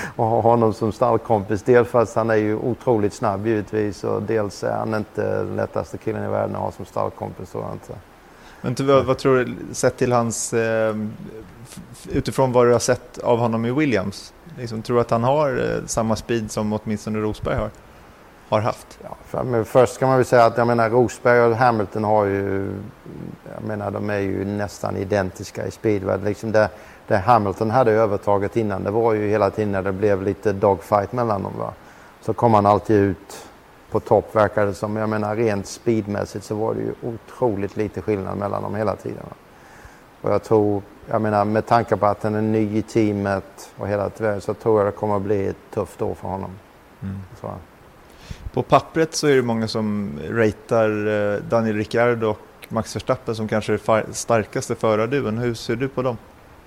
att 0.09 0.15
ha 0.15 0.41
honom 0.41 0.73
som 0.73 0.91
stallkompis. 0.91 1.63
Dels 1.63 1.89
för 1.89 2.01
att 2.01 2.15
han 2.15 2.29
är 2.29 2.35
ju 2.35 2.55
otroligt 2.55 3.13
snabb 3.13 3.47
givetvis 3.47 4.03
och 4.03 4.23
dels 4.23 4.63
är 4.63 4.77
han 4.77 4.93
inte 4.93 5.43
den 5.43 5.55
lättaste 5.55 5.97
killen 5.97 6.23
i 6.23 6.27
världen 6.27 6.55
att 6.55 6.61
ha 6.61 6.71
som 6.71 6.85
stallkompis. 6.85 7.51
Tror 7.51 7.63
jag 7.63 7.73
inte. 7.73 7.93
Men 8.61 8.75
ty, 8.75 8.83
vad, 8.83 9.05
vad 9.05 9.17
tror 9.17 9.37
du, 9.37 9.55
sett 9.71 9.97
till 9.97 10.11
hans, 10.11 10.53
eh, 10.53 10.95
utifrån 12.09 12.51
vad 12.51 12.67
du 12.67 12.71
har 12.71 12.79
sett 12.79 13.17
av 13.17 13.39
honom 13.39 13.65
i 13.65 13.71
Williams, 13.71 14.33
liksom, 14.57 14.81
tror 14.81 14.95
du 14.95 15.01
att 15.01 15.11
han 15.11 15.23
har 15.23 15.57
eh, 15.57 15.85
samma 15.85 16.15
speed 16.15 16.51
som 16.51 16.73
åtminstone 16.73 17.19
Rosberg 17.19 17.55
har, 17.55 17.69
har 18.49 18.61
haft? 18.61 18.99
Ja, 19.03 19.17
för, 19.25 19.63
först 19.63 19.93
ska 19.93 20.07
man 20.07 20.15
väl 20.15 20.25
säga 20.25 20.45
att 20.45 20.57
jag 20.57 20.67
menar 20.67 20.89
Rosberg 20.89 21.41
och 21.41 21.55
Hamilton 21.55 22.03
har 22.03 22.25
ju, 22.25 22.73
jag 23.55 23.67
menar 23.67 23.91
de 23.91 24.09
är 24.09 24.19
ju 24.19 24.45
nästan 24.45 24.97
identiska 24.97 25.67
i 25.67 25.71
speed. 25.71 26.23
Liksom 26.23 26.51
det, 26.51 26.69
det 27.09 27.17
Hamilton 27.17 27.71
hade 27.71 27.91
övertaget 27.91 28.57
innan 28.57 28.83
det 28.83 28.91
var 28.91 29.13
ju 29.13 29.29
hela 29.29 29.49
tiden 29.49 29.71
när 29.71 29.81
det 29.81 29.91
blev 29.91 30.23
lite 30.23 30.53
dogfight 30.53 31.11
mellan 31.11 31.43
dem. 31.43 31.53
Va? 31.57 31.73
Så 32.21 32.33
kom 32.33 32.53
han 32.53 32.65
alltid 32.65 32.95
ut 32.95 33.47
på 33.91 33.99
topp 33.99 34.35
verkar 34.35 34.65
det 34.65 34.73
som. 34.73 34.95
Jag 34.95 35.09
menar 35.09 35.35
rent 35.35 35.67
speedmässigt 35.67 36.45
så 36.45 36.55
var 36.55 36.73
det 36.73 36.81
ju 36.81 36.93
otroligt 37.01 37.77
lite 37.77 38.01
skillnad 38.01 38.37
mellan 38.37 38.63
dem 38.63 38.75
hela 38.75 38.95
tiden. 38.95 39.23
Va? 39.29 39.35
Och 40.21 40.33
jag 40.33 40.43
tror, 40.43 40.81
jag 41.09 41.21
menar 41.21 41.45
med 41.45 41.65
tanke 41.65 41.97
på 41.97 42.05
att 42.05 42.23
han 42.23 42.35
är 42.35 42.41
ny 42.41 42.77
i 42.77 42.81
teamet 42.81 43.73
och 43.77 43.87
hela 43.87 44.09
tiden 44.09 44.41
så 44.41 44.53
tror 44.53 44.79
jag 44.79 44.87
det 44.87 44.97
kommer 44.97 45.15
att 45.15 45.21
bli 45.21 45.47
ett 45.47 45.71
tufft 45.73 46.01
år 46.01 46.13
för 46.13 46.27
honom. 46.27 46.51
Så. 47.41 47.51
På 48.53 48.63
pappret 48.63 49.15
så 49.15 49.27
är 49.27 49.35
det 49.35 49.41
många 49.41 49.67
som 49.67 50.11
ratear 50.29 51.07
eh, 51.07 51.41
Daniel 51.41 51.75
Ricciardo 51.75 52.27
och 52.27 52.67
Max 52.69 52.95
Verstappen 52.95 53.35
som 53.35 53.47
kanske 53.47 53.73
är 53.73 54.13
starkaste 54.13 54.75
förarduon. 54.75 55.37
Hur 55.37 55.53
ser 55.53 55.75
du 55.75 55.87
på 55.87 56.01
dem? 56.01 56.17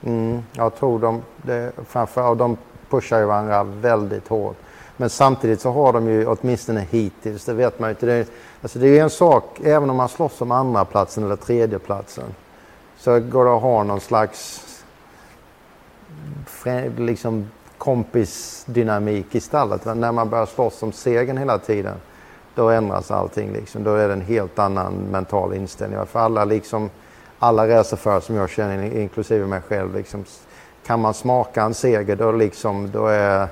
Mm, 0.05 0.43
jag 0.53 0.75
tror 0.77 0.99
de, 0.99 1.23
det, 1.43 1.73
framförallt 1.89 2.39
de 2.39 2.57
pushar 2.91 3.19
ju 3.19 3.25
varandra 3.25 3.63
väldigt 3.65 4.29
hårt. 4.29 4.57
Men 4.97 5.11
samtidigt 5.11 5.61
så 5.61 5.71
har 5.73 5.93
de 5.93 6.09
ju 6.09 6.27
åtminstone 6.27 6.87
hittills, 6.91 7.45
det 7.45 7.55
vet 7.55 7.79
man 7.79 7.89
ju 7.89 7.95
inte. 7.95 8.07
Det, 8.07 8.13
är- 8.13 8.27
alltså 8.63 8.79
det 8.79 8.87
är 8.87 8.91
ju 8.93 8.99
en 8.99 9.11
sak, 9.11 9.61
även 9.65 9.91
om 9.91 9.97
man 9.97 10.09
slåss 10.09 10.41
om 10.41 10.51
andra 10.51 10.85
platsen 10.85 11.25
eller 11.25 11.37
tredje 11.37 11.79
platsen 11.79 12.25
så 12.97 13.21
går 13.21 13.45
det 13.45 13.55
att 13.57 13.63
ha 13.63 13.83
någon 13.83 14.01
slags 14.01 14.67
liksom 16.97 17.51
kompisdynamik 17.79 19.35
i 19.35 19.41
stallet. 19.41 19.85
Men 19.85 20.01
när 20.01 20.13
man 20.13 20.31
börjar 20.31 20.47
slåss 20.47 20.83
om 20.83 20.93
segern 20.93 21.37
hela 21.39 21.59
tiden 21.59 21.95
då 22.55 22.71
ändras 22.71 23.11
allting. 23.11 23.53
Liksom. 23.53 23.85
Då 23.85 23.95
är 23.95 24.07
det 24.09 24.13
en 24.15 24.21
helt 24.21 24.59
annan 24.59 24.93
mental 25.11 25.55
inställning. 25.55 26.07
För 26.07 26.21
alla, 26.21 26.45
liksom, 26.45 26.91
alla 27.43 27.69
racerförare 27.69 28.21
som 28.21 28.37
jag 28.37 28.51
känner, 28.51 28.97
inklusive 28.97 29.47
mig 29.47 29.61
själv, 29.61 29.95
liksom, 29.95 30.25
kan 30.87 31.01
man 31.01 31.15
smaka 31.15 31.63
en 31.63 31.75
seger 31.75 32.17
då, 32.17 32.33
liksom, 32.33 32.91
då, 32.91 33.07
är, 33.07 33.49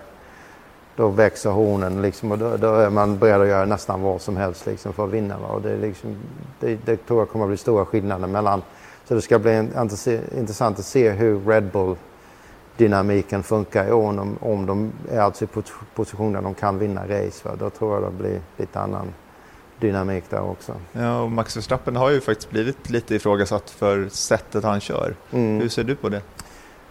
då 0.96 1.08
växer 1.08 1.50
hornen 1.50 2.02
liksom, 2.02 2.32
och 2.32 2.38
då, 2.38 2.56
då 2.56 2.74
är 2.74 2.90
man 2.90 3.18
beredd 3.18 3.40
att 3.40 3.48
göra 3.48 3.64
nästan 3.64 4.02
vad 4.02 4.20
som 4.20 4.36
helst 4.36 4.66
liksom, 4.66 4.92
för 4.92 5.04
att 5.04 5.10
vinna. 5.10 5.38
Va? 5.38 5.48
Och 5.48 5.62
det, 5.62 5.76
liksom, 5.76 6.16
det, 6.60 6.78
det 6.84 6.96
tror 6.96 7.18
jag 7.18 7.28
kommer 7.28 7.44
att 7.44 7.48
bli 7.48 7.56
stora 7.56 7.84
skillnader 7.84 8.26
mellan. 8.26 8.62
Så 9.04 9.14
det 9.14 9.22
ska 9.22 9.38
bli 9.38 9.68
intressant 10.36 10.78
att 10.78 10.84
se 10.84 11.10
hur 11.10 11.40
Red 11.40 11.64
Bull 11.64 11.96
dynamiken 12.76 13.42
funkar 13.42 13.88
i 13.88 13.92
år. 13.92 14.20
Om, 14.20 14.38
om 14.40 14.66
de 14.66 14.92
är 15.10 15.20
alltså 15.20 15.44
i 15.44 15.46
positioner 15.46 15.86
position 15.94 16.32
där 16.32 16.42
de 16.42 16.54
kan 16.54 16.78
vinna 16.78 17.02
race. 17.02 17.48
Va? 17.48 17.56
Då 17.58 17.70
tror 17.70 17.94
jag 17.94 18.12
det 18.12 18.18
blir 18.18 18.40
lite 18.56 18.80
annan 18.80 19.06
dynamik 19.80 20.24
där 20.30 20.50
också. 20.50 20.72
Ja, 20.92 21.20
och 21.20 21.30
Max 21.30 21.56
Verstappen 21.56 21.96
har 21.96 22.10
ju 22.10 22.20
faktiskt 22.20 22.50
blivit 22.50 22.90
lite 22.90 23.14
ifrågasatt 23.14 23.70
för 23.70 24.08
sättet 24.08 24.64
han 24.64 24.80
kör. 24.80 25.14
Mm. 25.32 25.60
Hur 25.60 25.68
ser 25.68 25.84
du 25.84 25.96
på 25.96 26.08
det? 26.08 26.22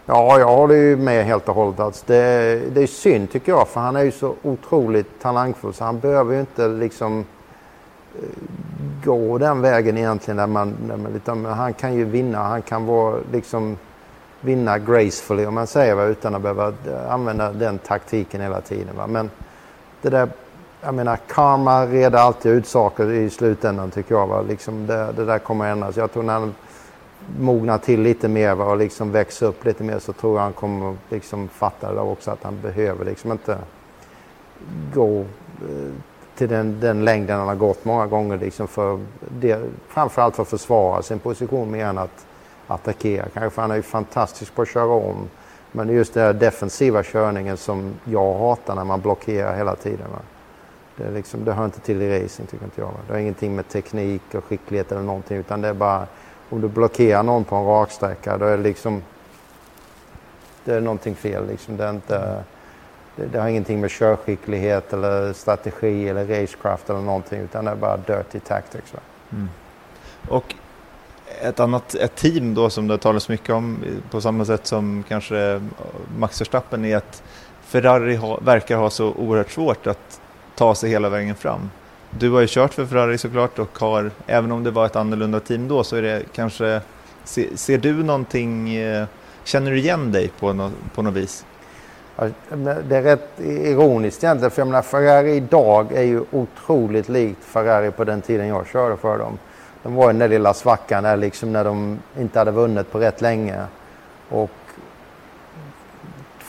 Ja, 0.06 0.38
jag 0.38 0.46
håller 0.46 0.74
ju 0.74 0.96
med 0.96 1.24
helt 1.24 1.48
och 1.48 1.54
hållet. 1.54 1.80
Alltså 1.80 2.04
det, 2.06 2.62
det 2.74 2.82
är 2.82 2.86
synd 2.86 3.30
tycker 3.30 3.52
jag, 3.52 3.68
för 3.68 3.80
han 3.80 3.96
är 3.96 4.02
ju 4.02 4.12
så 4.12 4.34
otroligt 4.42 5.20
talangfull 5.22 5.74
så 5.74 5.84
han 5.84 6.00
behöver 6.00 6.34
ju 6.34 6.40
inte 6.40 6.68
liksom 6.68 7.24
eh, 8.14 8.28
gå 9.04 9.38
den 9.38 9.60
vägen 9.60 9.98
egentligen. 9.98 10.36
Där 10.36 10.46
man, 10.46 10.74
där 10.88 10.96
man, 10.96 11.14
utan 11.14 11.44
han 11.44 11.72
kan 11.72 11.94
ju 11.94 12.04
vinna, 12.04 12.38
han 12.38 12.62
kan 12.62 12.86
vara 12.86 13.16
liksom 13.32 13.76
vinna 14.40 14.78
gracefully 14.78 15.46
om 15.46 15.54
man 15.54 15.66
säger 15.66 15.94
va, 15.94 16.04
utan 16.04 16.34
att 16.34 16.42
behöva 16.42 16.68
eh, 16.68 17.12
använda 17.12 17.52
den 17.52 17.78
taktiken 17.78 18.40
hela 18.40 18.60
tiden. 18.60 18.96
Va. 18.96 19.06
Men 19.06 19.30
det 20.02 20.10
där, 20.10 20.28
jag 20.80 20.94
menar 20.94 21.16
karma 21.16 21.86
reder 21.86 22.18
alltid 22.18 22.52
ut 22.52 22.66
saker 22.66 23.10
i 23.12 23.30
slutändan 23.30 23.90
tycker 23.90 24.14
jag. 24.14 24.26
Va. 24.26 24.42
Liksom 24.42 24.86
det, 24.86 25.12
det 25.16 25.24
där 25.24 25.38
kommer 25.38 25.64
att 25.64 25.72
ändras. 25.72 25.96
Jag 25.96 26.12
tror 26.12 26.22
när 26.22 26.32
han 26.32 26.54
mognar 27.38 27.78
till 27.78 28.02
lite 28.02 28.28
mer 28.28 28.54
va, 28.54 28.64
och 28.64 28.76
liksom 28.76 29.12
växer 29.12 29.46
upp 29.46 29.64
lite 29.64 29.84
mer 29.84 29.98
så 29.98 30.12
tror 30.12 30.36
jag 30.36 30.42
han 30.42 30.52
kommer 30.52 30.96
liksom 31.08 31.48
fatta 31.48 31.88
det 31.88 31.94
där 31.94 32.02
också 32.02 32.30
att 32.30 32.42
han 32.42 32.60
behöver 32.60 33.04
liksom 33.04 33.32
inte 33.32 33.58
gå 34.94 35.20
eh, 35.20 35.92
till 36.36 36.48
den, 36.48 36.80
den 36.80 37.04
längden 37.04 37.38
han 37.38 37.48
har 37.48 37.54
gått 37.54 37.84
många 37.84 38.06
gånger 38.06 38.38
liksom 38.38 38.68
för 38.68 39.00
det, 39.28 39.60
framförallt 39.88 40.36
för 40.36 40.42
att 40.42 40.48
försvara 40.48 41.02
sin 41.02 41.18
position 41.18 41.70
mer 41.70 41.86
än 41.86 41.98
att 41.98 42.26
attackera. 42.66 43.26
Kanske 43.34 43.50
för 43.50 43.62
han 43.62 43.70
är 43.70 43.76
ju 43.76 43.82
fantastisk 43.82 44.54
på 44.54 44.62
att 44.62 44.68
köra 44.68 44.92
om. 44.92 45.28
Men 45.72 45.88
just 45.88 46.14
den 46.14 46.22
här 46.22 46.32
defensiva 46.32 47.02
körningen 47.02 47.56
som 47.56 47.94
jag 48.04 48.38
hatar 48.38 48.74
när 48.74 48.84
man 48.84 49.00
blockerar 49.00 49.56
hela 49.56 49.74
tiden. 49.76 50.06
Va? 50.12 50.18
Det, 51.00 51.06
är 51.06 51.12
liksom, 51.12 51.44
det 51.44 51.52
hör 51.52 51.64
inte 51.64 51.80
till 51.80 52.02
i 52.02 52.24
racing 52.24 52.46
tycker 52.50 52.64
inte 52.64 52.80
jag. 52.80 52.92
Det 53.06 53.12
har 53.12 53.20
ingenting 53.20 53.56
med 53.56 53.68
teknik 53.68 54.22
och 54.34 54.44
skicklighet 54.44 54.92
eller 54.92 55.02
någonting 55.02 55.36
utan 55.36 55.60
det 55.60 55.68
är 55.68 55.74
bara 55.74 56.06
om 56.50 56.60
du 56.60 56.68
blockerar 56.68 57.22
någon 57.22 57.44
på 57.44 57.56
en 57.56 57.64
raksträcka 57.64 58.38
då 58.38 58.44
är 58.44 58.56
det 58.56 58.62
liksom 58.62 59.02
det 60.64 60.74
är 60.74 60.80
någonting 60.80 61.14
fel. 61.14 61.46
Liksom. 61.46 61.76
Det, 61.76 61.84
är 61.84 61.90
inte, 61.90 62.44
det, 63.16 63.26
det 63.26 63.40
har 63.40 63.48
ingenting 63.48 63.80
med 63.80 63.90
körskicklighet 63.90 64.92
eller 64.92 65.32
strategi 65.32 66.08
eller 66.08 66.40
racecraft 66.40 66.90
eller 66.90 67.00
någonting 67.00 67.40
utan 67.40 67.64
det 67.64 67.70
är 67.70 67.76
bara 67.76 67.96
dirty 67.96 68.40
tactics. 68.40 68.94
Va? 68.94 69.00
Mm. 69.32 69.48
Och 70.28 70.54
ett 71.42 71.60
annat 71.60 71.94
ett 71.94 72.16
team 72.16 72.54
då 72.54 72.70
som 72.70 72.88
det 72.88 72.98
talas 72.98 73.28
mycket 73.28 73.50
om 73.50 73.78
på 74.10 74.20
samma 74.20 74.44
sätt 74.44 74.66
som 74.66 75.04
kanske 75.08 75.68
Max 76.18 76.40
Verstappen 76.40 76.84
är 76.84 76.96
att 76.96 77.22
Ferrari 77.62 78.16
ha, 78.16 78.38
verkar 78.40 78.76
ha 78.76 78.90
så 78.90 79.12
oerhört 79.12 79.50
svårt 79.50 79.86
att 79.86 80.20
ta 80.60 80.74
sig 80.74 80.90
hela 80.90 81.08
vägen 81.08 81.34
fram. 81.34 81.70
Du 82.10 82.30
har 82.30 82.40
ju 82.40 82.46
kört 82.50 82.74
för 82.74 82.86
Ferrari 82.86 83.18
såklart 83.18 83.58
och 83.58 83.78
har, 83.78 84.10
även 84.26 84.52
om 84.52 84.64
det 84.64 84.70
var 84.70 84.86
ett 84.86 84.96
annorlunda 84.96 85.40
team 85.40 85.68
då, 85.68 85.84
så 85.84 85.96
är 85.96 86.02
det 86.02 86.22
kanske, 86.32 86.80
se, 87.24 87.56
ser 87.56 87.78
du 87.78 88.02
någonting, 88.02 88.74
eh, 88.74 89.06
känner 89.44 89.70
du 89.70 89.78
igen 89.78 90.12
dig 90.12 90.30
på, 90.40 90.52
no, 90.52 90.70
på 90.94 91.02
något 91.02 91.14
vis? 91.14 91.44
Det 92.88 92.96
är 92.96 93.02
rätt 93.02 93.40
ironiskt 93.40 94.24
egentligen 94.24 94.50
för 94.50 94.60
jag 94.60 94.66
menar 94.68 94.82
Ferrari 94.82 95.32
idag 95.32 95.92
är 95.92 96.02
ju 96.02 96.22
otroligt 96.30 97.08
likt 97.08 97.44
Ferrari 97.44 97.90
på 97.90 98.04
den 98.04 98.22
tiden 98.22 98.48
jag 98.48 98.66
körde 98.66 98.96
för 98.96 99.18
dem. 99.18 99.38
De 99.82 99.94
var 99.94 100.04
i 100.04 100.06
den 100.06 100.18
där 100.18 100.28
lilla 100.28 100.54
svackan 100.54 101.02
där 101.02 101.16
liksom 101.16 101.52
när 101.52 101.64
de 101.64 101.98
inte 102.18 102.38
hade 102.38 102.50
vunnit 102.50 102.92
på 102.92 102.98
rätt 102.98 103.20
länge. 103.20 103.64
Och 104.28 104.50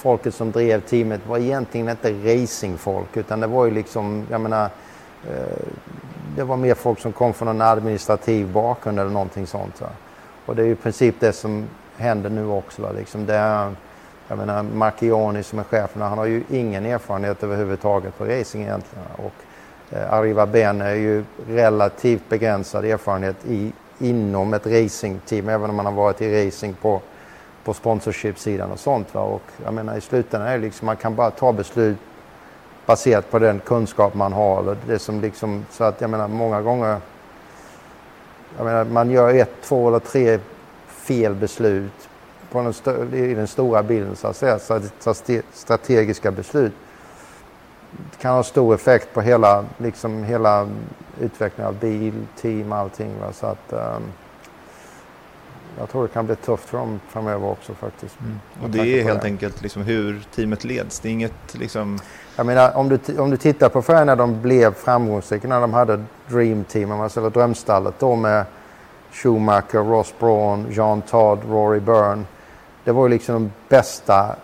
folket 0.02 0.34
som 0.34 0.52
drev 0.52 0.82
teamet 0.82 1.22
var 1.28 1.38
egentligen 1.38 1.90
inte 1.90 2.12
racingfolk 2.12 3.18
utan 3.18 3.40
det 3.40 3.48
var 3.48 3.66
ju 3.66 3.72
liksom, 3.72 4.28
jag 4.32 4.42
menar, 4.42 4.70
eh, 5.30 5.68
det 6.36 6.44
var 6.44 6.58
mer 6.58 6.74
folk 6.74 7.00
som 7.00 7.12
kom 7.12 7.34
från 7.34 7.48
en 7.48 7.62
administrativ 7.62 8.52
bakgrund 8.52 9.00
eller 9.00 9.12
någonting 9.12 9.48
sånt. 9.48 9.82
Va? 9.82 9.88
Och 10.46 10.56
det 10.56 10.62
är 10.62 10.66
ju 10.66 10.72
i 10.72 10.76
princip 10.76 11.16
det 11.20 11.34
som 11.34 11.68
händer 11.98 12.30
nu 12.30 12.48
också. 12.48 12.82
Va? 12.82 12.92
Liksom 12.92 13.26
det 13.26 13.36
är, 13.36 13.76
jag 14.28 14.38
menar, 14.38 14.64
Marchioni 14.64 15.44
som 15.44 15.60
är 15.60 15.64
chefen, 15.64 16.02
han 16.02 16.18
har 16.18 16.26
ju 16.26 16.44
ingen 16.50 16.86
erfarenhet 16.86 17.44
överhuvudtaget 17.44 18.18
på 18.18 18.26
racing 18.26 18.64
egentligen. 18.64 19.06
Och 19.18 19.34
eh, 19.96 20.14
Arriva 20.14 20.46
Ben 20.46 20.82
är 20.82 20.96
ju 20.96 21.24
relativt 21.48 22.30
begränsad 22.30 22.86
erfarenhet 22.86 23.46
i, 23.48 23.72
inom 24.00 24.54
ett 24.54 24.68
racingteam, 24.68 25.50
även 25.50 25.70
om 25.70 25.76
man 25.76 25.86
har 25.86 25.94
varit 25.94 26.22
i 26.22 26.48
racing 26.48 26.78
på, 26.82 27.02
på 27.64 27.74
sponsorship-sidan 27.74 28.72
och 28.72 28.80
sånt. 28.80 29.14
Va? 29.14 29.22
Och 29.22 29.44
jag 29.64 29.74
menar 29.74 29.98
i 29.98 30.02
slutändan 30.02 30.50
är 30.50 30.58
det 30.58 30.64
liksom, 30.64 30.86
man 30.86 30.98
kan 30.98 31.16
bara 31.16 31.32
ta 31.32 31.54
beslut 31.54 31.98
baserat 32.86 33.32
på 33.32 33.40
den 33.40 33.60
kunskap 33.60 34.14
man 34.14 34.34
har. 34.34 34.62
Eller 34.62 34.78
det 34.88 35.00
som 35.00 35.22
liksom, 35.22 35.66
så 35.72 35.84
att 35.84 36.02
jag 36.02 36.10
menar 36.10 36.28
många 36.28 36.62
gånger, 36.62 36.98
jag 38.58 38.66
menar 38.66 38.86
man 38.86 39.12
gör 39.12 39.34
ett, 39.34 39.62
två 39.64 39.88
eller 39.88 40.00
tre 40.00 40.40
fel 40.88 41.36
beslut 41.36 42.10
på 42.52 42.74
den 42.84 43.14
i 43.14 43.34
den 43.34 43.48
stora 43.48 43.84
bilden 43.84 44.16
så 44.16 44.28
att 44.28 44.36
säga, 44.36 44.60
så 44.60 45.10
att 45.10 45.30
strategiska 45.54 46.32
beslut 46.32 46.74
Det 47.92 48.18
kan 48.22 48.36
ha 48.36 48.44
stor 48.44 48.76
effekt 48.76 49.14
på 49.14 49.22
hela, 49.22 49.66
liksom 49.78 50.24
hela 50.24 50.70
utvecklingen 51.20 51.68
av 51.68 51.80
bil, 51.80 52.14
team, 52.42 52.72
allting. 52.72 53.20
Va? 53.22 53.34
Så 53.34 53.46
att, 53.46 53.74
um, 53.74 54.04
jag 55.80 55.90
tror 55.90 56.02
det 56.04 56.10
kan 56.14 56.26
bli 56.26 56.36
tufft 56.36 56.70
för 56.70 56.78
dem 56.78 57.00
framöver 57.10 57.48
också 57.50 57.74
faktiskt. 57.74 58.16
Och 58.56 58.62
Med 58.62 58.72
det 58.72 59.00
är 59.00 59.04
helt 59.04 59.22
det. 59.22 59.28
enkelt 59.28 59.62
liksom 59.62 59.82
hur 59.82 60.28
teamet 60.36 60.64
leds. 60.64 61.00
Det 61.00 61.10
är 61.10 61.12
inget 61.12 61.54
liksom, 61.54 62.00
Jag 62.36 62.46
menar, 62.46 62.78
om 62.78 62.90
du, 62.90 63.18
om 63.20 63.30
du 63.30 63.38
tittar 63.38 63.70
på 63.70 63.82
Ferrari 63.82 64.06
när 64.06 64.16
de 64.16 64.42
blev 64.42 64.74
framgångsrika, 64.74 65.48
när 65.48 65.62
de 65.62 65.74
hade 65.74 66.04
Dream 66.28 66.64
Team, 66.64 66.90
man 66.90 67.10
säger 67.10 67.30
drömstallet 67.30 67.96
då 68.00 68.16
med 68.16 68.46
Schumacher, 69.12 69.84
Ross 69.84 70.14
Brawn, 70.20 70.68
Jean 70.72 71.02
Todd, 71.02 71.40
Rory 71.50 71.80
Byrne. 71.80 72.24
Det 72.84 72.92
var 72.92 73.04
ju 73.04 73.10
liksom 73.10 73.34
de 73.36 73.52
bästa 73.70 74.36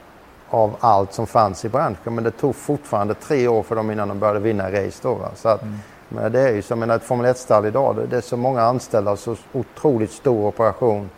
av 0.49 0.75
allt 0.79 1.13
som 1.13 1.27
fanns 1.27 1.65
i 1.65 1.69
branschen. 1.69 2.15
Men 2.15 2.23
det 2.23 2.31
tog 2.31 2.55
fortfarande 2.55 3.13
tre 3.13 3.47
år 3.47 3.63
för 3.63 3.75
dem 3.75 3.91
innan 3.91 4.07
de 4.07 4.19
började 4.19 4.39
vinna 4.39 4.71
race 4.71 4.99
då. 5.01 5.13
Va? 5.13 5.29
Så 5.35 5.49
att, 5.49 5.63
men 6.09 6.31
det 6.31 6.39
är 6.39 6.53
ju 6.53 6.61
som 6.61 6.83
ett 6.83 7.03
Formel 7.03 7.25
1-stall 7.25 7.65
idag. 7.65 7.95
Det, 7.95 8.05
det 8.05 8.17
är 8.17 8.21
så 8.21 8.37
många 8.37 8.61
anställda 8.61 9.11
och 9.11 9.19
så 9.19 9.35
otroligt 9.53 10.11
stor 10.11 10.47
operation. 10.47 11.09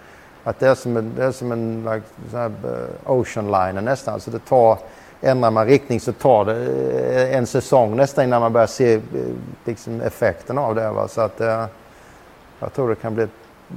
Att 0.44 0.60
det 0.60 0.68
är 0.68 0.76
som 0.76 0.98
en, 0.98 1.14
det 1.16 1.24
är 1.26 1.32
som 1.32 1.52
en 1.52 1.84
like, 1.84 2.38
här, 2.38 2.46
eh, 2.64 3.12
ocean 3.12 3.46
liner 3.46 3.82
nästan. 3.82 4.20
Så 4.20 4.32
det 4.32 4.40
tar, 4.46 4.78
ändrar 5.22 5.52
man 5.52 5.66
riktning 5.66 6.00
så 6.00 6.14
tar 6.14 6.46
det 6.46 6.66
eh, 7.32 7.38
en 7.38 7.48
säsong 7.48 7.96
nästan 7.96 8.24
innan 8.24 8.42
man 8.42 8.54
börjar 8.54 8.68
se 8.68 8.94
eh, 8.94 9.02
liksom, 9.66 10.02
effekten 10.02 10.58
av 10.58 10.76
det. 10.76 10.92
Va? 10.92 11.08
Så 11.08 11.22
att, 11.22 11.42
eh, 11.42 11.66
jag 12.60 12.74
tror 12.74 12.90
det 12.90 12.96
kan 12.96 13.16
bli 13.16 13.28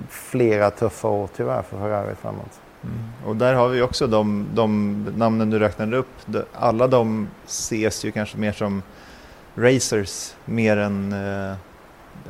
flera 0.09 0.71
tuffa 0.71 1.09
år 1.09 1.29
tyvärr 1.37 1.63
för 1.63 1.79
Ferrari 1.79 2.15
framåt. 2.15 2.61
Mm. 2.85 2.99
Och 3.27 3.37
där 3.37 3.55
har 3.55 3.69
vi 3.69 3.83
också 3.83 4.07
de, 4.07 4.47
de 4.55 5.03
namnen 5.17 5.51
du 5.51 5.59
räknade 5.59 5.97
upp. 5.97 6.09
De- 6.27 6.45
Alla 6.53 6.87
de 6.87 7.29
ses 7.47 8.05
ju 8.05 8.13
kanske 8.13 8.37
mer 8.39 8.53
som 8.53 8.83
racers 9.55 10.35
mer 10.45 10.77
än 10.77 11.13
eh, 11.13 11.55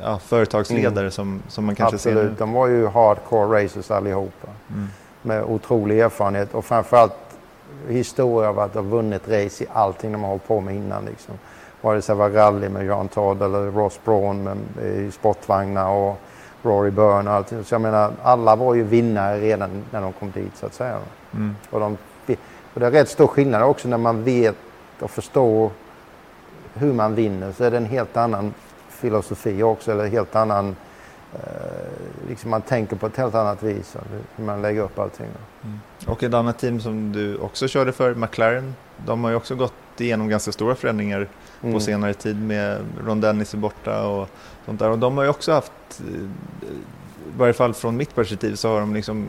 ja, 0.01 0.19
företagsledare 0.19 1.11
som, 1.11 1.41
som 1.47 1.65
man 1.65 1.75
kanske 1.75 1.97
ser 1.97 2.11
Absolut, 2.11 2.31
nu. 2.31 2.37
de 2.37 2.53
var 2.53 2.67
ju 2.67 2.87
hardcore 2.87 3.63
racers 3.63 3.91
allihopa. 3.91 4.47
Mm. 4.69 4.87
Med 5.21 5.43
otrolig 5.43 5.99
erfarenhet 5.99 6.53
och 6.53 6.65
framförallt 6.65 7.13
historia 7.87 8.49
av 8.49 8.59
att 8.59 8.73
ha 8.73 8.81
vunnit 8.81 9.27
race 9.27 9.63
i 9.63 9.67
allting 9.73 10.11
de 10.11 10.21
har 10.21 10.29
hållit 10.29 10.47
på 10.47 10.61
med 10.61 10.75
innan. 10.75 11.05
Liksom. 11.05 11.35
Vare 11.81 12.01
sig 12.01 12.15
det 12.15 12.19
var 12.19 12.29
rally 12.29 12.69
med 12.69 12.85
Jean 12.85 13.07
Todd 13.07 13.41
eller 13.41 13.71
Ross 13.71 13.99
Brawn 14.05 14.43
med, 14.43 14.57
i 14.85 15.11
sportvagnar 15.11 15.89
och 15.89 16.19
Rory 16.63 16.91
Byrne 16.91 17.29
och 17.29 17.35
allting. 17.35 17.63
Så 17.63 17.73
jag 17.73 17.81
menar, 17.81 18.11
alla 18.23 18.55
var 18.55 18.73
ju 18.73 18.83
vinnare 18.83 19.39
redan 19.39 19.83
när 19.91 20.01
de 20.01 20.13
kom 20.13 20.31
dit 20.31 20.57
så 20.57 20.65
att 20.65 20.73
säga. 20.73 20.97
Mm. 21.33 21.55
Och, 21.69 21.79
de, 21.79 21.97
och 22.73 22.79
det 22.79 22.85
är 22.85 22.91
rätt 22.91 23.09
stor 23.09 23.27
skillnad 23.27 23.63
också 23.63 23.87
när 23.87 23.97
man 23.97 24.23
vet 24.23 24.55
och 24.99 25.11
förstår 25.11 25.71
hur 26.73 26.93
man 26.93 27.15
vinner 27.15 27.51
så 27.51 27.63
är 27.63 27.71
det 27.71 27.77
en 27.77 27.85
helt 27.85 28.17
annan 28.17 28.53
filosofi 29.03 29.63
också 29.63 29.91
eller 29.91 30.07
helt 30.07 30.35
annan 30.35 30.75
eh, 31.33 31.39
liksom 32.29 32.49
man 32.51 32.61
tänker 32.61 32.95
på 32.95 33.07
ett 33.07 33.17
helt 33.17 33.35
annat 33.35 33.63
vis 33.63 33.95
hur- 34.35 34.45
man 34.45 34.61
lägger 34.61 34.81
upp 34.81 34.99
allting. 34.99 35.27
Och 36.07 36.23
ett 36.23 36.33
annat 36.33 36.59
team 36.59 36.79
som 36.81 37.11
du 37.11 37.37
också 37.37 37.67
körde 37.67 37.91
för, 37.91 38.15
McLaren, 38.15 38.75
de 39.05 39.23
har 39.23 39.31
ju 39.31 39.35
också 39.37 39.55
gått 39.55 39.73
igenom 39.97 40.29
ganska 40.29 40.51
stora 40.51 40.75
förändringar 40.75 41.27
Mm. 41.61 41.73
på 41.73 41.79
senare 41.79 42.13
tid 42.13 42.41
med 42.41 42.77
Ron 43.05 43.21
Dennis 43.21 43.53
är 43.53 43.57
borta 43.57 44.07
och 44.07 44.29
sånt 44.65 44.79
där. 44.79 44.89
Och 44.89 44.99
de 44.99 45.17
har 45.17 45.23
ju 45.23 45.29
också 45.29 45.51
haft, 45.51 45.71
i 46.01 46.29
varje 47.37 47.53
fall 47.53 47.73
från 47.73 47.97
mitt 47.97 48.15
perspektiv, 48.15 48.55
så 48.55 48.69
har 48.69 48.79
de 48.79 48.93
liksom 48.93 49.27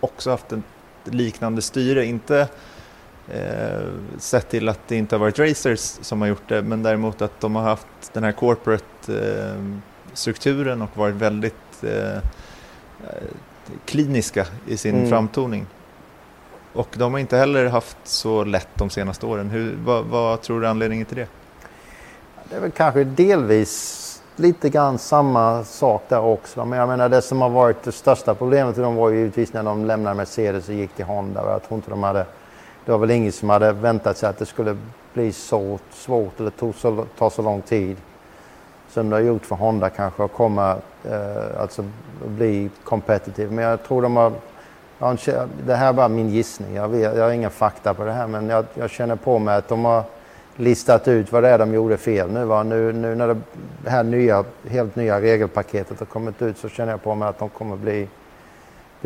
också 0.00 0.30
haft 0.30 0.52
ett 0.52 0.60
liknande 1.04 1.62
styre. 1.62 2.04
Inte 2.04 2.48
eh, 3.32 3.88
sett 4.18 4.48
till 4.48 4.68
att 4.68 4.80
det 4.88 4.96
inte 4.96 5.14
har 5.14 5.20
varit 5.20 5.38
racers 5.38 5.80
som 5.80 6.20
har 6.20 6.28
gjort 6.28 6.48
det, 6.48 6.62
men 6.62 6.82
däremot 6.82 7.22
att 7.22 7.40
de 7.40 7.56
har 7.56 7.62
haft 7.62 7.86
den 8.12 8.24
här 8.24 8.32
corporate 8.32 8.84
eh, 9.08 9.62
strukturen 10.12 10.82
och 10.82 10.96
varit 10.96 11.14
väldigt 11.14 11.82
eh, 11.82 12.16
eh, 12.16 12.20
kliniska 13.84 14.46
i 14.66 14.76
sin 14.76 14.94
Mm. 14.96 15.08
framtoning. 15.10 15.66
Och 16.72 16.88
de 16.96 17.12
har 17.12 17.20
inte 17.20 17.36
heller 17.36 17.66
haft 17.66 17.96
så 18.04 18.44
lätt 18.44 18.68
de 18.74 18.90
senaste 18.90 19.26
åren. 19.26 19.50
Hur, 19.50 19.76
vad, 19.84 20.04
vad 20.04 20.40
tror 20.42 20.60
du 20.60 20.66
är 20.66 20.70
anledningen 20.70 21.06
till 21.06 21.16
det? 21.16 21.28
Det 22.50 22.56
är 22.56 22.60
väl 22.60 22.70
kanske 22.70 23.04
delvis 23.04 24.02
lite 24.36 24.68
grann 24.68 24.98
samma 24.98 25.64
sak 25.64 26.02
där 26.08 26.20
också. 26.20 26.64
Men 26.64 26.78
jag 26.78 26.88
menar 26.88 27.08
det 27.08 27.22
som 27.22 27.40
har 27.42 27.48
varit 27.50 27.82
det 27.82 27.92
största 27.92 28.34
problemet 28.34 28.74
för 28.74 28.82
dem 28.82 28.94
var 28.94 29.10
ju 29.10 29.18
givetvis 29.18 29.52
när 29.52 29.62
de 29.62 29.84
lämnade 29.84 30.16
Mercedes 30.16 30.68
och 30.68 30.74
gick 30.74 30.92
till 30.94 31.04
Honda. 31.04 31.50
Jag 31.50 31.62
tror 31.62 31.76
inte 31.78 31.90
de 31.90 32.02
hade, 32.02 32.26
det 32.86 32.92
var 32.92 32.98
väl 32.98 33.10
ingen 33.10 33.32
som 33.32 33.50
hade 33.50 33.72
väntat 33.72 34.16
sig 34.16 34.28
att 34.28 34.38
det 34.38 34.46
skulle 34.46 34.76
bli 35.14 35.32
så 35.32 35.78
svårt 35.90 36.40
eller 36.40 36.50
tog 36.50 36.74
så, 36.74 37.04
ta 37.18 37.30
så 37.30 37.42
lång 37.42 37.62
tid 37.62 37.96
som 38.88 39.10
det 39.10 39.16
har 39.16 39.20
gjort 39.20 39.46
för 39.46 39.56
Honda 39.56 39.90
kanske 39.90 40.24
att 40.24 40.32
komma, 40.32 40.76
eh, 41.04 41.60
alltså 41.60 41.84
bli 42.26 42.70
competitive. 42.84 43.54
Men 43.54 43.64
jag 43.64 43.82
tror 43.82 44.02
de 44.02 44.16
har, 44.16 44.32
jag 44.98 45.06
har 45.06 45.46
det 45.66 45.74
här 45.74 45.88
är 45.88 45.92
bara 45.92 46.08
min 46.08 46.28
gissning, 46.28 46.74
jag, 46.74 46.88
vet, 46.88 47.16
jag 47.16 47.24
har 47.24 47.30
inga 47.30 47.50
fakta 47.50 47.94
på 47.94 48.04
det 48.04 48.12
här 48.12 48.26
men 48.26 48.48
jag, 48.48 48.64
jag 48.74 48.90
känner 48.90 49.16
på 49.16 49.38
mig 49.38 49.56
att 49.56 49.68
de 49.68 49.84
har 49.84 50.02
listat 50.56 51.08
ut 51.08 51.32
vad 51.32 51.42
det 51.42 51.48
är 51.48 51.58
de 51.58 51.74
gjorde 51.74 51.96
fel 51.96 52.30
nu. 52.30 52.44
Va? 52.44 52.62
Nu, 52.62 52.92
nu 52.92 53.14
när 53.14 53.28
det, 53.28 53.36
det 53.84 53.90
här 53.90 54.02
nya, 54.02 54.44
helt 54.68 54.96
nya 54.96 55.20
regelpaketet 55.20 55.98
har 55.98 56.06
kommit 56.06 56.42
ut 56.42 56.58
så 56.58 56.68
känner 56.68 56.92
jag 56.92 57.02
på 57.02 57.14
mig 57.14 57.28
att 57.28 57.38
de 57.38 57.48
kommer 57.48 57.76
bli 57.76 58.08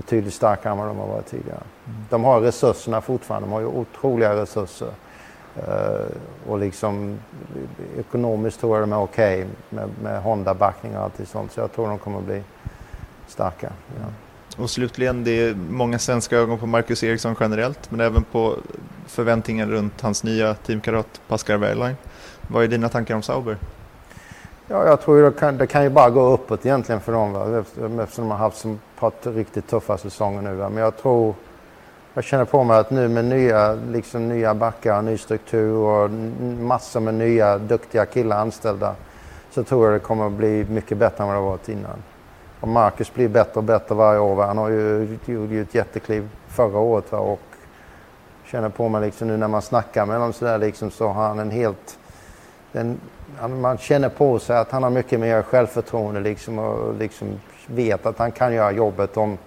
betydligt 0.01 0.35
starkare 0.35 0.73
än 0.73 0.79
vad 0.79 0.89
de 0.89 0.99
har 0.99 1.07
varit 1.07 1.27
tidigare. 1.27 1.63
De 2.11 2.25
har 2.25 2.41
resurserna 2.41 3.01
fortfarande, 3.01 3.49
de 3.49 3.53
har 3.53 3.61
ju 3.61 3.67
otroliga 3.67 4.37
resurser. 4.37 4.89
Eh, 5.57 6.51
och 6.51 6.59
liksom 6.59 7.19
ekonomiskt 7.99 8.61
tror 8.61 8.77
jag 8.77 8.83
de 8.83 8.93
är 8.93 9.01
okej 9.01 9.47
med, 9.71 9.89
med 10.03 10.23
Honda-backning 10.23 10.97
och 10.97 11.03
allt 11.03 11.29
sånt. 11.29 11.53
Så 11.53 11.61
jag 11.61 11.73
tror 11.73 11.89
de 11.89 11.99
kommer 11.99 12.21
bli 12.21 12.43
starka. 13.27 13.73
Ja. 13.99 14.07
Och 14.63 14.71
slutligen, 14.71 15.25
det 15.25 15.31
är 15.31 15.55
många 15.55 15.99
svenska 15.99 16.37
ögon 16.37 16.59
på 16.59 16.67
Marcus 16.67 17.05
Eriksson 17.05 17.37
generellt, 17.41 17.91
men 17.91 18.01
även 18.01 18.23
på 18.23 18.57
förväntningar 19.07 19.67
runt 19.67 20.01
hans 20.01 20.25
nya 20.25 20.55
teamkamrat 20.55 21.21
Pascal 21.29 21.59
Wehrlein. 21.59 21.97
Vad 22.49 22.65
är 22.65 22.69
dina 22.69 22.89
tankar 22.89 23.15
om 23.15 23.23
Sauber? 23.23 23.57
Ja, 24.73 24.87
jag 24.87 25.01
tror 25.01 25.17
ju 25.17 25.25
det 25.25 25.39
kan, 25.39 25.57
det 25.57 25.67
kan 25.67 25.83
ju 25.83 25.91
bara 25.91 26.11
gå 26.11 26.21
uppåt 26.21 26.67
egentligen 26.67 27.01
för 27.01 27.13
dem. 27.13 27.33
Va? 27.33 27.59
Eftersom 27.59 28.05
de 28.25 28.31
har 28.31 28.39
haft 28.39 28.57
så 28.57 28.71
ett 28.71 28.79
par 28.99 29.33
riktigt 29.33 29.69
tuffa 29.69 29.99
säsonger 29.99 30.43
nu. 30.43 30.55
Va? 30.55 30.69
Men 30.69 30.83
jag 30.83 30.97
tror, 30.97 31.35
jag 32.15 32.25
känner 32.25 32.45
på 32.45 32.65
mig 32.65 32.79
att 32.79 32.91
nu 32.91 33.09
med 33.09 33.25
nya, 33.25 33.73
liksom 33.73 34.29
nya 34.29 34.55
backar, 34.55 35.03
ny 35.03 35.19
struktur 35.19 35.75
och 35.75 36.11
massor 36.61 37.01
med 37.01 37.15
nya 37.15 37.59
duktiga 37.59 38.07
killar 38.07 38.39
anställda 38.39 38.95
så 39.51 39.65
tror 39.65 39.85
jag 39.85 39.95
det 39.95 39.99
kommer 39.99 40.27
att 40.27 40.33
bli 40.33 40.65
mycket 40.65 40.99
bättre 40.99 41.25
än 41.25 41.29
vad 41.29 41.37
det 41.37 41.43
varit 41.43 41.69
innan. 41.69 42.03
Och 42.61 42.69
Marcus 42.69 43.15
blir 43.15 43.29
bättre 43.29 43.53
och 43.55 43.65
bättre 43.65 43.95
varje 43.95 44.21
år. 44.21 44.35
va. 44.35 44.47
Han 44.47 44.59
har 44.59 44.69
ju 44.69 45.19
gjorde 45.27 45.55
ju 45.55 45.63
ett 45.63 45.75
jättekliv 45.75 46.29
förra 46.49 46.79
året 46.79 47.13
va? 47.13 47.19
och 47.19 47.41
känner 48.45 48.69
på 48.69 48.89
mig 48.89 49.01
liksom 49.01 49.29
nu 49.29 49.37
när 49.37 49.49
man 49.49 49.63
snackar 49.63 50.07
med 50.07 50.17
honom 50.17 50.33
så 50.33 50.45
där 50.45 50.59
liksom 50.59 50.91
så 50.91 51.09
har 51.09 51.29
han 51.29 51.39
en 51.39 51.51
helt... 51.51 51.99
en, 52.73 53.01
man 53.61 53.79
känner 53.79 54.09
på 54.09 54.39
sig 54.39 54.57
att 54.57 54.71
han 54.71 54.83
har 54.83 54.91
mycket 54.91 55.21
mer 55.21 55.43
självförtroende 55.43 56.21
liksom 56.21 56.59
och 56.59 56.95
liksom 56.95 57.41
vet 57.67 58.07
att 58.07 58.19
han 58.19 58.33
kan 58.33 58.55
göra 58.55 58.73
jobbet 58.73 59.17
om, 59.17 59.39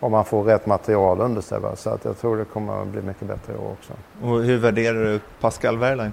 om 0.00 0.12
man 0.12 0.24
får 0.24 0.44
rätt 0.44 0.66
material 0.66 1.20
under 1.20 1.40
sig. 1.40 1.60
Va? 1.60 1.76
Så 1.76 1.90
att 1.90 2.04
jag 2.04 2.18
tror 2.18 2.36
det 2.36 2.44
kommer 2.44 2.82
att 2.82 2.88
bli 2.88 3.02
mycket 3.02 3.28
bättre 3.28 3.52
i 3.52 3.56
år 3.56 3.72
också. 3.72 3.92
Och 4.22 4.42
hur 4.42 4.58
värderar 4.58 5.04
du 5.04 5.20
Pascal 5.40 5.78
Wehrlein? 5.78 6.12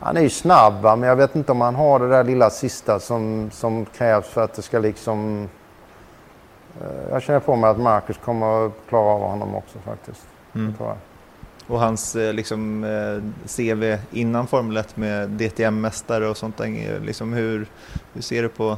Han 0.00 0.16
är 0.16 0.20
ju 0.20 0.30
snabb 0.30 0.82
va? 0.82 0.96
men 0.96 1.08
jag 1.08 1.16
vet 1.16 1.36
inte 1.36 1.52
om 1.52 1.60
han 1.60 1.74
har 1.74 1.98
det 1.98 2.08
där 2.08 2.24
lilla 2.24 2.50
sista 2.50 3.00
som, 3.00 3.50
som 3.52 3.84
krävs 3.84 4.28
för 4.28 4.44
att 4.44 4.54
det 4.54 4.62
ska 4.62 4.78
liksom... 4.78 5.48
Eh, 6.80 7.10
Jag 7.10 7.22
känner 7.22 7.40
på 7.40 7.56
mig 7.56 7.70
att 7.70 7.80
Marcus 7.80 8.18
kommer 8.24 8.66
att 8.66 8.72
klara 8.88 9.04
av 9.04 9.20
honom 9.20 9.54
också 9.54 9.78
faktiskt. 9.78 10.26
Mm. 10.54 10.74
Tror 10.74 10.88
jag. 10.88 10.96
Och 11.70 11.80
hans 11.80 12.16
eh, 12.16 12.32
liksom, 12.32 12.84
eh, 12.84 13.22
CV 13.56 13.96
innan 14.12 14.46
Formel 14.46 14.76
1 14.76 14.96
med 14.96 15.28
DTM-mästare 15.30 16.26
och 16.26 16.36
sånt. 16.36 16.56
där, 16.56 17.00
Liksom 17.00 17.32
hur, 17.32 17.66
hur 18.12 18.22
ser 18.22 18.42
du 18.42 18.48
på... 18.48 18.76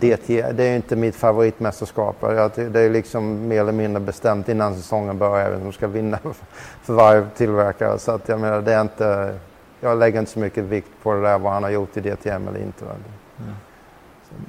DT, 0.00 0.42
det 0.52 0.64
är 0.64 0.76
inte 0.76 0.96
mitt 0.96 1.16
favoritmästerskap. 1.16 2.16
Det 2.20 2.80
är 2.80 2.90
liksom 2.90 3.48
mer 3.48 3.60
eller 3.60 3.72
mindre 3.72 4.00
bestämt 4.00 4.48
innan 4.48 4.76
säsongen 4.76 5.18
börjar 5.18 5.50
vem 5.50 5.60
som 5.60 5.72
ska 5.72 5.88
vinna 5.88 6.18
för 6.82 6.92
varje 6.94 7.26
tillverkare. 7.36 7.98
Så 7.98 8.12
att 8.12 8.28
jag 8.28 8.40
menar, 8.40 8.62
det 8.62 8.72
är 8.72 8.80
inte... 8.80 9.38
Jag 9.80 9.98
lägger 9.98 10.18
inte 10.20 10.32
så 10.32 10.38
mycket 10.38 10.64
vikt 10.64 10.90
på 11.02 11.14
det 11.14 11.20
där 11.20 11.38
vad 11.38 11.52
han 11.52 11.62
har 11.62 11.70
gjort 11.70 11.96
i 11.96 12.00
DTM 12.00 12.48
eller 12.48 12.60
inte. 12.60 12.84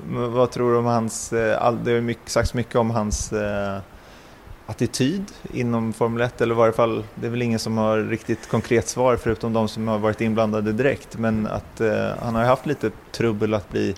Men 0.08 0.34
Vad 0.34 0.52
tror 0.52 0.72
du 0.72 0.78
om 0.78 0.86
hans... 0.86 1.34
eh, 1.34 1.74
Det 1.74 1.92
har 1.92 1.96
ju 1.96 2.02
mycket, 2.02 2.30
sagts 2.30 2.54
mycket 2.54 2.76
om 2.76 2.92
hans 2.92 3.34
eh, 3.34 3.78
attityd 4.70 5.24
inom 5.54 5.94
Formel 5.94 6.22
1. 6.22 6.42
Eller 6.42 6.56
i 6.56 6.58
varje 6.58 6.74
fall, 6.74 7.04
det 7.16 7.28
är 7.28 7.32
väl 7.32 7.42
ingen 7.42 7.60
som 7.60 7.78
har 7.78 7.98
riktigt 7.98 8.50
konkret 8.50 8.88
svar 8.88 9.16
förutom 9.16 9.54
de 9.54 9.68
som 9.68 9.88
har 9.88 9.98
varit 9.98 10.22
inblandade 10.22 10.72
direkt. 10.72 11.18
Men 11.18 11.48
att 11.48 11.82
eh, 11.82 12.10
han 12.22 12.36
har 12.36 12.44
haft 12.44 12.66
lite 12.66 12.92
trubbel 13.12 13.54
att 13.54 13.70
bli 13.70 13.96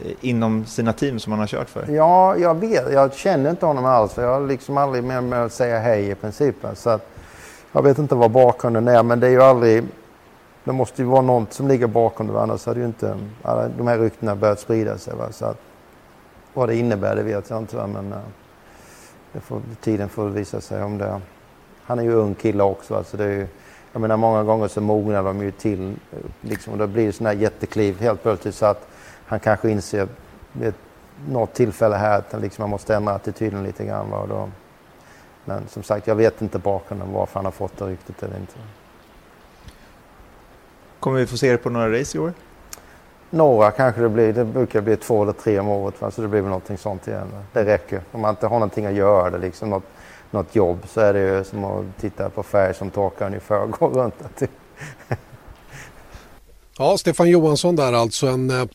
eh, 0.00 0.10
inom 0.20 0.64
sina 0.64 0.92
team 0.92 1.18
som 1.18 1.32
han 1.32 1.40
har 1.40 1.46
kört 1.46 1.68
för. 1.68 1.86
Ja, 1.88 2.36
jag 2.36 2.54
vet. 2.60 2.92
Jag 2.92 3.14
känner 3.14 3.50
inte 3.50 3.66
honom 3.66 3.84
alls. 3.84 4.12
för 4.12 4.22
Jag 4.22 4.40
har 4.40 4.46
liksom 4.46 4.76
aldrig 4.76 5.04
med 5.04 5.24
mig 5.24 5.38
att 5.38 5.52
säga 5.52 5.78
hej 5.78 6.10
i 6.10 6.14
princip. 6.14 6.56
Så 6.74 6.90
att, 6.90 7.08
jag 7.72 7.82
vet 7.82 7.98
inte 7.98 8.14
vad 8.14 8.30
bakgrunden 8.30 8.88
är, 8.88 9.02
men 9.02 9.20
det 9.20 9.26
är 9.26 9.30
ju 9.30 9.42
aldrig... 9.42 9.84
Det 10.64 10.72
måste 10.72 11.02
ju 11.02 11.08
vara 11.08 11.22
något 11.22 11.52
som 11.52 11.68
ligger 11.68 11.86
bakom 11.86 12.26
det, 12.26 12.32
va, 12.32 12.42
annars 12.42 12.66
hade 12.66 12.80
ju 12.80 12.86
inte 12.86 13.16
alla 13.42 13.68
de 13.68 13.86
här 13.86 13.98
ryktena 13.98 14.36
börjat 14.36 14.60
sprida 14.60 14.98
sig. 14.98 15.14
Va? 15.14 15.32
Så 15.32 15.44
att, 15.44 15.60
vad 16.54 16.68
det 16.68 16.76
innebär, 16.76 17.16
det 17.16 17.22
vet 17.22 17.50
jag 17.50 17.58
inte. 17.58 17.76
Va? 17.76 17.86
Men 17.86 18.12
eh 18.12 18.18
får, 19.40 19.62
tiden 19.80 20.08
får 20.08 20.28
visa 20.28 20.60
sig 20.60 20.82
om 20.82 20.98
det... 20.98 21.20
Han 21.84 21.98
är 21.98 22.02
ju 22.02 22.12
ung 22.12 22.34
kille 22.34 22.62
också. 22.62 22.94
Alltså 22.94 23.16
det 23.16 23.24
är 23.24 23.28
ju, 23.28 23.46
jag 23.92 24.00
menar, 24.00 24.16
många 24.16 24.44
gånger 24.44 24.68
så 24.68 24.80
mognar 24.80 25.22
de 25.22 25.42
ju 25.42 25.50
till. 25.50 25.96
Liksom, 26.40 26.72
och 26.72 26.78
då 26.78 26.86
blir 26.86 27.06
det 27.06 27.12
sådana 27.12 27.34
här 27.34 27.42
jättekliv 27.42 28.00
helt 28.00 28.22
plötsligt 28.22 28.54
så 28.54 28.66
att 28.66 28.88
han 29.26 29.40
kanske 29.40 29.70
inser 29.70 30.08
vid 30.52 30.74
något 31.28 31.54
tillfälle 31.54 31.96
här 31.96 32.18
att 32.18 32.40
liksom, 32.40 32.62
man 32.62 32.70
måste 32.70 32.96
ändra 32.96 33.12
attityden 33.12 33.62
lite 33.62 33.84
grann. 33.84 34.10
Va? 34.10 34.18
Och 34.18 34.28
då, 34.28 34.48
men 35.44 35.68
som 35.68 35.82
sagt, 35.82 36.06
jag 36.06 36.14
vet 36.14 36.42
inte 36.42 36.58
bakgrunden 36.58 37.12
varför 37.12 37.34
han 37.34 37.44
har 37.44 37.52
fått 37.52 37.78
det 37.78 37.84
ryktet 37.84 38.22
eller 38.22 38.36
inte. 38.36 38.54
Kommer 41.00 41.18
vi 41.18 41.26
få 41.26 41.36
se 41.36 41.52
det 41.52 41.58
på 41.58 41.70
några 41.70 42.00
race 42.00 42.18
i 42.18 42.20
år? 42.20 42.32
Några 43.36 43.70
kanske 43.70 44.00
det 44.00 44.08
blir. 44.08 44.32
Det 44.32 44.44
brukar 44.44 44.80
bli 44.80 44.96
två 44.96 45.22
eller 45.22 45.32
tre 45.32 45.58
om 45.58 45.68
året. 45.68 46.00
Va? 46.00 46.10
Så 46.10 46.22
det 46.22 46.28
blir 46.28 46.40
väl 46.40 46.48
någonting 46.48 46.78
sånt 46.78 47.08
igen. 47.08 47.30
Va? 47.32 47.42
Det 47.52 47.64
räcker. 47.64 48.00
Om 48.12 48.20
man 48.20 48.30
inte 48.30 48.46
har 48.46 48.56
någonting 48.56 48.86
att 48.86 48.94
göra, 48.94 49.30
det 49.30 49.38
liksom 49.38 49.70
något, 49.70 49.84
något 50.30 50.56
jobb, 50.56 50.78
så 50.88 51.00
är 51.00 51.12
det 51.12 51.20
ju 51.20 51.44
som 51.44 51.64
att 51.64 51.84
titta 52.00 52.30
på 52.30 52.42
färg 52.42 52.74
som 52.74 52.90
torkar 52.90 53.26
ungefär 53.26 53.60
och 53.62 53.70
gå 53.70 53.88
runt. 53.88 54.14
Ja, 56.78 56.98
Stefan 56.98 57.30
Johansson 57.30 57.76
där 57.76 57.92
alltså 57.92 58.26
en 58.26 58.50
eh, 58.50 58.66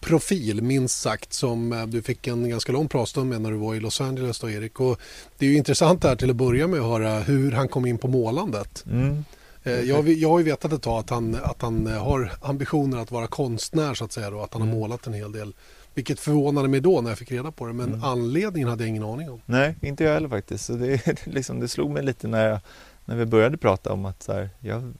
profil 0.00 0.62
minst 0.62 1.00
sagt 1.00 1.32
som 1.32 1.72
eh, 1.72 1.86
du 1.86 2.02
fick 2.02 2.26
en 2.26 2.48
ganska 2.48 2.72
lång 2.72 2.88
pratstund 2.88 3.30
med 3.30 3.40
när 3.40 3.50
du 3.50 3.56
var 3.56 3.74
i 3.74 3.80
Los 3.80 4.00
Angeles 4.00 4.38
då 4.38 4.50
Erik. 4.50 4.80
Och 4.80 5.00
det 5.38 5.46
är 5.46 5.50
ju 5.50 5.56
intressant 5.56 6.04
här 6.04 6.16
till 6.16 6.30
att 6.30 6.36
börja 6.36 6.66
med 6.66 6.80
att 6.80 6.86
höra 6.86 7.18
hur 7.18 7.52
han 7.52 7.68
kom 7.68 7.86
in 7.86 7.98
på 7.98 8.08
målandet. 8.08 8.84
Mm. 8.86 9.24
Eh, 9.66 9.80
Jag, 9.80 10.08
jag 10.08 10.30
har 10.30 10.38
ju 10.38 10.44
vetat 10.44 10.72
ett 10.72 10.82
tag 10.82 10.98
att 10.98 11.10
han, 11.10 11.34
att 11.42 11.62
han 11.62 11.86
eh, 11.86 12.04
har 12.04 12.32
ambitioner 12.42 12.98
att 12.98 13.10
vara 13.10 13.26
konstnär 13.26 13.94
så 13.94 14.04
att 14.04 14.12
säga 14.12 14.30
då, 14.30 14.42
att 14.42 14.52
han 14.52 14.62
har 14.62 14.68
målat 14.68 15.06
en 15.06 15.12
hel 15.12 15.32
del. 15.32 15.54
Vilket 15.94 16.20
förvånade 16.20 16.68
mig 16.68 16.80
då 16.80 17.00
när 17.00 17.10
jag 17.10 17.18
fick 17.18 17.32
reda 17.32 17.50
på 17.50 17.66
det 17.66 17.72
men 17.72 18.04
anledningen 18.04 18.68
hade 18.68 18.82
jag 18.82 18.88
ingen 18.88 19.02
aning 19.02 19.30
om. 19.30 19.40
Nej, 19.46 19.74
inte 19.80 20.04
jag 20.04 20.14
heller 20.14 20.28
faktiskt. 20.28 20.64
Så 20.64 20.72
det, 20.72 21.26
liksom, 21.26 21.60
det 21.60 21.68
slog 21.68 21.90
mig 21.90 22.02
lite 22.02 22.28
när, 22.28 22.48
jag, 22.48 22.58
när 23.04 23.16
vi 23.16 23.26
började 23.26 23.56
prata 23.56 23.92
om 23.92 24.04
att 24.04 24.22
så 24.22 24.32
här, 24.32 24.50
jag 24.60 24.92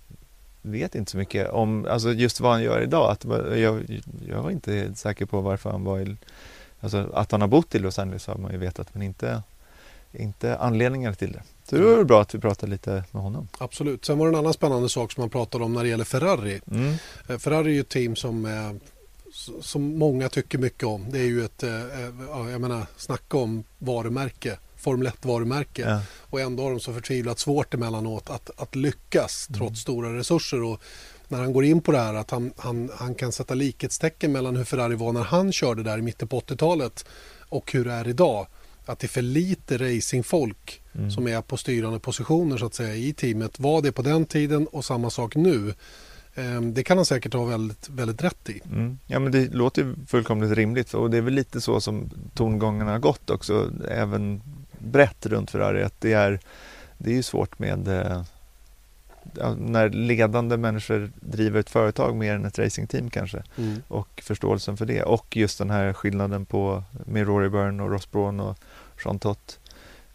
vet 0.62 0.94
inte 0.94 1.10
så 1.10 1.16
mycket 1.18 1.50
om 1.50 1.86
alltså 1.90 2.12
just 2.12 2.40
vad 2.40 2.52
han 2.52 2.62
gör 2.62 2.82
idag. 2.82 3.10
Att, 3.10 3.24
jag, 3.58 4.00
jag 4.28 4.42
var 4.42 4.50
inte 4.50 4.94
säker 4.94 5.26
på 5.26 5.40
varför 5.40 5.70
han 5.70 5.84
var 5.84 6.00
i... 6.00 6.16
Alltså, 6.80 7.10
att 7.14 7.32
han 7.32 7.40
har 7.40 7.48
bott 7.48 7.74
i 7.74 7.78
Los 7.78 7.98
Angeles 7.98 8.26
har 8.26 8.36
man 8.36 8.52
ju 8.52 8.58
vetat 8.58 8.94
men 8.94 9.02
inte, 9.02 9.42
inte 10.12 10.56
anledningar 10.56 11.12
till 11.12 11.32
det. 11.32 11.42
Så 11.68 11.76
det 11.76 11.82
var 11.82 12.04
bra 12.04 12.22
att 12.22 12.34
vi 12.34 12.38
pratade 12.38 12.72
lite 12.72 13.04
med 13.10 13.22
honom. 13.22 13.48
Absolut. 13.58 14.04
Sen 14.04 14.18
var 14.18 14.26
det 14.26 14.32
en 14.32 14.38
annan 14.38 14.52
spännande 14.52 14.88
sak 14.88 15.12
som 15.12 15.20
man 15.20 15.30
pratade 15.30 15.64
om 15.64 15.72
när 15.72 15.82
det 15.82 15.88
gäller 15.88 16.04
Ferrari. 16.04 16.60
Mm. 16.70 16.94
Eh, 17.28 17.38
Ferrari 17.38 17.70
är 17.70 17.74
ju 17.74 17.80
ett 17.80 17.88
team 17.88 18.16
som, 18.16 18.46
eh, 18.46 18.72
som 19.60 19.98
många 19.98 20.28
tycker 20.28 20.58
mycket 20.58 20.84
om. 20.84 21.06
Det 21.10 21.18
är 21.18 21.24
ju 21.24 21.44
ett, 21.44 21.62
eh, 21.62 21.70
ja, 22.28 22.50
jag 22.50 22.60
menar, 22.60 22.86
snacka 22.96 23.36
om 23.36 23.64
varumärke, 23.78 24.58
Formel 24.76 25.06
1-varumärke. 25.06 25.82
Ja. 25.82 26.00
Och 26.20 26.40
ändå 26.40 26.62
har 26.62 26.70
de 26.70 26.80
så 26.80 26.92
förtvivlat 26.92 27.38
svårt 27.38 27.74
emellanåt 27.74 28.30
att, 28.30 28.50
att 28.56 28.76
lyckas 28.76 29.48
trots 29.54 29.80
stora 29.80 30.18
resurser. 30.18 30.62
Och 30.62 30.80
när 31.28 31.38
han 31.38 31.52
går 31.52 31.64
in 31.64 31.80
på 31.80 31.92
det 31.92 31.98
här 31.98 32.14
att 32.14 32.30
han, 32.30 32.52
han, 32.56 32.90
han 32.94 33.14
kan 33.14 33.32
sätta 33.32 33.54
likhetstecken 33.54 34.32
mellan 34.32 34.56
hur 34.56 34.64
Ferrari 34.64 34.94
var 34.94 35.12
när 35.12 35.22
han 35.24 35.52
körde 35.52 35.82
där 35.82 35.98
i 35.98 36.02
mitten 36.02 36.28
på 36.28 36.40
80-talet 36.40 37.04
och 37.48 37.72
hur 37.72 37.84
det 37.84 37.92
är 37.92 38.08
idag. 38.08 38.46
Att 38.86 38.98
det 38.98 39.06
är 39.06 39.08
för 39.08 39.22
lite 39.22 39.76
racingfolk 39.78 40.82
som 41.14 41.28
är 41.28 41.40
på 41.42 41.56
styrande 41.56 41.98
positioner 41.98 42.56
så 42.56 42.66
att 42.66 42.74
säga 42.74 42.94
i 42.94 43.12
teamet. 43.12 43.60
Var 43.60 43.82
det 43.82 43.92
på 43.92 44.02
den 44.02 44.24
tiden 44.26 44.66
och 44.66 44.84
samma 44.84 45.10
sak 45.10 45.36
nu. 45.36 45.74
Ehm, 46.34 46.74
Det 46.74 46.82
kan 46.82 46.96
han 46.98 47.04
säkert 47.06 47.34
ha 47.34 47.44
väldigt, 47.44 47.88
väldigt 47.88 48.22
rätt 48.22 48.48
i. 48.50 48.60
Mm. 48.72 48.98
Ja 49.06 49.18
men 49.18 49.32
det 49.32 49.54
låter 49.54 49.82
ju 49.82 49.94
fullkomligt 50.06 50.52
rimligt 50.52 50.94
och 50.94 51.10
det 51.10 51.16
är 51.16 51.22
väl 51.22 51.34
lite 51.34 51.60
så 51.60 51.80
som 51.80 52.10
tongångarna 52.34 52.90
har 52.90 52.98
gått 52.98 53.30
också 53.30 53.70
även 53.88 54.42
brett 54.78 55.26
runt 55.26 55.50
Ferrari 55.50 55.82
att 55.82 56.00
det 56.00 56.12
är 56.12 56.40
det 56.98 57.10
är 57.10 57.14
ju 57.14 57.22
svårt 57.22 57.58
med 57.58 57.88
eh, 57.88 58.22
när 59.58 59.88
ledande 59.88 60.56
människor 60.56 61.10
driver 61.20 61.60
ett 61.60 61.70
företag 61.70 62.16
mer 62.16 62.34
än 62.34 62.44
ett 62.44 62.58
racingteam 62.58 63.10
kanske 63.10 63.42
Mm. 63.58 63.82
och 63.88 64.22
förståelsen 64.24 64.76
för 64.76 64.86
det 64.86 65.02
och 65.02 65.36
just 65.36 65.58
den 65.58 65.70
här 65.70 65.92
skillnaden 65.92 66.46
på 66.46 66.82
med 67.06 67.26
Rory 67.26 67.48
Byrne 67.48 67.82
och 67.82 67.90
Ross 67.90 68.10
Brawn 68.10 68.40
och 68.40 68.58
Jean 69.04 69.18
Tott 69.18 69.58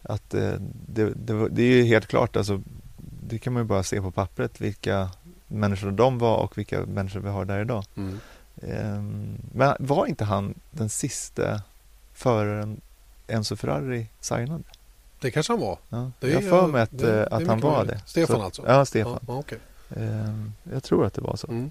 att 0.02 0.34
eh, 0.34 0.52
det, 0.86 1.12
det, 1.16 1.48
det 1.48 1.62
är 1.62 1.66
ju 1.76 1.82
helt 1.84 2.06
klart 2.06 2.36
alltså 2.36 2.62
det 3.28 3.38
kan 3.38 3.52
man 3.52 3.62
ju 3.62 3.66
bara 3.66 3.82
se 3.82 4.00
på 4.00 4.10
pappret 4.10 4.60
vilka 4.60 5.10
människor 5.46 5.90
de 5.90 6.18
var 6.18 6.36
och 6.36 6.58
vilka 6.58 6.80
människor 6.86 7.20
vi 7.20 7.28
har 7.28 7.44
där 7.44 7.60
idag. 7.60 7.84
Mm. 7.96 8.18
Ehm, 8.62 9.38
Men 9.54 9.76
var 9.78 10.06
inte 10.06 10.24
han 10.24 10.54
den 10.70 10.88
sista 10.88 11.62
föraren 12.12 12.80
Enzo 13.26 13.56
Ferrari 13.56 14.06
signade? 14.20 14.62
Det 15.20 15.30
kanske 15.30 15.52
han 15.52 15.60
var. 15.60 15.78
Ja. 15.88 16.10
Det 16.20 16.28
jag 16.28 16.34
har 16.42 16.48
för 16.48 16.66
mig 16.66 16.82
att, 16.82 16.98
det- 16.98 17.20
eh, 17.20 17.36
att 17.36 17.46
han 17.46 17.60
var 17.60 17.84
det. 17.84 18.00
Stefan 18.06 18.36
Så- 18.36 18.42
alltså? 18.42 18.62
Ja, 18.66 18.84
Stefan. 18.84 19.18
Ja, 19.28 19.34
okej. 19.38 19.58
Ehm, 19.96 20.52
Jag 20.72 20.82
tror 20.82 21.06
att 21.06 21.14
det 21.14 21.20
var 21.20 21.36
så. 21.36 21.46
Mm. 21.48 21.70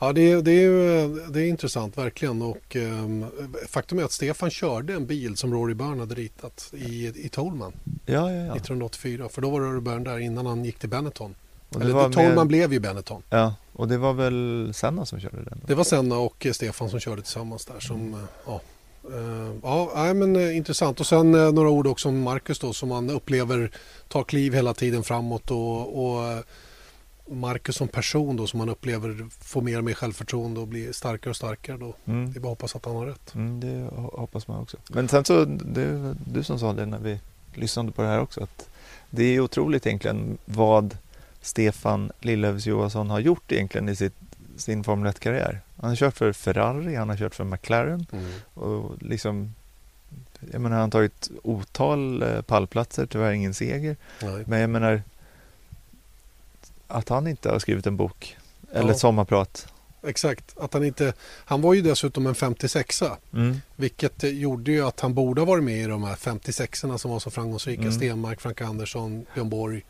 Ja, 0.00 0.12
det, 0.12 0.30
är- 0.30 0.42
det, 0.42 0.52
är, 0.52 1.32
det 1.32 1.40
är 1.42 1.46
intressant 1.48 1.98
verkligen. 1.98 2.42
Och, 2.42 2.76
ehm, 2.76 3.24
faktum 3.68 3.98
är 3.98 4.04
att 4.04 4.12
Stefan 4.12 4.50
körde 4.50 4.94
en 4.94 5.06
bil 5.06 5.36
som 5.36 5.54
Rory 5.54 5.74
Byrne 5.74 5.98
hade 6.00 6.14
ritat 6.14 6.70
i, 6.74 7.06
i 7.24 7.28
Tolman 7.28 7.72
Ja, 8.06 8.12
ja, 8.14 8.30
ja. 8.32 8.54
1984. 8.56 9.28
För 9.28 9.42
då 9.42 9.50
var 9.50 9.60
Rory 9.60 9.80
Byrne 9.80 10.04
där 10.10 10.18
innan 10.18 10.46
han 10.46 10.64
gick 10.64 10.78
till 10.78 10.88
Benetton. 10.88 11.34
Och 11.68 11.78
det, 11.78 11.84
Eller 11.84 11.94
var 11.94 12.10
Tolman 12.10 12.34
med, 12.34 12.46
blev 12.46 12.72
ju 12.72 12.80
Benetton. 12.80 13.22
ja, 13.30 13.54
och 13.72 13.88
det 13.88 13.98
var 13.98 14.12
väl 14.12 14.70
Senna 14.74 15.06
som 15.06 15.20
körde 15.20 15.42
den? 15.44 15.60
Det 15.66 15.74
var 15.74 15.84
Senna 15.84 16.18
och 16.18 16.46
eh, 16.46 16.52
Stefan 16.52 16.90
som 16.90 17.00
körde 17.00 17.22
tillsammans 17.22 17.64
där. 17.66 17.80
Som, 17.80 18.14
eh, 18.14 18.20
ja, 18.46 18.60
Eh, 19.12 19.52
ja 19.62 19.92
nej, 19.94 20.14
men, 20.14 20.36
eh, 20.36 20.56
intressant. 20.56 21.00
Och 21.00 21.06
sen 21.06 21.30
några 21.32 21.68
ord 21.70 21.86
också 21.86 22.08
om 22.08 22.20
Marcus 22.20 22.58
då 22.58 22.72
som 22.72 22.88
man 22.88 23.10
upplever 23.10 23.70
tar 24.08 24.22
kliv 24.24 24.54
hela 24.54 24.74
tiden 24.74 25.02
framåt. 25.02 25.50
Och, 25.50 26.04
och 26.04 26.44
Marcus 27.36 27.76
som 27.76 27.88
person 27.88 28.36
då 28.36 28.46
som 28.46 28.58
man 28.58 28.68
upplever 28.68 29.26
får 29.44 29.62
mer 29.62 29.78
och 29.78 29.84
mer 29.84 29.94
självförtroende 29.94 30.60
och 30.60 30.68
blir 30.68 30.92
starkare 30.92 31.30
och 31.30 31.36
starkare. 31.36 31.76
Då. 31.76 31.94
Mm. 32.04 32.32
Det 32.32 32.38
är 32.38 32.40
bara 32.40 32.52
att 32.52 32.58
hoppas 32.58 32.76
att 32.76 32.84
han 32.84 32.96
har 32.96 33.06
rätt. 33.06 33.34
Mm, 33.34 33.60
det 33.60 33.66
ho- 33.66 34.18
hoppas 34.20 34.48
man 34.48 34.60
också. 34.62 34.76
Men 34.88 35.08
sen 35.08 35.24
så, 35.24 35.44
det 35.44 36.14
du 36.26 36.42
som 36.42 36.58
sa 36.58 36.72
det 36.72 36.86
när 36.86 36.98
vi 36.98 37.20
lyssnade 37.54 37.92
på 37.92 38.02
det 38.02 38.08
här 38.08 38.20
också, 38.20 38.42
att 38.42 38.68
Det 39.10 39.24
är 39.24 39.40
otroligt 39.40 39.86
egentligen 39.86 40.38
vad 40.44 40.96
Stefan 41.42 42.10
Lillövs 42.20 42.66
Johansson 42.66 43.10
har 43.10 43.20
gjort 43.20 43.52
egentligen 43.52 43.88
i 43.88 43.96
sitt, 43.96 44.14
sin 44.56 44.84
Formel 44.84 45.12
1-karriär. 45.12 45.60
Han 45.80 45.88
har 45.90 45.96
kört 45.96 46.16
för 46.16 46.32
Ferrari, 46.32 46.94
han 46.94 47.08
har 47.08 47.16
kört 47.16 47.34
för 47.34 47.44
McLaren 47.44 48.06
Mm. 48.12 48.30
och 48.54 49.02
liksom 49.02 49.54
jag 50.52 50.60
menar, 50.60 50.76
han 50.76 50.82
har 50.84 50.90
tagit 50.90 51.30
otal 51.42 52.22
eh, 52.22 52.40
pallplatser, 52.42 53.06
tyvärr 53.06 53.32
ingen 53.32 53.54
seger. 53.54 53.96
Nej. 54.22 54.44
Men 54.46 54.60
jag 54.60 54.70
menar 54.70 55.02
att 56.88 57.08
han 57.08 57.26
inte 57.26 57.48
har 57.50 57.58
skrivit 57.58 57.86
en 57.86 57.96
bok 57.96 58.36
eller 58.72 58.84
Ja. 58.86 58.90
ett 58.90 58.98
sommarprat. 58.98 59.66
Exakt, 60.06 60.58
att 60.58 60.72
han 60.74 60.84
inte... 60.84 61.12
Han 61.44 61.62
var 61.62 61.74
ju 61.74 61.80
dessutom 61.82 62.26
en 62.26 62.34
56a. 62.34 63.10
Mm. 63.34 63.56
Vilket 63.76 64.24
eh, 64.24 64.30
gjorde 64.30 64.72
ju 64.72 64.86
att 64.86 65.00
han 65.00 65.14
borde 65.14 65.40
ha 65.40 65.46
varit 65.46 65.64
med 65.64 65.78
i 65.82 65.86
de 65.86 66.04
här 66.04 66.14
56orna 66.14 66.96
som 66.98 67.10
var 67.10 67.18
så 67.18 67.30
framgångsrika. 67.30 67.82
Mm. 67.82 67.92
Stenmark, 67.94 68.40
Frank 68.40 68.60
Andersson, 68.60 69.26
Björn 69.34 69.48
Borg, 69.48 69.84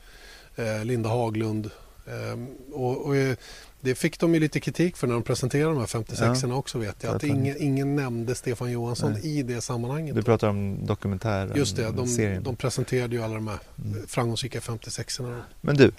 eh, 0.56 0.84
Linda 0.84 1.08
Haglund. 1.08 1.70
Ehm, 2.06 2.46
och, 2.72 3.06
och, 3.06 3.16
eh, 3.16 3.36
det 3.80 3.94
fick 3.94 4.20
de 4.20 4.34
ju 4.34 4.40
lite 4.40 4.60
kritik 4.60 4.96
för 4.96 5.06
när 5.06 5.14
de 5.14 5.22
presenterade 5.22 5.70
de 5.74 5.78
här 5.78 5.86
56orna 5.86 6.52
också 6.54 6.78
vet 6.78 7.02
jag. 7.02 7.16
Att 7.16 7.24
ingen, 7.24 7.56
ingen 7.62 7.96
nämnde 7.96 8.34
Stefan 8.34 8.70
Johansson 8.72 9.12
Nej. 9.12 9.38
i 9.38 9.42
det 9.42 9.60
sammanhanget. 9.60 10.14
Du 10.14 10.22
pratar 10.22 10.48
om 10.48 10.86
dokumentären, 10.86 11.52
Just 11.56 11.76
det, 11.76 11.82
de, 11.90 12.40
de 12.42 12.56
presenterade 12.56 13.16
ju 13.16 13.22
alla 13.22 13.34
de 13.34 13.48
här 13.48 13.58
Mm. 13.84 14.06
framgångsrika 14.06 14.60
56orna. 14.60 15.36
då. 15.36 15.42
Men 15.60 15.76
du, 15.76 15.92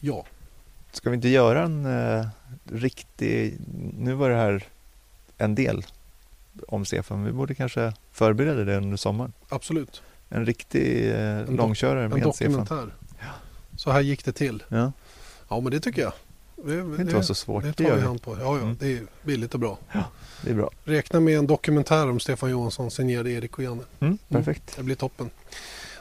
Ja, 0.00 0.24
ska 0.92 1.10
vi 1.10 1.16
inte 1.16 1.28
göra 1.28 1.62
en 1.62 1.86
eh, 1.86 2.26
riktig... 2.72 3.58
Nu 3.98 4.12
var 4.14 4.30
det 4.30 4.36
här 4.36 4.64
en 5.38 5.54
del 5.54 5.86
om 6.68 6.84
Stefan. 6.84 7.24
Vi 7.24 7.32
borde 7.32 7.54
kanske 7.54 7.92
förbereda 8.12 8.64
det 8.64 8.76
under 8.76 8.96
sommaren. 8.96 9.32
absolut. 9.48 10.02
En 10.28 10.46
riktig 10.46 11.08
eh, 11.10 11.14
dok- 11.16 11.56
långkörare 11.56 12.04
En 12.04 12.10
med 12.10 12.34
Stefan. 12.34 12.52
dokumentär. 12.52 12.94
Så 13.76 13.90
här 13.90 14.00
gick 14.00 14.24
det 14.24 14.32
till. 14.32 14.62
Ja, 14.68 14.92
Ja, 15.48 15.60
men 15.60 15.72
det 15.72 15.80
tycker 15.80 16.02
jag. 16.02 16.12
Det, 16.56 16.76
det 16.76 16.80
kan 16.82 17.00
inte 17.00 17.14
vara 17.14 17.22
så 17.24 17.34
svårt. 17.34 17.62
Det 17.62 17.72
Det, 17.76 17.84
tar 17.88 17.96
vi 17.96 18.02
hand 18.02 18.22
på. 18.22 18.30
Ja, 18.40 18.56
ja, 18.56 18.62
Mm. 18.62 18.76
det 18.80 18.92
är 18.98 19.02
billigt 19.22 19.54
och 19.54 19.60
bra. 19.60 19.78
Det 20.42 20.50
är 20.50 20.54
bra. 20.54 20.70
Räkna 20.84 21.20
med 21.20 21.38
en 21.38 21.46
dokumentär 21.46 22.10
om 22.10 22.20
Stefan 22.20 22.50
Johansson 22.50 22.90
signerad 22.90 23.26
Erik 23.28 23.58
och 23.58 23.64
Janne. 23.64 23.82
Mm, 24.00 24.18
perfekt. 24.28 24.76
Det 24.76 24.82
blir 24.82 24.94
toppen. 24.96 25.30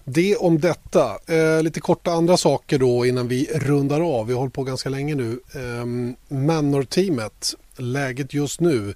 Det 0.10 0.36
om 0.36 0.60
detta. 0.60 1.20
Eh, 1.26 1.64
lite 1.64 1.80
korta 1.80 2.12
andra 2.12 2.38
saker 2.38 2.80
då 2.80 3.06
innan 3.06 3.28
vi 3.28 3.50
rundar 3.56 4.02
av. 4.02 4.28
Vi 4.28 4.34
har 4.34 4.40
hållit 4.40 4.54
på 4.54 4.64
ganska 4.64 4.90
länge 4.90 5.16
nu. 5.16 5.40
Eh, 5.56 5.86
Manor-teamet, 6.36 7.56
läget 7.78 8.34
just 8.34 8.60
nu. 8.60 8.94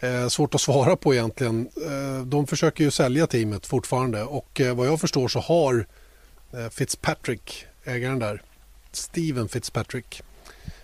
Eh, 0.00 0.28
svårt 0.28 0.54
att 0.54 0.60
svara 0.60 0.96
på 0.96 1.14
egentligen. 1.14 1.68
Eh, 1.76 2.26
de 2.26 2.46
försöker 2.46 2.84
ju 2.84 2.90
sälja 2.90 3.26
teamet 3.26 3.66
fortfarande 3.66 4.24
och 4.24 4.60
eh, 4.60 4.74
vad 4.74 4.86
jag 4.86 5.00
förstår 5.00 5.28
så 5.28 5.40
har 5.40 5.86
eh, 6.52 6.68
Fitzpatrick, 6.68 7.66
ägaren 7.84 8.18
där, 8.18 8.42
Steven 8.92 9.48
Fitzpatrick, 9.48 10.22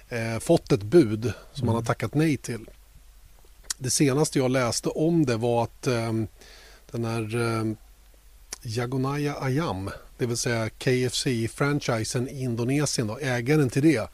eh, 0.08 0.38
fått 0.38 0.72
ett 0.72 0.82
bud 0.82 1.32
som 1.52 1.68
han 1.68 1.76
har 1.76 1.84
tackat 1.84 2.14
nej 2.14 2.36
till. 2.36 2.70
Det 3.78 3.90
senaste 3.90 4.38
jag 4.38 4.50
läste 4.50 4.88
om 4.88 5.26
det 5.26 5.36
var 5.36 5.62
att 5.62 5.86
eh, 5.86 6.12
den 6.90 7.04
här 7.04 7.36
eh, 7.36 7.74
Jagonaya 8.62 9.34
Ayam, 9.40 9.90
det 10.18 10.26
vill 10.26 10.36
säga 10.36 10.68
KFC-franchisen 10.68 12.28
i 12.28 12.42
Indonesien, 12.42 13.06
då, 13.06 13.18
ägaren 13.18 13.70
till 13.70 13.82
det 13.82 14.08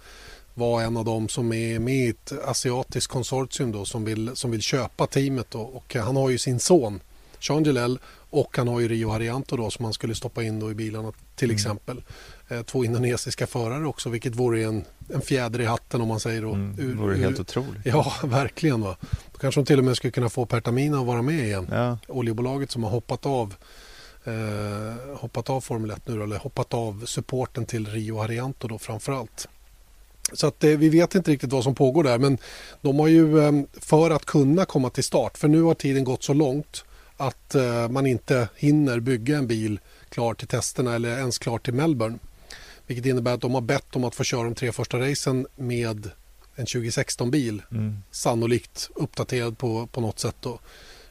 var 0.55 0.82
en 0.82 0.97
av 0.97 1.05
dem 1.05 1.28
som 1.28 1.53
är 1.53 1.78
med 1.78 1.95
i 1.95 2.09
ett 2.09 2.32
asiatiskt 2.45 3.12
konsortium 3.12 3.72
då, 3.72 3.84
som, 3.84 4.05
vill, 4.05 4.30
som 4.34 4.51
vill 4.51 4.62
köpa 4.62 5.07
teamet. 5.07 5.47
Då. 5.51 5.61
Och 5.61 5.95
han 5.95 6.16
har 6.16 6.30
ju 6.30 6.38
sin 6.38 6.61
son 6.61 7.01
Sean 7.40 7.64
Gillel 7.64 7.99
och 8.30 8.57
han 8.57 8.68
har 8.68 8.80
ju 8.80 8.88
Rio 8.88 9.09
Haryanto 9.11 9.57
då, 9.57 9.70
som 9.70 9.84
han 9.84 9.95
skulle 9.95 10.14
stoppa 10.14 10.42
in 10.42 10.61
då 10.61 10.70
i 10.70 10.74
bilarna 10.74 11.12
till 11.36 11.47
Mm. 11.51 11.55
exempel. 11.57 12.03
Eh, 12.49 12.62
två 12.62 12.84
indonesiska 12.84 13.47
förare 13.47 13.86
också 13.86 14.09
vilket 14.09 14.34
vore 14.34 14.62
en, 14.64 14.84
en 15.09 15.20
fjäder 15.20 15.61
i 15.61 15.64
hatten 15.64 16.01
om 16.01 16.09
man 16.09 16.20
säger 16.20 16.42
då. 16.42 16.53
Mm, 16.53 16.76
det 16.76 16.82
vore 17.03 17.14
ur- 17.16 17.20
helt 17.22 17.40
otroligt. 17.40 17.80
Ja, 17.84 18.12
verkligen. 18.24 18.80
Va? 18.80 18.97
Då 19.32 19.38
kanske 19.38 19.61
de 19.61 19.64
till 19.66 19.78
och 19.78 19.84
med 19.84 19.97
skulle 19.97 20.11
kunna 20.11 20.28
få 20.28 20.47
Pertamina 20.47 20.99
att 21.01 21.07
vara 21.07 21.22
med 21.22 21.45
igen 21.45 21.68
Ja, 21.70 21.99
oljebolaget 22.09 22.70
som 22.70 22.82
har 22.84 22.90
hoppat 22.90 23.26
av 23.26 23.55
eh, 24.25 25.16
hoppat 25.16 25.51
av 25.51 25.61
Formel 25.61 25.91
1 25.91 26.09
nu 26.09 26.22
eller 26.22 26.37
hoppat 26.37 26.75
av 26.75 27.05
supporten 27.07 27.66
till 27.66 27.87
Rio 27.87 28.18
Haryanto 28.18 28.68
då 28.68 28.79
framförallt. 28.79 29.49
Så 30.33 30.47
att 30.47 30.64
eh, 30.64 30.70
vi 30.70 30.89
vet 30.89 31.14
inte 31.14 31.31
riktigt 31.31 31.53
vad 31.53 31.64
som 31.64 31.75
pågår 31.75 32.05
där 32.05 32.18
men 32.18 32.39
de 32.81 32.99
har 32.99 33.09
ju 33.09 33.45
eh, 33.45 33.53
för 33.72 34.11
att 34.11 34.25
kunna 34.25 34.64
komma 34.64 34.91
till 34.91 35.05
start 35.05 35.39
för 35.39 35.49
nu 35.49 35.62
har 35.62 35.75
tiden 35.75 36.05
gått 36.05 36.22
så 36.22 36.35
långt 36.35 36.85
att 37.16 37.55
eh, 37.55 37.89
man 37.89 38.07
inte 38.07 38.49
hinner 38.57 39.01
bygga 39.01 39.39
en 39.39 39.47
bil 39.47 39.81
klar 40.09 40.35
till 40.35 40.49
testerna 40.49 40.95
eller 40.95 41.18
ens 41.18 41.39
klar 41.39 41.59
till 41.59 41.75
Melbourne. 41.75 42.18
Vilket 42.87 43.07
innebär 43.07 43.35
att 43.35 43.41
de 43.41 43.55
har 43.55 43.61
bett 43.61 43.97
om 43.97 44.05
att 44.05 44.14
få 44.14 44.25
köra 44.25 44.43
de 44.43 44.55
tre 44.55 44.72
första 44.72 45.01
racen 45.01 45.47
med 45.57 46.11
en 46.55 46.64
2016-bil 46.64 47.62
mm. 47.70 47.97
sannolikt 48.11 48.91
uppdaterad 48.95 49.59
på, 49.59 49.87
på 49.87 50.01
något 50.01 50.18
sätt 50.18 50.37
då, 50.41 50.59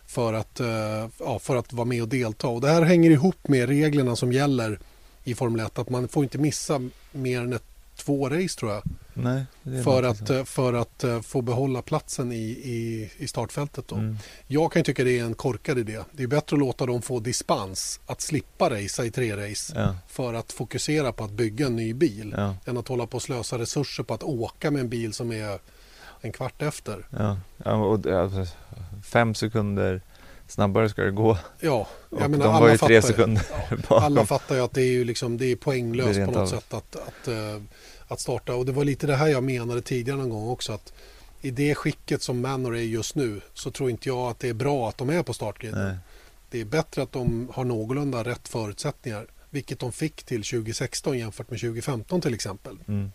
för, 0.05 0.33
att, 0.33 0.59
eh, 0.59 1.07
ja, 1.19 1.39
för 1.39 1.55
att 1.55 1.73
vara 1.73 1.85
med 1.85 2.01
och 2.01 2.07
delta. 2.07 2.47
Och 2.47 2.61
det 2.61 2.67
här 2.69 2.81
hänger 2.81 3.11
ihop 3.11 3.47
med 3.47 3.69
reglerna 3.69 4.15
som 4.15 4.31
gäller 4.33 4.79
i 5.23 5.35
Formel 5.35 5.65
1 5.65 5.79
att 5.79 5.89
man 5.89 6.07
får 6.07 6.23
inte 6.23 6.37
missa 6.37 6.81
mer 7.11 7.41
än 7.41 7.53
ett, 7.53 7.63
två 7.95 8.29
race 8.29 8.59
tror 8.59 8.71
jag 8.71 8.83
Nej, 9.13 9.45
är 9.63 9.83
för 9.83 10.03
att, 10.03 10.27
så. 10.27 10.33
eh, 10.33 10.43
för 10.43 10.73
att 10.73 11.03
eh, 11.03 11.21
få 11.21 11.41
behålla 11.41 11.81
platsen 11.81 12.31
i, 12.31 12.43
i, 12.45 13.11
i 13.17 13.27
startfältet. 13.27 13.87
Då. 13.87 13.95
Mm. 13.95 14.17
Jag 14.47 14.71
kan 14.71 14.83
tycka 14.83 15.03
det 15.03 15.19
är 15.19 15.23
en 15.23 15.33
korkad 15.33 15.79
idé. 15.79 15.99
Det 16.11 16.23
är 16.23 16.27
bättre 16.27 16.55
att 16.55 16.59
låta 16.59 16.85
dem 16.85 17.01
få 17.01 17.19
dispens 17.19 17.99
att 18.05 18.21
slippa 18.21 18.69
racea 18.69 19.05
i 19.05 19.11
tre 19.11 19.49
race 19.49 19.73
Ja, 19.75 19.95
för 20.07 20.33
att 20.33 20.51
fokusera 20.51 21.11
på 21.11 21.23
att 21.23 21.31
bygga 21.31 21.65
en 21.65 21.75
ny 21.75 21.93
bil 21.93 22.33
ja, 22.37 22.55
än 22.65 22.77
att 22.77 22.87
hålla 22.87 23.07
på 23.07 23.15
och 23.15 23.23
slösa 23.23 23.59
resurser 23.59 24.03
på 24.03 24.13
att 24.13 24.23
åka 24.23 24.71
med 24.71 24.79
en 24.81 24.89
bil 24.89 25.13
som 25.13 25.31
är 25.31 25.59
en 26.23 26.31
kvart 26.31 26.61
efter. 26.61 27.07
ja. 27.09 27.37
ja 27.63 27.73
och, 27.73 28.07
alltså, 28.07 28.45
fem 29.03 29.35
sekunder 29.35 30.01
snabbare 30.47 30.89
ska 30.89 31.01
det 31.03 31.11
gå. 31.11 31.37
Ja, 31.59 31.87
Och 32.09 32.21
jag 32.21 32.31
menar 32.31 32.45
de 32.45 32.53
var 32.53 32.59
alla 32.61 32.71
ju 32.71 32.77
fattar 32.77 32.87
tre 32.87 32.95
ju. 32.95 33.01
sekunder 33.01 33.43
Ja, 33.69 33.75
bakom. 33.89 34.03
alla 34.03 34.25
fattar 34.25 34.55
ju 34.55 34.61
att 34.61 34.73
det 34.73 34.81
är, 34.81 34.91
ju 34.91 35.03
liksom, 35.03 35.37
det 35.37 35.45
är 35.45 35.55
poänglöst 35.55 36.13
Det 36.13 36.21
är 36.21 36.25
på 36.25 36.31
något 36.31 36.41
av. 36.41 36.45
sätt 36.47 36.73
att, 36.73 36.95
att, 36.95 37.27
eh, 37.27 37.61
att 38.07 38.19
starta. 38.19 38.55
Och 38.55 38.65
det 38.65 38.71
var 38.71 38.83
lite 38.83 39.07
det 39.07 39.15
här 39.15 39.27
jag 39.27 39.43
menade 39.43 39.81
tidigare 39.81 40.17
någon 40.17 40.29
gång 40.29 40.49
också. 40.49 40.73
Att 40.73 40.93
I 41.41 41.51
det 41.51 41.75
skicket 41.75 42.21
som 42.21 42.41
Manor 42.41 42.75
är 42.75 42.81
just 42.81 43.15
nu 43.15 43.41
så 43.53 43.71
tror 43.71 43.89
inte 43.89 44.09
jag 44.09 44.17
att 44.29 44.39
det 44.39 44.49
är 44.49 44.53
bra 44.53 44.89
att 44.89 44.97
de 44.97 45.09
är 45.09 45.23
på 45.23 45.33
startgriden. 45.33 45.97
Det 46.49 46.61
är 46.61 46.65
bättre 46.65 47.01
att 47.03 47.11
de 47.11 47.49
har 47.53 47.63
någorlunda 47.63 48.23
rätt 48.23 48.47
förutsättningar. 48.47 49.27
Vilket 49.49 49.79
de 49.79 49.91
fick 49.91 50.23
till 50.23 50.43
2016 50.43 51.17
jämfört 51.17 51.49
med 51.49 51.59
2015 51.59 52.21
till 52.21 52.33
exempel. 52.33 52.77
Mm. 52.87 53.11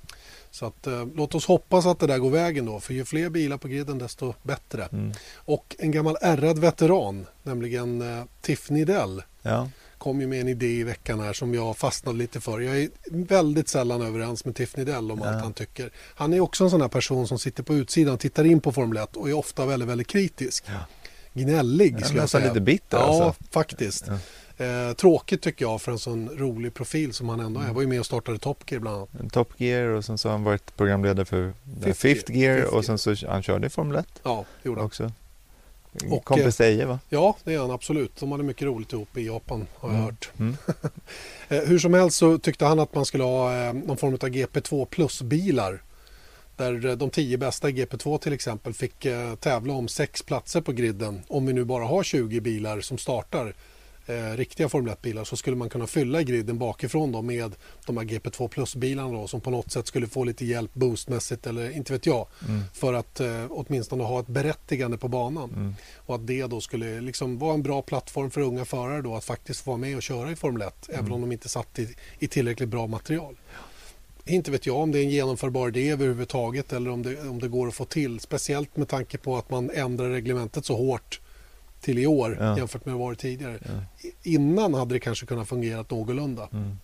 Så 0.51 0.67
att, 0.67 0.87
eh, 0.87 1.07
låt 1.15 1.35
oss 1.35 1.47
hoppas 1.47 1.87
att 1.87 1.99
det 1.99 2.07
där 2.07 2.19
går 2.19 2.31
vägen 2.31 2.67
då. 2.67 2.81
För 2.81 2.95
ju 2.95 3.05
fler 3.05 3.29
bilar 3.29 3.57
på 3.57 3.69
griden 3.69 3.99
desto 3.99 4.35
bättre. 4.43 4.89
Mm. 4.93 5.13
Och 5.35 5.77
en 5.79 5.91
gammal 5.91 6.17
ärrad 6.21 6.59
veteran, 6.59 7.27
nämligen 7.43 8.19
eh, 8.19 8.25
Tiff 8.41 8.71
Nidell 8.71 9.23
Ja, 9.43 9.69
kom 9.99 10.21
ju 10.21 10.27
med 10.27 10.41
en 10.41 10.49
idé 10.49 10.67
i 10.67 10.83
veckan 10.85 11.21
här 11.21 11.33
som 11.33 11.55
jag 11.55 11.77
fastnade 11.77 12.19
lite 12.19 12.41
för. 12.41 12.61
Jag 12.61 12.79
är 12.83 12.89
väldigt 13.11 13.69
sällan 13.69 14.03
överens 14.03 14.45
med 14.45 14.55
Tiff 14.57 14.77
Nidell 14.77 15.11
om 15.11 15.19
Ja. 15.25 15.29
allt 15.31 15.43
han 15.43 15.53
tycker. 15.53 15.91
Han 16.15 16.33
är 16.33 16.41
också 16.41 16.65
en 16.65 16.71
sån 16.71 16.81
här 16.81 16.89
person 16.89 17.29
som 17.29 17.39
sitter 17.39 17.63
på 17.63 17.75
utsidan 17.75 18.15
och 18.15 18.21
tittar 18.21 18.45
in 18.45 18.61
på 18.61 18.73
Formel 18.73 18.97
1 19.03 19.17
och 19.17 19.29
är 19.29 19.33
ofta 19.35 19.67
väldigt, 19.67 19.89
väldigt 19.89 20.07
kritisk. 20.07 20.65
Ja. 20.67 20.73
Gnällig 21.33 21.97
Ja, 22.01 22.05
skulle 22.07 22.21
jag 22.21 22.31
säga. 22.31 22.49
lite 22.49 22.61
bitter, 22.61 22.99
Ja, 22.99 23.25
alltså. 23.25 23.43
faktiskt. 23.51 24.05
Eh, 24.59 24.93
tråkigt 24.93 25.43
tycker 25.43 25.65
jag 25.65 25.83
för 25.83 25.93
en 25.93 25.99
sån 25.99 26.29
rolig 26.29 26.75
profil 26.75 27.13
som 27.13 27.29
han 27.29 27.41
ändå 27.41 27.61
är. 27.61 27.65
Mm. 27.65 27.67
Jag 27.67 27.75
var 27.75 27.83
ju 27.83 27.89
med 27.89 28.01
och 28.01 28.07
startade 28.07 28.39
Top 28.39 28.71
Gear 28.71 28.81
bland 28.81 28.97
annat. 28.97 29.33
Top 29.33 29.61
Gear 29.61 29.87
och 29.89 30.05
sen 30.05 30.19
så 30.19 30.29
har 30.29 30.33
han 30.33 30.45
varit 30.45 30.77
programledare 30.77 31.25
för 31.25 31.53
Fifth 31.83 32.01
Fifth, 32.01 32.33
Gear. 32.37 32.61
Fifth 32.61 32.75
och 32.75 32.85
sen 32.85 32.99
så 32.99 33.15
han 33.29 33.43
körde 33.43 33.67
i 33.67 33.71
Formel 33.71 33.97
1 33.97 34.07
Ja, 34.23 34.45
det 34.63 34.69
gjorde 34.69 34.81
han. 34.81 34.87
också. 34.87 35.13
Och, 36.11 36.25
Kompis 36.25 36.61
Eje 36.61 36.87
va? 36.87 36.99
Ja, 37.09 37.37
det 37.45 37.55
är 37.55 37.59
han 37.59 37.71
absolut. 37.71 38.17
De 38.21 38.33
hade 38.33 38.45
mycket 38.45 38.63
roligt 38.63 38.93
ihop 38.93 39.17
i 39.17 39.27
Japan 39.27 39.67
har 39.77 39.89
jag 39.89 39.97
Mm. 39.99 40.05
hört. 40.05 40.31
Mm. 40.39 40.57
Eh, 41.51 41.59
hur 41.65 41.79
som 41.79 41.95
helst 41.95 42.17
så 42.17 42.39
tyckte 42.39 42.65
han 42.65 42.79
att 42.81 42.95
man 42.95 43.05
skulle 43.05 43.25
ha 43.25 43.67
eh, 43.67 43.73
någon 43.73 43.97
form 43.97 44.13
av 44.15 44.19
GP2 44.29 44.85
plus-bilar. 44.85 45.83
Där 46.57 46.87
eh, 46.87 46.93
de 46.97 47.11
tio 47.11 47.39
bästa 47.39 47.69
i 47.69 47.73
GP2 47.73 48.19
till 48.19 48.33
exempel 48.33 48.75
fick 48.75 49.05
eh, 49.05 49.35
tävla 49.35 49.73
om 49.73 49.89
sex 49.89 50.23
platser 50.23 50.61
på 50.61 50.73
griden. 50.73 51.23
Om 51.29 51.47
vi 51.47 51.53
nu 51.53 51.65
bara 51.65 51.85
har 51.85 52.03
20 52.03 52.41
bilar 52.41 52.81
som 52.81 52.99
startar 52.99 53.55
eh, 54.09 54.37
riktiga 54.37 54.69
Formel 54.69 54.95
1-bilar 54.95 55.25
så 55.25 55.37
skulle 55.37 55.57
man 55.57 55.69
kunna 55.69 55.87
fylla 55.87 56.23
griden 56.23 56.59
bakifrån 56.59 57.13
då 57.13 57.23
med 57.23 57.55
de 57.87 57.97
här 57.97 58.05
GP2 58.05 58.49
plus-bilarna 58.49 59.27
som 59.27 59.41
på 59.41 59.51
något 59.51 59.73
sätt 59.73 59.87
skulle 59.87 60.07
få 60.07 60.25
lite 60.25 60.45
hjälp 60.45 60.75
boostmässigt 60.75 61.47
eller 61.47 61.71
inte 61.71 61.93
vet 61.93 62.07
jag. 62.07 62.27
Mm. 62.49 62.63
För 62.75 62.95
att 62.95 63.21
eh, 63.21 63.45
åtminstone 63.51 64.05
ha 64.05 64.21
ett 64.21 64.27
berättigande 64.27 64.99
på 64.99 65.09
banan. 65.09 65.51
Mm. 65.51 65.75
Och 65.97 66.15
att 66.15 66.27
det 66.27 66.47
då 66.47 66.61
skulle 66.61 67.01
liksom 67.01 67.39
vara 67.39 67.55
en 67.55 67.63
bra 67.63 67.83
plattform 67.83 68.31
för 68.31 68.41
unga 68.41 68.65
förare 68.65 69.03
då 69.03 69.17
att 69.17 69.25
faktiskt 69.25 69.67
vara 69.67 69.77
med 69.77 69.97
och 69.97 70.03
köra 70.03 70.31
i 70.31 70.37
Formel 70.37 70.63
1 70.63 70.89
även 70.89 71.13
om 71.13 71.21
de 71.21 71.33
inte 71.33 71.49
satt 71.49 71.79
i, 71.79 71.97
i 72.19 72.29
tillräckligt 72.29 72.69
bra 72.69 72.87
material. 72.87 73.37
Inte 74.25 74.51
vet 74.51 74.67
jag 74.67 74.77
om 74.77 74.93
det 74.93 74.99
är 74.99 75.03
en 75.03 75.11
genomförbar 75.11 75.69
idé 75.69 75.91
överhuvudtaget 75.91 76.73
eller 76.73 76.91
om 76.91 77.03
det, 77.03 77.21
om 77.21 77.41
det 77.41 77.49
går 77.49 77.69
att 77.69 77.75
få 77.75 77.85
till. 77.85 78.21
Speciellt 78.21 78.77
med 78.77 78.89
tanke 78.89 79.19
på 79.19 79.37
att 79.37 79.51
man 79.51 79.71
ändrar 79.71 80.11
reglementet 80.11 80.65
så 80.65 80.77
hårt 80.77 81.21
till 81.81 81.99
i 81.99 82.07
år 82.07 82.37
Ja. 82.41 82.57
jämfört 82.59 82.85
med 82.85 82.95
vad 82.95 83.01
det 83.03 83.07
varit 83.07 83.19
tidigare. 83.19 83.59
Ja. 83.63 84.09
Innan 84.23 84.75
hade 84.75 84.95
det 84.95 85.01
kanske 85.01 85.27
kunnat 85.27 85.49
fungera 85.49 85.85
någorlunda. 85.89 86.49
Mm. 86.53 86.79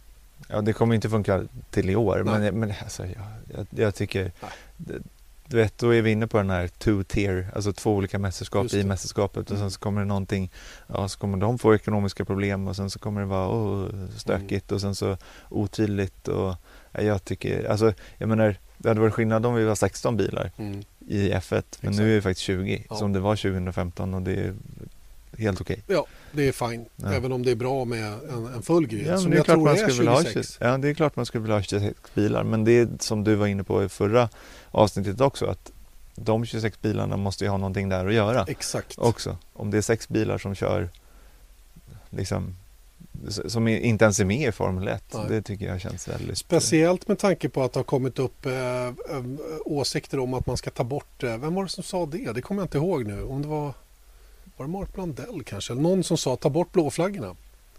Ja, 0.49 0.61
det 0.61 0.73
kommer 0.73 0.95
inte 0.95 1.09
funka 1.11 1.45
till 1.71 1.91
i 1.91 1.97
år, 1.97 2.23
Nej. 2.25 2.41
men, 2.41 2.61
men 2.61 2.73
alltså, 2.83 3.03
jag, 3.07 3.25
jag, 3.57 3.67
jag 3.71 3.95
tycker... 3.95 4.33
det- 4.77 5.03
Du 5.49 5.57
vet, 5.57 5.79
då 5.79 5.95
är 5.95 6.03
vi 6.03 6.11
inne 6.11 6.27
på 6.27 6.37
den 6.37 6.51
här 6.51 6.67
two-tier, 6.69 7.47
alltså 7.55 7.73
två 7.73 7.95
olika 7.95 8.19
mästerskap 8.19 8.73
i 8.75 8.85
mästerskapet 8.85 9.51
och 9.51 9.59
sen 9.59 9.71
så 9.71 9.81
kommer 9.81 10.01
det 10.01 10.07
någonting, 10.07 10.51
ja 10.87 11.09
så 11.09 11.19
kommer 11.19 11.39
de 11.39 11.59
få 11.59 11.75
ekonomiska 11.75 12.25
problem 12.25 12.69
och 12.69 12.77
sen 12.77 12.91
så 12.91 12.99
kommer 12.99 13.21
det 13.21 13.27
vara 13.27 13.49
oh, 13.49 13.89
stökigt 14.17 14.73
och 14.73 14.81
sen 14.81 14.95
så 14.95 15.17
otydligt 15.51 16.29
och 16.29 16.55
ja, 16.93 17.01
jag 17.03 17.25
tycker, 17.25 17.65
alltså 17.71 17.93
jag 18.19 18.29
menar, 18.29 18.57
det 18.79 18.89
hade 18.89 19.01
varit 19.01 19.15
skillnad 19.15 19.47
om 19.47 19.55
vi 19.55 19.65
var 19.65 19.75
16 19.75 20.17
bilar 20.17 20.51
Mm. 20.59 20.83
I 21.09 21.31
F1, 21.33 21.51
men 21.53 21.63
Exakt. 21.91 21.97
nu 21.97 22.11
är 22.11 22.15
vi 22.15 22.21
faktiskt 22.21 22.41
20 22.47 22.87
Ja. 22.91 22.97
som 22.97 23.13
det 23.13 23.21
var 23.21 23.37
2015 23.37 24.15
och 24.15 24.23
det 24.23 24.33
är 24.35 24.55
helt 25.39 25.61
okej. 25.61 25.83
Ja, 25.87 26.07
det 26.33 26.49
är 26.49 26.53
fint. 26.53 26.89
Ja. 26.97 27.13
Även 27.13 27.33
om 27.33 27.43
det 27.43 27.51
är 27.51 27.55
bra 27.57 27.85
med 27.85 28.05
en, 28.13 28.47
en 28.55 28.63
full 28.63 28.87
grid. 28.87 29.07
Ja, 29.07 29.19
som 29.19 29.31
det 29.31 29.37
jag 29.37 29.47
tror 29.47 29.57
man 29.65 29.73
är 29.73 29.77
skulle 29.77 29.93
vilja 29.95 30.11
ha 30.13 30.23
26. 30.23 30.53
20, 30.59 30.65
ja, 30.65 30.79
det 30.79 30.89
är 30.89 30.95
klart 30.95 31.17
man 31.17 31.27
skulle 31.27 31.43
vilja 31.43 31.57
ha 31.57 31.63
26 31.63 31.99
bilar. 32.15 32.45
Men 32.45 32.65
det 32.65 32.73
är 32.73 32.89
som 33.01 33.25
du 33.25 33.35
var 33.35 33.47
inne 33.47 33.65
på 33.65 33.85
i 33.85 33.89
förra 33.89 34.29
avsnittet 34.71 35.21
också. 35.21 35.47
Att 35.47 35.73
de 36.17 36.45
26 36.47 36.81
bilarna 36.81 37.17
måste 37.17 37.45
ju 37.45 37.51
ha 37.51 37.57
någonting 37.57 37.89
där 37.89 38.07
att 38.07 38.15
göra 38.15 38.45
Exakt. 38.49 38.99
också. 38.99 39.39
Om 39.53 39.71
det 39.71 39.77
är 39.77 39.83
sex 39.83 40.09
bilar 40.09 40.39
som 40.39 40.55
kör 40.55 40.89
liksom 42.11 42.57
som 43.47 43.69
inte 43.69 44.05
ens 44.05 44.21
är 44.21 44.25
med 44.25 44.49
i 44.49 44.53
Formel 44.53 44.89
1. 44.89 45.05
Nej. 45.15 45.25
Det 45.29 45.43
tycker 45.43 45.67
jag 45.67 45.81
känns 45.81 46.09
väldigt... 46.09 46.39
Speciellt 46.39 47.09
med 47.09 47.19
tanke 47.19 47.49
på 47.49 47.63
att 47.63 47.73
det 47.73 47.79
har 47.79 47.85
kommit 47.85 48.19
upp 48.19 48.47
eh, 48.47 48.87
eh, 48.87 48.93
åsikter 49.65 50.19
om 50.19 50.35
att 50.35 50.47
man 50.47 50.57
ska 50.57 50.71
ta 50.71 50.85
bort, 50.85 51.23
eh, 51.23 51.37
vem 51.37 51.55
var 51.55 51.63
det 51.63 51.69
som 51.69 51.85
sa 51.85 52.07
det? 52.07 52.33
Det 52.33 52.43
kommer 52.43 52.61
jag 52.63 52.67
inte 52.67 52.79
ihåg 52.79 53.07
nu. 53.07 53.23
Om 53.23 53.43
det 53.43 53.49
var, 53.49 53.73
var 54.57 54.67
det 54.67 54.73
Mark 54.73 54.95
Blandell 54.95 55.43
kanske? 55.47 55.73
Eller 55.73 55.83
någon 55.83 56.05
som 56.05 56.17
sa 56.19 56.37
ta 56.37 56.51
bort 56.51 56.73
blåflaggorna. 56.73 57.37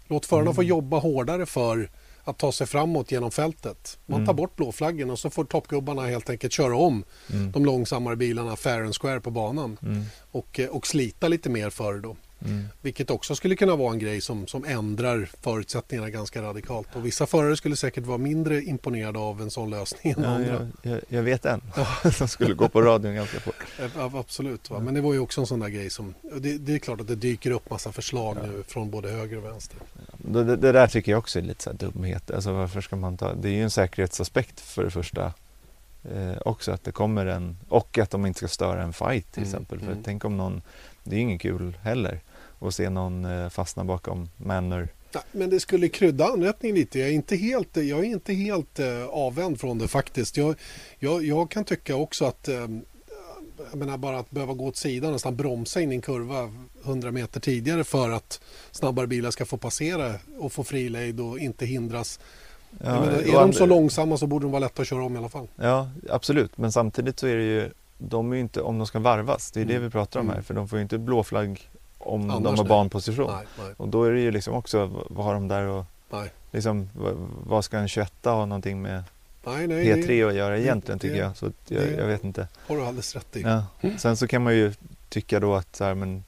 Låt 0.08 0.26
förarna 0.26 0.42
Mm. 0.42 0.54
få 0.54 0.62
jobba 0.62 0.98
hårdare 0.98 1.46
för 1.46 1.90
att 2.24 2.38
ta 2.38 2.52
sig 2.52 2.66
framåt 2.66 3.12
genom 3.12 3.30
fältet. 3.30 3.98
Man 4.06 4.16
Mm. 4.16 4.26
tar 4.26 4.34
bort 4.34 4.56
blåflaggorna 4.56 5.12
och 5.12 5.18
så 5.18 5.30
får 5.30 5.44
toppgubbarna 5.44 6.06
helt 6.06 6.30
enkelt 6.30 6.52
köra 6.52 6.76
om 6.76 7.04
Mm. 7.32 7.52
de 7.52 7.64
långsammare 7.64 8.16
bilarna 8.16 8.56
fair 8.56 8.80
and 8.80 8.94
square 8.96 9.20
på 9.20 9.30
banan 9.30 9.78
Mm. 9.82 10.02
och, 10.32 10.60
eh, 10.60 10.68
och 10.68 10.86
slita 10.86 11.28
lite 11.28 11.50
mer 11.50 11.70
för 11.70 11.94
det 11.94 12.00
då. 12.00 12.16
Mm. 12.44 12.64
Vilket 12.82 13.10
också 13.10 13.34
skulle 13.36 13.56
kunna 13.56 13.76
vara 13.76 13.92
en 13.92 13.98
grej 13.98 14.20
som, 14.20 14.46
som 14.46 14.64
ändrar 14.64 15.28
förutsättningarna 15.42 16.10
ganska 16.10 16.42
radikalt. 16.42 16.88
Och 16.94 17.06
vissa 17.06 17.26
förare 17.26 17.56
skulle 17.56 17.76
säkert 17.76 18.04
vara 18.06 18.18
mindre 18.18 18.62
imponerade 18.62 19.18
av 19.18 19.40
en 19.42 19.50
sån 19.50 19.70
lösning 19.70 20.12
än 20.16 20.22
Ja, 20.22 20.28
andra. 20.28 20.68
jag, 20.82 20.92
jag, 20.92 21.00
jag 21.08 21.22
vet 21.22 21.44
en 21.46 21.60
som 22.12 22.28
skulle 22.28 22.54
gå 22.54 22.68
på 22.68 22.82
radion 22.82 23.14
ganska 23.14 23.40
fort. 23.40 23.54
Ja, 23.96 24.10
absolut. 24.14 24.70
Va? 24.70 24.78
Men 24.80 24.94
det 24.94 25.00
var 25.00 25.12
ju 25.12 25.18
också 25.18 25.40
en 25.40 25.46
sån 25.46 25.60
där 25.60 25.68
grej 25.68 25.90
som... 25.90 26.14
Det, 26.36 26.58
det 26.58 26.74
är 26.74 26.78
klart 26.78 27.00
att 27.00 27.08
det 27.08 27.14
dyker 27.16 27.50
upp 27.50 27.70
massa 27.70 27.92
förslag 27.92 28.36
Ja. 28.42 28.46
nu 28.46 28.62
från 28.68 28.90
både 28.90 29.10
höger 29.10 29.36
och 29.38 29.44
vänster. 29.44 29.78
Det, 30.18 30.44
det, 30.44 30.56
det 30.56 30.72
där 30.72 30.86
tycker 30.86 31.12
jag 31.12 31.18
också 31.18 31.38
är 31.38 31.42
lite 31.42 31.62
så 31.62 31.70
här 31.70 31.76
dumhet. 31.76 32.30
Alltså 32.30 32.52
varför 32.52 32.80
ska 32.80 32.96
man 32.96 33.16
ta... 33.16 33.34
Det 33.34 33.48
är 33.48 33.52
ju 33.52 33.62
en 33.62 33.70
säkerhetsaspekt 33.70 34.60
för 34.60 34.84
det 34.84 34.90
första. 34.90 35.32
Eh, 36.14 36.36
också 36.44 36.72
att 36.72 36.84
det 36.84 36.92
kommer 36.92 37.26
en... 37.26 37.56
Och 37.68 37.98
att 37.98 38.10
de 38.10 38.26
inte 38.26 38.38
ska 38.38 38.48
störa 38.48 38.82
en 38.82 38.92
fight 38.92 39.32
till 39.32 39.42
Mm, 39.42 39.48
exempel. 39.54 39.78
För 39.78 39.86
mm. 39.86 40.02
tänk 40.04 40.24
om 40.24 40.36
någon... 40.36 40.62
Det 41.06 41.16
är 41.16 41.20
ingen 41.20 41.38
kul 41.38 41.78
heller. 41.82 42.20
Att 42.58 42.74
se 42.74 42.90
någon 42.90 43.24
eh, 43.24 43.48
fastna 43.48 43.84
bakom 43.84 44.28
Manor. 44.36 44.88
Nej, 45.14 45.22
men 45.32 45.50
det 45.50 45.60
skulle 45.60 45.88
krydda 45.88 46.24
anrättningen 46.26 46.76
lite. 46.76 46.98
Jag 46.98 47.08
är 47.08 47.12
inte 47.12 47.36
helt, 47.36 47.76
jag 47.76 47.98
är 47.98 48.04
inte 48.04 48.32
helt 48.32 48.78
eh, 48.78 49.04
avvänd 49.04 49.60
från 49.60 49.78
det 49.78 49.88
faktiskt. 49.88 50.36
Jag, 50.36 50.56
jag, 50.98 51.24
jag 51.24 51.50
kan 51.50 51.64
tycka 51.64 51.96
också 51.96 52.24
att 52.24 52.48
eh, 52.48 52.66
jag 53.70 53.78
menar 53.78 53.98
bara 53.98 54.18
att 54.18 54.30
behöva 54.30 54.52
gå 54.52 54.66
åt 54.66 54.76
sidan 54.76 55.06
och 55.06 55.12
nästan 55.12 55.36
bromsa 55.36 55.80
in 55.80 55.92
i 55.92 55.94
en 55.94 56.00
kurva 56.00 56.52
100 56.84 57.10
meter 57.10 57.40
tidigare 57.40 57.84
för 57.84 58.10
att 58.10 58.40
snabbare 58.70 59.06
bilar 59.06 59.30
ska 59.30 59.44
få 59.44 59.56
passera 59.56 60.14
och 60.38 60.52
få 60.52 60.64
frilejd 60.64 61.20
och 61.20 61.38
inte 61.38 61.66
hindras. 61.66 62.20
jag 62.78 63.00
menar, 63.00 63.18
är 63.18 63.32
de 63.32 63.52
så 63.52 63.66
långsamma 63.66 64.16
så 64.16 64.26
borde 64.26 64.44
de 64.44 64.52
vara 64.52 64.60
lätta 64.60 64.82
att 64.82 64.88
köra 64.88 65.04
om 65.04 65.14
i 65.14 65.18
alla 65.18 65.28
fall. 65.28 65.48
Ja, 65.56 65.90
absolut. 66.08 66.58
Men 66.58 66.72
samtidigt 66.72 67.18
så 67.18 67.26
är 67.26 67.36
det 67.36 67.44
ju... 67.44 67.70
De 67.98 68.32
är 68.32 68.36
inte... 68.36 68.62
Om 68.62 68.78
de 68.78 68.86
ska 68.86 68.98
varvas, 68.98 69.50
det 69.50 69.60
är 69.60 69.64
det 69.64 69.72
Mm. 69.74 69.84
vi 69.84 69.90
pratar 69.90 70.20
om 70.20 70.26
här. 70.26 70.34
Mm. 70.34 70.44
För 70.44 70.54
de 70.54 70.68
får 70.68 70.78
ju 70.78 70.82
inte 70.82 70.98
blåflagg 70.98 71.70
om 71.98 72.30
Annars 72.30 72.42
de 72.42 72.46
har 72.46 72.56
nej. 72.56 72.68
banposition. 72.68 73.30
Nej, 73.36 73.46
nej, 73.58 73.74
Och 73.76 73.88
då 73.88 74.04
är 74.04 74.12
det 74.12 74.20
ju 74.20 74.30
liksom 74.30 74.54
också, 74.54 75.04
vad 75.10 75.24
har 75.26 75.34
de 75.34 75.48
där 75.48 75.62
och 75.66 75.84
nej. 76.10 76.30
liksom, 76.50 76.88
vad, 77.46 77.64
ska 77.64 77.78
en 77.78 77.88
21 77.88 78.12
ha 78.24 78.46
någonting 78.46 78.82
med 78.82 79.02
nej, 79.46 79.66
nej 79.66 79.86
P3 79.94 80.06
det 80.06 80.22
att 80.22 80.34
göra 80.34 80.58
egentligen 80.58 80.98
tycker 80.98 81.16
jag. 81.16 81.36
Så 81.36 81.46
jag, 81.68 81.82
det- 81.82 81.90
jag 81.96 82.06
vet 82.06 82.24
inte. 82.24 82.48
har 82.68 82.76
du 82.76 82.82
alldeles 82.82 83.14
rätt 83.14 83.36
i. 83.36 83.40
Ja. 83.42 83.64
Sen 83.98 84.16
så 84.16 84.26
kan 84.26 84.42
man 84.42 84.54
ju 84.54 84.72
tycka 85.08 85.40
då 85.40 85.54
att 85.54 85.76
så 85.76 85.84
här, 85.84 85.94
men, 85.94 86.24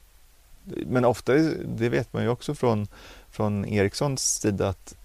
men 0.63 1.05
ofta, 1.05 1.33
det 1.65 1.89
vet 1.89 2.13
man 2.13 2.23
ju 2.23 2.29
också 2.29 2.55
från, 2.55 2.87
från 3.31 3.65
Ericssons 3.65 4.39
sida 4.39 4.69
att 4.69 4.95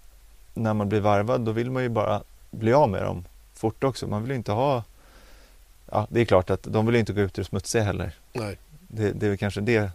när 0.53 0.73
man 0.73 0.89
blir 0.89 0.99
varvad 0.99 1.41
då 1.41 1.51
vill 1.51 1.71
man 1.71 1.83
ju 1.83 1.89
bara 1.89 2.21
bli 2.51 2.73
av 2.73 2.89
med 2.89 3.03
dem 3.03 3.25
fort 3.53 3.83
också. 3.83 4.07
Man 4.07 4.21
vill 4.21 4.29
ju 4.31 4.35
inte 4.37 4.51
ha, 4.51 4.83
ja 5.91 6.07
det 6.09 6.21
är 6.21 6.25
klart 6.25 6.49
att 6.49 6.63
de 6.63 6.85
vill 6.85 6.95
inte 6.95 7.13
gå 7.13 7.21
ut 7.21 7.39
ur 7.39 7.43
smutsiga 7.43 7.83
heller. 7.83 8.11
Nej. 8.33 8.57
Det, 8.87 9.11
det 9.11 9.25
är 9.25 9.29
väl 9.29 9.37
kanske 9.37 9.61
det 9.61 9.91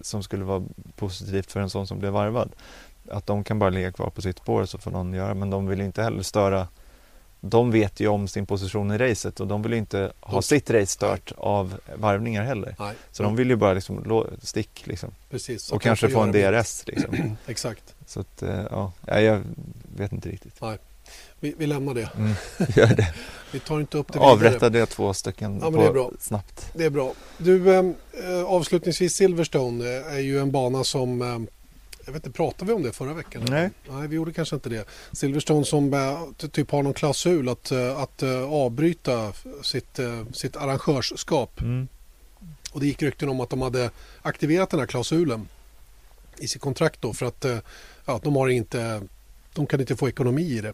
som 0.00 0.22
skulle 0.22 0.44
vara 0.44 0.62
positivt 0.96 1.52
för 1.52 1.60
en 1.60 1.70
sån 1.70 1.86
som 1.86 1.98
blir 1.98 2.10
varvad. 2.10 2.50
Att 3.10 3.26
de 3.26 3.44
kan 3.44 3.58
bara 3.58 3.70
ligga 3.70 3.92
kvar 3.92 4.10
på 4.10 4.22
sitt 4.22 4.38
spår 4.38 4.64
så 4.64 4.78
får 4.78 4.90
någon 4.90 5.12
göra. 5.14 5.34
Men 5.34 5.50
de 5.50 5.66
vill 5.66 5.80
inte 5.80 6.02
heller 6.02 6.22
störa. 6.22 6.68
De 7.40 7.70
vet 7.70 8.00
ju 8.00 8.08
om 8.08 8.28
sin 8.28 8.46
position 8.46 8.90
i 8.92 8.98
racet 8.98 9.40
och 9.40 9.46
de 9.46 9.62
vill 9.62 9.72
ju 9.72 9.78
inte 9.78 10.12
ha 10.20 10.34
De- 10.36 10.42
sitt 10.42 10.70
race 10.70 10.86
stört 10.86 11.32
av 11.36 11.80
varvningar 11.96 12.42
heller. 12.44 12.76
Nej. 12.78 12.94
Så 13.10 13.22
de 13.22 13.36
vill 13.36 13.50
ju 13.50 13.56
bara 13.56 13.72
liksom 13.72 14.26
stick 14.42 14.86
liksom. 14.86 15.10
Precis. 15.30 15.72
Och 15.72 15.82
kanske 15.82 16.08
få 16.08 16.20
en 16.20 16.32
DRS 16.32 16.86
liksom. 16.86 17.36
Exakt. 17.46 17.94
Så 18.06 18.20
att, 18.20 18.42
eh, 18.42 18.66
ja, 18.70 18.92
Nej, 19.00 19.24
jag 19.24 19.42
vet 19.96 20.12
inte 20.12 20.28
riktigt. 20.28 20.54
Vi, 21.42 21.54
vi 21.58 21.66
lämnar 21.66 21.94
det. 21.94 22.10
Mm. 22.16 22.32
Gör 22.76 22.86
det. 22.96 23.14
Vi 23.52 23.60
tar 23.60 23.80
inte 23.80 23.98
upp 23.98 24.12
det 24.12 24.18
vidare. 24.18 24.30
Avrättade 24.32 24.78
jag 24.78 24.88
två 24.88 25.14
stycken 25.14 25.58
Ja, 25.62 25.70
det 25.70 25.84
är 25.86 25.92
bra. 25.92 26.10
snabbt. 26.20 26.70
Det 26.74 26.84
är 26.84 26.90
bra. 26.90 27.12
Du, 27.38 27.74
eh, 27.76 27.84
avslutningsvis 28.46 29.14
Silverstone 29.14 29.84
eh, 29.96 30.14
är 30.14 30.18
ju 30.18 30.38
en 30.40 30.50
bana 30.50 30.84
som 30.84 31.22
eh, 31.22 31.38
jag 32.06 32.12
vet 32.12 32.26
inte, 32.26 32.36
pratade 32.36 32.64
vi 32.68 32.72
om 32.72 32.82
det 32.82 32.92
förra 32.92 33.14
veckan? 33.14 33.42
Nej. 33.50 33.70
Nej, 33.90 34.08
vi 34.08 34.16
gjorde 34.16 34.32
kanske 34.32 34.54
inte 34.56 34.68
det. 34.68 34.84
Silverstone 35.12 35.64
som 35.64 35.94
eh, 35.94 36.22
ty- 36.36 36.48
typ 36.48 36.70
har 36.70 36.82
någon 36.82 36.94
klausul 36.94 37.48
att, 37.48 37.70
eh, 37.72 37.98
att 37.98 38.22
avbryta 38.48 39.32
sitt, 39.62 39.98
sitt 40.32 40.56
arrangörskap. 40.56 41.60
Mm. 41.60 41.88
Och 42.72 42.80
det 42.80 42.86
gick 42.86 43.02
rykten 43.02 43.28
om 43.28 43.40
att 43.40 43.50
de 43.50 43.62
hade 43.62 43.90
aktiverat 44.22 44.70
den 44.70 44.80
här 44.80 44.86
klausulen 44.86 45.48
i 46.38 46.48
sitt 46.48 46.62
kontrakt 46.62 47.02
då 47.02 47.12
för 47.12 47.26
att 47.26 47.44
ja, 48.04 48.20
de 48.22 48.36
har 48.36 48.48
inte, 48.48 49.02
de 49.54 49.66
kan 49.66 49.80
inte 49.80 49.96
få 49.96 50.08
ekonomi 50.08 50.42
i 50.42 50.60
det. 50.60 50.72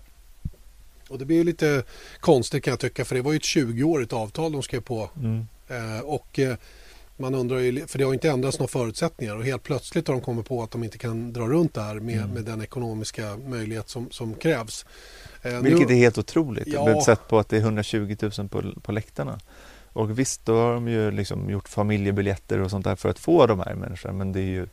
Och 1.09 1.19
det 1.19 1.25
blir 1.25 1.37
ju 1.37 1.45
lite 1.45 1.83
konstigt 2.21 2.65
kan 2.65 2.73
jag 2.73 2.81
tycka 2.81 3.05
för 3.05 3.15
det 3.15 3.23
var 3.23 3.33
ju 3.33 3.37
ett 3.37 3.43
20-årigt 3.43 4.15
avtal 4.15 4.53
de 4.53 4.63
skrev 4.63 4.81
på 4.81 5.11
Mm. 5.17 5.47
Eh, 5.69 6.01
och 6.01 6.39
eh, 6.39 6.57
man 7.17 7.35
undrar 7.35 7.59
ju, 7.59 7.87
för 7.87 7.99
det 7.99 8.05
har 8.05 8.13
inte 8.13 8.29
ändrats 8.29 8.59
några 8.59 8.69
förutsättningar 8.69 9.37
och 9.37 9.45
helt 9.45 9.63
plötsligt 9.63 10.09
har 10.09 10.15
de 10.15 10.21
kommit 10.21 10.47
på 10.47 10.63
att 10.63 10.71
de 10.71 10.85
inte 10.85 10.99
kan 10.99 11.33
dra 11.33 11.49
runt 11.49 11.75
det 11.75 11.81
här 11.81 11.95
med, 11.95 12.19
Mm. 12.19 12.31
med 12.31 12.45
den 12.45 12.63
ekonomiska 12.63 13.37
möjlighet 13.47 13.89
som, 13.89 14.11
som 14.11 14.35
krävs. 14.35 14.87
Eh, 15.43 15.61
Vilket 15.61 15.89
nu, 15.89 15.95
är 15.95 15.99
helt 15.99 16.19
otroligt. 16.19 16.67
Ja. 16.67 17.03
Sett 17.05 17.29
på 17.29 17.39
att 17.39 17.49
det 17.49 17.57
är 17.57 17.61
120 17.61 18.17
000 18.39 18.49
på, 18.49 18.63
på 18.83 18.93
läktarna. 18.93 19.39
Och 19.93 20.19
visst, 20.19 20.47
då 20.47 20.55
har 20.55 20.75
de 20.75 20.89
ju 20.89 21.11
liksom 21.11 21.51
gjort 21.51 21.69
familjebiljetter 21.69 22.59
och 22.61 22.71
sånt 22.71 22.85
där 22.85 22.97
för 22.97 23.09
att 23.09 23.19
få 23.19 23.47
de 23.47 23.61
här 23.61 23.75
människorna. 23.75 24.15
Men 24.15 24.33
det 24.33 24.41
är 24.41 24.47
ju 24.47 24.67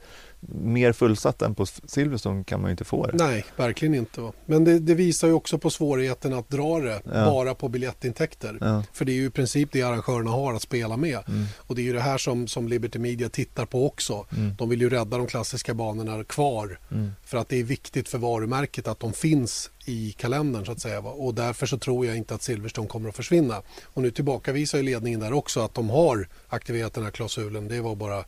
mer 0.47 0.93
fullsatt 0.93 1.41
än 1.41 1.55
på 1.55 1.65
Silverstone 1.65 2.43
kan 2.43 2.61
man 2.61 2.69
ju 2.69 2.71
inte 2.71 2.83
få 2.85 3.07
det. 3.07 3.17
Nej, 3.17 3.45
verkligen 3.57 3.95
inte. 3.95 4.21
Va? 4.21 4.31
Men 4.45 4.63
det, 4.63 4.79
det 4.79 4.93
visar 4.95 5.27
ju 5.27 5.33
också 5.33 5.57
på 5.57 5.69
svårigheten 5.69 6.33
att 6.33 6.49
dra 6.49 6.79
det 6.79 7.01
Ja. 7.05 7.25
bara 7.25 7.55
på 7.55 7.69
biljettintäkter. 7.69 8.57
Ja. 8.61 8.83
För 8.93 9.05
det 9.05 9.11
är 9.11 9.15
ju 9.15 9.25
i 9.25 9.29
princip 9.29 9.69
det 9.71 9.81
arrangörerna 9.81 10.31
har 10.31 10.53
att 10.53 10.61
spela 10.61 10.97
med. 10.97 11.19
Mm. 11.27 11.45
Och 11.57 11.75
det 11.75 11.81
är 11.81 11.83
ju 11.83 11.93
det 11.93 12.01
här 12.01 12.17
som, 12.17 12.47
som 12.47 12.67
Liberty 12.67 12.99
Media 12.99 13.29
tittar 13.29 13.65
på 13.65 13.85
också. 13.87 14.25
Mm. 14.37 14.55
De 14.57 14.69
vill 14.69 14.81
ju 14.81 14.89
rädda 14.89 15.17
de 15.17 15.27
klassiska 15.27 15.73
banorna 15.73 16.23
kvar 16.23 16.79
Mm. 16.91 17.11
För 17.25 17.37
att 17.37 17.49
det 17.49 17.59
är 17.59 17.63
viktigt 17.63 18.09
för 18.09 18.17
varumärket 18.17 18.87
att 18.87 18.99
de 18.99 19.13
finns 19.13 19.71
i 19.85 20.11
kalendern 20.11 20.65
så 20.65 20.71
att 20.71 20.79
säga. 20.79 21.01
va. 21.01 21.09
Och 21.11 21.33
därför 21.33 21.65
så 21.65 21.77
tror 21.77 22.05
jag 22.05 22.17
inte 22.17 22.35
att 22.35 22.41
Silverstone 22.43 22.87
kommer 22.87 23.09
att 23.09 23.15
försvinna. 23.15 23.61
Och 23.83 24.01
nu 24.01 24.11
tillbakavisar 24.11 24.77
ju 24.77 24.83
ledningen 24.83 25.19
där 25.19 25.33
också 25.33 25.59
att 25.59 25.73
de 25.73 25.89
har 25.89 26.27
aktiverat 26.47 26.93
den 26.93 27.03
här 27.03 27.11
klausulen. 27.11 27.67
Det 27.67 27.81
var 27.81 27.95
bara, 27.95 28.25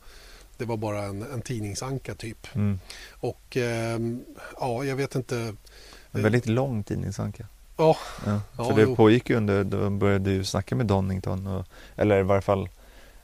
det 0.58 0.64
var 0.64 0.76
bara 0.76 1.02
en, 1.02 1.22
en 1.22 1.42
tidningsanka 1.42 2.14
typ. 2.14 2.54
Mm. 2.54 2.80
Och 3.10 3.56
ehm, 3.56 4.24
ja, 4.60 4.84
jag 4.84 4.96
vet 4.96 5.14
inte. 5.14 5.54
En 6.12 6.22
väldigt 6.22 6.46
lång 6.46 6.82
tidningsanka. 6.82 7.46
Ja, 7.76 7.96
Ja. 8.26 8.40
Ja, 8.56 8.64
För 8.64 8.76
det 8.76 8.82
jo. 8.82 8.96
pågick 8.96 9.30
ju 9.30 9.36
under, 9.36 9.64
de 9.64 9.98
började 9.98 10.30
ju 10.30 10.44
snacka 10.44 10.76
med 10.76 10.86
Donington. 10.86 11.46
Och, 11.46 11.66
eller 11.96 12.20
i 12.20 12.22
varje 12.22 12.42
fall 12.42 12.68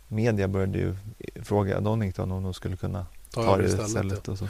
media 0.08 0.48
började 0.48 0.78
ju 0.78 0.96
fråga 1.42 1.80
Donington 1.80 2.32
om 2.32 2.42
de 2.42 2.54
skulle 2.54 2.76
kunna 2.76 3.06
ta 3.30 3.44
ta 3.44 3.56
det 3.56 3.64
istället. 3.64 3.88
istället. 3.88 4.26
ja. 4.26 4.32
Och 4.32 4.38
så. 4.38 4.48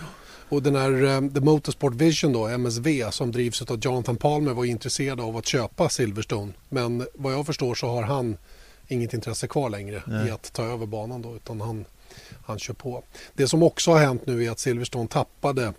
Och 0.49 0.63
den 0.63 0.77
här 0.77 1.05
eh, 1.05 1.31
The 1.31 1.41
Motorsport 1.41 1.95
Vision 1.95 2.33
då, 2.33 2.47
MSV, 2.47 3.11
som 3.11 3.33
drivs 3.33 3.63
av 3.63 3.79
Jonathan 3.79 4.17
Palmer 4.17 4.53
var 4.53 4.65
intresserad 4.65 5.21
av 5.21 5.37
att 5.37 5.47
köpa 5.47 5.89
Silverstone. 5.89 6.53
Men 6.69 7.07
vad 7.15 7.33
jag 7.33 7.47
förstår 7.47 7.75
så 7.75 7.89
har 7.89 8.03
han 8.03 8.37
inget 8.89 9.15
intresse 9.15 9.47
kvar 9.47 9.71
längre 9.71 10.03
Nej. 10.07 10.29
i 10.29 10.31
att 10.31 10.53
ta 10.53 10.65
över 10.65 10.87
banan 10.87 11.23
då, 11.23 11.37
utan 11.37 11.61
han, 11.61 11.85
han 12.47 12.59
kör 12.59 12.75
på. 12.75 13.03
Det 13.35 13.49
som 13.49 13.63
också 13.63 13.91
har 13.91 13.99
hänt 13.99 14.27
nu 14.27 14.45
är 14.45 14.51
att 14.51 14.59
Silverstone 14.59 15.09
tappade 15.09 15.73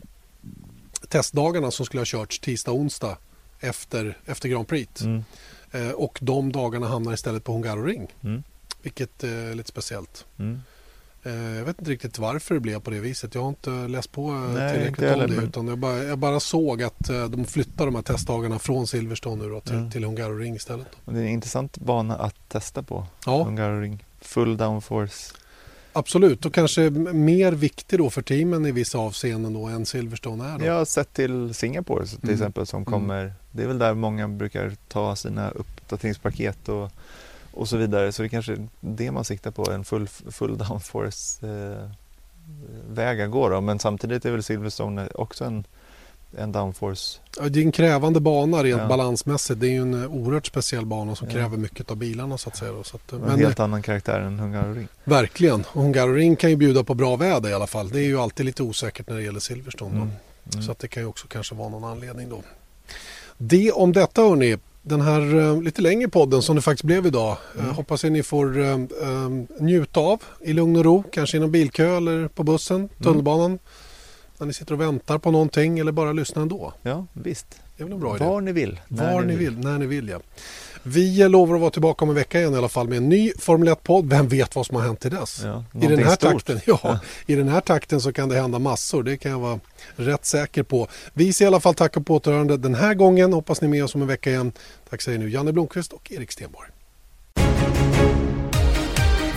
testdagarna 1.09 1.71
som 1.71 1.85
skulle 1.85 2.01
ha 2.01 2.05
körts 2.05 2.39
tisdag 2.39 2.71
och 2.71 2.77
onsdag 2.79 3.17
efter, 3.59 4.17
efter 4.25 4.49
Grand 4.49 4.67
Prix. 4.67 5.01
Mm. 5.01 5.23
Eh, 5.71 5.89
och 5.89 6.17
de 6.21 6.51
dagarna 6.51 6.87
hamnar 6.87 7.13
istället 7.13 7.43
på 7.43 7.51
Hungaroring. 7.51 8.07
Mm. 8.23 8.43
Vilket 8.81 9.23
eh, 9.23 9.29
är 9.31 9.55
lite 9.55 9.69
speciellt. 9.69 10.25
Mm. 10.39 10.61
Eh, 11.23 11.33
jag 11.57 11.65
vet 11.65 11.79
inte 11.79 11.91
riktigt 11.91 12.19
varför 12.19 12.53
det 12.55 12.59
blev 12.61 12.79
på 12.79 12.89
det 12.91 12.99
viset. 12.99 13.35
Jag 13.35 13.41
har 13.41 13.49
inte 13.49 13.69
läst 13.69 14.11
på 14.11 14.29
eh, 14.29 14.35
Nej, 14.37 14.73
tillräckligt 14.73 15.11
om 15.13 15.19
det. 15.19 15.27
men- 15.27 15.43
Utan 15.45 15.67
jag, 15.67 15.77
bara, 15.77 16.03
jag 16.03 16.17
bara 16.17 16.39
såg 16.39 16.83
att 16.83 17.09
eh, 17.09 17.25
de 17.25 17.45
flyttar 17.45 17.85
de 17.85 17.95
här 17.95 18.01
testdagarna 18.01 18.59
från 18.59 18.87
Silverstone 18.87 19.43
nu 19.43 19.49
då, 19.49 19.61
till, 19.61 19.75
Mm. 19.75 19.91
till 19.91 20.03
Hungaroring 20.03 20.55
istället. 20.55 20.87
Då. 21.05 21.11
Det 21.11 21.17
är 21.19 21.23
en 21.23 21.29
intressant 21.29 21.77
bana 21.77 22.15
att 22.17 22.49
testa 22.49 22.83
på. 22.83 23.07
Ja, 23.25 23.43
Hungaroring. 23.43 24.05
Full 24.21 24.57
downforce. 24.57 25.33
Absolut. 25.95 26.45
Och 26.45 26.53
kanske 26.53 26.89
mer 26.89 27.51
viktig 27.51 27.99
då 27.99 28.09
för 28.09 28.21
teamen 28.21 28.65
i 28.65 28.71
vissa 28.71 28.97
avseenden 28.97 29.53
då 29.53 29.65
än 29.65 29.85
Silverstone 29.85 30.45
är. 30.45 30.57
Då. 30.59 30.65
Jag 30.65 30.73
har 30.73 30.85
sett 30.85 31.13
till 31.13 31.53
Singapore 31.53 32.05
till 32.05 32.19
Mm. 32.23 32.33
exempel 32.33 32.65
som 32.65 32.85
kommer. 32.85 33.33
Det 33.51 33.63
är 33.63 33.67
väl 33.67 33.79
där 33.79 33.93
många 33.93 34.27
brukar 34.27 34.71
ta 34.87 35.15
sina 35.15 35.49
uppdateringspaket 35.49 36.69
och, 36.69 36.91
och 37.53 37.69
så 37.69 37.77
vidare. 37.77 38.11
Så 38.11 38.21
det 38.21 38.27
är 38.27 38.29
kanske 38.29 38.67
det 38.79 39.11
man 39.11 39.25
siktar 39.25 39.51
på, 39.51 39.71
en 39.71 39.83
full, 39.85 40.07
full 40.07 40.57
downforce 40.69 41.47
eh, 41.47 41.89
väg 42.89 43.21
att 43.21 43.31
gå 43.31 43.49
då. 43.49 43.61
Men 43.61 43.79
samtidigt 43.79 44.25
är 44.25 44.31
väl 44.31 44.43
Silverstone 44.43 45.07
också 45.07 45.45
en, 45.45 45.63
en 46.37 46.51
downforce. 46.51 47.19
Ja, 47.39 47.49
Det 47.49 47.59
är 47.59 47.63
en 47.63 47.71
krävande 47.71 48.19
bana 48.19 48.63
rent 48.63 48.81
Ja. 48.81 48.87
balansmässigt. 48.87 49.59
Det 49.59 49.67
är 49.67 49.71
ju 49.71 49.81
en 49.81 50.03
eh, 50.03 50.11
oerhört 50.15 50.45
speciell 50.45 50.85
bana 50.85 51.15
som 51.15 51.27
Ja. 51.27 51.33
kräver 51.33 51.57
mycket 51.57 51.91
av 51.91 51.97
bilarna 51.97 52.37
så 52.37 52.49
att 52.49 52.57
säga. 52.57 52.71
Så 52.83 52.95
att, 52.97 53.13
eh, 53.13 53.19
En 53.19 53.25
men 53.25 53.39
helt 53.39 53.59
annan 53.59 53.81
karaktär 53.81 54.19
än 54.19 54.39
Hungaroring. 54.39 54.87
verkligen. 55.03 55.63
Hungaroring 55.73 56.35
kan 56.35 56.49
ju 56.49 56.55
bjuda 56.55 56.83
på 56.83 56.93
bra 56.93 57.15
väder 57.15 57.49
i 57.49 57.53
alla 57.53 57.67
fall. 57.67 57.89
Det 57.89 57.99
är 57.99 58.03
ju 58.07 58.19
alltid 58.19 58.45
lite 58.45 58.63
osäkert 58.63 59.09
när 59.09 59.15
det 59.15 59.23
gäller 59.23 59.39
Silverstone. 59.39 59.95
Mm. 59.95 60.09
Mm. 60.53 60.63
Så 60.65 60.71
att 60.71 60.79
det 60.79 60.87
kan 60.87 61.03
ju 61.03 61.09
också 61.09 61.27
kanske 61.27 61.55
vara 61.55 61.69
någon 61.69 61.83
anledning 61.83 62.29
då. 62.29 62.41
Det 63.37 63.71
om 63.71 63.93
detta 63.93 64.21
hörni. 64.21 64.57
Den 64.87 65.01
här 65.01 65.35
eh, 65.35 65.61
lite 65.61 65.81
längre 65.81 66.07
podden 66.09 66.41
som 66.41 66.55
det 66.55 66.61
faktiskt 66.61 66.83
blev 66.83 67.05
idag. 67.05 67.37
Mm. 67.59 67.71
hoppas 67.75 68.03
jag 68.03 68.11
ni 68.11 68.23
får 68.23 68.59
eh, 68.63 68.77
njuta 69.59 69.99
av 69.99 70.23
i 70.41 70.53
lugn 70.53 70.75
och 70.75 70.83
ro. 70.85 71.03
Kanske 71.11 71.37
i 71.37 71.39
någon 71.39 71.51
bilkö 71.51 71.97
eller 71.97 72.27
på 72.27 72.43
bussen, 72.43 72.89
tunnelbanan. 73.03 73.59
När 74.37 74.47
ni 74.47 74.53
sitter 74.53 74.73
och 74.73 74.81
väntar 74.81 75.17
på 75.17 75.31
någonting 75.31 75.79
eller 75.79 75.91
bara 75.91 76.13
lyssnar 76.13 76.41
ändå. 76.41 76.73
Ja, 76.81 77.05
visst. 77.13 77.47
Det 77.77 77.83
är 77.83 77.85
väl 77.85 77.93
en 77.93 77.99
bra 77.99 78.15
idé. 78.15 78.25
Var 78.25 78.41
ni 78.41 78.51
vill. 78.51 78.79
Var 78.87 79.21
ni 79.21 79.35
vill, 79.35 79.57
när 79.57 79.77
ni 79.77 79.85
vill 79.85 80.09
ja. 80.09 80.19
Vi 80.83 81.29
lovar 81.29 81.55
att 81.55 81.61
vara 81.61 81.71
tillbaka 81.71 82.05
om 82.05 82.09
en 82.09 82.15
vecka 82.15 82.39
igen 82.39 82.53
i 82.53 82.57
alla 82.57 82.69
fall 82.69 82.87
med 82.87 82.97
en 82.97 83.09
ny 83.09 83.31
Formel 83.39 83.69
1-podd. 83.69 84.09
Vem 84.09 84.27
vet 84.27 84.55
vad 84.55 84.65
som 84.65 84.75
har 84.75 84.83
hänt 84.83 84.99
till 84.99 85.11
dess? 85.11 85.41
Ja, 85.43 85.63
I 85.81 85.87
den, 85.87 86.03
här 86.03 86.15
stort. 86.15 86.31
takten, 86.31 86.59
ja, 86.65 86.99
I 87.25 87.35
den 87.35 87.47
här 87.47 87.61
takten 87.61 88.01
så 88.01 88.13
kan 88.13 88.29
det 88.29 88.35
hända 88.35 88.59
massor. 88.59 89.03
Det 89.03 89.17
kan 89.17 89.31
jag 89.31 89.39
vara 89.39 89.59
rätt 89.95 90.25
säker 90.25 90.63
på. 90.63 90.87
Vi 91.13 91.33
säger 91.33 91.47
i 91.47 91.53
alla 91.53 91.59
fall 91.59 91.73
tack 91.75 91.97
och 91.97 92.05
på 92.05 92.15
återhörande 92.15 92.57
den 92.57 92.75
här 92.75 92.93
gången. 92.93 93.33
Hoppas 93.33 93.61
ni 93.61 93.67
är 93.67 93.69
med 93.69 93.83
oss 93.83 93.95
om 93.95 94.01
en 94.01 94.07
vecka 94.07 94.29
igen. 94.29 94.51
Tack 94.89 95.01
säger 95.01 95.19
nu 95.19 95.29
Janne 95.29 95.51
Blomqvist 95.51 95.93
och 95.93 96.11
Erik 96.11 96.31
Stenborg. 96.31 96.69